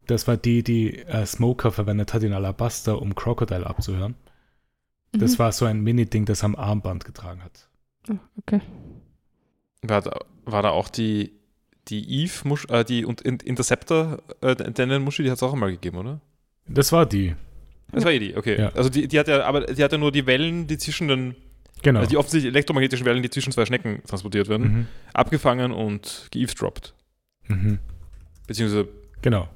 Das 0.07 0.26
war 0.29 0.37
die, 0.37 0.62
die 0.62 0.99
äh, 1.01 1.26
Smoker 1.26 1.70
verwendet 1.72 2.14
hat 2.14 2.22
in 2.22 2.33
Alabaster, 2.33 3.03
um 3.03 3.14
Crocodile 3.14 3.66
abzuhören. 3.66 4.14
Das 5.12 5.33
Mhm. 5.35 5.39
war 5.39 5.53
so 5.53 5.64
ein 5.64 5.81
Mini-Ding, 5.81 6.24
das 6.24 6.45
am 6.45 6.55
Armband 6.55 7.05
getragen 7.05 7.43
hat. 7.43 7.68
Oh, 8.11 8.14
okay. 8.39 8.61
War 9.83 10.03
da, 10.03 10.18
war 10.45 10.62
da 10.62 10.70
auch 10.70 10.89
die, 10.89 11.33
die 11.89 12.22
Eve, 12.22 12.47
Musch, 12.49 12.66
äh, 12.70 12.84
die 12.84 13.05
und 13.05 13.20
In- 13.22 13.41
Interceptor, 13.41 14.18
äh, 14.41 14.55
Denden 14.57 15.03
Muschi, 15.03 15.22
die 15.22 15.30
hat 15.30 15.36
es 15.39 15.43
auch 15.43 15.53
einmal 15.53 15.70
gegeben, 15.72 15.99
oder? 15.99 16.20
Das 16.66 16.93
war 16.93 17.07
die, 17.07 17.34
Das 17.93 18.05
war 18.05 18.12
eh 18.12 18.18
die, 18.18 18.36
okay. 18.36 18.59
Ja. 18.61 18.68
Also 18.74 18.91
die, 18.91 19.09
die 19.09 19.18
hat 19.18 19.28
ja, 19.28 19.45
aber 19.45 19.62
die 19.66 19.82
hat 19.82 19.93
ja 19.93 19.99
nur 19.99 20.12
die 20.12 20.26
Wellen, 20.26 20.66
die 20.66 20.76
zwischen 20.78 21.09
den, 21.09 21.34
genau. 21.82 22.01
also 22.01 22.11
die 22.11 22.16
offensichtlich 22.18 22.53
elektromagnetischen 22.53 23.07
Wellen, 23.07 23.22
die 23.22 23.30
zwischen 23.30 23.53
zwei 23.53 23.64
Schnecken 23.64 24.03
transportiert 24.07 24.49
werden, 24.49 24.66
mhm. 24.72 24.86
abgefangen 25.14 25.72
und 25.72 26.28
geeavesdropped. 26.30 26.95
Mhm. 27.47 27.78
Beziehungsweise, 28.47 28.89
Genau. 29.22 29.49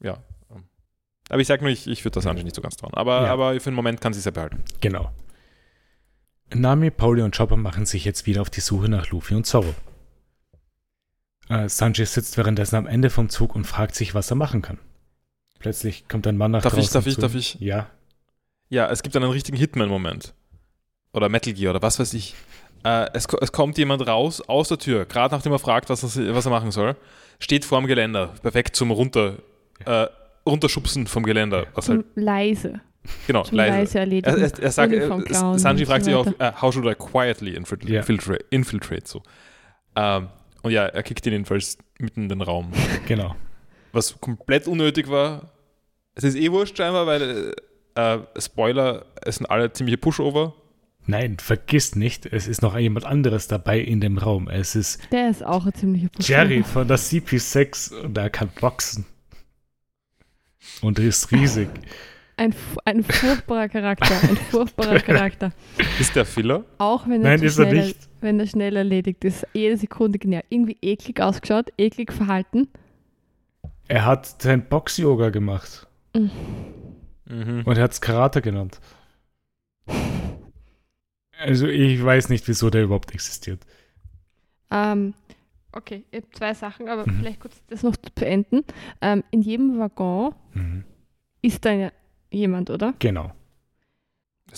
ja. 0.00 0.18
Aber 1.28 1.40
ich 1.40 1.46
sag 1.48 1.60
nur, 1.60 1.70
ich, 1.70 1.86
ich 1.88 2.04
würde 2.04 2.14
das 2.14 2.24
Sanji 2.24 2.44
nicht 2.44 2.54
so 2.54 2.62
ganz 2.62 2.76
trauen. 2.76 2.94
Aber, 2.94 3.22
Ja. 3.22 3.32
aber 3.32 3.54
für 3.54 3.70
den 3.70 3.74
Moment 3.74 4.00
kann 4.00 4.12
sie 4.12 4.20
es 4.20 4.24
ja 4.26 4.30
behalten. 4.30 4.62
Genau. 4.80 5.10
Nami, 6.54 6.90
Pauli 6.92 7.22
und 7.22 7.36
Chopper 7.36 7.56
machen 7.56 7.86
sich 7.86 8.04
jetzt 8.04 8.26
wieder 8.26 8.42
auf 8.42 8.50
die 8.50 8.60
Suche 8.60 8.88
nach 8.88 9.10
Luffy 9.10 9.34
und 9.34 9.44
Zorro. 9.46 9.74
Äh, 11.48 11.68
Sanji 11.68 12.04
sitzt 12.06 12.36
währenddessen 12.36 12.76
am 12.76 12.86
Ende 12.86 13.10
vom 13.10 13.28
Zug 13.28 13.54
und 13.54 13.64
fragt 13.66 13.94
sich, 13.94 14.14
was 14.14 14.30
er 14.30 14.36
machen 14.36 14.62
kann. 14.62 14.78
Plötzlich 15.58 16.08
kommt 16.08 16.26
ein 16.26 16.36
Mann 16.36 16.50
nach 16.50 16.62
Darf 16.62 16.72
ich, 16.74 16.86
draußen 16.86 16.94
darf 16.94 17.06
ich, 17.06 17.14
zu- 17.14 17.20
darf 17.20 17.34
ich? 17.34 17.56
Ja. 17.60 17.86
Ja, 18.68 18.90
es 18.90 19.02
gibt 19.02 19.14
einen 19.16 19.30
richtigen 19.30 19.56
Hitman-Moment. 19.56 20.34
Oder 21.12 21.28
Metal 21.28 21.52
Gear 21.52 21.70
oder 21.70 21.82
was 21.82 21.98
weiß 21.98 22.14
ich. 22.14 22.34
Äh, 22.84 23.06
es, 23.14 23.26
ko- 23.28 23.38
es 23.40 23.52
kommt 23.52 23.78
jemand 23.78 24.06
raus 24.06 24.40
aus 24.42 24.68
der 24.68 24.78
Tür, 24.78 25.06
gerade 25.06 25.34
nachdem 25.34 25.52
er 25.52 25.58
fragt, 25.58 25.88
was 25.88 26.16
er, 26.16 26.34
was 26.34 26.44
er 26.46 26.50
machen 26.50 26.70
soll, 26.72 26.96
steht 27.38 27.64
vorm 27.64 27.86
Geländer. 27.86 28.34
Perfekt 28.42 28.76
zum 28.76 28.90
runter, 28.90 29.36
äh, 29.84 30.06
Runterschubsen 30.44 31.06
vom 31.06 31.22
Geländer. 31.24 31.66
Was 31.74 31.88
halt, 31.88 32.04
leise. 32.16 32.80
genau, 33.26 33.44
Zum 33.44 33.56
leise. 33.56 33.78
leise, 33.78 33.98
erledigen. 34.00 34.36
Er, 34.36 34.42
er, 34.52 34.62
er 34.62 34.70
sagt, 34.72 34.92
äh, 34.92 35.58
Sanji 35.58 35.86
fragt 35.86 36.04
so 36.04 36.10
sich 36.10 36.14
auch, 36.14 36.40
äh, 36.40 36.52
how 36.60 36.72
should 36.72 36.86
I 36.86 36.94
quietly 36.94 37.54
infiltrate, 37.54 37.92
Ja. 37.92 38.00
infiltrate, 38.00 38.44
infiltrate 38.50 39.06
so. 39.06 39.22
Ähm, 39.96 40.28
und 40.66 40.72
ja, 40.72 40.86
er 40.86 41.02
kickt 41.04 41.24
ihn 41.26 41.32
jedenfalls 41.32 41.78
mitten 41.98 42.24
in 42.24 42.28
den 42.28 42.42
Raum. 42.42 42.72
Genau. 43.06 43.36
Was 43.92 44.20
komplett 44.20 44.66
unnötig 44.66 45.08
war. 45.08 45.52
Es 46.16 46.24
ist 46.24 46.34
eh 46.34 46.50
wurscht 46.50 46.76
scheinbar, 46.76 47.06
weil, 47.06 47.54
äh, 47.94 48.18
Spoiler, 48.38 49.06
es 49.22 49.36
sind 49.36 49.46
alle 49.46 49.72
ziemliche 49.72 49.96
Pushover. 49.98 50.54
Nein, 51.06 51.36
vergiss 51.38 51.94
nicht, 51.94 52.26
es 52.26 52.48
ist 52.48 52.62
noch 52.62 52.76
jemand 52.76 53.06
anderes 53.06 53.46
dabei 53.46 53.78
in 53.78 54.00
dem 54.00 54.18
Raum. 54.18 54.48
Es 54.48 54.74
ist 54.74 55.00
Der 55.12 55.30
ist 55.30 55.44
auch 55.44 55.64
ein 55.66 55.72
ziemlicher 55.72 56.08
Pussy. 56.08 56.32
Jerry 56.32 56.64
von 56.64 56.88
der 56.88 56.98
CP6 56.98 57.94
und 58.00 58.18
er 58.18 58.28
kann 58.28 58.48
boxen. 58.60 59.06
Und 60.82 60.98
er 60.98 61.06
ist 61.06 61.30
riesig. 61.30 61.68
Ein, 62.36 62.54
ein 62.84 63.04
furchtbarer 63.04 63.68
Charakter. 63.68 64.14
Ein 64.28 64.36
furchtbarer 64.36 64.98
Charakter. 65.10 65.52
Ist 66.00 66.14
der 66.16 66.26
Filler? 66.26 66.64
Auch 66.78 67.06
wenn 67.06 67.22
er, 67.24 67.36
Nein, 67.36 67.42
ist 67.42 67.56
er 67.56 67.72
nicht. 67.72 67.96
Wenn 68.26 68.38
er 68.40 68.46
schnell 68.46 68.76
erledigt 68.76 69.24
ist. 69.24 69.46
Jede 69.54 69.76
Sekunde 69.78 70.18
genau. 70.18 70.40
Irgendwie 70.50 70.76
eklig 70.82 71.20
ausgeschaut, 71.20 71.72
eklig 71.78 72.12
verhalten. 72.12 72.68
Er 73.88 74.04
hat 74.04 74.42
sein 74.42 74.68
Box-Yoga 74.68 75.30
gemacht 75.30 75.86
Mhm. 76.14 77.62
und 77.64 77.76
er 77.78 77.84
hat 77.84 77.92
es 77.92 78.00
Karate 78.00 78.42
genannt. 78.42 78.80
Also 81.38 81.66
ich 81.66 82.02
weiß 82.02 82.28
nicht, 82.30 82.48
wieso 82.48 82.70
der 82.70 82.84
überhaupt 82.84 83.12
existiert. 83.14 83.60
Ähm, 84.70 85.14
okay, 85.72 86.02
ich 86.10 86.22
habe 86.22 86.30
zwei 86.32 86.54
Sachen, 86.54 86.88
aber 86.88 87.06
Mhm. 87.06 87.18
vielleicht 87.18 87.40
kurz 87.40 87.62
das 87.68 87.82
noch 87.82 87.96
zu 87.96 88.10
beenden. 88.14 88.64
Ähm, 89.00 89.22
in 89.30 89.42
jedem 89.42 89.78
Waggon 89.78 90.34
Mhm. 90.54 90.84
ist 91.42 91.64
da 91.64 91.72
ja 91.72 91.92
jemand, 92.30 92.70
oder? 92.70 92.94
Genau. 92.98 93.32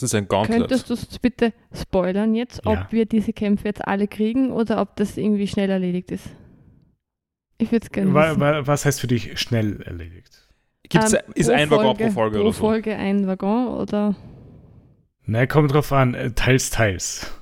Das 0.01 0.05
ist 0.05 0.15
ein 0.15 0.29
Gauntlet. 0.29 0.59
Könntest 0.61 0.89
du 0.91 0.95
es 0.95 1.19
bitte 1.19 1.53
spoilern 1.75 2.35
jetzt, 2.37 2.65
ob 2.67 2.75
Ja. 2.75 2.87
wir 2.91 3.05
diese 3.07 3.33
Kämpfe 3.33 3.65
jetzt 3.67 3.85
alle 3.85 4.07
kriegen 4.07 4.53
oder 4.53 4.81
ob 4.81 4.95
das 4.97 5.17
irgendwie 5.17 5.49
schnell 5.49 5.71
erledigt 5.71 6.13
ist? 6.13 6.25
Ich 7.59 7.73
würde 7.73 7.85
es 7.87 7.91
gerne 7.91 8.15
wissen. 8.15 8.41
wa 8.41 8.67
was 8.67 8.85
heißt 8.85 9.01
für 9.01 9.09
dich 9.09 9.39
schnell 9.41 9.83
erledigt? 9.83 10.47
Gibt's, 10.89 11.13
Ähm, 11.15 11.21
ist 11.35 11.51
ein 11.51 11.69
Waggon 11.71 11.97
pro 11.97 12.11
Folge 12.11 12.37
pro 12.37 12.45
oder 12.45 12.53
so? 12.53 12.61
Folge 12.61 12.95
ein 12.95 13.27
Waggon 13.27 13.67
oder? 13.69 14.15
Na, 15.27 15.47
kommt 15.47 15.73
drauf 15.75 15.91
an, 15.93 16.15
äh, 16.15 16.31
teils, 16.31 16.71
teils. 16.71 17.33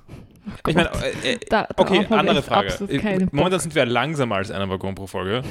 Ich 0.66 0.74
meine, 0.74 0.90
äh, 1.22 1.32
äh, 1.34 1.38
Da- 1.50 1.68
okay, 1.76 2.06
andere 2.08 2.40
Frage. 2.42 2.68
absolut 2.72 2.90
Äh. 3.04 3.26
Momentan 3.32 3.60
sind 3.60 3.74
wir 3.74 3.84
langsamer 3.84 4.36
als 4.36 4.50
einen 4.50 4.70
Waggon 4.70 4.94
pro 4.94 5.06
Folge. 5.06 5.42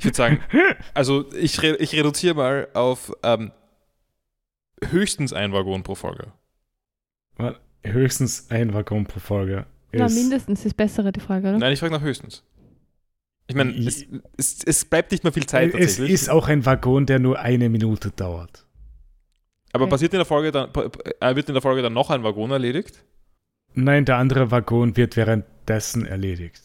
Ich 0.00 0.04
würde 0.04 0.16
sagen, 0.16 0.40
also 0.94 1.32
ich, 1.34 1.62
re 1.62 1.76
ich 1.76 1.94
reduziere 1.94 2.34
mal 2.34 2.68
auf 2.74 3.12
ähm, 3.22 3.52
höchstens 4.82 5.32
ein 5.32 5.52
Waggon 5.52 5.82
pro 5.82 5.94
Folge. 5.94 6.32
Höchstens 7.84 8.50
ein 8.50 8.72
Waggon 8.72 9.04
pro 9.06 9.20
Folge. 9.20 9.66
Na, 9.92 10.06
ist- 10.06 10.14
mindestens 10.14 10.64
ist 10.64 10.74
bessere 10.76 11.12
die 11.12 11.20
Frage, 11.20 11.48
oder? 11.48 11.58
Nein, 11.58 11.72
ich 11.72 11.80
frage 11.80 11.92
nach 11.92 12.00
höchstens. 12.02 12.42
Ich 13.46 13.54
meine, 13.54 13.72
es, 13.76 14.06
es, 14.38 14.64
es 14.64 14.84
bleibt 14.86 15.12
nicht 15.12 15.22
mehr 15.22 15.32
viel 15.32 15.44
Zeit 15.44 15.74
es 15.74 15.98
ist 15.98 16.30
auch 16.30 16.48
ein 16.48 16.64
Waggon, 16.64 17.04
der 17.04 17.18
nur 17.18 17.38
eine 17.38 17.68
Minute 17.68 18.10
dauert. 18.10 18.66
aber 19.72 19.84
Okay. 19.84 19.90
passiert 19.90 20.14
in 20.14 20.18
der 20.18 20.24
Folge 20.24 20.50
dann, 20.50 20.70
äh, 21.20 21.36
wird 21.36 21.48
in 21.48 21.54
der 21.54 21.60
Folge 21.60 21.82
dann 21.82 21.92
noch 21.92 22.08
ein 22.10 22.22
Waggon 22.22 22.50
erledigt? 22.52 23.04
Nein, 23.74 24.06
der 24.06 24.16
andere 24.16 24.50
Waggon 24.50 24.96
wird 24.96 25.16
währenddessen 25.16 26.06
erledigt. 26.06 26.62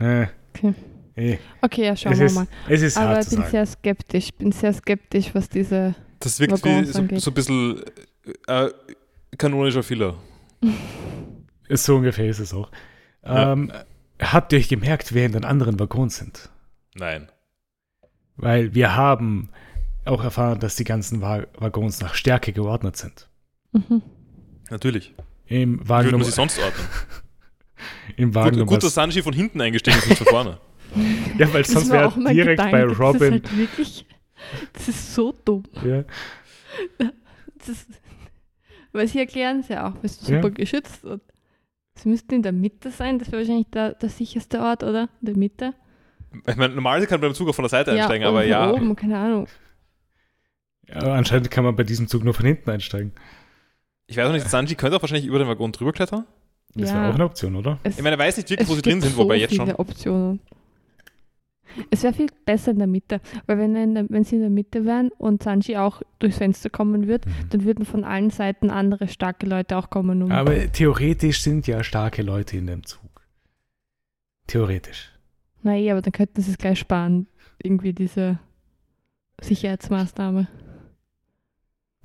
Äh, 0.00 0.26
Okay. 0.56 0.74
eh, 1.14 1.38
Okay, 1.60 1.84
ja, 1.84 1.94
schauen 1.94 2.14
es, 2.14 2.18
wir 2.18 2.26
ist, 2.26 2.34
mal. 2.34 2.46
es 2.68 2.82
ist 2.82 2.96
Aber 2.96 3.08
hart 3.10 3.20
ich 3.22 3.28
zu 3.28 3.36
bin 3.36 3.38
sagen. 3.44 3.50
sehr 3.52 3.66
skeptisch. 3.66 4.32
Bin 4.32 4.50
sehr 4.50 4.72
skeptisch, 4.72 5.34
was 5.36 5.48
diese. 5.48 5.94
Das 6.20 6.40
wirkt 6.40 6.64
wie 6.64 6.84
so, 6.84 7.18
so 7.18 7.30
ein 7.30 7.34
bisschen 7.34 7.82
äh, 8.46 8.68
kanonischer 9.36 9.82
Filler. 9.82 10.14
So 11.70 11.96
ungefähr 11.96 12.26
ist 12.30 12.38
es 12.38 12.54
auch. 12.54 12.70
Ja. 13.22 13.52
Ähm, 13.52 13.70
habt 14.18 14.54
ihr 14.54 14.58
euch 14.58 14.68
gemerkt, 14.70 15.12
wer 15.12 15.26
in 15.26 15.32
den 15.32 15.44
anderen 15.44 15.78
Waggons 15.78 16.16
sind? 16.16 16.48
Nein. 16.94 17.28
Weil 18.36 18.74
wir 18.74 18.96
haben 18.96 19.50
auch 20.06 20.24
erfahren, 20.24 20.60
dass 20.60 20.76
die 20.76 20.84
ganzen 20.84 21.20
Wa 21.20 21.44
Waggons 21.58 22.00
nach 22.00 22.14
Stärke 22.14 22.54
geordnet 22.54 22.96
sind. 22.96 23.28
Mhm. 23.72 24.00
Natürlich. 24.70 25.14
Im 25.46 25.80
Wie 25.80 25.88
Wagen, 25.90 26.06
würde 26.06 26.12
man 26.16 26.20
Nummer, 26.20 26.24
sie 26.24 26.30
sonst 26.30 26.58
ordnen? 26.58 26.86
im 28.16 28.34
Wagen 28.34 28.58
Gut, 28.60 28.66
gut, 28.68 28.82
dass 28.82 28.94
Sanji 28.94 29.20
von 29.22 29.34
hinten 29.34 29.60
eingestiegen 29.60 29.98
ist, 29.98 30.08
nicht 30.08 30.18
von 30.18 30.26
vorne. 30.26 30.58
Ja, 31.36 31.52
weil 31.52 31.66
sonst 31.66 31.90
wäre 31.90 32.10
direkt 32.32 32.62
Gedanke, 32.62 32.72
bei 32.72 32.80
Das 32.82 32.92
ist 32.92 32.98
Robin. 32.98 33.32
halt 33.32 33.58
wirklich. 33.58 34.06
Das 34.72 34.88
ist 34.88 35.14
so 35.14 35.32
dumm. 35.44 35.64
Ja, 35.84 36.04
Das 37.66 37.86
weil 38.92 39.06
sie 39.06 39.18
erklären 39.18 39.60
es 39.60 39.68
ja 39.68 39.88
auch, 39.88 39.94
es 40.02 40.12
ist 40.22 40.28
Ja. 40.28 40.36
super 40.36 40.50
geschützt. 40.50 41.04
Und 41.04 41.20
sie 41.94 42.08
müssten 42.08 42.34
in 42.34 42.42
der 42.42 42.52
Mitte 42.52 42.90
sein, 42.90 43.18
das 43.18 43.30
wäre 43.30 43.42
wahrscheinlich 43.42 43.68
der, 43.70 43.94
der 43.94 44.08
sicherste 44.08 44.60
Ort, 44.60 44.82
oder? 44.82 45.08
In 45.20 45.26
der 45.26 45.36
Mitte. 45.36 45.74
Ich 46.46 46.56
meine, 46.56 46.74
normalerweise 46.74 47.06
kann 47.06 47.20
man 47.20 47.30
beim 47.30 47.34
Zug 47.34 47.48
auch 47.48 47.54
von 47.54 47.64
der 47.64 47.70
Seite 47.70 47.92
einsteigen, 47.92 48.22
ja, 48.22 48.28
aber 48.28 48.40
und 48.42 48.48
ja. 48.48 48.70
Oben, 48.72 48.96
keine 48.96 49.18
Ahnung. 49.18 49.46
ja, 50.86 50.96
anscheinend 51.14 51.50
kann 51.50 51.64
man 51.64 51.76
bei 51.76 51.84
diesem 51.84 52.06
Zug 52.08 52.24
nur 52.24 52.34
von 52.34 52.46
hinten 52.46 52.70
einsteigen. 52.70 53.12
Ich 54.06 54.16
weiß 54.16 54.26
noch 54.26 54.32
nicht, 54.34 54.48
Sanji 54.48 54.74
könnte 54.74 54.96
auch 54.96 55.02
wahrscheinlich 55.02 55.26
über 55.26 55.38
den 55.38 55.48
Waggon 55.48 55.72
drüber 55.72 55.92
klettern. 55.92 56.24
Das 56.74 56.90
Ja. 56.90 56.96
wäre 56.96 57.08
auch 57.10 57.14
eine 57.14 57.24
Option, 57.24 57.56
oder? 57.56 57.78
Es, 57.82 57.96
Ich 57.98 58.02
meine, 58.02 58.16
er 58.16 58.18
weiß 58.18 58.36
nicht 58.38 58.48
wirklich, 58.50 58.68
wo 58.68 58.74
sie 58.74 58.82
drin 58.82 59.00
sind, 59.00 59.12
so 59.12 59.18
wobei 59.18 59.36
jetzt 59.36 59.50
viele 59.50 59.66
schon. 59.66 59.74
Optionen. 59.76 60.40
Es 61.90 62.02
wäre 62.02 62.12
viel 62.12 62.28
besser 62.44 62.72
in 62.72 62.78
der 62.78 62.86
Mitte, 62.86 63.20
weil 63.46 63.58
wenn, 63.58 63.76
in 63.76 63.94
der, 63.94 64.06
wenn 64.08 64.24
sie 64.24 64.36
in 64.36 64.42
der 64.42 64.50
Mitte 64.50 64.84
wären 64.84 65.10
und 65.18 65.42
Sanji 65.42 65.76
auch 65.76 66.02
durchs 66.18 66.38
Fenster 66.38 66.70
kommen 66.70 67.06
wird, 67.06 67.24
dann 67.50 67.64
würden 67.64 67.84
von 67.84 68.04
allen 68.04 68.30
Seiten 68.30 68.70
andere 68.70 69.08
starke 69.08 69.46
Leute 69.46 69.76
auch 69.76 69.90
kommen. 69.90 70.22
Um, 70.22 70.32
Aber 70.32 70.70
theoretisch 70.72 71.42
sind 71.42 71.66
ja 71.66 71.82
starke 71.82 72.22
Leute 72.22 72.56
in 72.56 72.66
dem 72.66 72.84
Zug. 72.84 73.00
Theoretisch. 74.46 75.12
Na 75.62 75.76
eh, 75.76 75.90
aber 75.90 76.02
dann 76.02 76.12
könnten 76.12 76.40
sie 76.40 76.50
es 76.50 76.58
gleich 76.58 76.78
sparen, 76.78 77.26
irgendwie 77.62 77.92
diese 77.92 78.38
Sicherheitsmaßnahme. 79.40 80.48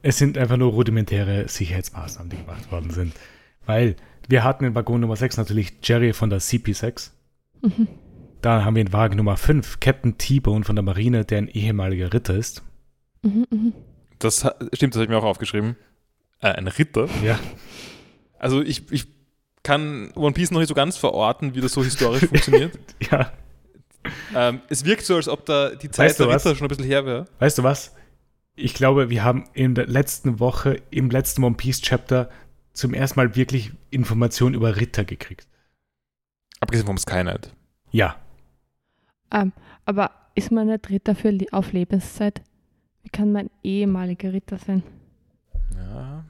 Es 0.01 0.17
sind 0.17 0.37
einfach 0.37 0.57
nur 0.57 0.71
rudimentäre 0.71 1.47
Sicherheitsmaßnahmen, 1.47 2.29
die 2.29 2.37
gemacht 2.37 2.71
worden 2.71 2.91
sind. 2.91 3.13
Weil 3.65 3.95
wir 4.27 4.43
hatten 4.43 4.65
in 4.65 4.75
Waggon 4.75 4.99
Nummer 4.99 5.15
6 5.15 5.37
natürlich 5.37 5.73
Jerry 5.81 6.13
von 6.13 6.29
der 6.29 6.41
CP6. 6.41 7.11
Mhm. 7.61 7.87
Dann 8.43 8.65
haben 8.65 8.75
wir 8.75 8.81
in 8.81 8.91
Wagen 8.91 9.15
Nummer 9.15 9.37
5 9.37 9.79
Captain 9.79 10.17
T-Bone 10.17 10.65
von 10.65 10.75
der 10.75 10.83
Marine, 10.83 11.23
der 11.23 11.37
ein 11.37 11.47
ehemaliger 11.47 12.11
Ritter 12.11 12.35
ist. 12.35 12.61
Mhm, 13.21 13.47
mhm. 13.49 13.73
Das 14.19 14.45
stimmt, 14.73 14.93
das 14.93 14.97
habe 14.97 15.05
ich 15.05 15.09
mir 15.09 15.17
auch 15.17 15.23
aufgeschrieben. 15.23 15.77
Äh, 16.41 16.49
ein 16.49 16.67
Ritter. 16.67 17.07
Ja. 17.23 17.39
Also 18.37 18.61
ich, 18.61 18.91
ich 18.91 19.07
kann 19.63 20.11
One 20.15 20.33
Piece 20.33 20.51
noch 20.51 20.59
nicht 20.59 20.67
so 20.67 20.73
ganz 20.73 20.97
verorten, 20.97 21.55
wie 21.55 21.61
das 21.61 21.71
so 21.71 21.83
historisch 21.83 22.25
funktioniert. 22.25 22.77
Ja. 23.11 23.31
Ähm, 24.35 24.59
es 24.67 24.83
wirkt 24.83 25.05
so, 25.05 25.15
als 25.15 25.29
ob 25.29 25.45
da 25.45 25.69
die 25.69 25.89
Zeit 25.89 26.09
Weißt 26.09 26.19
du 26.19 26.25
der 26.25 26.33
was? 26.33 26.45
Ritter 26.45 26.57
schon 26.57 26.65
ein 26.65 26.67
bisschen 26.67 26.83
her 26.83 27.05
wäre. 27.05 27.25
Weißt 27.39 27.57
du 27.57 27.63
was? 27.63 27.95
Ich 28.57 28.73
glaube, 28.73 29.09
wir 29.09 29.23
haben 29.23 29.45
in 29.53 29.73
der 29.73 29.87
letzten 29.87 30.41
Woche, 30.41 30.81
im 30.89 31.09
letzten 31.09 31.45
One 31.45 31.55
Piece 31.55 31.79
Chapter, 31.79 32.29
zum 32.73 32.93
ersten 32.93 33.17
Mal 33.17 33.37
wirklich 33.37 33.71
Informationen 33.91 34.55
über 34.55 34.75
Ritter 34.75 35.05
gekriegt. 35.05 35.47
Abgesehen 36.59 36.85
vom 36.85 36.97
Skynet. 36.97 37.53
Ja. 37.91 38.17
Ähm, 39.33 39.51
aber 39.85 40.11
ist 40.35 40.51
man 40.51 40.67
nicht 40.67 40.89
Ritter 40.89 41.15
für 41.15 41.31
Le 41.31 41.47
auf 41.51 41.73
Lebenszeit? 41.73 42.41
Wie 43.03 43.09
kann 43.09 43.31
man 43.31 43.49
ehemaliger 43.63 44.31
Ritter 44.31 44.57
sein? 44.57 44.83
Ja, 45.75 46.23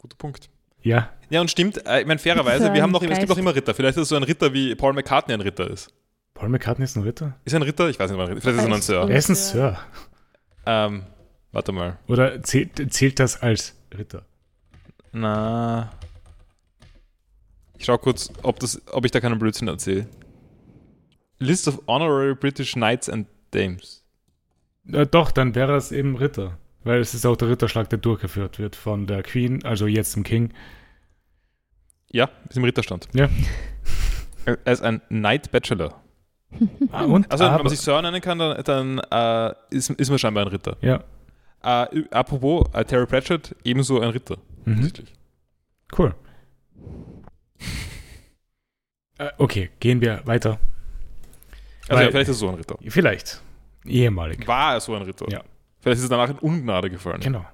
guter 0.00 0.16
Punkt. 0.16 0.50
Ja. 0.82 1.10
Ja, 1.28 1.40
und 1.40 1.50
stimmt, 1.50 1.86
äh, 1.86 2.00
ich 2.00 2.06
meine, 2.06 2.18
fairerweise, 2.18 2.72
wir 2.72 2.82
haben 2.82 2.90
noch, 2.90 3.02
es 3.02 3.18
gibt 3.18 3.28
noch 3.28 3.38
immer 3.38 3.54
Ritter. 3.54 3.74
Vielleicht 3.74 3.96
ist 3.96 4.02
es 4.04 4.08
so 4.08 4.16
ein 4.16 4.22
Ritter, 4.22 4.52
wie 4.52 4.74
Paul 4.74 4.94
McCartney 4.94 5.34
ein 5.34 5.40
Ritter 5.40 5.70
ist. 5.70 5.92
Paul 6.34 6.48
McCartney 6.48 6.84
ist 6.84 6.96
ein 6.96 7.02
Ritter? 7.02 7.36
Ist 7.44 7.52
er 7.52 7.60
ein 7.60 7.62
Ritter? 7.62 7.88
Ich 7.88 7.98
weiß 7.98 8.10
nicht, 8.10 8.18
ob 8.18 8.26
er 8.26 8.28
ein 8.28 8.32
Ritter 8.32 8.50
Vielleicht 8.50 8.64
ist 8.64 8.68
er 8.68 8.74
ein 8.74 8.82
Sir. 8.82 9.10
Er 9.10 9.16
ist 9.16 9.28
ein 9.28 9.34
Sir. 9.34 9.78
Ähm, 10.66 11.04
warte 11.52 11.72
mal. 11.72 11.98
Oder 12.08 12.42
zählt, 12.42 12.92
zählt 12.92 13.20
das 13.20 13.42
als 13.42 13.76
Ritter? 13.96 14.24
Na. 15.12 15.90
Ich 17.78 17.84
schau 17.84 17.98
kurz, 17.98 18.30
ob, 18.42 18.58
das, 18.60 18.80
ob 18.92 19.04
ich 19.04 19.10
da 19.10 19.20
keinen 19.20 19.38
Blödsinn 19.38 19.68
erzähle. 19.68 20.06
List 21.40 21.66
of 21.66 21.80
Honorary 21.88 22.34
British 22.34 22.74
Knights 22.74 23.08
and 23.08 23.26
Dames. 23.50 24.04
Äh, 24.92 25.06
doch, 25.06 25.32
dann 25.32 25.54
wäre 25.54 25.74
es 25.76 25.90
eben 25.90 26.16
Ritter. 26.16 26.58
Weil 26.84 27.00
es 27.00 27.12
ist 27.14 27.26
auch 27.26 27.36
der 27.36 27.48
Ritterschlag, 27.50 27.90
der 27.90 27.98
durchgeführt 27.98 28.58
wird 28.58 28.74
von 28.76 29.06
der 29.06 29.22
Queen, 29.22 29.64
also 29.64 29.86
jetzt 29.86 30.16
dem 30.16 30.22
King. 30.22 30.52
Ja, 32.10 32.30
ist 32.48 32.56
im 32.56 32.64
Ritterstand. 32.64 33.08
Ja. 33.12 33.28
Er 34.46 34.58
er 34.64 34.72
ist 34.72 34.82
ein 34.82 35.00
Knight 35.08 35.50
Bachelor. 35.50 36.00
Ah, 36.90 37.04
und 37.04 37.30
Also, 37.30 37.44
wenn 37.44 37.52
man 37.52 37.68
sich 37.68 37.78
Sir 37.80 38.00
nennen 38.02 38.20
kann, 38.20 38.38
dann, 38.38 38.64
dann 38.64 38.98
äh, 38.98 39.54
ist, 39.70 39.90
ist 39.90 40.08
man 40.10 40.18
scheinbar 40.18 40.44
ein 40.46 40.48
Ritter. 40.48 40.76
Ja, 40.80 41.04
Äh, 41.62 42.04
apropos, 42.10 42.66
äh, 42.72 42.84
Terry 42.84 43.06
Pratchett, 43.06 43.54
ebenso 43.62 44.00
ein 44.00 44.08
Ritter. 44.10 44.38
mhm. 44.64 44.90
cool. 45.96 46.14
Äh, 49.18 49.28
okay, 49.38 49.70
gehen 49.80 50.00
wir 50.00 50.22
weiter. 50.24 50.58
Also, 51.90 51.98
Weil- 51.98 52.04
ja, 52.06 52.10
vielleicht 52.12 52.30
ist 52.30 52.36
er 52.36 52.38
so 52.38 52.48
ein 52.48 52.54
Ritter. 52.54 52.78
Vielleicht. 52.86 53.42
Ehemalig. 53.84 54.46
War 54.46 54.74
er 54.74 54.80
so 54.80 54.94
ein 54.94 55.02
Ritter? 55.02 55.26
Ja. 55.30 55.42
Vielleicht 55.80 55.98
ist 55.98 56.04
er 56.10 56.16
danach 56.16 56.30
in 56.30 56.38
Ungnade 56.38 56.88
gefallen. 56.90 57.20
Genau. 57.20 57.44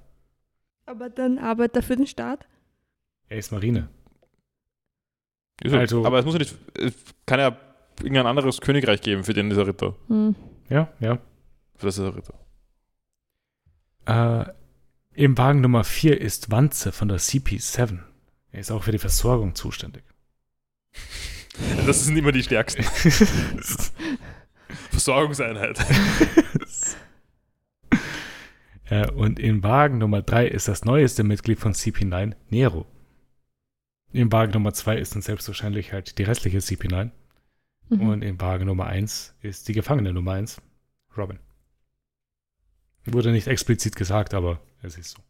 Aber 0.85 1.09
dann 1.09 1.39
arbeitet 1.39 1.77
er 1.77 1.83
für 1.83 1.97
den 1.97 2.07
Staat? 2.07 2.47
Er 3.29 3.39
ist 3.39 3.51
Marine. 3.51 3.89
Ist 5.63 5.73
er. 5.73 5.81
Also- 5.81 6.05
Aber 6.05 6.19
es 6.19 6.25
muss 6.25 6.35
ja 6.35 6.39
nicht, 6.41 6.55
es 6.75 6.95
kann 7.25 7.41
ja 7.41 7.57
irgendein 8.01 8.27
anderes 8.27 8.61
Königreich 8.61 9.01
geben, 9.01 9.25
für 9.25 9.33
den 9.33 9.49
dieser 9.49 9.67
Ritter. 9.67 9.95
Hm. 10.09 10.35
Ja, 10.69 10.89
ja. 11.01 11.19
Für 11.77 11.87
das 11.87 11.97
ist 11.99 12.05
er 12.05 12.15
Ritter. 12.17 12.35
Äh, 14.07 14.53
Im 15.15 15.39
Wagen 15.39 15.63
Nummer 15.63 15.83
4 15.85 16.21
ist 16.21 16.51
Wanze 16.51 16.93
von 16.93 17.09
der 17.09 17.19
CP7. 17.19 18.01
Er 18.53 18.61
ist 18.61 18.71
auch 18.71 18.83
für 18.85 18.93
die 18.93 18.99
Versorgung 18.99 19.55
zuständig. 19.55 20.05
Das 21.87 22.05
sind 22.05 22.17
immer 22.17 22.33
die 22.33 22.43
stärksten. 22.43 22.83
Versorgungseinheit. 24.91 25.79
Äh, 28.89 29.11
und 29.11 29.41
in 29.41 29.65
Wagen 29.65 29.99
Nummer 29.99 30.23
3 30.23 30.47
ist 30.47 30.69
das 30.69 30.85
neueste 30.85 31.25
Mitglied 31.25 31.59
von 31.59 31.73
CP9, 31.75 32.35
Nero. 32.51 32.87
In 34.13 34.31
Wagen 34.31 34.53
Nummer 34.53 34.73
2 34.73 34.97
ist 34.99 35.15
dann 35.15 35.23
selbstverständlich 35.23 35.93
halt 35.93 36.19
die 36.19 36.23
restliche 36.23 36.59
CP9. 36.59 37.11
Mhm. 37.89 38.09
Und 38.09 38.23
in 38.23 38.41
Wagen 38.41 38.67
Nummer 38.67 38.87
1 38.87 39.35
ist 39.43 39.69
die 39.69 39.73
Gefangene 39.73 40.13
Nummer 40.13 40.35
1, 40.35 40.61
Robin. 41.17 41.39
Wurde 43.05 43.33
nicht 43.33 43.47
explizit 43.47 43.97
gesagt, 43.97 44.35
aber 44.35 44.61
es 44.83 44.97
ist 44.97 45.11
so. 45.11 45.26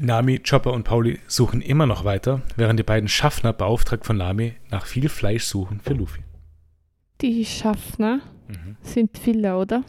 Nami, 0.00 0.38
Chopper 0.40 0.72
und 0.72 0.84
Pauli 0.84 1.18
suchen 1.26 1.60
immer 1.60 1.86
noch 1.86 2.04
weiter, 2.04 2.42
während 2.56 2.78
die 2.78 2.84
beiden 2.84 3.08
Schaffner 3.08 3.52
beauftragt 3.52 4.04
von 4.06 4.16
Nami 4.16 4.54
nach 4.70 4.86
viel 4.86 5.08
Fleisch 5.08 5.44
suchen 5.44 5.80
für 5.80 5.94
Luffy. 5.94 6.20
Die 7.20 7.44
Schaffner 7.44 8.20
Mhm. 8.48 8.76
sind 8.80 9.18
Filler, 9.18 9.58
oder? 9.60 9.84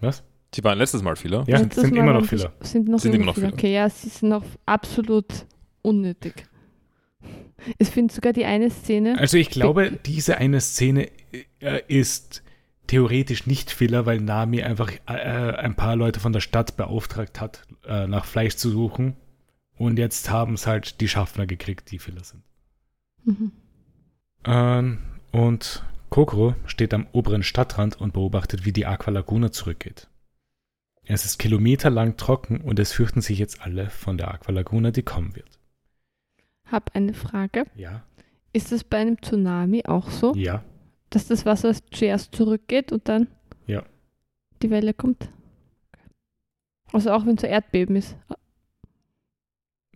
Was? 0.00 0.22
Die 0.54 0.64
waren 0.64 0.78
letztes 0.78 1.02
Mal 1.02 1.16
viele. 1.16 1.44
Ja, 1.46 1.58
Letztes 1.58 1.82
sind 1.84 1.94
Mal 1.94 2.00
immer 2.02 2.12
noch 2.14 2.24
Filler. 2.24 2.52
Sind 2.60 2.88
noch 2.88 2.98
Sind 3.00 3.14
immer 3.14 3.26
noch 3.26 3.34
Filler. 3.34 3.48
Filler. 3.48 3.58
Okay, 3.58 3.74
ja, 3.74 3.90
sie 3.90 4.08
sind 4.08 4.28
noch 4.30 4.44
absolut 4.64 5.26
unnötig. 5.82 6.46
Ich 7.78 7.88
finde 7.88 8.14
sogar 8.14 8.32
die 8.32 8.44
eine 8.44 8.70
Szene. 8.70 9.18
Also 9.18 9.36
ich 9.38 9.50
glaube, 9.50 9.98
diese 10.06 10.38
eine 10.38 10.60
Szene 10.60 11.08
äh, 11.60 11.80
ist 11.88 12.42
theoretisch 12.86 13.46
nicht 13.46 13.70
Filler, 13.70 14.06
weil 14.06 14.20
Nami 14.20 14.62
einfach 14.62 14.90
äh, 15.06 15.12
ein 15.12 15.74
paar 15.74 15.96
Leute 15.96 16.20
von 16.20 16.32
der 16.32 16.40
Stadt 16.40 16.76
beauftragt 16.76 17.40
hat, 17.40 17.62
äh, 17.86 18.06
nach 18.06 18.24
Fleisch 18.24 18.56
zu 18.56 18.70
suchen. 18.70 19.16
Und 19.76 19.98
jetzt 19.98 20.30
haben 20.30 20.54
es 20.54 20.66
halt 20.66 21.00
die 21.00 21.08
Schaffner 21.08 21.46
gekriegt, 21.46 21.90
die 21.90 21.98
Filler 21.98 22.24
sind. 22.24 22.42
Mhm. 23.24 23.52
Ähm, 24.44 24.98
und 25.32 25.84
Kokoro 26.08 26.54
steht 26.66 26.94
am 26.94 27.06
oberen 27.12 27.42
Stadtrand 27.42 28.00
und 28.00 28.12
beobachtet, 28.12 28.64
wie 28.64 28.72
die 28.72 28.86
Aqua 28.86 29.10
Laguna 29.10 29.52
zurückgeht. 29.52 30.08
Es 31.04 31.24
ist 31.24 31.38
kilometerlang 31.38 32.16
trocken 32.16 32.60
und 32.60 32.78
es 32.78 32.92
fürchten 32.92 33.20
sich 33.20 33.38
jetzt 33.38 33.60
alle 33.62 33.90
von 33.90 34.16
der 34.16 34.32
Aqua 34.32 34.52
Laguna, 34.52 34.90
die 34.90 35.02
kommen 35.02 35.36
wird. 35.36 35.60
Hab 36.70 36.94
eine 36.96 37.14
Frage. 37.14 37.64
Ja, 37.76 38.02
Ist 38.52 38.72
es 38.72 38.82
bei 38.82 38.98
einem 38.98 39.20
Tsunami 39.20 39.84
auch 39.86 40.10
so, 40.10 40.34
ja, 40.34 40.64
dass 41.10 41.26
das 41.28 41.46
Wasser 41.46 41.74
zuerst 41.92 42.34
zurückgeht 42.34 42.92
und 42.92 43.08
dann 43.08 43.28
Ja. 43.66 43.84
die 44.62 44.70
Welle 44.70 44.94
kommt? 44.94 45.28
Also 46.92 47.10
auch 47.12 47.26
wenn 47.26 47.34
es 47.36 47.42
so 47.42 47.46
Erdbeben 47.46 47.96
ist. 47.96 48.16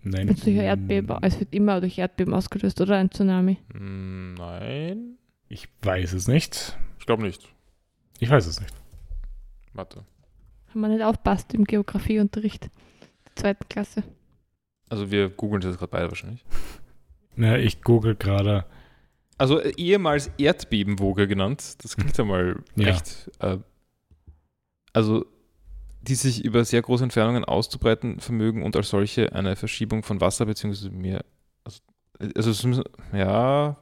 nein. 0.02 0.28
Wenn 0.28 0.34
es 0.34 0.40
durch 0.44 0.58
ein 0.58 0.64
Erdbeben, 0.64 1.16
es 1.22 1.38
wird 1.40 1.54
immer 1.54 1.80
durch 1.80 1.98
Erdbeben 1.98 2.34
ausgelöst 2.34 2.80
oder 2.80 2.96
ein 2.96 3.10
Tsunami. 3.10 3.58
Hm, 3.72 4.34
Nein. 4.34 5.16
Ich 5.48 5.68
weiß 5.82 6.12
es 6.12 6.28
nicht. 6.28 6.78
Ich 6.98 7.06
glaube 7.06 7.22
nicht. 7.24 7.48
Ich 8.20 8.30
weiß 8.30 8.46
es 8.46 8.60
nicht. 8.60 8.74
Warte. 9.72 10.04
Wenn 10.72 10.82
man 10.82 10.92
nicht 10.92 11.02
aufpasst 11.04 11.52
im 11.54 11.64
Geografieunterricht 11.64 12.64
der 13.26 13.36
zweiten 13.36 13.68
Klasse. 13.68 14.02
Also 14.88 15.10
wir 15.10 15.28
googeln 15.28 15.60
das 15.62 15.76
gerade 15.78 15.90
beide 15.90 16.08
wahrscheinlich. 16.08 16.44
Na, 17.36 17.58
ich 17.58 17.82
google 17.82 18.14
gerade. 18.16 18.66
Also 19.40 19.58
äh, 19.58 19.72
ehemals 19.76 20.30
Erdbebenwoge 20.38 21.26
genannt. 21.26 21.82
Das 21.82 21.96
klingt 21.96 22.16
ja 22.18 22.24
mal 22.24 22.62
Ja. 22.76 22.88
recht. 22.90 23.30
Äh, 23.40 23.56
also 24.92 25.24
die 26.02 26.14
sich 26.14 26.44
über 26.44 26.64
sehr 26.64 26.80
große 26.82 27.04
Entfernungen 27.04 27.44
auszubreiten 27.44 28.20
vermögen 28.20 28.62
und 28.62 28.74
als 28.76 28.88
solche 28.88 29.32
eine 29.34 29.54
Verschiebung 29.56 30.02
von 30.02 30.20
Wasser 30.20 30.46
bzw. 30.46 30.88
Meer. 30.90 31.24
Also, 31.64 31.80
äh, 32.18 32.28
also 32.36 32.50
es 32.50 32.82
ja. 33.12 33.76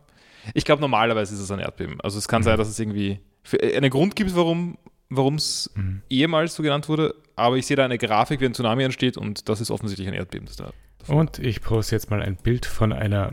Ich 0.54 0.64
glaube 0.64 0.80
normalerweise 0.80 1.34
ist 1.34 1.40
es 1.40 1.50
ein 1.50 1.58
Erdbeben. 1.58 2.00
Also 2.00 2.18
es 2.18 2.28
kann 2.28 2.40
Mhm. 2.42 2.44
sein, 2.44 2.58
dass 2.58 2.68
es 2.68 2.78
irgendwie 2.78 3.20
für, 3.42 3.60
äh, 3.62 3.76
einen 3.76 3.90
Grund 3.90 4.16
gibt, 4.16 4.34
warum 4.36 4.78
warum 5.10 5.36
es 5.36 5.70
Mhm. 5.74 6.02
ehemals 6.10 6.54
so 6.54 6.62
genannt 6.62 6.88
wurde, 6.88 7.14
aber 7.34 7.56
ich 7.56 7.66
sehe 7.66 7.76
da 7.76 7.84
eine 7.84 7.96
Grafik, 7.98 8.40
wie 8.40 8.44
ein 8.46 8.52
Tsunami 8.54 8.82
entsteht 8.84 9.16
und 9.16 9.48
das 9.48 9.60
ist 9.62 9.70
offensichtlich 9.70 10.06
ein 10.06 10.12
Erdbeben. 10.14 10.46
Das 10.46 10.56
da 10.56 10.70
Und 11.08 11.38
ich 11.38 11.62
poste 11.62 11.94
jetzt 11.96 12.10
mal 12.10 12.20
ein 12.20 12.36
Bild 12.36 12.66
von 12.66 12.92
einer 12.92 13.32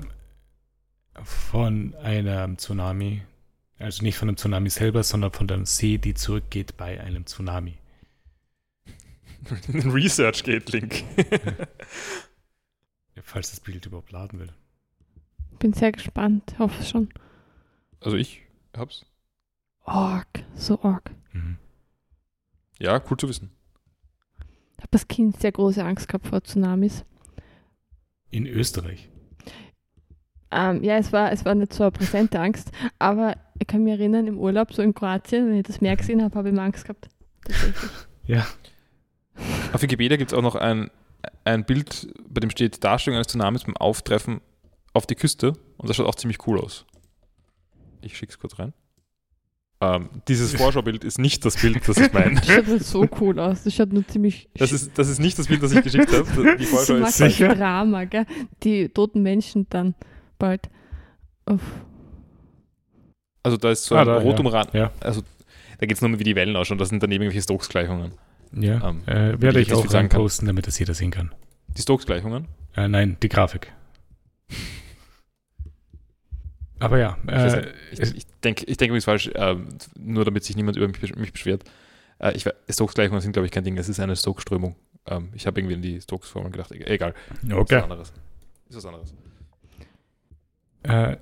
von 1.24 1.95
einem 1.95 2.57
Tsunami. 2.57 3.22
Also 3.78 4.03
nicht 4.03 4.18
von 4.18 4.30
einem 4.30 4.38
Tsunami 4.38 4.70
selber, 4.70 5.03
sondern 5.03 5.32
von 5.32 5.47
dem 5.47 5.66
See, 5.66 5.97
die 5.97 6.13
zurückgeht 6.13 6.78
bei 6.78 6.99
einem 7.01 7.26
Tsunami. 7.26 7.78
ein 9.74 9.91
Research-Gate-Link. 9.91 11.03
Falls 13.22 13.51
das 13.51 13.59
Bild 13.59 13.86
überhaupt 13.86 14.11
laden 14.11 14.39
will. 14.39 14.51
Bin 15.59 15.74
sehr 15.74 15.91
gespannt, 15.91 16.55
hoffe 16.59 16.84
schon. 16.84 17.09
also 18.01 18.18
ich 18.18 18.41
hab's. 18.76 19.05
Org, 19.84 20.28
so 20.55 20.80
org. 20.82 21.11
Mhm. 21.32 21.57
Ja, 22.80 23.01
cool 23.09 23.18
zu 23.18 23.30
wissen. 23.30 23.51
Ich 24.78 24.84
habe 24.84 24.93
als 24.93 25.07
Kind 25.07 25.39
sehr 25.39 25.51
große 25.51 25.84
Angst 25.84 26.07
gehabt 26.07 26.28
vor 26.28 26.43
Tsunamis. 26.43 27.05
In 28.32 28.45
Österreich. 28.47 29.09
Ähm, 30.56 30.84
ja, 30.84 30.97
es 30.97 31.12
war, 31.12 31.32
es 31.32 31.43
war 31.43 31.53
nicht 31.53 31.74
so 31.74 31.84
eine 31.84 31.91
präsente 31.91 32.39
Angst, 32.39 32.72
aber 32.97 33.36
ich 33.60 33.68
kann 33.68 33.84
mich 33.84 33.93
erinnern, 33.93 34.26
im 34.28 34.39
Urlaub, 34.39 34.74
so 34.74 34.82
in 34.82 34.93
Kroatien, 34.93 35.49
wenn 35.49 35.58
ich 35.58 35.64
das 35.64 35.82
Meer 35.82 35.97
gesehen 35.97 36.24
habe, 36.24 36.34
habe 36.36 36.47
ich 36.47 36.53
immer 36.53 36.64
Angst 36.64 36.86
gehabt. 36.86 37.10
Tatsächlich. 37.43 37.91
Ja. 38.26 38.47
Auf 39.74 39.82
Wikipedia 39.82 40.16
gibt 40.18 40.32
es 40.32 40.38
auch 40.38 40.41
noch 40.41 40.56
ein, 40.56 40.89
ein 41.43 41.66
Bild, 41.66 42.08
bei 42.30 42.39
dem 42.39 42.49
steht 42.49 42.84
Darstellung 42.84 43.18
eines 43.18 43.28
Tsunamis 43.28 43.66
beim 43.66 43.76
Auftreffen 43.76 44.39
auf 44.93 45.06
die 45.06 45.16
Küste 45.16 45.53
und 45.78 45.89
das 45.89 45.97
schaut 45.97 46.08
auch 46.08 46.16
ziemlich 46.16 46.47
cool 46.47 46.60
aus. 46.60 46.86
Ich 48.01 48.18
schicke 48.18 48.32
es 48.32 48.39
kurz 48.39 48.58
rein. 48.58 48.74
Ähm, 49.82 50.10
dieses 50.30 50.56
Vorschaubild 50.56 51.03
ist 51.03 51.20
nicht 51.20 51.43
das 51.43 51.58
Bild, 51.58 51.86
das 51.86 51.97
ich 51.97 52.14
meine. 52.14 52.36
Das 52.36 52.47
schaut 52.47 52.82
so 52.82 53.08
cool 53.20 53.39
aus. 53.39 53.64
Das 53.64 53.74
schaut 53.74 53.91
nur 53.91 54.08
ziemlich 54.08 54.47
Das 54.58 54.72
ist, 54.72 54.97
das 54.97 55.10
ist 55.10 55.20
nicht 55.20 55.38
das 55.38 55.47
Bild, 55.47 55.62
das 55.62 55.74
ich 55.74 55.84
geschickt 55.84 56.14
habe. 56.14 56.56
Die 56.58 56.64
das 56.64 56.70
Vorschau 56.70 56.93
macht 56.93 57.10
ist 57.10 57.20
das 57.20 57.32
sicher? 57.32 57.53
Drama, 57.53 58.06
gell? 58.06 58.26
Die 58.64 58.88
toten 58.88 59.22
Menschen 59.22 59.68
dann 59.69 59.94
bald. 60.45 60.69
Uff. 61.49 61.61
Also 63.43 63.57
da 63.57 63.72
ist 63.72 63.85
so 63.85 63.95
Ah, 63.95 64.01
ein 64.01 64.07
da, 64.07 64.17
rot 64.17 64.73
ja. 64.73 64.91
Also 65.01 65.22
da 65.80 65.85
geht 65.85 65.97
es 65.97 66.01
nur 66.01 66.11
um, 66.11 66.19
wie 66.19 66.23
die 66.23 66.35
Wellen 66.35 66.55
ausschauen. 66.55 66.77
Das 66.77 66.89
sind 66.89 67.01
daneben 67.03 67.23
irgendwelche 67.23 67.43
Stokes-Gleichungen. 67.43 68.11
Ja. 68.53 68.89
Ähm, 68.89 69.01
äh, 69.07 69.39
werde 69.41 69.59
ich 69.59 69.67
ich 69.67 69.73
das 69.73 69.80
auch 69.80 69.88
sagen 69.89 70.09
kann. 70.09 70.22
posten, 70.22 70.45
damit 70.45 70.67
das 70.67 70.80
jeder 70.80 70.93
sehen 70.93 71.11
kann. 71.11 71.34
Die 71.77 71.81
Stokes-Gleichungen? 71.81 72.47
Äh, 72.76 72.88
nein, 72.88 73.17
die 73.22 73.30
Grafik. 73.30 73.72
Aber 76.80 76.97
ja, 76.99 77.17
Ich, 77.26 77.31
äh, 77.34 77.45
nicht, 77.91 78.01
ich, 78.01 78.15
ich 78.17 78.26
denke 78.43 78.65
ich 78.65 78.77
denk 78.77 78.89
übrigens 78.89 79.05
falsch, 79.05 79.30
ähm, 79.34 79.69
nur 79.97 80.26
damit 80.26 80.43
sich 80.43 80.55
niemand 80.55 80.77
über 80.77 80.88
mich, 80.88 81.15
mich 81.15 81.34
beschwert. 81.34 81.63
Äh, 82.19 82.34
ich, 82.35 82.45
Stokes-Gleichungen 82.69 83.22
sind, 83.22 83.34
glaube 83.34 83.45
ich, 83.45 83.51
kein 83.51 83.63
Ding. 83.63 83.77
Es 83.77 83.89
ist 83.89 83.99
eine 83.99 84.15
Stokes-Strömung. 84.15 84.76
Ähm, 85.07 85.30
ich 85.34 85.47
habe 85.47 85.59
irgendwie 85.59 85.76
an 85.76 85.81
die 85.81 86.01
Stokes-Formel 86.01 86.51
gedacht. 86.51 86.72
E- 86.72 86.84
Egal. 86.84 87.13
Ist 87.43 87.49
was 87.51 87.57
okay. 87.59 87.76
anderes. 87.77 88.13
Ist 88.69 88.77
was 88.77 88.85
anderes. 88.85 89.13
Äh, 90.88 91.18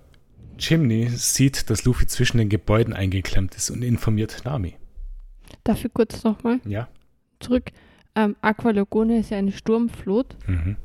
Chimney 0.57 1.09
sieht, 1.09 1.69
dass 1.69 1.83
Luffy 1.85 2.05
zwischen 2.07 2.37
den 2.37 2.49
Gebäuden 2.49 2.93
eingeklemmt 2.93 3.55
ist 3.55 3.69
und 3.71 3.81
informiert 3.83 4.41
Nami. 4.45 4.75
Dafür 5.63 5.89
kurz 5.93 6.23
nochmal 6.23 6.59
Ja. 6.65 6.87
zurück. 7.39 7.71
Ähm, 8.15 8.35
Aqua 8.41 8.71
Laguna 8.71 9.17
ist 9.17 9.31
ja 9.31 9.37
eine 9.37 9.51
Sturmflut 9.51 10.35
Mhm. 10.47 10.75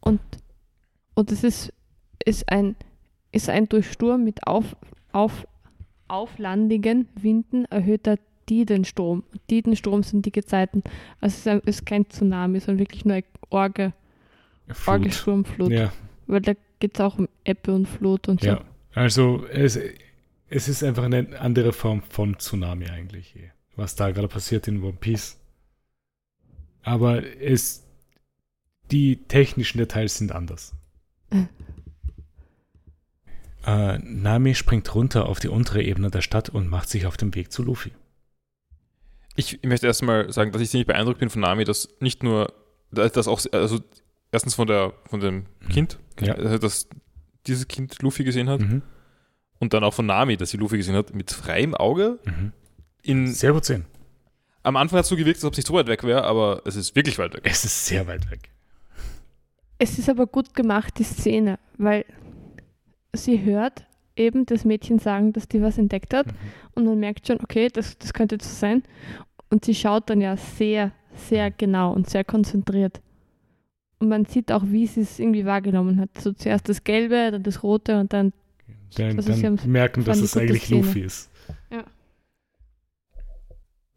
und, 0.00 0.20
und 1.14 1.32
es 1.32 1.42
ist, 1.42 1.72
ist, 2.24 2.50
ein, 2.52 2.76
ist 3.32 3.48
ein 3.50 3.68
durch 3.68 3.90
Sturm 3.90 4.22
mit 4.24 4.46
auf, 4.46 4.76
auf, 5.12 5.46
auflandigen 6.08 7.08
Winden 7.20 7.64
erhöhter 7.66 8.16
Tidenstrom. 8.46 9.24
Tidenstrom 9.48 10.04
sind 10.04 10.24
die 10.24 10.30
Gezeiten. 10.32 10.84
Also 11.20 11.34
es 11.34 11.38
ist, 11.40 11.48
ein, 11.48 11.60
ist 11.66 11.86
kein 11.86 12.08
Tsunami, 12.08 12.60
sondern 12.60 12.78
wirklich 12.78 13.04
nur 13.04 13.14
eine 13.16 13.24
Orge, 13.50 13.92
Orge 14.86 15.10
Flut. 15.10 15.14
Sturmflut. 15.14 15.72
Ja, 15.72 15.92
Weil 16.28 16.40
da 16.42 16.52
geht 16.78 16.94
es 16.94 17.00
auch 17.00 17.18
um 17.18 17.28
Ebbe 17.46 17.72
und 17.72 17.86
Flut 17.86 18.28
und 18.28 18.40
so. 18.40 18.46
ja. 18.46 18.64
Also 18.94 19.46
es, 19.50 19.78
es 20.48 20.68
ist 20.68 20.82
einfach 20.82 21.04
eine 21.04 21.38
andere 21.40 21.72
Form 21.72 22.02
von 22.02 22.38
Tsunami 22.38 22.86
eigentlich, 22.88 23.36
eh, 23.36 23.50
was 23.76 23.94
da 23.94 24.10
gerade 24.10 24.28
passiert 24.28 24.68
in 24.68 24.82
One 24.82 24.96
Piece. 24.98 25.38
Aber 26.82 27.22
es, 27.40 27.84
die 28.90 29.16
technischen 29.28 29.78
Details 29.78 30.18
sind 30.18 30.32
anders. 30.32 30.74
Äh, 33.66 33.98
Nami 33.98 34.54
springt 34.54 34.94
runter 34.94 35.26
auf 35.26 35.40
die 35.40 35.48
untere 35.48 35.82
Ebene 35.82 36.08
der 36.08 36.20
Stadt 36.20 36.48
und 36.50 36.68
macht 36.70 36.88
sich 36.88 37.04
auf 37.06 37.16
den 37.16 37.34
Weg 37.34 37.50
zu 37.50 37.64
Luffy. 37.64 37.90
Ich, 39.34 39.60
möchte 39.64 39.88
erstmal 39.88 40.32
sagen, 40.32 40.52
dass 40.52 40.62
ich 40.62 40.70
ziemlich 40.70 40.86
beeindruckt 40.86 41.18
bin 41.18 41.30
von 41.30 41.40
Nami, 41.42 41.64
dass 41.64 41.88
nicht 42.00 42.22
nur, 42.22 42.52
dass 42.92 43.10
das 43.10 43.26
auch, 43.26 43.40
also 43.50 43.80
erstens 44.30 44.54
von, 44.54 44.68
der, 44.68 44.92
von 45.06 45.18
dem 45.18 45.46
Kind, 45.68 45.98
Ja. 46.20 46.34
äh, 46.34 46.60
dass 46.60 46.88
dieses 47.46 47.68
Kind 47.68 48.00
Luffy 48.02 48.24
gesehen 48.24 48.48
hat 48.48 48.60
Mhm. 48.60 48.82
und 49.58 49.72
dann 49.74 49.84
auch 49.84 49.94
von 49.94 50.06
Nami, 50.06 50.36
dass 50.36 50.50
sie 50.50 50.56
Luffy 50.56 50.76
gesehen 50.76 50.94
hat, 50.96 51.14
mit 51.14 51.30
freiem 51.30 51.74
Auge. 51.74 52.18
Mhm. 52.24 52.52
In, 53.02 53.26
Sehr 53.28 53.52
gut 53.52 53.64
sehen. 53.64 53.84
am 54.62 54.76
Anfang 54.76 54.98
hat 54.98 55.04
es 55.04 55.08
so 55.08 55.16
gewirkt, 55.16 55.38
als 55.38 55.44
ob 55.44 55.52
es 55.52 55.58
nicht 55.58 55.66
so 55.68 55.74
weit 55.74 55.86
weg 55.86 56.02
wäre, 56.04 56.24
aber 56.24 56.62
es 56.64 56.74
ist 56.76 56.96
wirklich 56.96 57.18
weit 57.18 57.34
weg. 57.34 57.42
Es 57.44 57.64
ist 57.64 57.86
sehr 57.86 58.06
weit 58.08 58.28
weg. 58.30 58.50
Es 59.78 59.98
ist 59.98 60.08
aber 60.08 60.26
gut 60.26 60.54
gemacht, 60.54 60.94
die 60.98 61.04
Szene, 61.04 61.58
weil 61.78 62.04
sie 63.14 63.42
hört 63.44 63.86
eben 64.16 64.46
das 64.46 64.64
Mädchen 64.64 64.98
sagen, 64.98 65.32
dass 65.34 65.46
die 65.48 65.60
was 65.62 65.76
entdeckt 65.78 66.14
hat 66.14 66.26
Mhm. 66.28 66.32
und 66.74 66.84
man 66.86 66.98
merkt 66.98 67.26
schon, 67.26 67.38
okay, 67.42 67.68
das, 67.72 67.98
das 67.98 68.12
könnte 68.12 68.38
so 68.40 68.48
sein. 68.48 68.82
Und 69.50 69.64
sie 69.64 69.74
schaut 69.74 70.08
dann 70.10 70.20
ja 70.20 70.36
sehr, 70.36 70.92
sehr 71.14 71.50
genau 71.50 71.92
und 71.92 72.08
sehr 72.10 72.24
konzentriert. 72.24 73.00
Und 73.98 74.08
man 74.08 74.24
sieht 74.26 74.52
auch, 74.52 74.62
wie 74.66 74.86
sie 74.86 75.00
es 75.00 75.18
irgendwie 75.18 75.46
wahrgenommen 75.46 76.00
hat. 76.00 76.10
So 76.20 76.32
zuerst 76.32 76.68
das 76.68 76.84
Gelbe, 76.84 77.30
dann 77.30 77.42
das 77.42 77.62
Rote 77.62 77.98
und 77.98 78.12
dann 78.12 78.32
Dann, 78.94 79.16
Also 79.16 79.32
sie 79.32 79.42
dann 79.42 79.58
merken, 79.66 80.04
dass 80.04 80.20
es 80.20 80.36
eigentlich 80.36 80.64
Szene. 80.64 80.80
Luffy 80.82 81.00
ist. 81.00 81.30
Ja. 81.70 81.84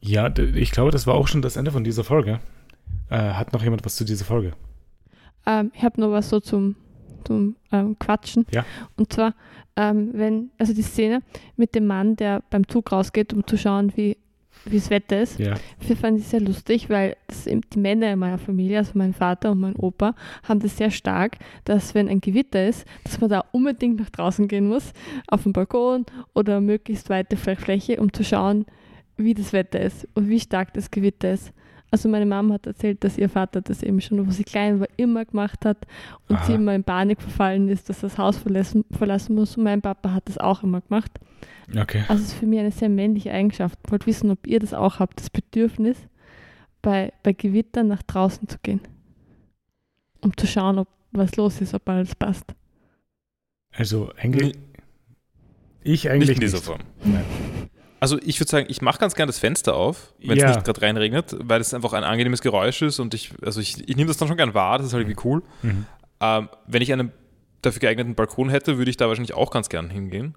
Ja, 0.02 0.34
ich 0.38 0.72
glaube, 0.72 0.92
das 0.92 1.06
war 1.08 1.16
auch 1.16 1.28
schon 1.28 1.42
das 1.42 1.58
Ende 1.58 1.72
von 1.72 1.84
dieser 1.84 2.04
Folge. 2.04 2.40
Äh, 3.10 3.18
hat 3.18 3.54
noch 3.54 3.64
jemand 3.64 3.84
was 3.86 3.96
zu 3.96 4.06
dieser 4.06 4.24
Folge? 4.26 4.54
Ähm, 5.46 5.72
ich 5.74 5.84
habe 5.84 6.00
noch 6.00 6.12
was 6.12 6.30
so 6.30 6.40
zum, 6.40 6.76
zum 7.26 7.56
ähm, 7.72 7.98
Quatschen. 8.00 8.46
Ja. 8.52 8.66
Und 8.96 9.12
zwar, 9.12 9.36
ähm, 9.76 10.12
wenn, 10.14 10.52
also 10.58 10.74
die 10.74 10.82
Szene 10.84 11.22
mit 11.58 11.76
dem 11.76 11.86
Mann, 11.86 12.16
der 12.16 12.44
beim 12.50 12.68
Zug 12.68 12.92
rausgeht, 12.92 13.34
um 13.34 13.46
zu 13.46 13.58
schauen, 13.58 13.92
wie 13.96 14.18
wie 14.72 14.78
das 14.78 14.90
Wetter 14.90 15.22
ist, 15.22 15.40
Ja. 15.40 15.56
das 15.88 16.00
fand 16.00 16.20
ich 16.20 16.28
sehr 16.28 16.42
lustig, 16.42 16.90
weil 16.90 17.16
das 17.28 17.46
die 17.46 17.80
Männer 17.80 18.14
in 18.14 18.20
meiner 18.20 18.38
Familie, 18.38 18.78
also 18.80 18.92
mein 18.96 19.14
Vater 19.14 19.52
und 19.52 19.60
mein 19.60 19.76
Opa, 19.76 20.16
haben 20.44 20.60
das 20.60 20.78
sehr 20.78 20.92
stark, 20.92 21.38
dass 21.66 21.96
wenn 21.96 22.08
ein 22.10 22.22
Gewitter 22.22 22.68
ist, 22.68 22.86
dass 23.04 23.20
man 23.20 23.30
da 23.30 23.44
unbedingt 23.52 24.00
nach 24.00 24.10
draußen 24.10 24.48
gehen 24.48 24.68
muss, 24.68 24.94
auf 25.28 25.44
den 25.44 25.54
Balkon 25.54 26.06
oder 26.34 26.62
möglichst 26.62 27.10
weite 27.10 27.38
Fläche, 27.38 28.00
um 28.02 28.12
zu 28.14 28.24
schauen, 28.24 28.66
wie 29.18 29.34
das 29.34 29.54
Wetter 29.54 29.80
ist 29.82 30.08
und 30.16 30.30
wie 30.30 30.40
stark 30.40 30.74
das 30.74 30.92
Gewitter 30.92 31.34
ist. 31.34 31.52
Also 31.92 32.08
meine 32.08 32.26
Mama 32.26 32.56
hat 32.56 32.68
erzählt, 32.68 33.04
dass 33.04 33.18
ihr 33.18 33.30
Vater 33.30 33.62
das 33.62 33.82
eben 33.82 34.00
schon, 34.00 34.26
wo 34.26 34.32
sie 34.32 34.44
klein 34.44 34.80
war, 34.80 34.88
immer 34.98 35.26
gemacht 35.26 35.66
hat 35.66 35.78
und 36.28 36.36
Aha. 36.36 36.46
sie 36.46 36.54
immer 36.54 36.76
in 36.76 36.84
Panik 36.84 37.22
verfallen 37.22 37.68
ist, 37.68 37.90
dass 37.90 38.02
das 38.02 38.18
Haus 38.18 38.38
verlassen, 38.38 38.86
verlassen 38.92 39.36
muss. 39.36 39.58
Und 39.58 39.64
mein 39.64 39.82
Papa 39.82 40.14
hat 40.14 40.28
das 40.28 40.38
auch 40.38 40.62
immer 40.64 40.82
gemacht. 40.82 41.12
Okay. 41.76 42.04
Also 42.08 42.24
es 42.24 42.30
ist 42.30 42.40
für 42.40 42.46
mich 42.46 42.60
eine 42.60 42.72
sehr 42.72 42.90
männliche 42.90 43.32
Eigenschaft. 43.32 43.78
Ich 43.86 43.92
wollte 43.92 44.06
wissen, 44.06 44.30
ob 44.30 44.46
ihr 44.46 44.60
das 44.60 44.74
auch 44.74 45.00
habt, 45.00 45.20
das 45.20 45.30
Bedürfnis, 45.30 45.98
bei, 46.82 47.12
bei 47.24 47.34
Gewittern 47.34 47.88
nach 47.88 48.04
draußen 48.04 48.48
zu 48.48 48.58
gehen. 48.62 48.82
Um 50.22 50.36
zu 50.38 50.48
schauen, 50.48 50.80
ob 50.80 50.88
was 51.12 51.36
los 51.38 51.60
ist, 51.62 51.74
ob 51.74 51.88
alles 51.90 52.16
passt. 52.16 52.54
Also 53.72 54.12
eigentlich. 54.18 54.54
Nicht 54.54 54.60
Ich 55.84 56.10
eigentlich 56.10 56.30
in 56.30 56.40
dieser 56.40 56.58
nicht. 56.58 56.66
Form. 56.66 56.82
Nein. 57.04 57.24
Also 58.02 58.18
ich 58.24 58.40
würde 58.40 58.50
sagen, 58.50 58.66
ich 58.70 58.82
mache 58.82 58.98
ganz 59.00 59.14
gerne 59.16 59.28
das 59.30 59.40
Fenster 59.40 59.76
auf, 59.76 60.14
wenn 60.20 60.38
es 60.38 60.44
Ja. 60.44 60.50
nicht 60.52 60.64
gerade 60.64 60.82
reinregnet, 60.82 61.36
weil 61.44 61.60
es 61.60 61.74
einfach 61.74 61.94
ein 61.94 62.04
angenehmes 62.04 62.42
Geräusch 62.42 62.82
ist 62.82 63.00
und 63.00 63.14
ich, 63.14 63.32
also 63.44 63.60
ich, 63.60 63.88
ich 63.90 63.96
nehme 63.98 64.08
das 64.08 64.18
dann 64.18 64.28
schon 64.28 64.38
gern 64.38 64.54
wahr, 64.54 64.78
das 64.78 64.88
ist 64.88 64.94
halt 64.94 65.04
irgendwie 65.08 65.22
cool. 65.28 65.44
Mhm. 65.64 65.86
Ähm, 66.22 66.50
wenn 66.68 66.82
ich 66.82 66.94
einen 66.94 67.12
dafür 67.62 67.80
geeigneten 67.82 68.16
Balkon 68.16 68.50
hätte, 68.50 68.78
würde 68.78 68.90
ich 68.90 68.98
da 68.98 69.08
wahrscheinlich 69.10 69.34
auch 69.34 69.52
ganz 69.52 69.68
gern 69.70 69.90
hingehen. 69.90 70.36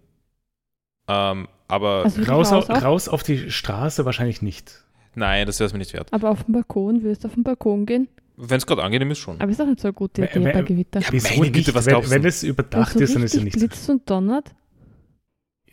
Ähm, 1.09 1.49
aber 1.69 2.05
Also 2.05 2.23
Raus, 2.23 2.53
raus 2.53 2.71
au- 2.71 2.73
auch? 2.75 2.83
raus 2.83 3.09
auf 3.09 3.23
die 3.23 3.51
Straße 3.51 4.05
wahrscheinlich 4.05 4.43
nicht. 4.43 4.85
nein, 5.15 5.47
das 5.47 5.59
wäre 5.61 5.67
es 5.67 5.73
mir 5.73 5.79
nicht 5.79 5.93
wert. 5.93 6.13
Aber 6.13 6.31
auf 6.31 6.45
dem 6.45 6.53
Balkon, 6.55 7.03
würdest 7.03 7.25
du 7.25 7.29
auf 7.29 7.35
den 7.35 7.43
Balkon 7.45 7.87
gehen? 7.87 8.09
Wenn 8.37 8.57
es 8.59 8.67
gerade 8.67 8.83
angenehm 8.83 9.11
ist, 9.11 9.19
schon. 9.19 9.41
Aber 9.41 9.51
ist 9.51 9.61
auch 9.61 9.67
nicht 9.67 9.81
so 9.81 9.89
eine 9.89 9.93
gute 9.93 10.25
Idee 10.25 10.39
bei 10.41 10.63
Gewitter. 10.63 11.01
Ja, 11.01 11.09
Wieso 11.11 11.29
meine 11.29 11.41
Güte, 11.53 11.59
nicht? 11.59 11.75
was 11.75 11.85
wenn, 11.87 11.91
glaubst 11.93 12.11
du? 12.11 12.15
wenn 12.15 12.25
es 12.25 12.43
überdacht 12.43 12.95
Wenn 12.95 13.03
ist, 13.03 13.09
so 13.13 13.15
dann 13.19 13.23
ist 13.25 13.35
ja 13.35 13.41
richtig 13.43 13.61
nichts. 13.63 13.75
blitzt 13.77 13.91
und 13.91 14.09
donnert. 14.11 14.51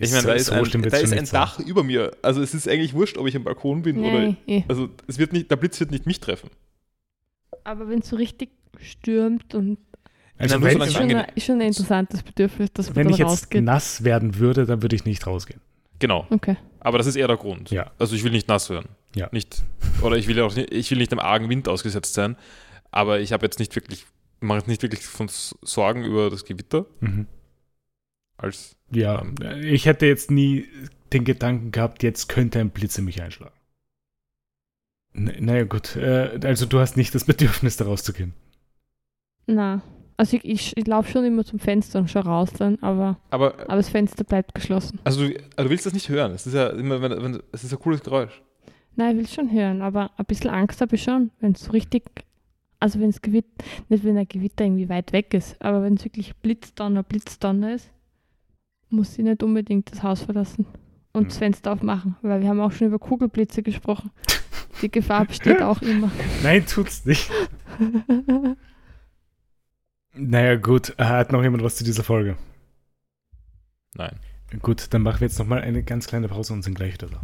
Ich 0.01 0.11
meine, 0.11 0.26
da 0.27 0.34
ist 0.34 0.45
so 0.45 0.53
ein, 0.53 0.63
da 0.63 0.97
ist 0.97 1.11
ein 1.11 1.19
nicht 1.19 1.27
sein. 1.27 1.41
Dach 1.41 1.59
über 1.59 1.84
mir. 1.84 2.11
Also 2.21 2.41
es 2.41 2.53
ist 2.53 2.67
eigentlich 2.67 2.93
wurscht, 2.93 3.17
ob 3.17 3.27
ich 3.27 3.35
am 3.35 3.43
Balkon 3.43 3.81
bin 3.81 3.99
oder. 3.99 4.19
Nee, 4.19 4.35
eh. 4.47 4.63
Also 4.67 4.89
es 5.07 5.19
wird 5.19 5.34
nicht, 5.34 5.51
der 5.51 5.57
Blitz 5.57 5.80
wird 5.80 5.91
nicht 5.91 6.05
mich 6.05 6.19
treffen. 6.19 6.49
Aber 7.65 7.89
wenn 7.89 7.99
es 7.99 8.09
so 8.09 8.15
richtig 8.15 8.49
stürmt 8.80 9.53
und 9.55 9.77
Also 10.38 10.57
nur 10.57 10.69
wenn, 10.69 10.81
ist 10.81 10.88
es 10.88 10.93
schon, 10.93 11.11
ein, 11.13 11.27
ist 11.35 11.45
schon 11.45 11.55
ein 11.55 11.67
interessantes 11.67 12.23
Bedürfnis, 12.23 12.71
dass 12.73 12.88
man 12.88 12.95
wenn 12.95 13.09
ich 13.09 13.17
jetzt 13.17 13.27
rausgeht. 13.27 13.63
nass 13.63 14.03
werden 14.05 14.38
würde, 14.39 14.65
dann 14.65 14.81
würde 14.81 14.95
ich 14.95 15.03
nicht 15.03 15.27
rausgehen. 15.27 15.59
Genau. 15.99 16.26
Okay. 16.30 16.55
Aber 16.80 16.97
das 16.97 17.07
ist 17.07 17.17
eher 17.17 17.27
der 17.27 17.35
Grund. 17.35 17.71
Ja. 17.71 17.91
Also 17.99 18.15
ich 18.15 18.23
will 18.23 18.31
nicht 18.31 18.47
nass 18.47 18.69
werden. 18.69 18.88
Ja. 19.15 19.27
Nicht, 19.34 19.63
oder 20.01 20.15
ich 20.15 20.27
will 20.27 20.39
auch 20.39 20.55
nicht, 20.55 20.73
ich 20.73 20.89
will 20.91 20.97
nicht 20.97 21.11
dem 21.11 21.19
argen 21.19 21.49
Wind 21.49 21.67
ausgesetzt 21.67 22.13
sein. 22.13 22.38
Aber 22.91 23.19
ich 23.19 23.34
habe 23.34 23.45
jetzt 23.45 23.59
nicht 23.59 23.76
wirklich, 23.76 24.05
mache 24.39 24.59
jetzt 24.59 24.67
nicht 24.67 24.81
wirklich 24.81 25.01
von 25.01 25.27
Sorgen 25.30 26.05
über 26.05 26.30
das 26.30 26.45
Gewitter. 26.45 26.85
Mhm. 27.01 27.27
Als 28.39 28.77
Ja, 28.89 29.23
ich 29.61 29.85
hätte 29.85 30.05
jetzt 30.05 30.31
nie 30.31 30.65
den 31.13 31.25
Gedanken 31.25 31.71
gehabt, 31.71 32.03
jetzt 32.03 32.29
könnte 32.29 32.59
ein 32.59 32.69
Blitz 32.69 32.97
in 32.97 33.05
mich 33.05 33.21
einschlagen. 33.21 33.53
N 35.13 35.33
naja, 35.39 35.63
gut. 35.65 35.95
Äh, 35.95 36.39
also 36.43 36.65
du 36.65 36.79
hast 36.79 36.97
nicht 36.97 37.13
das 37.13 37.25
Bedürfnis, 37.25 37.77
da 37.77 37.85
rauszugehen. 37.85 38.33
Na, 39.45 39.81
also 40.15 40.37
ich, 40.37 40.45
ich, 40.45 40.77
ich 40.77 40.87
laufe 40.87 41.11
schon 41.11 41.25
immer 41.25 41.43
zum 41.43 41.59
Fenster 41.59 41.99
und 41.99 42.09
schaue 42.09 42.25
raus 42.25 42.51
dann, 42.57 42.77
aber, 42.81 43.19
aber 43.29 43.53
aber 43.59 43.77
das 43.77 43.89
Fenster 43.89 44.23
bleibt 44.23 44.53
geschlossen. 44.53 44.99
also 45.03 45.27
du, 45.27 45.33
also 45.55 45.63
du 45.63 45.69
willst 45.69 45.85
das 45.85 45.93
nicht 45.93 46.09
hören. 46.09 46.31
Es 46.33 46.45
ist 46.45 46.53
ja 46.53 46.67
immer, 46.69 47.01
wenn, 47.01 47.11
wenn, 47.11 47.43
es 47.51 47.63
ist 47.63 47.73
ein 47.73 47.79
cooles 47.79 48.03
Geräusch. 48.03 48.41
Nein, 48.95 49.11
ich 49.11 49.17
will 49.17 49.27
schon 49.27 49.51
hören, 49.51 49.81
aber 49.81 50.11
ein 50.17 50.25
bisschen 50.25 50.49
Angst 50.49 50.81
habe 50.81 50.95
ich 50.95 51.03
schon, 51.03 51.31
wenn 51.39 51.53
es 51.53 51.63
so 51.63 51.71
richtig, 51.71 52.03
also 52.79 52.99
wenn 52.99 53.09
es 53.09 53.21
Gewitter, 53.21 53.47
nicht 53.87 54.03
wenn 54.03 54.17
ein 54.17 54.27
Gewitter 54.27 54.65
irgendwie 54.65 54.89
weit 54.89 55.13
weg 55.13 55.33
ist, 55.33 55.61
aber 55.61 55.83
wenn 55.83 55.95
es 55.95 56.03
wirklich 56.03 56.35
Blitzdonner, 56.35 57.03
Blitzdonner 57.03 57.75
ist, 57.75 57.89
muss 58.89 59.17
ich 59.17 59.23
nicht 59.23 59.43
unbedingt 59.43 59.91
das 59.91 60.03
Haus 60.03 60.21
verlassen 60.21 60.65
und 61.13 61.27
das 61.27 61.35
Hm. 61.35 61.39
Fenster 61.39 61.73
aufmachen, 61.73 62.15
weil 62.21 62.41
wir 62.41 62.49
haben 62.49 62.59
auch 62.59 62.71
schon 62.71 62.87
über 62.87 62.99
Kugelblitze 62.99 63.63
gesprochen. 63.63 64.11
Die 64.81 64.89
Gefahr 64.91 65.25
besteht 65.25 65.61
auch 65.61 65.81
immer. 65.81 66.11
Nein, 66.43 66.65
tut's 66.65 67.05
nicht. 67.05 67.29
Naja, 70.13 70.55
gut. 70.55 70.93
Äh, 70.97 71.03
Hat 71.05 71.31
noch 71.31 71.43
jemand 71.43 71.63
was 71.63 71.75
zu 71.75 71.83
dieser 71.83 72.03
Folge? 72.03 72.37
Nein. 73.95 74.19
Gut, 74.61 74.93
dann 74.93 75.01
machen 75.03 75.19
wir 75.21 75.27
jetzt 75.27 75.37
nochmal 75.39 75.61
eine 75.61 75.83
ganz 75.83 76.07
kleine 76.07 76.27
Pause 76.27 76.53
und 76.53 76.63
sind 76.63 76.73
gleich 76.75 76.93
wieder 76.93 77.07
da. 77.07 77.21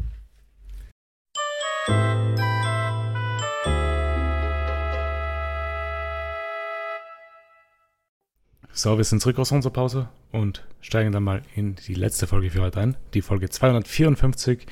So, 8.77 8.97
wir 8.97 9.05
sind 9.05 9.21
zurück 9.21 9.39
aus 9.39 9.53
unserer 9.53 9.71
Pause 9.71 10.09
und 10.33 10.65
steigen 10.81 11.13
dann 11.13 11.23
mal 11.23 11.41
in 11.55 11.75
die 11.75 11.93
letzte 11.93 12.27
Folge 12.27 12.51
für 12.51 12.61
heute 12.61 12.81
ein. 12.81 12.97
Die 13.13 13.21
Folge 13.21 13.49
254, 13.49 14.67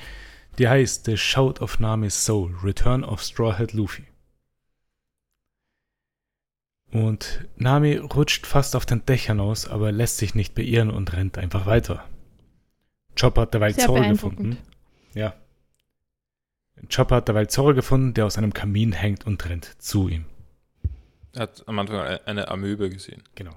die 0.58 0.68
heißt 0.68 1.06
The 1.06 1.16
Shout 1.16 1.54
of 1.62 1.80
Nami's 1.80 2.22
Soul, 2.22 2.54
Return 2.62 3.02
of 3.02 3.22
Straw 3.22 3.58
Hat 3.58 3.72
Luffy. 3.72 4.04
Und 6.92 7.48
Nami 7.56 7.96
rutscht 7.96 8.46
fast 8.46 8.76
auf 8.76 8.84
den 8.84 9.06
Dächern 9.06 9.40
aus, 9.40 9.66
aber 9.66 9.90
lässt 9.90 10.18
sich 10.18 10.34
nicht 10.34 10.54
beirren 10.54 10.90
und 10.90 11.14
rennt 11.14 11.38
einfach 11.38 11.64
weiter. 11.64 12.04
Chopper 13.18 13.40
hat 13.42 13.54
derweil 13.54 13.72
Sehr 13.72 13.86
Zorro 13.86 14.06
gefunden. 14.06 14.58
Ja. 15.14 15.32
Chopper 16.94 17.16
hat 17.16 17.28
derweil 17.28 17.48
Zorro 17.48 17.72
gefunden, 17.72 18.12
der 18.12 18.26
aus 18.26 18.36
einem 18.36 18.52
Kamin 18.52 18.92
hängt 18.92 19.26
und 19.26 19.48
rennt 19.48 19.80
zu 19.82 20.08
ihm. 20.08 20.26
Er 21.32 21.44
hat 21.44 21.66
am 21.66 21.78
Anfang 21.78 22.00
eine 22.00 22.48
Amöbe 22.48 22.90
gesehen. 22.90 23.22
Genau. 23.34 23.56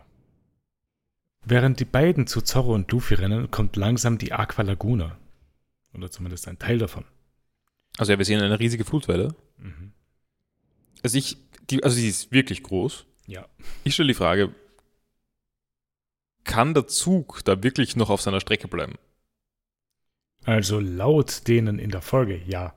Während 1.49 1.79
die 1.79 1.85
beiden 1.85 2.27
zu 2.27 2.41
Zorro 2.41 2.73
und 2.73 2.91
Luffy 2.91 3.13
rennen, 3.13 3.49
kommt 3.49 3.77
langsam 3.77 4.17
die 4.17 4.33
Aqua 4.33 4.63
Laguna. 4.63 5.17
Oder 5.93 6.11
zumindest 6.11 6.45
ein 6.49 6.59
Teil 6.59 6.77
davon. 6.77 7.05
Also 7.97 8.11
ja, 8.11 8.17
wir 8.17 8.25
sehen 8.25 8.41
eine 8.41 8.59
riesige 8.59 8.83
Flutwelle. 8.83 9.33
Mhm. 9.57 9.93
Also 11.03 11.17
ich, 11.17 11.37
die, 11.69 11.81
also 11.85 11.95
die 11.95 12.09
ist 12.09 12.33
wirklich 12.33 12.63
groß. 12.63 13.05
Ja. 13.27 13.47
Ich 13.85 13.93
stelle 13.93 14.09
die 14.09 14.13
Frage, 14.13 14.53
kann 16.43 16.73
der 16.73 16.87
Zug 16.87 17.45
da 17.45 17.63
wirklich 17.63 17.95
noch 17.95 18.09
auf 18.09 18.21
seiner 18.21 18.41
Strecke 18.41 18.67
bleiben? 18.67 18.95
Also 20.43 20.81
laut 20.81 21.47
denen 21.47 21.79
in 21.79 21.91
der 21.91 22.01
Folge, 22.01 22.41
ja. 22.45 22.73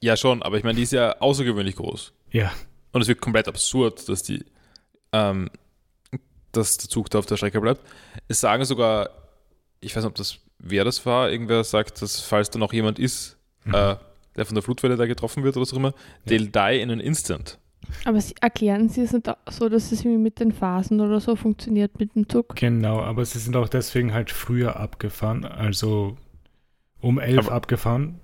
Ja, 0.00 0.18
schon, 0.18 0.42
aber 0.42 0.58
ich 0.58 0.64
meine, 0.64 0.76
die 0.76 0.82
ist 0.82 0.92
ja 0.92 1.20
außergewöhnlich 1.20 1.76
groß. 1.76 2.12
Ja. 2.32 2.52
Und 2.92 3.00
es 3.00 3.08
wird 3.08 3.22
komplett 3.22 3.48
absurd, 3.48 4.06
dass 4.10 4.22
die, 4.22 4.44
ähm, 5.12 5.48
dass 6.56 6.76
der 6.78 6.88
Zug 6.88 7.10
da 7.10 7.18
auf 7.18 7.26
der 7.26 7.36
Strecke 7.36 7.60
bleibt. 7.60 7.80
Es 8.28 8.40
sagen 8.40 8.64
sogar, 8.64 9.10
ich 9.80 9.94
weiß 9.94 10.02
nicht, 10.04 10.10
ob 10.10 10.14
das 10.16 10.38
wer 10.58 10.84
das 10.84 11.04
war, 11.04 11.30
irgendwer 11.30 11.62
sagt, 11.64 12.00
dass 12.00 12.20
falls 12.20 12.48
da 12.50 12.58
noch 12.58 12.72
jemand 12.72 12.98
ist, 12.98 13.36
Mhm. 13.64 13.74
äh, 13.74 13.96
der 14.36 14.46
von 14.46 14.54
der 14.54 14.62
Flutwelle 14.62 14.96
da 14.96 15.06
getroffen 15.06 15.42
wird 15.44 15.56
oder 15.56 15.66
so 15.66 15.76
immer, 15.76 15.92
they'll 16.26 16.50
die 16.50 16.80
in 16.80 16.90
an 16.90 17.00
instant. 17.00 17.58
Aber 18.06 18.18
sie 18.20 18.34
erklären 18.40 18.88
sie 18.88 19.02
es 19.02 19.12
nicht 19.12 19.26
so, 19.50 19.68
dass 19.68 19.92
es 19.92 20.00
irgendwie 20.00 20.18
mit 20.22 20.40
den 20.40 20.52
Phasen 20.52 21.00
oder 21.00 21.20
so 21.20 21.36
funktioniert 21.36 21.98
mit 22.00 22.14
dem 22.14 22.28
Zug. 22.28 22.56
Genau, 22.56 23.00
aber 23.00 23.24
sie 23.26 23.38
sind 23.38 23.56
auch 23.56 23.68
deswegen 23.68 24.14
halt 24.14 24.30
früher 24.30 24.76
abgefahren, 24.76 25.44
also 25.44 26.16
um 27.00 27.18
elf 27.18 27.46
Aber- 27.46 27.52
abgefahren. 27.52 28.20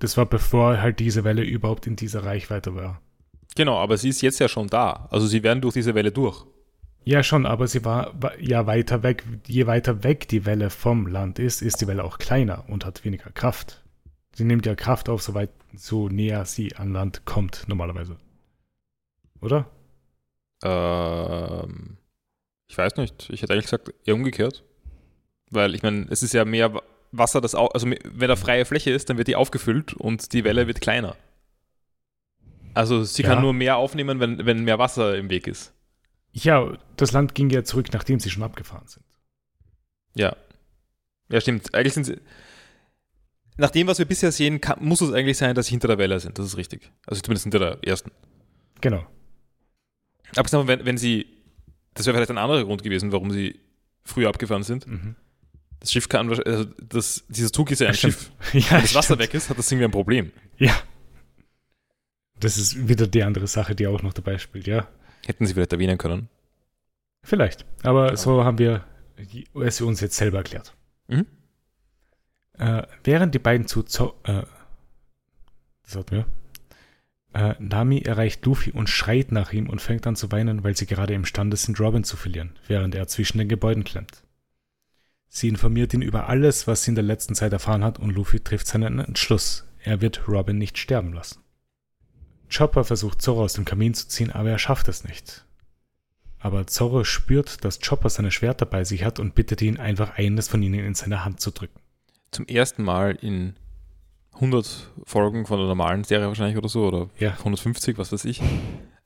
Das 0.00 0.16
war 0.16 0.26
bevor 0.26 0.80
halt 0.80 0.98
diese 1.00 1.22
Welle 1.24 1.42
überhaupt 1.42 1.86
in 1.86 1.96
dieser 1.96 2.24
Reichweite 2.24 2.74
war. 2.74 3.00
Genau, 3.54 3.78
aber 3.78 3.96
sie 3.96 4.08
ist 4.10 4.20
jetzt 4.20 4.40
ja 4.40 4.48
schon 4.48 4.66
da. 4.66 5.08
Also 5.10 5.26
sie 5.26 5.42
werden 5.42 5.60
durch 5.62 5.74
diese 5.74 5.94
Welle 5.94 6.12
durch. 6.12 6.44
Ja, 7.08 7.22
schon, 7.22 7.46
aber 7.46 7.68
sie 7.68 7.84
war, 7.84 8.14
ja 8.40 8.66
weiter 8.66 9.04
weg. 9.04 9.22
Je 9.46 9.68
weiter 9.68 10.02
weg 10.02 10.26
die 10.26 10.44
Welle 10.44 10.70
vom 10.70 11.06
Land 11.06 11.38
ist, 11.38 11.62
ist 11.62 11.80
die 11.80 11.86
Welle 11.86 12.02
auch 12.02 12.18
kleiner 12.18 12.64
und 12.68 12.84
hat 12.84 13.04
weniger 13.04 13.30
Kraft. 13.30 13.84
Sie 14.34 14.42
nimmt 14.42 14.66
ja 14.66 14.74
Kraft 14.74 15.08
auf, 15.08 15.22
soweit 15.22 15.50
so 15.72 16.08
näher 16.08 16.44
sie 16.46 16.74
an 16.74 16.92
Land 16.92 17.24
kommt, 17.24 17.64
normalerweise. 17.68 18.16
Oder? 19.40 19.70
Ähm, 20.64 21.96
ich 22.68 22.76
weiß 22.76 22.96
nicht. 22.96 23.30
Ich 23.30 23.42
hätte 23.42 23.52
eigentlich 23.52 23.66
gesagt, 23.66 23.94
eher 24.04 24.14
umgekehrt. 24.14 24.64
Weil 25.50 25.76
ich 25.76 25.84
meine, 25.84 26.06
es 26.10 26.24
ist 26.24 26.34
ja 26.34 26.44
mehr 26.44 26.74
Wa- 26.74 26.82
Wasser, 27.12 27.40
das 27.40 27.54
au 27.54 27.66
also 27.68 27.86
wenn 27.88 28.28
da 28.28 28.34
freie 28.34 28.64
Fläche 28.64 28.90
ist, 28.90 29.08
dann 29.08 29.16
wird 29.16 29.28
die 29.28 29.36
aufgefüllt 29.36 29.94
und 29.94 30.32
die 30.32 30.42
Welle 30.42 30.66
wird 30.66 30.80
kleiner. 30.80 31.14
Also 32.74 33.04
sie 33.04 33.22
Ja. 33.22 33.28
kann 33.28 33.42
nur 33.42 33.52
mehr 33.52 33.76
aufnehmen, 33.76 34.18
wenn, 34.18 34.44
wenn 34.44 34.64
mehr 34.64 34.80
Wasser 34.80 35.16
im 35.16 35.30
Weg 35.30 35.46
ist. 35.46 35.72
Ja, 36.38 36.76
das 36.96 37.12
Land 37.12 37.34
ging 37.34 37.48
ja 37.48 37.64
zurück, 37.64 37.88
nachdem 37.94 38.20
sie 38.20 38.28
schon 38.30 38.42
abgefahren 38.42 38.86
sind. 38.86 39.04
Ja. 40.14 40.36
Ja, 41.30 41.40
stimmt. 41.40 41.74
Eigentlich 41.74 41.94
sind 41.94 42.04
sie. 42.04 42.20
Nach 43.56 43.70
dem, 43.70 43.86
was 43.86 43.98
wir 43.98 44.04
bisher 44.04 44.30
sehen, 44.32 44.60
kann, 44.60 44.84
muss 44.84 45.00
es 45.00 45.12
eigentlich 45.12 45.38
sein, 45.38 45.54
dass 45.54 45.66
sie 45.66 45.70
hinter 45.70 45.88
der 45.88 45.96
Welle 45.98 46.20
sind. 46.20 46.38
Das 46.38 46.44
ist 46.44 46.58
richtig. 46.58 46.92
Also 47.06 47.22
zumindest 47.22 47.44
hinter 47.44 47.58
der 47.58 47.78
ersten. 47.82 48.10
Genau. 48.82 49.06
Aber 50.36 50.46
sagen 50.48 50.68
wir, 50.68 50.78
wenn, 50.78 50.84
wenn 50.84 50.98
sie. 50.98 51.26
Das 51.94 52.04
wäre 52.04 52.14
vielleicht 52.14 52.30
ein 52.30 52.36
anderer 52.38 52.64
Grund 52.64 52.82
gewesen, 52.82 53.12
warum 53.12 53.30
sie 53.30 53.58
früher 54.04 54.28
abgefahren 54.28 54.62
sind. 54.62 54.86
Mhm. 54.86 55.16
Das 55.80 55.90
Schiff 55.90 56.08
kann. 56.10 56.28
Also 56.28 56.64
das, 56.86 57.24
dieser 57.28 57.50
Zug 57.50 57.70
ist 57.70 57.80
ja 57.80 57.88
ein 57.88 57.94
Stimmt. 57.94 58.12
Schiff. 58.14 58.30
Ja, 58.52 58.72
Wenn 58.72 58.82
das 58.82 58.94
Wasser 58.94 59.14
stimmt. 59.14 59.20
weg 59.20 59.34
ist, 59.34 59.48
hat 59.48 59.56
das 59.58 59.72
irgendwie 59.72 59.86
ein 59.86 59.90
Problem. 59.90 60.32
Ja. 60.58 60.76
Das 62.38 62.58
ist 62.58 62.88
wieder 62.88 63.06
die 63.06 63.22
andere 63.22 63.46
Sache, 63.46 63.74
die 63.74 63.86
auch 63.86 64.02
noch 64.02 64.12
dabei 64.12 64.36
spielt, 64.36 64.66
ja. 64.66 64.86
Hätten 65.26 65.46
sie 65.46 65.54
vielleicht 65.54 65.72
erwähnen 65.72 65.98
können. 65.98 66.28
Vielleicht. 67.22 67.64
Aber 67.82 68.10
Ja. 68.10 68.16
so 68.16 68.44
haben 68.44 68.58
wir 68.58 68.84
die- 69.18 69.46
es 69.54 69.80
uns 69.80 70.00
jetzt 70.00 70.16
selber 70.16 70.38
erklärt. 70.38 70.74
Mhm. 71.08 71.26
Äh, 72.58 72.82
während 73.04 73.34
die 73.34 73.38
beiden 73.38 73.66
zu 73.66 73.82
Zo 73.82 74.14
äh, 74.24 74.42
das 75.84 75.96
hatten 75.96 76.10
wir. 76.16 76.26
Äh, 77.34 77.54
Nami 77.58 78.00
erreicht 78.00 78.44
Luffy 78.46 78.70
und 78.72 78.88
schreit 78.88 79.30
nach 79.30 79.52
ihm 79.52 79.68
und 79.68 79.80
fängt 79.82 80.06
an 80.06 80.16
zu 80.16 80.32
weinen, 80.32 80.64
weil 80.64 80.76
sie 80.76 80.86
gerade 80.86 81.14
imstande 81.14 81.56
sind, 81.56 81.78
Robin 81.78 82.02
zu 82.02 82.16
verlieren, 82.16 82.58
während 82.66 82.94
er 82.94 83.06
zwischen 83.08 83.38
den 83.38 83.48
Gebäuden 83.48 83.84
klemmt. 83.84 84.22
Sie 85.28 85.48
informiert 85.48 85.92
ihn 85.92 86.02
über 86.02 86.28
alles, 86.28 86.66
was 86.66 86.84
sie 86.84 86.92
in 86.92 86.94
der 86.94 87.04
letzten 87.04 87.34
Zeit 87.34 87.52
erfahren 87.52 87.84
hat, 87.84 87.98
und 87.98 88.10
Luffy 88.10 88.40
trifft 88.40 88.66
seinen 88.66 88.98
Entschluss. 89.00 89.66
Er 89.80 90.00
wird 90.00 90.26
Robin 90.28 90.56
nicht 90.56 90.78
sterben 90.78 91.12
lassen. 91.12 91.40
Chopper 92.54 92.84
versucht 92.84 93.20
Zoro 93.22 93.44
aus 93.44 93.54
dem 93.54 93.64
Kamin 93.64 93.94
zu 93.94 94.08
ziehen, 94.08 94.30
aber 94.30 94.50
er 94.50 94.58
schafft 94.58 94.88
es 94.88 95.04
nicht. 95.04 95.44
Aber 96.38 96.66
Zorro 96.66 97.02
spürt, 97.04 97.64
dass 97.64 97.80
Chopper 97.80 98.08
seine 98.10 98.30
Schwerter 98.30 98.66
bei 98.66 98.84
sich 98.84 99.04
hat 99.04 99.18
und 99.18 99.34
bittet 99.34 99.62
ihn, 99.62 99.78
einfach 99.78 100.16
eines 100.16 100.48
von 100.48 100.62
ihnen 100.62 100.80
in 100.84 100.94
seine 100.94 101.24
Hand 101.24 101.40
zu 101.40 101.50
drücken. 101.50 101.80
Zum 102.30 102.46
ersten 102.46 102.82
Mal 102.84 103.16
in 103.20 103.56
100 104.34 104.92
Folgen 105.04 105.46
von 105.46 105.58
der 105.58 105.66
normalen 105.66 106.04
Serie 106.04 106.28
wahrscheinlich 106.28 106.58
oder 106.58 106.68
so, 106.68 106.86
oder 106.86 107.08
Ja. 107.18 107.30
150, 107.38 107.96
was 107.98 108.12
weiß 108.12 108.24
ich, 108.26 108.40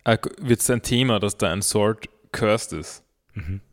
äh, 0.04 0.18
wird 0.38 0.60
es 0.60 0.68
ein 0.70 0.82
Thema, 0.82 1.20
dass 1.20 1.36
da 1.38 1.52
ein 1.52 1.62
Sword 1.62 2.08
cursed 2.32 2.72
ist. 2.72 3.04
Mhm. 3.34 3.60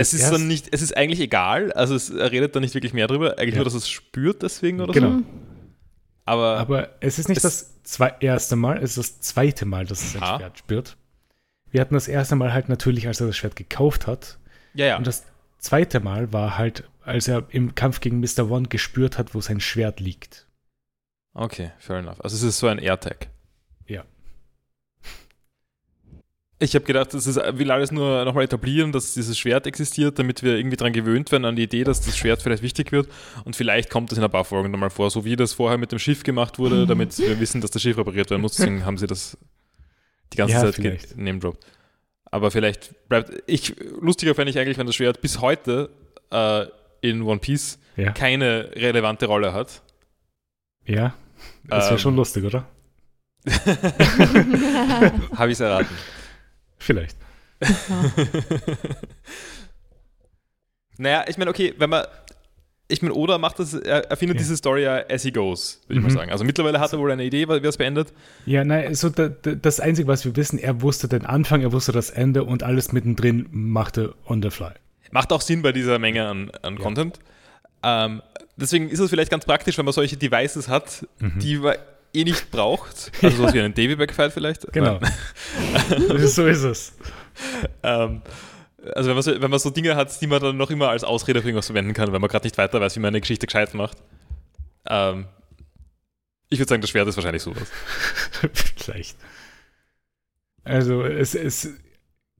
Es 0.00 0.14
ist 0.14 0.30
dann 0.30 0.46
nicht, 0.46 0.68
es 0.70 0.80
ist 0.80 0.96
eigentlich 0.96 1.18
egal, 1.18 1.72
also 1.72 1.96
es, 1.96 2.08
er 2.10 2.30
redet 2.30 2.54
da 2.54 2.60
nicht 2.60 2.72
wirklich 2.72 2.92
mehr 2.92 3.08
drüber, 3.08 3.36
eigentlich 3.36 3.54
Ja. 3.54 3.58
nur, 3.58 3.64
dass 3.64 3.74
es 3.74 3.88
spürt 3.88 4.42
deswegen 4.44 4.80
oder 4.80 4.92
Genau. 4.92 5.08
so. 5.08 5.14
Mhm. 5.16 5.26
Aber, 6.28 6.58
Aber 6.58 6.88
es 7.00 7.18
ist 7.18 7.28
nicht 7.28 7.38
Es- 7.38 7.42
das 7.42 7.82
zwei, 7.82 8.14
erste 8.20 8.54
Mal, 8.56 8.76
es 8.78 8.96
ist 8.96 8.98
das 8.98 9.20
zweite 9.20 9.64
Mal, 9.64 9.86
dass 9.86 10.02
es 10.02 10.14
ein 10.16 10.22
Ah. 10.22 10.36
Schwert 10.38 10.58
spürt. 10.58 10.96
Wir 11.70 11.80
hatten 11.80 11.94
das 11.94 12.08
erste 12.08 12.36
Mal 12.36 12.52
halt 12.52 12.68
natürlich, 12.68 13.06
als 13.06 13.20
er 13.20 13.26
das 13.26 13.36
Schwert 13.36 13.56
gekauft 13.56 14.06
hat. 14.06 14.38
ja, 14.74 14.86
ja. 14.86 14.96
Und 14.98 15.06
das 15.06 15.24
zweite 15.58 16.00
Mal 16.00 16.32
war 16.32 16.56
halt, 16.58 16.84
als 17.02 17.26
er 17.28 17.46
im 17.50 17.74
Kampf 17.74 18.00
gegen 18.00 18.20
Mr. 18.20 18.50
One 18.50 18.68
gespürt 18.68 19.18
hat, 19.18 19.34
wo 19.34 19.40
sein 19.40 19.60
Schwert 19.60 20.00
liegt. 20.00 20.46
Okay, 21.34 21.72
fair 21.78 21.96
enough. 21.98 22.20
Also 22.20 22.36
es 22.36 22.42
ist 22.42 22.58
so 22.58 22.68
ein 22.68 22.78
AirTag. 22.78 23.28
Ja. 23.86 24.04
Ich 26.60 26.74
habe 26.74 26.84
gedacht, 26.84 27.14
das 27.14 27.28
ist, 27.28 27.36
will 27.36 27.70
alles 27.70 27.92
nur 27.92 28.24
nochmal 28.24 28.42
etablieren, 28.44 28.90
dass 28.90 29.14
dieses 29.14 29.38
Schwert 29.38 29.66
existiert, 29.68 30.18
damit 30.18 30.42
wir 30.42 30.56
irgendwie 30.56 30.76
dran 30.76 30.92
gewöhnt 30.92 31.30
werden 31.30 31.44
an 31.44 31.54
die 31.54 31.62
Idee, 31.62 31.84
dass 31.84 32.00
das 32.00 32.16
Schwert 32.18 32.42
vielleicht 32.42 32.64
wichtig 32.64 32.90
wird. 32.90 33.08
Und 33.44 33.54
vielleicht 33.54 33.90
kommt 33.90 34.10
das 34.10 34.18
in 34.18 34.24
ein 34.24 34.30
paar 34.30 34.44
Folgen 34.44 34.72
nochmal 34.72 34.90
vor, 34.90 35.08
so 35.10 35.24
wie 35.24 35.36
das 35.36 35.52
vorher 35.52 35.78
mit 35.78 35.92
dem 35.92 36.00
Schiff 36.00 36.24
gemacht 36.24 36.58
wurde, 36.58 36.84
damit 36.86 37.16
wir 37.18 37.38
wissen, 37.38 37.60
dass 37.60 37.70
das 37.70 37.80
Schiff 37.82 37.96
repariert 37.96 38.30
werden 38.30 38.42
muss. 38.42 38.56
Deswegen 38.56 38.84
haben 38.84 38.98
sie 38.98 39.06
das 39.06 39.38
die 40.32 40.36
ganze 40.36 40.54
Ja, 40.54 40.72
Zeit 40.72 41.16
name-droppt. 41.16 41.64
Aber 42.30 42.50
vielleicht 42.50 43.08
bleibt. 43.08 43.32
Ich, 43.46 43.76
lustiger 44.00 44.34
fände 44.34 44.50
ich 44.50 44.58
eigentlich, 44.58 44.78
wenn 44.78 44.86
das 44.86 44.96
Schwert 44.96 45.20
bis 45.20 45.40
heute 45.40 45.90
äh, 46.32 46.66
in 47.02 47.22
One 47.22 47.38
Piece 47.38 47.78
Ja. 47.96 48.10
keine 48.10 48.70
relevante 48.74 49.26
Rolle 49.26 49.52
hat. 49.52 49.80
Ja. 50.84 51.14
Das 51.68 51.84
wäre 51.84 51.92
Ähm. 51.94 51.98
schon 52.00 52.16
lustig, 52.16 52.44
oder? 52.44 52.66
Habe 55.36 55.46
ich 55.46 55.52
es 55.52 55.60
erraten. 55.60 55.94
Vielleicht. 56.78 57.16
Naja, 61.00 61.24
ich 61.28 61.38
meine, 61.38 61.50
okay, 61.50 61.74
wenn 61.78 61.90
man. 61.90 62.04
Ich 62.90 63.02
meine, 63.02 63.12
Oda 63.14 63.36
macht 63.36 63.58
das, 63.58 63.74
er 63.74 64.10
erfindet 64.10 64.36
Ja. 64.36 64.38
diese 64.38 64.56
Story 64.56 64.82
ja 64.84 65.02
as 65.10 65.22
he 65.22 65.30
goes, 65.30 65.82
würde 65.88 65.98
ich 66.00 66.02
mal 66.02 66.10
Mhm. 66.10 66.16
sagen. 66.16 66.30
Also 66.32 66.42
mittlerweile 66.44 66.80
hat 66.80 66.90
er 66.90 66.98
wohl 66.98 67.12
eine 67.12 67.22
Idee, 67.22 67.46
wie 67.46 67.52
er 67.52 67.62
es 67.64 67.76
beendet. 67.76 68.14
Ja, 68.46 68.64
nein, 68.64 68.94
so 68.94 69.10
da, 69.10 69.28
da, 69.28 69.52
das 69.56 69.78
Einzige, 69.78 70.08
was 70.08 70.24
wir 70.24 70.34
wissen, 70.36 70.58
er 70.58 70.80
wusste 70.80 71.06
den 71.06 71.26
Anfang, 71.26 71.60
er 71.60 71.70
wusste 71.72 71.92
das 71.92 72.08
Ende 72.08 72.44
und 72.44 72.62
alles 72.62 72.92
mittendrin 72.92 73.46
machte 73.50 74.14
on 74.26 74.42
the 74.42 74.48
fly. 74.48 74.70
Macht 75.10 75.32
auch 75.34 75.42
Sinn 75.42 75.60
bei 75.60 75.72
dieser 75.72 75.98
Menge 75.98 76.26
an, 76.26 76.50
an 76.62 76.76
Ja. 76.76 76.80
Content. 76.82 77.18
Ähm, 77.82 78.22
deswegen 78.56 78.88
ist 78.88 79.00
es 79.00 79.10
vielleicht 79.10 79.30
ganz 79.30 79.44
praktisch, 79.44 79.76
wenn 79.76 79.84
man 79.84 79.92
solche 79.92 80.16
Devices 80.16 80.68
hat, 80.68 81.06
Mhm. 81.20 81.38
die 81.40 81.60
eh 82.12 82.24
nicht 82.24 82.50
braucht. 82.50 83.12
Also 83.22 83.36
sowas 83.36 83.54
wie 83.54 83.60
einen 83.60 83.74
Davy-Back-File 83.74 84.30
vielleicht. 84.30 84.72
Genau. 84.72 85.00
So 86.18 86.46
ist 86.46 86.62
es. 86.62 86.92
Ähm, 87.82 88.22
also 88.94 89.08
wenn 89.08 89.16
man, 89.16 89.22
so, 89.22 89.40
wenn 89.40 89.50
man 89.50 89.58
so 89.58 89.70
Dinge 89.70 89.96
hat, 89.96 90.20
die 90.20 90.26
man 90.26 90.40
dann 90.40 90.56
noch 90.56 90.70
immer 90.70 90.88
als 90.88 91.04
Ausrede 91.04 91.40
für 91.40 91.48
irgendwas 91.48 91.66
verwenden 91.66 91.94
kann, 91.94 92.12
wenn 92.12 92.20
man 92.20 92.30
gerade 92.30 92.46
nicht 92.46 92.58
weiter 92.58 92.80
weiß, 92.80 92.96
wie 92.96 93.00
man 93.00 93.08
eine 93.08 93.20
Geschichte 93.20 93.46
gescheit 93.46 93.74
macht. 93.74 93.98
Ähm, 94.88 95.26
ich 96.50 96.58
würde 96.58 96.68
sagen, 96.68 96.80
das 96.80 96.90
Schwert 96.90 97.08
ist 97.08 97.16
wahrscheinlich 97.16 97.42
sowas. 97.42 97.68
Vielleicht. 98.52 99.16
Also 100.64 101.04
es, 101.04 101.34
es 101.34 101.70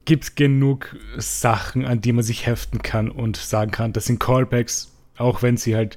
gibt 0.05 0.37
genug 0.37 0.97
Sachen, 1.17 1.85
an 1.85 2.01
die 2.01 2.13
man 2.13 2.25
sich 2.25 2.47
heften 2.47 2.83
kann 2.83 3.11
und 3.11 3.37
sagen 3.37 3.71
kann, 3.71 3.93
das 3.93 4.07
sind 4.07 4.21
Callbacks, 4.21 4.93
auch 5.17 5.43
wenn 5.43 5.57
sie 5.57 5.77
halt 5.77 5.97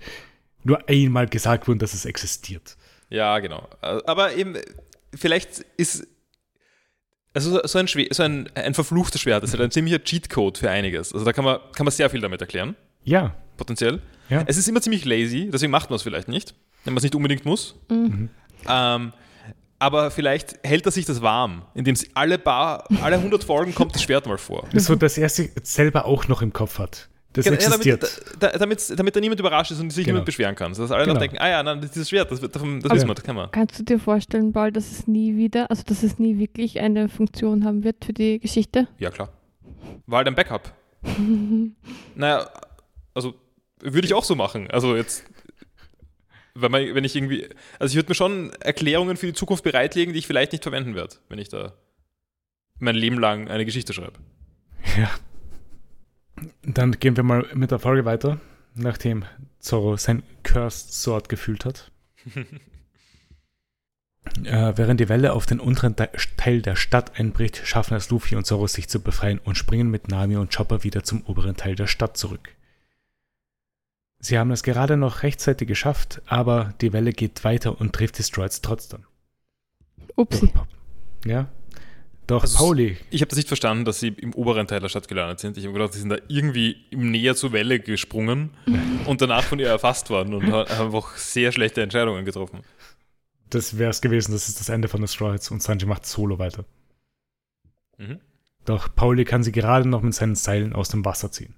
nur 0.64 0.90
einmal 0.90 1.28
gesagt 1.28 1.68
wurden, 1.68 1.80
dass 1.80 1.94
es 1.94 2.06
existiert. 2.06 2.78
Ja, 3.12 3.38
genau. 3.40 3.68
Aber 3.82 4.34
eben, 4.36 4.58
vielleicht 5.14 5.60
ist. 5.78 6.08
Also 7.34 7.62
so 7.66 7.80
ein, 7.80 7.88
Schwer, 7.88 8.08
so 8.12 8.24
ein, 8.24 8.50
ein 8.56 8.74
verfluchtes 8.74 9.22
Schwert 9.22 9.44
ist 9.46 9.52
halt 9.52 9.62
ein 9.62 9.72
ziemlicher 9.72 10.04
Cheatcode 10.04 10.58
für 10.58 10.70
einiges. 10.70 11.14
Also 11.14 11.24
da 11.24 11.32
kann 11.32 11.46
man, 11.46 11.60
kann 11.74 11.86
man 11.86 11.92
sehr 11.92 12.10
viel 12.10 12.20
damit 12.20 12.42
erklären, 12.42 12.76
Ja, 13.06 13.36
potenziell. 13.56 14.02
Ja. 14.28 14.44
Es 14.48 14.58
ist 14.58 14.68
immer 14.68 14.82
ziemlich 14.82 15.06
lazy, 15.06 15.50
deswegen 15.52 15.72
macht 15.72 15.90
man 15.90 15.96
es 15.96 16.04
vielleicht 16.04 16.28
nicht, 16.28 16.56
wenn 16.84 16.94
man 16.94 16.98
es 16.98 17.04
nicht 17.04 17.16
unbedingt 17.16 17.46
muss. 17.46 17.76
Mhm. 17.90 18.30
Ähm, 18.68 19.14
aber 19.80 20.12
vielleicht 20.12 20.60
hält 20.64 20.86
er 20.86 20.92
sich 20.92 21.06
das 21.06 21.22
warm, 21.22 21.64
indem 21.74 21.96
es 21.96 22.06
alle 22.16 22.38
paar, 22.38 22.86
alle 23.02 23.16
100 23.16 23.46
Folgen 23.46 23.74
kommt 23.74 23.96
das 23.96 24.04
Schwert 24.04 24.28
mal 24.28 24.38
vor. 24.38 24.68
so 24.74 24.96
dass 24.96 25.18
er 25.18 25.30
sich 25.30 25.52
selber 25.64 26.06
auch 26.06 26.28
noch 26.28 26.42
im 26.42 26.52
Kopf 26.52 26.80
hat. 26.80 27.10
Das 27.34 27.46
Ja, 27.46 27.54
existiert. 27.54 28.04
damit, 28.04 28.44
da, 28.44 28.58
damit, 28.58 29.00
damit 29.00 29.16
da 29.16 29.20
niemand 29.22 29.40
überrascht 29.40 29.72
ist 29.72 29.80
und 29.80 29.90
sich 29.90 30.04
Genau. 30.06 30.16
niemand 30.16 30.26
beschweren 30.26 30.54
kann. 30.56 30.74
Dass 30.74 30.92
alle 30.92 31.04
Genau. 31.04 31.14
dann 31.14 31.22
denken, 31.22 31.38
ah 31.40 31.48
ja, 31.50 31.64
nein, 31.64 31.80
dieses 31.82 32.10
Schwert, 32.10 32.30
das, 32.30 32.42
das 32.42 32.54
wissen 32.62 32.84
wir, 33.08 33.14
das 33.16 33.24
kann 33.24 33.36
man. 33.38 33.50
Kannst 33.52 33.80
du 33.80 33.84
dir 33.84 34.00
vorstellen, 34.00 34.52
Paul, 34.52 34.72
dass 34.74 34.92
es 34.92 35.08
nie 35.08 35.38
wieder, 35.38 35.70
also 35.72 35.84
dass 35.84 36.04
es 36.04 36.20
nie 36.20 36.38
wirklich 36.40 36.80
eine 36.82 37.08
Funktion 37.08 37.64
haben 37.64 37.84
wird 37.86 38.04
für 38.04 38.12
die 38.14 38.40
Geschichte? 38.40 38.88
Ja, 38.98 39.10
klar. 39.12 39.30
War 40.08 40.18
halt 40.18 40.28
ein 40.28 40.36
Backup. 40.36 40.74
Naja, 42.16 42.50
also 43.14 43.34
würde 43.82 44.06
ich 44.06 44.14
auch 44.14 44.24
so 44.24 44.36
machen. 44.36 44.70
Also 44.70 44.96
jetzt, 44.96 45.24
wenn, 46.54 46.72
man, 46.72 46.94
wenn 46.94 47.04
ich 47.04 47.16
irgendwie, 47.16 47.48
also 47.80 47.92
ich 47.92 47.96
würde 47.96 48.10
mir 48.10 48.16
schon 48.16 48.52
Erklärungen 48.60 49.18
für 49.18 49.26
die 49.28 49.34
Zukunft 49.34 49.64
bereitlegen, 49.64 50.14
die 50.14 50.20
ich 50.20 50.28
vielleicht 50.28 50.52
nicht 50.52 50.64
verwenden 50.64 50.96
werde, 50.96 51.16
wenn 51.30 51.40
ich 51.40 51.50
da 51.50 51.74
mein 52.80 52.96
Leben 52.96 53.18
lang 53.20 53.48
eine 53.50 53.66
Geschichte 53.66 53.94
schreibe. 53.94 54.20
Ja. 54.98 55.10
Dann 56.64 56.92
gehen 57.00 57.16
wir 57.16 57.24
mal 57.24 57.46
mit 57.54 57.72
der 57.72 57.80
Folge 57.80 58.06
weiter, 58.06 58.40
nachdem 58.76 59.26
Zorro 59.60 59.98
sein 59.98 60.24
Cursed 60.44 60.94
Sword 60.94 61.30
gefühlt 61.30 61.66
hat. 61.66 61.92
äh, 64.44 64.74
während 64.76 65.00
die 65.00 65.10
Welle 65.10 65.34
auf 65.34 65.46
den 65.46 65.60
unteren 65.60 65.96
Te- 65.96 66.12
Teil 66.38 66.62
der 66.62 66.76
Stadt 66.76 67.20
einbricht, 67.20 67.62
schaffen 67.66 67.96
es 67.96 68.10
Luffy 68.10 68.36
und 68.36 68.46
Zorro 68.46 68.68
sich 68.68 68.88
zu 68.90 69.02
befreien 69.02 69.40
und 69.40 69.58
springen 69.58 69.90
mit 69.90 70.08
Nami 70.08 70.38
und 70.38 70.56
Chopper 70.56 70.84
wieder 70.84 71.04
zum 71.04 71.24
oberen 71.26 71.56
Teil 71.56 71.76
der 71.76 71.88
Stadt 71.88 72.18
zurück. 72.18 72.56
Sie 74.20 74.38
haben 74.38 74.52
es 74.52 74.62
gerade 74.62 74.98
noch 74.98 75.24
rechtzeitig 75.24 75.68
geschafft, 75.68 76.22
aber 76.28 76.76
die 76.82 76.94
Welle 76.94 77.12
geht 77.12 77.44
weiter 77.44 77.82
und 77.82 77.94
trifft 77.94 78.20
die 78.20 78.24
Stroids 78.24 78.62
trotzdem. 78.62 79.06
Upsi. 80.16 80.52
Ja. 81.26 81.48
Doch 82.32 82.44
Also 82.44 82.58
Pauli 82.58 82.98
Ich 83.10 83.22
habe 83.22 83.28
das 83.30 83.36
nicht 83.38 83.50
verstanden, 83.50 83.84
dass 83.84 84.00
sie 84.00 84.08
im 84.08 84.34
oberen 84.34 84.66
Teil 84.66 84.80
der 84.80 84.88
Stadt 84.88 85.08
gelandet 85.10 85.42
sind. 85.42 85.58
Ich 85.58 85.66
habe 85.66 85.74
gedacht, 85.74 85.92
sie 85.94 86.00
sind 86.00 86.10
da 86.10 86.18
irgendwie 86.30 86.78
im 86.90 87.12
näher 87.12 87.36
zur 87.36 87.52
Welle 87.52 87.80
gesprungen 87.82 88.52
und 89.06 89.22
danach 89.22 89.44
von 89.44 89.60
ihr 89.60 89.68
erfasst 89.68 90.10
worden 90.10 90.34
und 90.34 90.50
ha- 90.52 90.66
haben 90.70 90.86
einfach 90.86 91.18
sehr 91.18 91.52
schlechte 91.52 91.82
Entscheidungen 91.82 92.24
getroffen. 92.24 92.62
Das 93.50 93.78
wäre 93.78 93.90
es 93.90 94.00
gewesen, 94.02 94.32
das 94.32 94.48
ist 94.48 94.62
das 94.62 94.70
Ende 94.70 94.88
von 94.88 95.06
The 95.06 95.14
Stroids 95.14 95.52
und 95.52 95.62
Sanji 95.62 95.86
macht 95.86 96.06
solo 96.06 96.40
weiter. 96.40 96.64
Mhm. 97.98 98.22
Doch 98.64 98.96
Pauli 98.96 99.26
kann 99.26 99.44
sie 99.44 99.52
gerade 99.52 99.90
noch 99.90 100.02
mit 100.02 100.14
seinen 100.14 100.36
Seilen 100.36 100.72
aus 100.74 100.88
dem 100.88 101.04
Wasser 101.04 101.32
ziehen. 101.32 101.56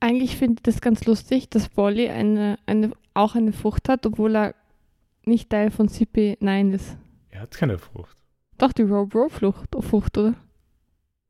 Eigentlich 0.00 0.36
finde 0.36 0.56
ich 0.58 0.62
das 0.64 0.82
ganz 0.82 1.06
lustig, 1.06 1.48
dass 1.48 1.70
Polly 1.70 2.10
eine, 2.10 2.58
eine, 2.66 2.92
auch 3.14 3.36
eine 3.36 3.52
Frucht 3.54 3.88
hat, 3.88 4.04
obwohl 4.04 4.36
er 4.36 4.54
nicht 5.24 5.48
Teil 5.48 5.70
von 5.70 5.88
CP9 5.88 6.74
ist. 6.74 6.96
Er 7.30 7.40
hat 7.40 7.52
keine 7.52 7.78
Frucht. 7.78 8.16
Doch, 8.58 8.72
die 8.72 8.82
Rope 8.82 9.18
Rope 9.18 9.34
Frucht, 9.34 9.68
Frucht, 9.80 10.18
oder? 10.18 10.34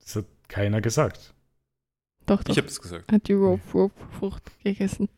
Das 0.00 0.16
hat 0.16 0.26
keiner 0.48 0.80
gesagt. 0.80 1.34
Doch, 2.26 2.42
doch. 2.42 2.52
Ich 2.52 2.58
habe 2.58 2.68
das 2.68 2.80
gesagt. 2.80 3.10
hat 3.10 3.28
die 3.28 3.32
Rope 3.32 3.62
Rope 3.72 4.00
Frucht 4.18 4.50
gegessen. 4.62 5.08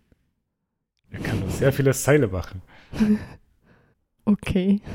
Er 1.10 1.20
kann 1.20 1.40
nur 1.40 1.50
sehr 1.50 1.72
viele 1.72 1.92
Seile 1.92 2.28
machen. 2.28 2.62
Okay. 4.26 4.80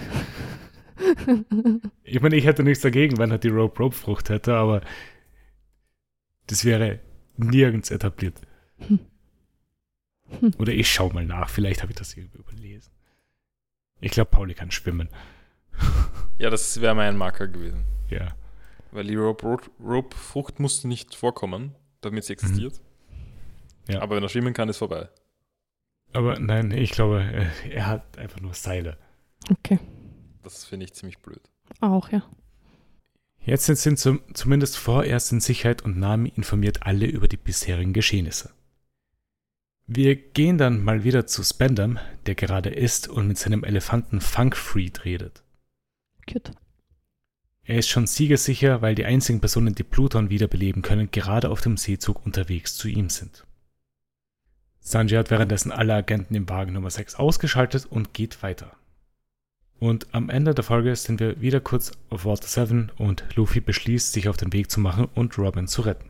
Ich 2.03 2.19
meine, 2.19 2.35
ich 2.35 2.45
hätte 2.45 2.63
nichts 2.63 2.81
dagegen, 2.81 3.19
wenn 3.19 3.31
er 3.31 3.37
die 3.37 3.47
Rope 3.47 3.81
Rope 3.81 3.95
Frucht 3.95 4.29
hätte, 4.29 4.55
aber 4.55 4.81
das 6.47 6.65
wäre 6.65 6.99
nirgends 7.37 7.89
etabliert. 7.91 8.41
Hm. 8.79 8.99
Hm. 10.39 10.53
Oder 10.57 10.73
ich 10.73 10.91
schau 10.91 11.09
mal 11.09 11.25
nach, 11.25 11.49
vielleicht 11.49 11.81
habe 11.81 11.91
ich 11.91 11.97
das 11.97 12.17
irgendwie 12.17 12.39
überlesen. 12.39 12.91
Ich 14.01 14.11
glaube, 14.11 14.31
Pauli 14.31 14.55
kann 14.55 14.71
schwimmen. 14.71 15.09
Ja, 16.37 16.49
das 16.49 16.79
wäre 16.79 16.95
mein 16.95 17.17
Marker 17.17 17.47
gewesen. 17.47 17.83
Ja. 18.09 18.29
Weil 18.91 19.05
die 19.05 19.15
Rope-Frucht 19.15 19.69
Rope 19.79 20.15
Frucht 20.15 20.59
musste 20.59 20.87
nicht 20.87 21.13
vorkommen, 21.13 21.75
damit 22.01 22.23
sie 22.23 22.33
existiert. 22.33 22.79
Ja. 23.87 24.01
Aber 24.01 24.15
wenn 24.15 24.23
er 24.23 24.29
schwimmen 24.29 24.53
kann, 24.53 24.69
ist 24.69 24.77
vorbei. 24.77 25.09
Aber 26.13 26.39
nein, 26.39 26.71
ich 26.71 26.91
glaube, 26.91 27.21
äh, 27.21 27.69
er 27.69 27.87
hat 27.87 28.17
einfach 28.17 28.39
nur 28.39 28.53
Seile. 28.53 28.97
Okay. 29.51 29.79
Das 30.43 30.65
finde 30.65 30.85
ich 30.85 30.93
ziemlich 30.93 31.19
blöd. 31.19 31.41
Auch, 31.81 32.09
ja. 32.09 32.23
Jetzt 33.41 33.65
sind 33.65 33.77
sie 33.77 33.95
zum, 33.95 34.21
zumindest 34.33 34.77
vorerst 34.77 35.31
in 35.31 35.39
Sicherheit 35.39 35.81
und 35.81 35.97
Nami 35.97 36.31
informiert 36.35 36.83
alle 36.83 37.05
über 37.05 37.27
die 37.27 37.37
bisherigen 37.37 37.93
Geschehnisse. 37.93 38.51
Wir 39.87 40.15
gehen 40.15 40.57
dann 40.57 40.83
mal 40.83 41.03
wieder 41.03 41.25
zu 41.25 41.43
Spendam, 41.43 41.99
der 42.27 42.35
gerade 42.35 42.69
isst 42.69 43.07
und 43.07 43.27
mit 43.27 43.37
seinem 43.37 43.63
Elefanten 43.63 44.21
Funkfreed 44.21 45.03
redet. 45.03 45.43
Cute. 46.31 46.51
Er 47.63 47.77
ist 47.77 47.89
schon 47.89 48.07
siegessicher, 48.07 48.81
weil 48.81 48.95
die 48.95 49.05
einzigen 49.05 49.39
Personen, 49.39 49.75
die 49.75 49.83
Pluton 49.83 50.29
wiederbeleben 50.29 50.81
können, 50.81 51.11
gerade 51.11 51.49
auf 51.49 51.61
dem 51.61 51.77
Seezug 51.77 52.25
unterwegs 52.25 52.75
zu 52.75 52.87
ihm 52.87 53.09
sind. 53.09 53.45
Sanji 54.79 55.15
hat 55.17 55.29
währenddessen 55.29 55.71
alle 55.71 55.93
Agenten 55.93 56.33
im 56.35 56.49
Wagen 56.49 56.73
Nummer 56.73 56.89
6 56.89 57.15
ausgeschaltet 57.15 57.85
und 57.85 58.13
geht 58.13 58.41
weiter. 58.41 58.71
Und 59.77 60.07
am 60.13 60.29
Ende 60.29 60.53
der 60.55 60.63
Folge 60.63 60.95
sind 60.95 61.19
wir 61.19 61.39
wieder 61.41 61.59
kurz 61.61 61.91
auf 62.09 62.25
Water 62.25 62.47
7 62.47 62.91
und 62.97 63.23
Luffy 63.35 63.61
beschließt, 63.61 64.11
sich 64.13 64.27
auf 64.27 64.37
den 64.37 64.51
Weg 64.51 64.71
zu 64.71 64.79
machen 64.79 65.07
und 65.15 65.37
Robin 65.37 65.67
zu 65.67 65.83
retten. 65.83 66.09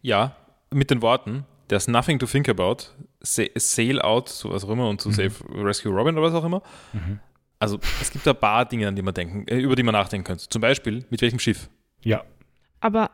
Ja, 0.00 0.36
mit 0.70 0.90
den 0.90 1.02
Worten, 1.02 1.44
there's 1.68 1.88
nothing 1.88 2.18
to 2.18 2.26
think 2.26 2.48
about, 2.48 2.84
sa 3.20 3.42
sail 3.56 4.00
out, 4.00 4.28
so 4.28 4.50
was 4.52 4.64
auch 4.64 4.70
immer, 4.70 4.88
und 4.88 5.00
to 5.02 5.10
Mhm. 5.10 5.14
save 5.14 5.32
Rescue 5.64 5.92
Robin 5.92 6.16
oder 6.16 6.28
was 6.28 6.34
auch 6.34 6.44
immer. 6.44 6.62
Also 7.62 7.78
es 8.00 8.10
gibt 8.10 8.26
ein 8.26 8.34
paar 8.34 8.64
Dinge, 8.64 8.88
an 8.88 8.96
die 8.96 9.02
man 9.02 9.14
denken, 9.14 9.46
äh, 9.46 9.56
über 9.56 9.76
die 9.76 9.84
man 9.84 9.92
nachdenken 9.92 10.24
könnte. 10.24 10.48
Zum 10.48 10.60
Beispiel, 10.60 11.04
mit 11.10 11.22
welchem 11.22 11.38
Schiff? 11.38 11.70
Ja, 12.02 12.24
Aber 12.80 13.12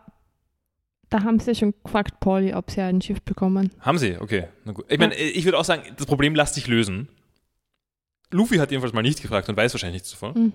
da 1.11 1.23
haben 1.23 1.39
sie 1.39 1.51
ja 1.51 1.55
schon 1.55 1.75
gefragt, 1.85 2.19
Polly, 2.20 2.55
ob 2.55 2.70
sie 2.70 2.81
ein 2.81 3.03
Schiff 3.03 3.20
bekommen. 3.20 3.70
Haben 3.81 3.99
sie? 3.99 4.16
Okay, 4.16 4.49
na 4.65 4.73
gut. 4.73 4.87
Ich 4.89 4.99
meine, 4.99 5.15
ich 5.16 5.45
würde 5.45 5.59
auch 5.59 5.66
sagen, 5.66 5.83
das 5.99 6.07
Problem 6.07 6.35
lässt 6.35 6.55
sich 6.55 6.66
lösen. 6.66 7.11
Luffy 8.31 8.57
hat 8.57 8.70
jedenfalls 8.70 8.95
mal 8.95 9.03
nicht 9.03 9.20
gefragt 9.20 9.51
und 9.51 9.57
weiß 9.59 9.75
wahrscheinlich 9.75 10.01
nichts 10.01 10.12
davon. 10.12 10.35
Hm. 10.35 10.53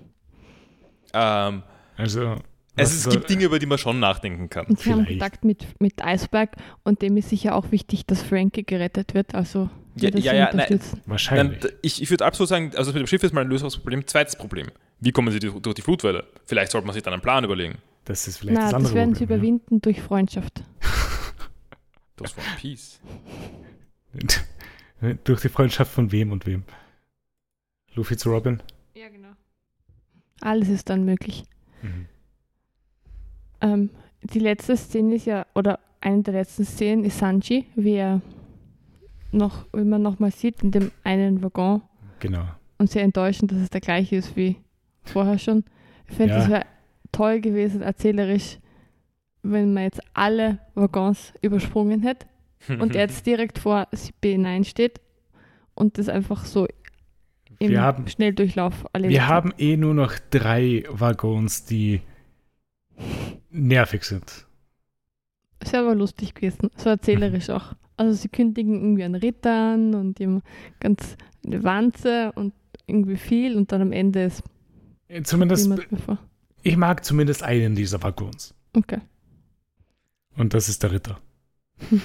Ähm, 1.12 1.62
also. 1.96 2.34
es, 2.74 3.06
es 3.06 3.08
gibt 3.08 3.30
Dinge, 3.30 3.44
über 3.44 3.60
die 3.60 3.66
man 3.66 3.78
schon 3.78 4.00
nachdenken 4.00 4.50
kann. 4.50 4.66
Und 4.66 4.80
sie 4.80 4.90
haben 4.90 5.04
Vielleicht. 5.04 5.20
Kontakt 5.20 5.44
mit, 5.44 5.80
mit 5.80 6.00
Iceberg 6.04 6.56
und 6.82 7.00
dem 7.00 7.16
ist 7.16 7.28
sicher 7.28 7.54
auch 7.54 7.70
wichtig, 7.70 8.06
dass 8.06 8.24
Frankie 8.24 8.64
gerettet 8.64 9.14
wird. 9.14 9.36
Also 9.36 9.70
Ja, 9.96 10.10
das 10.10 10.24
ja, 10.24 10.32
sie 10.32 10.38
ja, 10.38 10.50
nein. 10.54 10.80
Wahrscheinlich. 11.06 11.60
Dann, 11.60 11.72
ich 11.82 12.02
ich 12.02 12.10
würde 12.10 12.24
absolut 12.24 12.48
sagen, 12.48 12.72
also 12.76 12.92
mit 12.92 13.00
dem 13.00 13.06
Schiff 13.06 13.22
ist 13.22 13.32
mal 13.32 13.42
ein 13.42 13.48
löseres 13.48 13.76
Problem. 13.76 14.06
Zweites 14.06 14.36
Problem. 14.36 14.68
Wie 15.00 15.12
kommen 15.12 15.32
sie 15.32 15.38
durch 15.38 15.74
die 15.74 15.82
Flutwelle? 15.82 16.24
Vielleicht 16.46 16.72
sollte 16.72 16.86
man 16.86 16.94
sich 16.94 17.02
dann 17.02 17.12
einen 17.12 17.22
Plan 17.22 17.44
überlegen. 17.44 17.78
das 18.04 18.26
ist 18.26 18.38
vielleicht 18.38 18.56
Na, 18.56 18.62
das 18.62 18.70
das, 18.70 18.74
andere 18.78 18.94
werden 18.94 19.14
sie 19.14 19.26
Problem, 19.26 19.38
überwinden 19.38 19.80
durch 19.80 20.00
Freundschaft. 20.00 20.62
Das 22.16 22.36
war 22.36 22.44
Peace. 22.60 23.00
Ja. 25.00 25.14
Durch 25.24 25.40
die 25.40 25.48
Freundschaft 25.48 25.92
von 25.92 26.12
wem 26.12 26.30
und 26.30 26.46
wem? 26.46 26.62
Luffy 27.94 28.16
zu 28.16 28.30
Robin? 28.30 28.62
Ja, 28.94 29.08
genau. 29.08 29.32
Alles 30.40 30.68
ist 30.68 30.88
dann 30.88 31.04
möglich. 31.04 31.42
Mhm. 31.82 32.06
Ähm, 33.60 33.90
die 34.22 34.38
letzte 34.38 34.76
Szene 34.76 35.16
ist 35.16 35.26
ja, 35.26 35.44
oder 35.54 35.80
eine 36.00 36.22
der 36.22 36.34
letzten 36.34 36.64
Szenen 36.64 37.04
ist 37.04 37.18
Sanji, 37.18 37.66
wie 37.74 37.94
er 37.96 38.20
noch, 39.34 39.66
wie 39.72 39.84
man 39.84 40.02
nochmal 40.02 40.30
sieht, 40.30 40.62
in 40.62 40.70
dem 40.70 40.90
einen 41.04 41.42
Waggon 41.42 41.82
Genau. 42.20 42.44
und 42.78 42.90
sehr 42.90 43.02
enttäuschend, 43.02 43.52
dass 43.52 43.58
es 43.58 43.70
der 43.70 43.80
gleiche 43.80 44.16
ist 44.16 44.36
wie 44.36 44.56
vorher 45.02 45.38
schon. 45.38 45.64
Ich 46.08 46.14
finde, 46.16 46.34
Ja. 46.34 46.42
es 46.42 46.48
wäre 46.48 46.66
toll 47.12 47.40
gewesen, 47.40 47.82
erzählerisch, 47.82 48.58
wenn 49.42 49.74
man 49.74 49.84
jetzt 49.84 50.00
alle 50.14 50.58
Waggons 50.74 51.32
übersprungen 51.42 52.02
hätte 52.02 52.26
und 52.80 52.94
jetzt 52.94 53.26
direkt 53.26 53.58
vor 53.58 53.88
B9 54.22 54.64
steht 54.64 55.00
und 55.74 55.98
das 55.98 56.08
einfach 56.08 56.44
so 56.44 56.66
im 57.58 57.70
Wir 57.70 57.82
haben, 57.82 58.08
Schnelldurchlauf 58.08 58.84
erledigt 58.92 59.20
wir 59.20 59.28
haben 59.28 59.52
eh 59.58 59.76
nur 59.76 59.94
noch 59.94 60.14
drei 60.30 60.84
Waggons, 60.88 61.64
die 61.66 62.00
nervig 63.50 64.04
sind. 64.04 64.46
Wäre 65.60 65.84
aber 65.84 65.94
lustig 65.94 66.34
gewesen, 66.34 66.70
so 66.76 66.90
erzählerisch 66.90 67.50
auch. 67.50 67.74
Also 67.96 68.12
sie 68.14 68.28
kündigen 68.28 68.74
irgendwie 68.82 69.04
an 69.04 69.14
Rittern 69.14 69.94
und 69.94 70.18
ihm 70.20 70.42
ganz 70.80 71.16
eine 71.46 71.62
Wanze 71.62 72.32
und 72.32 72.52
irgendwie 72.86 73.16
viel 73.16 73.56
und 73.56 73.70
dann 73.72 73.82
am 73.82 73.92
Ende 73.92 74.24
ist 74.24 74.42
Äh, 75.08 75.22
Zumindest, 75.22 75.70
ich 76.62 76.76
mag 76.76 77.04
zumindest 77.04 77.42
einen 77.42 77.74
dieser 77.74 78.02
Waggons. 78.02 78.54
Okay. 78.76 78.98
Und 80.36 80.54
das 80.54 80.68
ist 80.68 80.82
der 80.82 80.92
Ritter. 80.92 81.18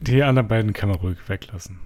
Die 0.00 0.22
anderen 0.22 0.46
beiden 0.48 0.72
kann 0.72 0.88
man 0.90 0.98
ruhig 0.98 1.18
weglassen. 1.28 1.80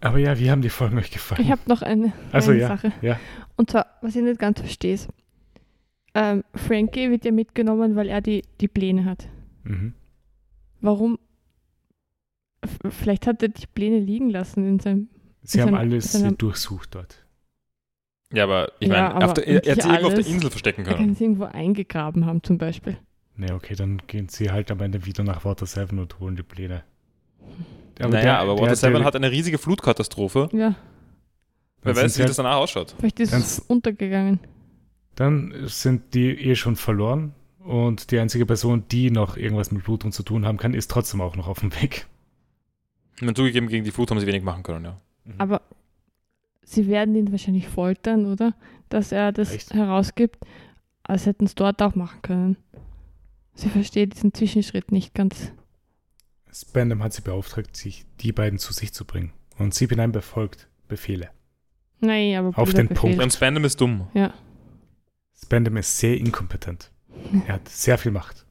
Aber 0.00 0.18
ja, 0.18 0.38
wie 0.38 0.50
haben 0.50 0.62
die 0.62 0.70
Folgen 0.70 0.96
euch 0.96 1.10
gefallen? 1.10 1.42
Ich 1.42 1.50
habe 1.50 1.60
noch 1.66 1.82
eine, 1.82 2.12
Also 2.32 2.52
eine 2.52 2.60
ja, 2.60 2.68
Sache. 2.68 2.92
ja. 3.02 3.18
Und 3.56 3.70
zwar, 3.70 3.86
was 4.00 4.14
ich 4.16 4.22
nicht 4.22 4.38
ganz 4.38 4.60
verstehe, 4.60 4.94
ist, 4.94 5.08
ähm, 6.14 6.44
Frankie 6.54 7.10
wird 7.10 7.24
ja 7.24 7.32
mitgenommen, 7.32 7.96
weil 7.96 8.08
er 8.08 8.20
die, 8.20 8.42
die 8.60 8.68
Pläne 8.68 9.04
hat. 9.04 9.28
Mhm. 9.64 9.92
Warum? 10.80 11.18
Vielleicht 12.90 13.26
hat 13.26 13.42
er 13.42 13.48
die 13.48 13.66
Pläne 13.66 13.98
liegen 14.00 14.30
lassen 14.30 14.66
in 14.66 14.78
seinem. 14.80 15.08
Sie 15.42 15.58
Ist 15.58 15.64
haben 15.64 15.74
ein- 15.74 15.80
alles 15.92 16.14
ein- 16.16 16.36
durchsucht 16.36 16.94
dort. 16.94 17.24
Ja, 18.32 18.44
aber 18.44 18.72
ich 18.80 18.88
Ja, 18.88 18.94
meine, 19.10 19.14
aber 19.24 19.34
der- 19.34 19.46
er 19.46 19.52
er 19.54 19.54
hätte 19.54 19.68
nicht 19.70 19.82
sie 19.82 19.88
irgendwo 19.88 20.06
auf 20.08 20.14
der. 20.14 20.26
Insel 20.26 20.50
verstecken 20.50 20.80
Er 20.82 20.86
kann 20.88 20.96
können. 20.98 21.12
es 21.12 21.20
irgendwo 21.20 21.44
eingegraben 21.44 22.26
haben, 22.26 22.42
zum 22.42 22.58
Beispiel. 22.58 22.98
Ne, 23.36 23.54
okay, 23.54 23.74
dann 23.74 24.02
gehen 24.06 24.28
sie 24.28 24.50
halt 24.50 24.70
am 24.70 24.80
Ende 24.80 25.06
wieder 25.06 25.22
nach 25.22 25.44
Water 25.44 25.64
7 25.66 25.98
und 25.98 26.18
holen 26.20 26.36
die 26.36 26.42
Pläne. 26.42 26.82
naja, 27.98 28.08
der- 28.20 28.38
aber 28.40 28.54
der- 28.56 28.62
Water 28.64 28.76
7 28.76 28.94
der- 28.94 29.04
hat 29.04 29.16
eine 29.16 29.30
riesige 29.30 29.58
Flutkatastrophe. 29.58 30.48
Ja, 30.52 30.74
Wer 31.82 31.94
dann 31.94 31.96
weiß, 32.04 32.04
wie 32.18 32.22
sie 32.22 32.26
das 32.26 32.36
danach 32.36 32.56
ausschaut. 32.56 32.94
vielleicht 32.98 33.20
ist 33.20 33.32
es 33.32 33.58
untergegangen. 33.60 34.40
Dann 35.14 35.54
sind 35.66 36.14
die 36.14 36.30
eh 36.32 36.54
schon 36.56 36.76
verloren 36.76 37.34
und 37.68 38.10
die 38.10 38.18
einzige 38.18 38.46
Person, 38.46 38.84
die 38.90 39.10
noch 39.10 39.36
irgendwas 39.36 39.70
mit 39.70 39.84
Blutung 39.84 40.10
zu 40.10 40.22
tun 40.22 40.46
haben 40.46 40.56
kann, 40.56 40.72
ist 40.72 40.90
trotzdem 40.90 41.20
auch 41.20 41.36
noch 41.36 41.48
auf 41.48 41.60
dem 41.60 41.74
Weg. 41.80 42.06
Meine, 43.20 43.34
zugegeben, 43.34 43.68
gegen 43.68 43.84
die 43.84 43.90
Flut 43.90 44.10
haben 44.10 44.18
sie 44.18 44.26
wenig 44.26 44.42
machen 44.42 44.62
können, 44.62 44.84
ja. 44.86 45.00
Aber 45.36 45.60
sie 46.62 46.86
werden 46.86 47.14
ihn 47.14 47.30
wahrscheinlich 47.30 47.68
foltern, 47.68 48.24
oder? 48.24 48.54
Dass 48.88 49.12
er 49.12 49.32
das 49.32 49.52
Echt? 49.52 49.74
herausgibt, 49.74 50.38
als 51.02 51.26
hätten 51.26 51.44
es 51.44 51.54
dort 51.54 51.82
auch 51.82 51.94
machen 51.94 52.22
können. 52.22 52.56
Sie 53.52 53.68
versteht 53.68 54.14
diesen 54.14 54.32
Zwischenschritt 54.32 54.90
nicht 54.90 55.14
ganz. 55.14 55.52
Spandam 56.50 57.02
hat 57.02 57.12
sie 57.12 57.22
beauftragt, 57.22 57.76
sich 57.76 58.06
die 58.20 58.32
beiden 58.32 58.58
zu 58.58 58.72
sich 58.72 58.94
zu 58.94 59.04
bringen. 59.04 59.32
Und 59.58 59.74
CP9 59.74 60.08
befolgt 60.08 60.68
Befehle. 60.86 61.28
Nein, 62.00 62.34
aber 62.36 62.58
Auf 62.58 62.72
den 62.72 62.88
Punkt. 62.88 63.16
Befehl. 63.16 63.22
Und 63.22 63.32
Spandam 63.32 63.64
ist 63.64 63.78
dumm. 63.78 64.08
Ja. 64.14 64.32
Spandam 65.34 65.76
ist 65.76 65.98
sehr 65.98 66.16
inkompetent. 66.16 66.92
Er 67.46 67.54
hat 67.54 67.68
sehr 67.68 67.98
viel 67.98 68.12
Macht. 68.12 68.46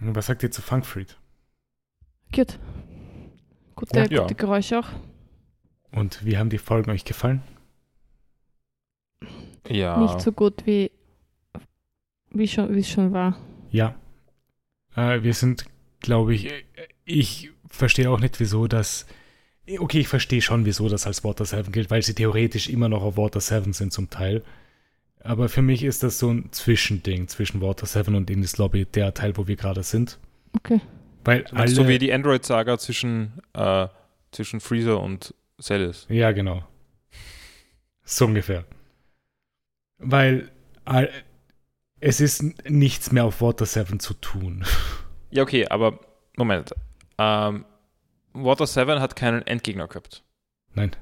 Und 0.00 0.14
was 0.14 0.26
sagt 0.26 0.42
ihr 0.42 0.50
zu 0.50 0.62
Funkfried? 0.62 1.16
Gut. 2.34 2.58
Gute, 3.76 3.98
Ja. 3.98 4.06
Ja. 4.10 4.22
gute 4.22 4.34
Geräusche 4.34 4.78
auch. 4.80 4.88
Und 5.92 6.24
wie 6.24 6.36
haben 6.36 6.50
die 6.50 6.58
Folgen 6.58 6.90
euch 6.90 7.04
gefallen? 7.04 7.42
Ja. 9.68 9.98
Nicht 9.98 10.20
so 10.20 10.32
gut 10.32 10.66
wie 10.66 10.90
wie 12.30 12.48
schon 12.48 12.74
wie 12.74 12.80
es 12.80 12.88
schon 12.90 13.12
war. 13.12 13.38
Ja. 13.70 13.94
Äh, 14.96 15.22
wir 15.22 15.34
sind, 15.34 15.64
glaube 16.00 16.34
ich, 16.34 16.50
äh, 16.50 16.64
ich 17.04 17.50
verstehe 17.68 18.10
auch 18.10 18.20
nicht, 18.20 18.40
wieso 18.40 18.66
das. 18.66 19.06
Okay, 19.78 20.00
ich 20.00 20.08
verstehe 20.08 20.42
schon, 20.42 20.66
wieso 20.66 20.88
das 20.88 21.06
als 21.06 21.24
Water 21.24 21.44
7 21.46 21.72
gilt, 21.72 21.90
weil 21.90 22.02
sie 22.02 22.14
theoretisch 22.14 22.68
immer 22.68 22.88
noch 22.88 23.02
auf 23.02 23.16
Water 23.16 23.40
7 23.40 23.72
sind 23.72 23.92
zum 23.92 24.10
Teil. 24.10 24.44
Aber 25.24 25.48
für 25.48 25.62
mich 25.62 25.82
ist 25.82 26.02
das 26.02 26.18
so 26.18 26.30
ein 26.30 26.52
Zwischending 26.52 27.28
zwischen 27.28 27.62
Water 27.62 27.86
7 27.86 28.14
und 28.14 28.28
Indies 28.28 28.58
Lobby, 28.58 28.84
der 28.84 29.14
Teil, 29.14 29.36
wo 29.38 29.46
wir 29.46 29.56
gerade 29.56 29.82
sind. 29.82 30.18
Okay. 30.54 30.82
Weil 31.24 31.46
alle, 31.46 31.68
so 31.68 31.88
wie 31.88 31.98
die 31.98 32.12
Android-Saga 32.12 32.78
zwischen, 32.78 33.32
äh, 33.54 33.88
zwischen 34.32 34.60
Freezer 34.60 35.00
und 35.00 35.34
Celis. 35.60 36.06
Ja, 36.10 36.32
genau. 36.32 36.62
So 38.04 38.26
ungefähr. 38.26 38.66
Weil 39.96 40.50
all, 40.84 41.10
es 42.00 42.20
ist 42.20 42.42
nichts 42.68 43.10
mehr 43.10 43.24
auf 43.24 43.40
Water 43.40 43.66
7 43.66 43.98
zu 44.00 44.14
tun. 44.14 44.64
Ja, 45.30 45.42
okay, 45.42 45.66
aber 45.66 45.98
Moment. 46.36 46.72
Ähm, 47.18 47.64
Water 48.34 48.68
7 48.68 49.00
hat 49.00 49.16
keinen 49.16 49.42
Endgegner 49.42 49.88
gehabt. 49.88 50.22
Nein. 50.74 50.92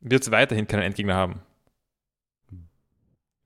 Wird 0.00 0.24
es 0.24 0.30
weiterhin 0.30 0.66
keinen 0.66 0.82
Endgegner 0.82 1.14
haben? 1.14 1.40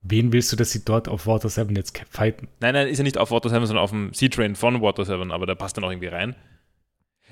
Wen 0.09 0.33
willst 0.33 0.53
du, 0.53 0.57
dass 0.57 0.71
sie 0.71 0.85
dort 0.85 1.09
auf 1.09 1.27
Water 1.27 1.49
7 1.49 1.75
jetzt 1.75 2.01
fighten? 2.11 2.49
Nein, 2.61 2.75
nein, 2.75 2.89
ist 2.89 2.99
ja 2.99 3.05
nicht 3.05 3.19
auf 3.19 3.31
Water 3.31 3.49
7, 3.49 3.67
sondern 3.67 3.83
auf 3.83 3.91
dem 3.91 4.13
Sea-Train 4.13 4.55
von 4.55 4.81
Water 4.83 5.05
7, 5.05 5.33
aber 5.33 5.47
der 5.47 5.55
passt 5.55 5.77
dann 5.77 5.85
auch 5.85 5.91
irgendwie 5.91 6.09
rein. 6.09 6.37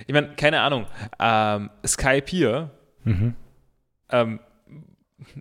Ich 0.06 0.12
meine, 0.12 0.34
keine 0.34 0.60
Ahnung. 0.60 0.86
Ähm, 1.20 1.70
Sky 1.86 2.20
Pier, 2.20 2.70
Mhm. 3.04 3.34
ähm, 4.10 4.40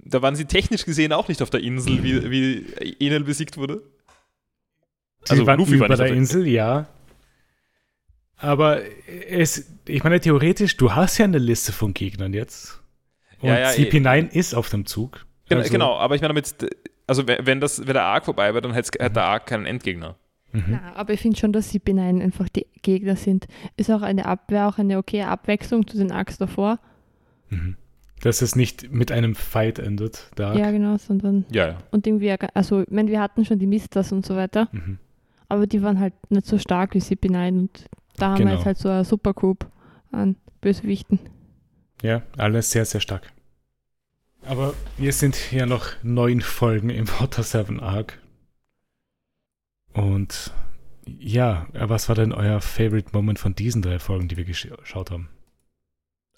da 0.05 0.21
waren 0.21 0.35
sie 0.35 0.45
technisch 0.45 0.85
gesehen 0.85 1.11
auch 1.13 1.27
nicht 1.27 1.41
auf 1.41 1.49
der 1.49 1.61
Insel, 1.61 2.03
wie, 2.03 2.29
wie 2.29 2.95
Enel 2.99 3.23
besiegt 3.23 3.57
wurde. 3.57 3.81
Sie 5.25 5.31
Also 5.31 5.47
waren 5.47 5.57
Luffy 5.59 5.71
war 5.79 5.87
über 5.87 5.87
nicht 5.89 5.99
der 5.99 6.07
Insel, 6.15 6.47
ja. 6.47 6.87
Aber 8.37 8.81
es, 9.29 9.71
ich 9.87 10.03
meine, 10.03 10.19
theoretisch, 10.19 10.75
du 10.77 10.93
hast 10.93 11.17
ja 11.17 11.25
eine 11.25 11.37
Liste 11.37 11.71
von 11.71 11.93
Gegnern 11.93 12.33
jetzt. 12.33 12.81
Und 13.39 13.49
Ja, 13.49 13.59
ja, 13.59 13.69
CP9 13.69 14.29
ist 14.31 14.53
auf 14.53 14.69
dem 14.69 14.85
Zug. 14.85 15.25
Genau, 15.49 15.61
Also- 15.61 15.71
genau, 15.71 15.95
aber 15.97 16.15
ich 16.15 16.21
meine 16.21 16.33
damit, 16.33 16.53
also 17.07 17.27
wenn 17.27 17.45
wenn 17.45 17.59
das, 17.61 17.79
wenn 17.85 17.93
der 17.93 18.03
Arc 18.03 18.25
vorbei 18.25 18.53
wäre, 18.53 18.61
dann 18.61 18.73
hätte 18.73 18.91
hätte 19.03 19.13
der 19.13 19.23
Arc 19.25 19.45
keinen 19.47 19.65
Endgegner. 19.65 20.15
Mhm. 20.51 20.63
Na, 20.67 20.93
aber 20.95 21.13
ich 21.13 21.19
finde 21.21 21.37
schon, 21.37 21.51
dass 21.51 21.69
sie 21.71 21.79
beneigen 21.79 22.21
einfach 22.21 22.47
die 22.49 22.67
Gegner 22.83 23.15
sind. 23.15 23.47
Ist 23.75 23.89
auch 23.89 24.01
eine 24.03 24.25
Abwehr, 24.25 24.67
auch 24.67 24.77
eine 24.77 24.97
okaye 24.99 25.27
Abwechslung 25.27 25.87
zu 25.87 25.97
den 25.97 26.11
Arcs 26.11 26.37
davor. 26.37 26.79
Mhm. 27.49 27.75
Dass 28.21 28.41
es 28.41 28.55
nicht 28.55 28.91
mit 28.91 29.11
einem 29.11 29.35
Fight 29.35 29.79
endet. 29.79 30.29
Da. 30.35 30.53
Ja, 30.53 30.71
genau, 30.71 30.97
sondern 30.97 31.45
Ja, 31.51 31.67
ja. 31.69 31.77
und 31.91 32.07
irgendwie, 32.07 32.33
also 32.53 32.81
ich 32.81 32.89
meine, 32.91 33.09
wir 33.11 33.19
hatten 33.19 33.43
schon 33.45 33.59
die 33.59 33.67
Misters 33.67 34.11
und 34.13 34.25
so 34.25 34.35
weiter, 34.35 34.69
Mhm. 34.71 34.97
aber 35.49 35.67
die 35.67 35.81
waren 35.81 35.99
halt 35.99 36.13
nicht 36.29 36.45
so 36.45 36.57
stark 36.57 36.93
wie 36.93 36.99
CP9 36.99 37.57
und 37.59 37.85
da 38.17 38.27
haben 38.27 38.37
wir 38.39 38.45
Genau. 38.45 38.55
jetzt 38.57 38.65
halt 38.65 38.77
so 38.77 38.87
eine 38.89 39.03
Supergroup 39.03 39.65
an 40.11 40.35
Bösewichten. 40.61 41.19
Ja, 42.01 42.21
alles 42.37 42.71
sehr, 42.71 42.85
sehr 42.85 43.01
stark. 43.01 43.32
Aber 44.45 44.73
wir 44.97 45.13
sind 45.13 45.51
ja 45.51 45.65
noch 45.65 45.87
neun 46.03 46.41
Folgen 46.41 46.89
im 46.89 47.07
Water 47.19 47.43
7 47.43 47.79
Arc. 47.79 48.19
Und 49.93 50.51
ja, 51.05 51.67
was 51.73 52.09
war 52.09 52.15
denn 52.15 52.33
euer 52.33 52.59
Favorite 52.61 53.09
Moment 53.13 53.39
von 53.39 53.55
diesen 53.55 53.81
drei 53.81 53.99
Folgen, 53.99 54.27
die 54.27 54.37
wir 54.37 54.45
gesch- 54.45 54.75
geschaut 54.77 55.11
haben? 55.11 55.29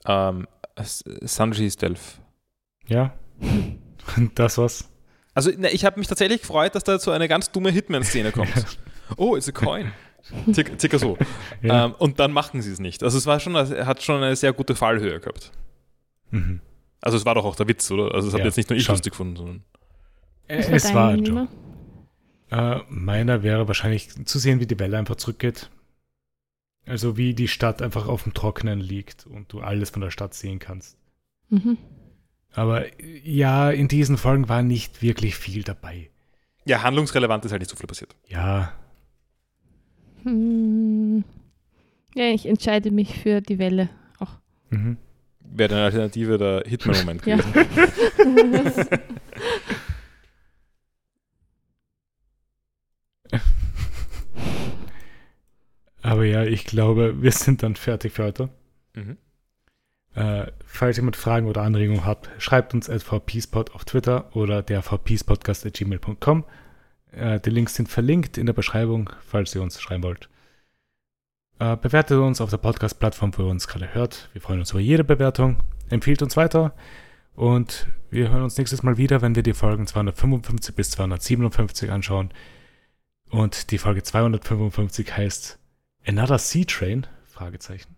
Ähm, 0.05 0.47
S- 0.75 1.03
Sanji 1.21 1.69
Stealth. 1.71 2.19
Ja? 2.87 3.13
Das 4.35 4.57
war's? 4.57 4.89
Also 5.33 5.51
ne, 5.51 5.71
ich 5.71 5.83
habe 5.83 5.99
mich 5.99 6.07
tatsächlich 6.07 6.41
gefreut, 6.41 6.75
dass 6.75 6.83
da 6.83 6.99
so 6.99 7.11
eine 7.11 7.27
ganz 7.27 7.51
dumme 7.51 7.71
Hitman-Szene 7.71 8.31
kommt. 8.31 8.77
Oh, 9.17 9.35
it's 9.35 9.47
a 9.49 9.51
coin. 9.51 9.91
Circa, 10.53 10.77
circa 10.79 10.97
so. 10.99 11.17
Ja. 11.61 11.85
Ähm, 11.85 11.95
und 11.99 12.19
dann 12.19 12.31
machen 12.31 12.61
sie 12.61 12.71
es 12.71 12.79
nicht. 12.79 13.03
Also 13.03 13.17
es 13.17 13.25
war 13.25 13.39
schon, 13.39 13.55
hat 13.55 14.01
schon 14.03 14.23
eine 14.23 14.35
sehr 14.35 14.53
gute 14.53 14.75
Fallhöhe 14.75 15.19
gehabt. 15.19 15.51
Mhm. 16.31 16.61
Also 17.05 17.17
es 17.17 17.25
war 17.25 17.35
doch 17.35 17.45
auch 17.45 17.55
der 17.55 17.67
Witz, 17.69 17.89
oder? 17.91 18.13
Also 18.13 18.27
es 18.27 18.33
habe 18.33 18.41
Ja, 18.41 18.47
jetzt 18.47 18.57
nicht 18.57 18.69
nur 18.69 18.77
ich 18.77 18.83
schon. 18.83 18.93
lustig 18.95 19.11
gefunden, 19.13 19.35
sondern. 19.37 19.63
Was 20.49 20.67
es 20.69 20.83
dein 20.83 20.95
war 20.95 21.09
ein? 21.11 21.23
Joke. 21.23 21.47
Äh, 22.51 22.79
meiner 22.89 23.41
wäre 23.43 23.67
wahrscheinlich 23.67 24.09
zu 24.25 24.37
sehen, 24.39 24.59
wie 24.59 24.67
die 24.67 24.77
Welle 24.79 24.97
einfach 24.97 25.15
zurückgeht. 25.15 25.69
Also 26.85 27.17
wie 27.17 27.33
die 27.33 27.47
Stadt 27.47 27.81
einfach 27.81 28.07
auf 28.07 28.23
dem 28.23 28.33
Trockenen 28.33 28.79
liegt 28.79 29.25
und 29.25 29.51
du 29.53 29.61
alles 29.61 29.89
von 29.89 30.01
der 30.01 30.11
Stadt 30.11 30.33
sehen 30.35 30.59
kannst. 30.59 30.97
Mhm. 31.49 31.77
Aber 32.53 32.85
äh, 32.99 33.19
ja, 33.23 33.71
in 33.71 33.87
diesen 33.87 34.17
Folgen 34.17 34.49
war 34.49 34.61
nicht 34.61 35.01
wirklich 35.01 35.35
viel 35.35 35.63
dabei. 35.63 36.09
Ja, 36.65 36.83
handlungsrelevant 36.83 37.45
ist 37.45 37.51
halt 37.51 37.61
nicht 37.61 37.69
so 37.71 37.75
viel 37.77 37.87
passiert. 37.87 38.15
Ja, 38.27 38.73
Hm. 40.23 41.23
Ja, 42.15 42.25
ich 42.31 42.45
entscheide 42.45 42.91
mich 42.91 43.19
für 43.19 43.41
die 43.41 43.59
Welle 43.59 43.89
auch. 44.19 44.31
mhm. 44.69 44.97
Wäre 45.51 45.73
eine 45.75 45.83
Alternative 45.85 46.37
der 46.37 46.63
Hitman-Moment 46.65 47.25
Ja. 47.25 47.37
gewesen. 47.37 48.87
Aber 56.01 56.23
ja, 56.25 56.43
ich 56.43 56.65
glaube, 56.65 57.21
wir 57.21 57.31
sind 57.31 57.63
dann 57.63 57.75
fertig 57.75 58.13
für 58.13 58.25
heute. 58.25 58.49
Mhm. 58.93 59.17
Äh, 60.13 60.45
falls 60.65 60.97
jemand 60.97 61.15
Fragen 61.15 61.47
oder 61.47 61.61
Anregungen 61.63 62.05
hat, 62.05 62.29
schreibt 62.37 62.73
uns 62.73 62.89
at 62.89 63.03
vpspot 63.03 63.71
auf 63.71 63.85
Twitter 63.85 64.33
oder 64.35 64.61
der 64.61 64.81
vpspodcast.gmail.com. 64.81 66.45
Äh, 67.11 67.39
die 67.41 67.49
Links 67.49 67.75
sind 67.75 67.89
verlinkt 67.89 68.37
in 68.37 68.45
der 68.45 68.53
Beschreibung, 68.53 69.09
falls 69.25 69.55
ihr 69.55 69.61
uns 69.61 69.81
schreiben 69.81 70.03
wollt. 70.03 70.29
Äh, 71.59 71.77
bewertet 71.77 72.17
uns 72.17 72.41
auf 72.41 72.49
der 72.49 72.57
Podcast-Plattform, 72.57 73.31
wo 73.37 73.43
ihr 73.43 73.49
uns 73.49 73.67
gerade 73.67 73.93
hört. 73.93 74.29
Wir 74.33 74.41
freuen 74.41 74.59
uns 74.59 74.71
über 74.71 74.81
jede 74.81 75.03
Bewertung. 75.03 75.57
Empfiehlt 75.89 76.21
uns 76.21 76.35
weiter. 76.35 76.73
Und 77.35 77.87
wir 78.09 78.29
hören 78.29 78.43
uns 78.43 78.57
nächstes 78.57 78.83
Mal 78.83 78.97
wieder, 78.97 79.21
wenn 79.21 79.35
wir 79.35 79.43
die 79.43 79.53
Folgen 79.53 79.87
255 79.87 80.75
bis 80.75 80.91
257 80.91 81.91
anschauen. 81.91 82.31
Und 83.29 83.71
die 83.71 83.77
Folge 83.77 84.03
255 84.03 85.15
heißt 85.15 85.59
Another 86.05 86.37
Sea 86.39 86.65
Train? 86.65 87.07
Fragezeichen. 87.25 87.95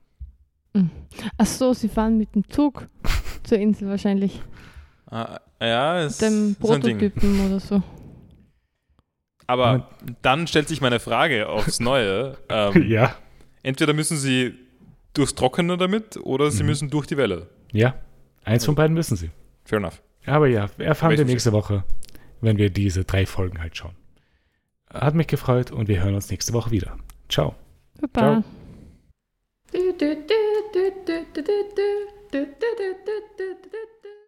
Ach 1.37 1.45
so, 1.45 1.73
sie 1.73 1.89
fahren 1.89 2.17
mit 2.17 2.35
dem 2.35 2.47
Zug 2.49 2.87
zur 3.43 3.57
Insel 3.57 3.89
wahrscheinlich. 3.89 4.41
Ah, 5.09 5.39
ja, 5.59 6.01
es 6.01 6.21
Mit 6.21 6.29
dem 6.29 6.51
ist. 6.51 6.59
Prototypen 6.59 7.45
oder 7.47 7.59
so. 7.59 7.81
Aber 9.47 9.89
dann 10.21 10.45
stellt 10.45 10.67
sich 10.67 10.81
meine 10.81 10.99
Frage 10.99 11.49
aufs 11.49 11.79
Neue. 11.79 12.37
Ähm, 12.49 12.89
Ja, 12.89 13.15
entweder 13.67 13.93
müssen 13.93 14.17
sie 14.17 14.53
durchs 15.13 15.35
Trockene 15.35 15.77
damit 15.77 16.17
oder 16.17 16.49
sie 16.51 16.63
Mhm. 16.63 16.69
müssen 16.69 16.89
durch 16.89 17.05
die 17.07 17.17
Welle. 17.17 17.47
ja. 17.71 17.93
Eins 18.43 18.63
von 18.63 18.75
beiden 18.75 18.93
müssen 18.93 19.17
sie. 19.17 19.29
Fair 19.65 19.79
enough. 19.79 20.01
Aber 20.25 20.47
ja, 20.47 20.69
erfahren 20.77 21.11
wir 21.11 21.17
Welche 21.17 21.31
nächste 21.31 21.51
Woche, 21.51 21.83
wenn 22.39 22.57
wir 22.57 22.69
diese 22.69 23.03
drei 23.03 23.25
Folgen 23.25 23.59
halt 23.59 23.75
schauen. 23.75 23.95
Hat 24.89 25.15
mich 25.15 25.27
gefreut 25.27 25.69
und 25.71 25.89
wir 25.89 26.01
hören 26.01 26.15
uns 26.15 26.29
nächste 26.31 26.53
Woche 26.53 26.71
wieder. 26.71 26.97
Ciao. 27.27 27.55
Baba. 28.13 28.41
Ciao. 28.41 28.43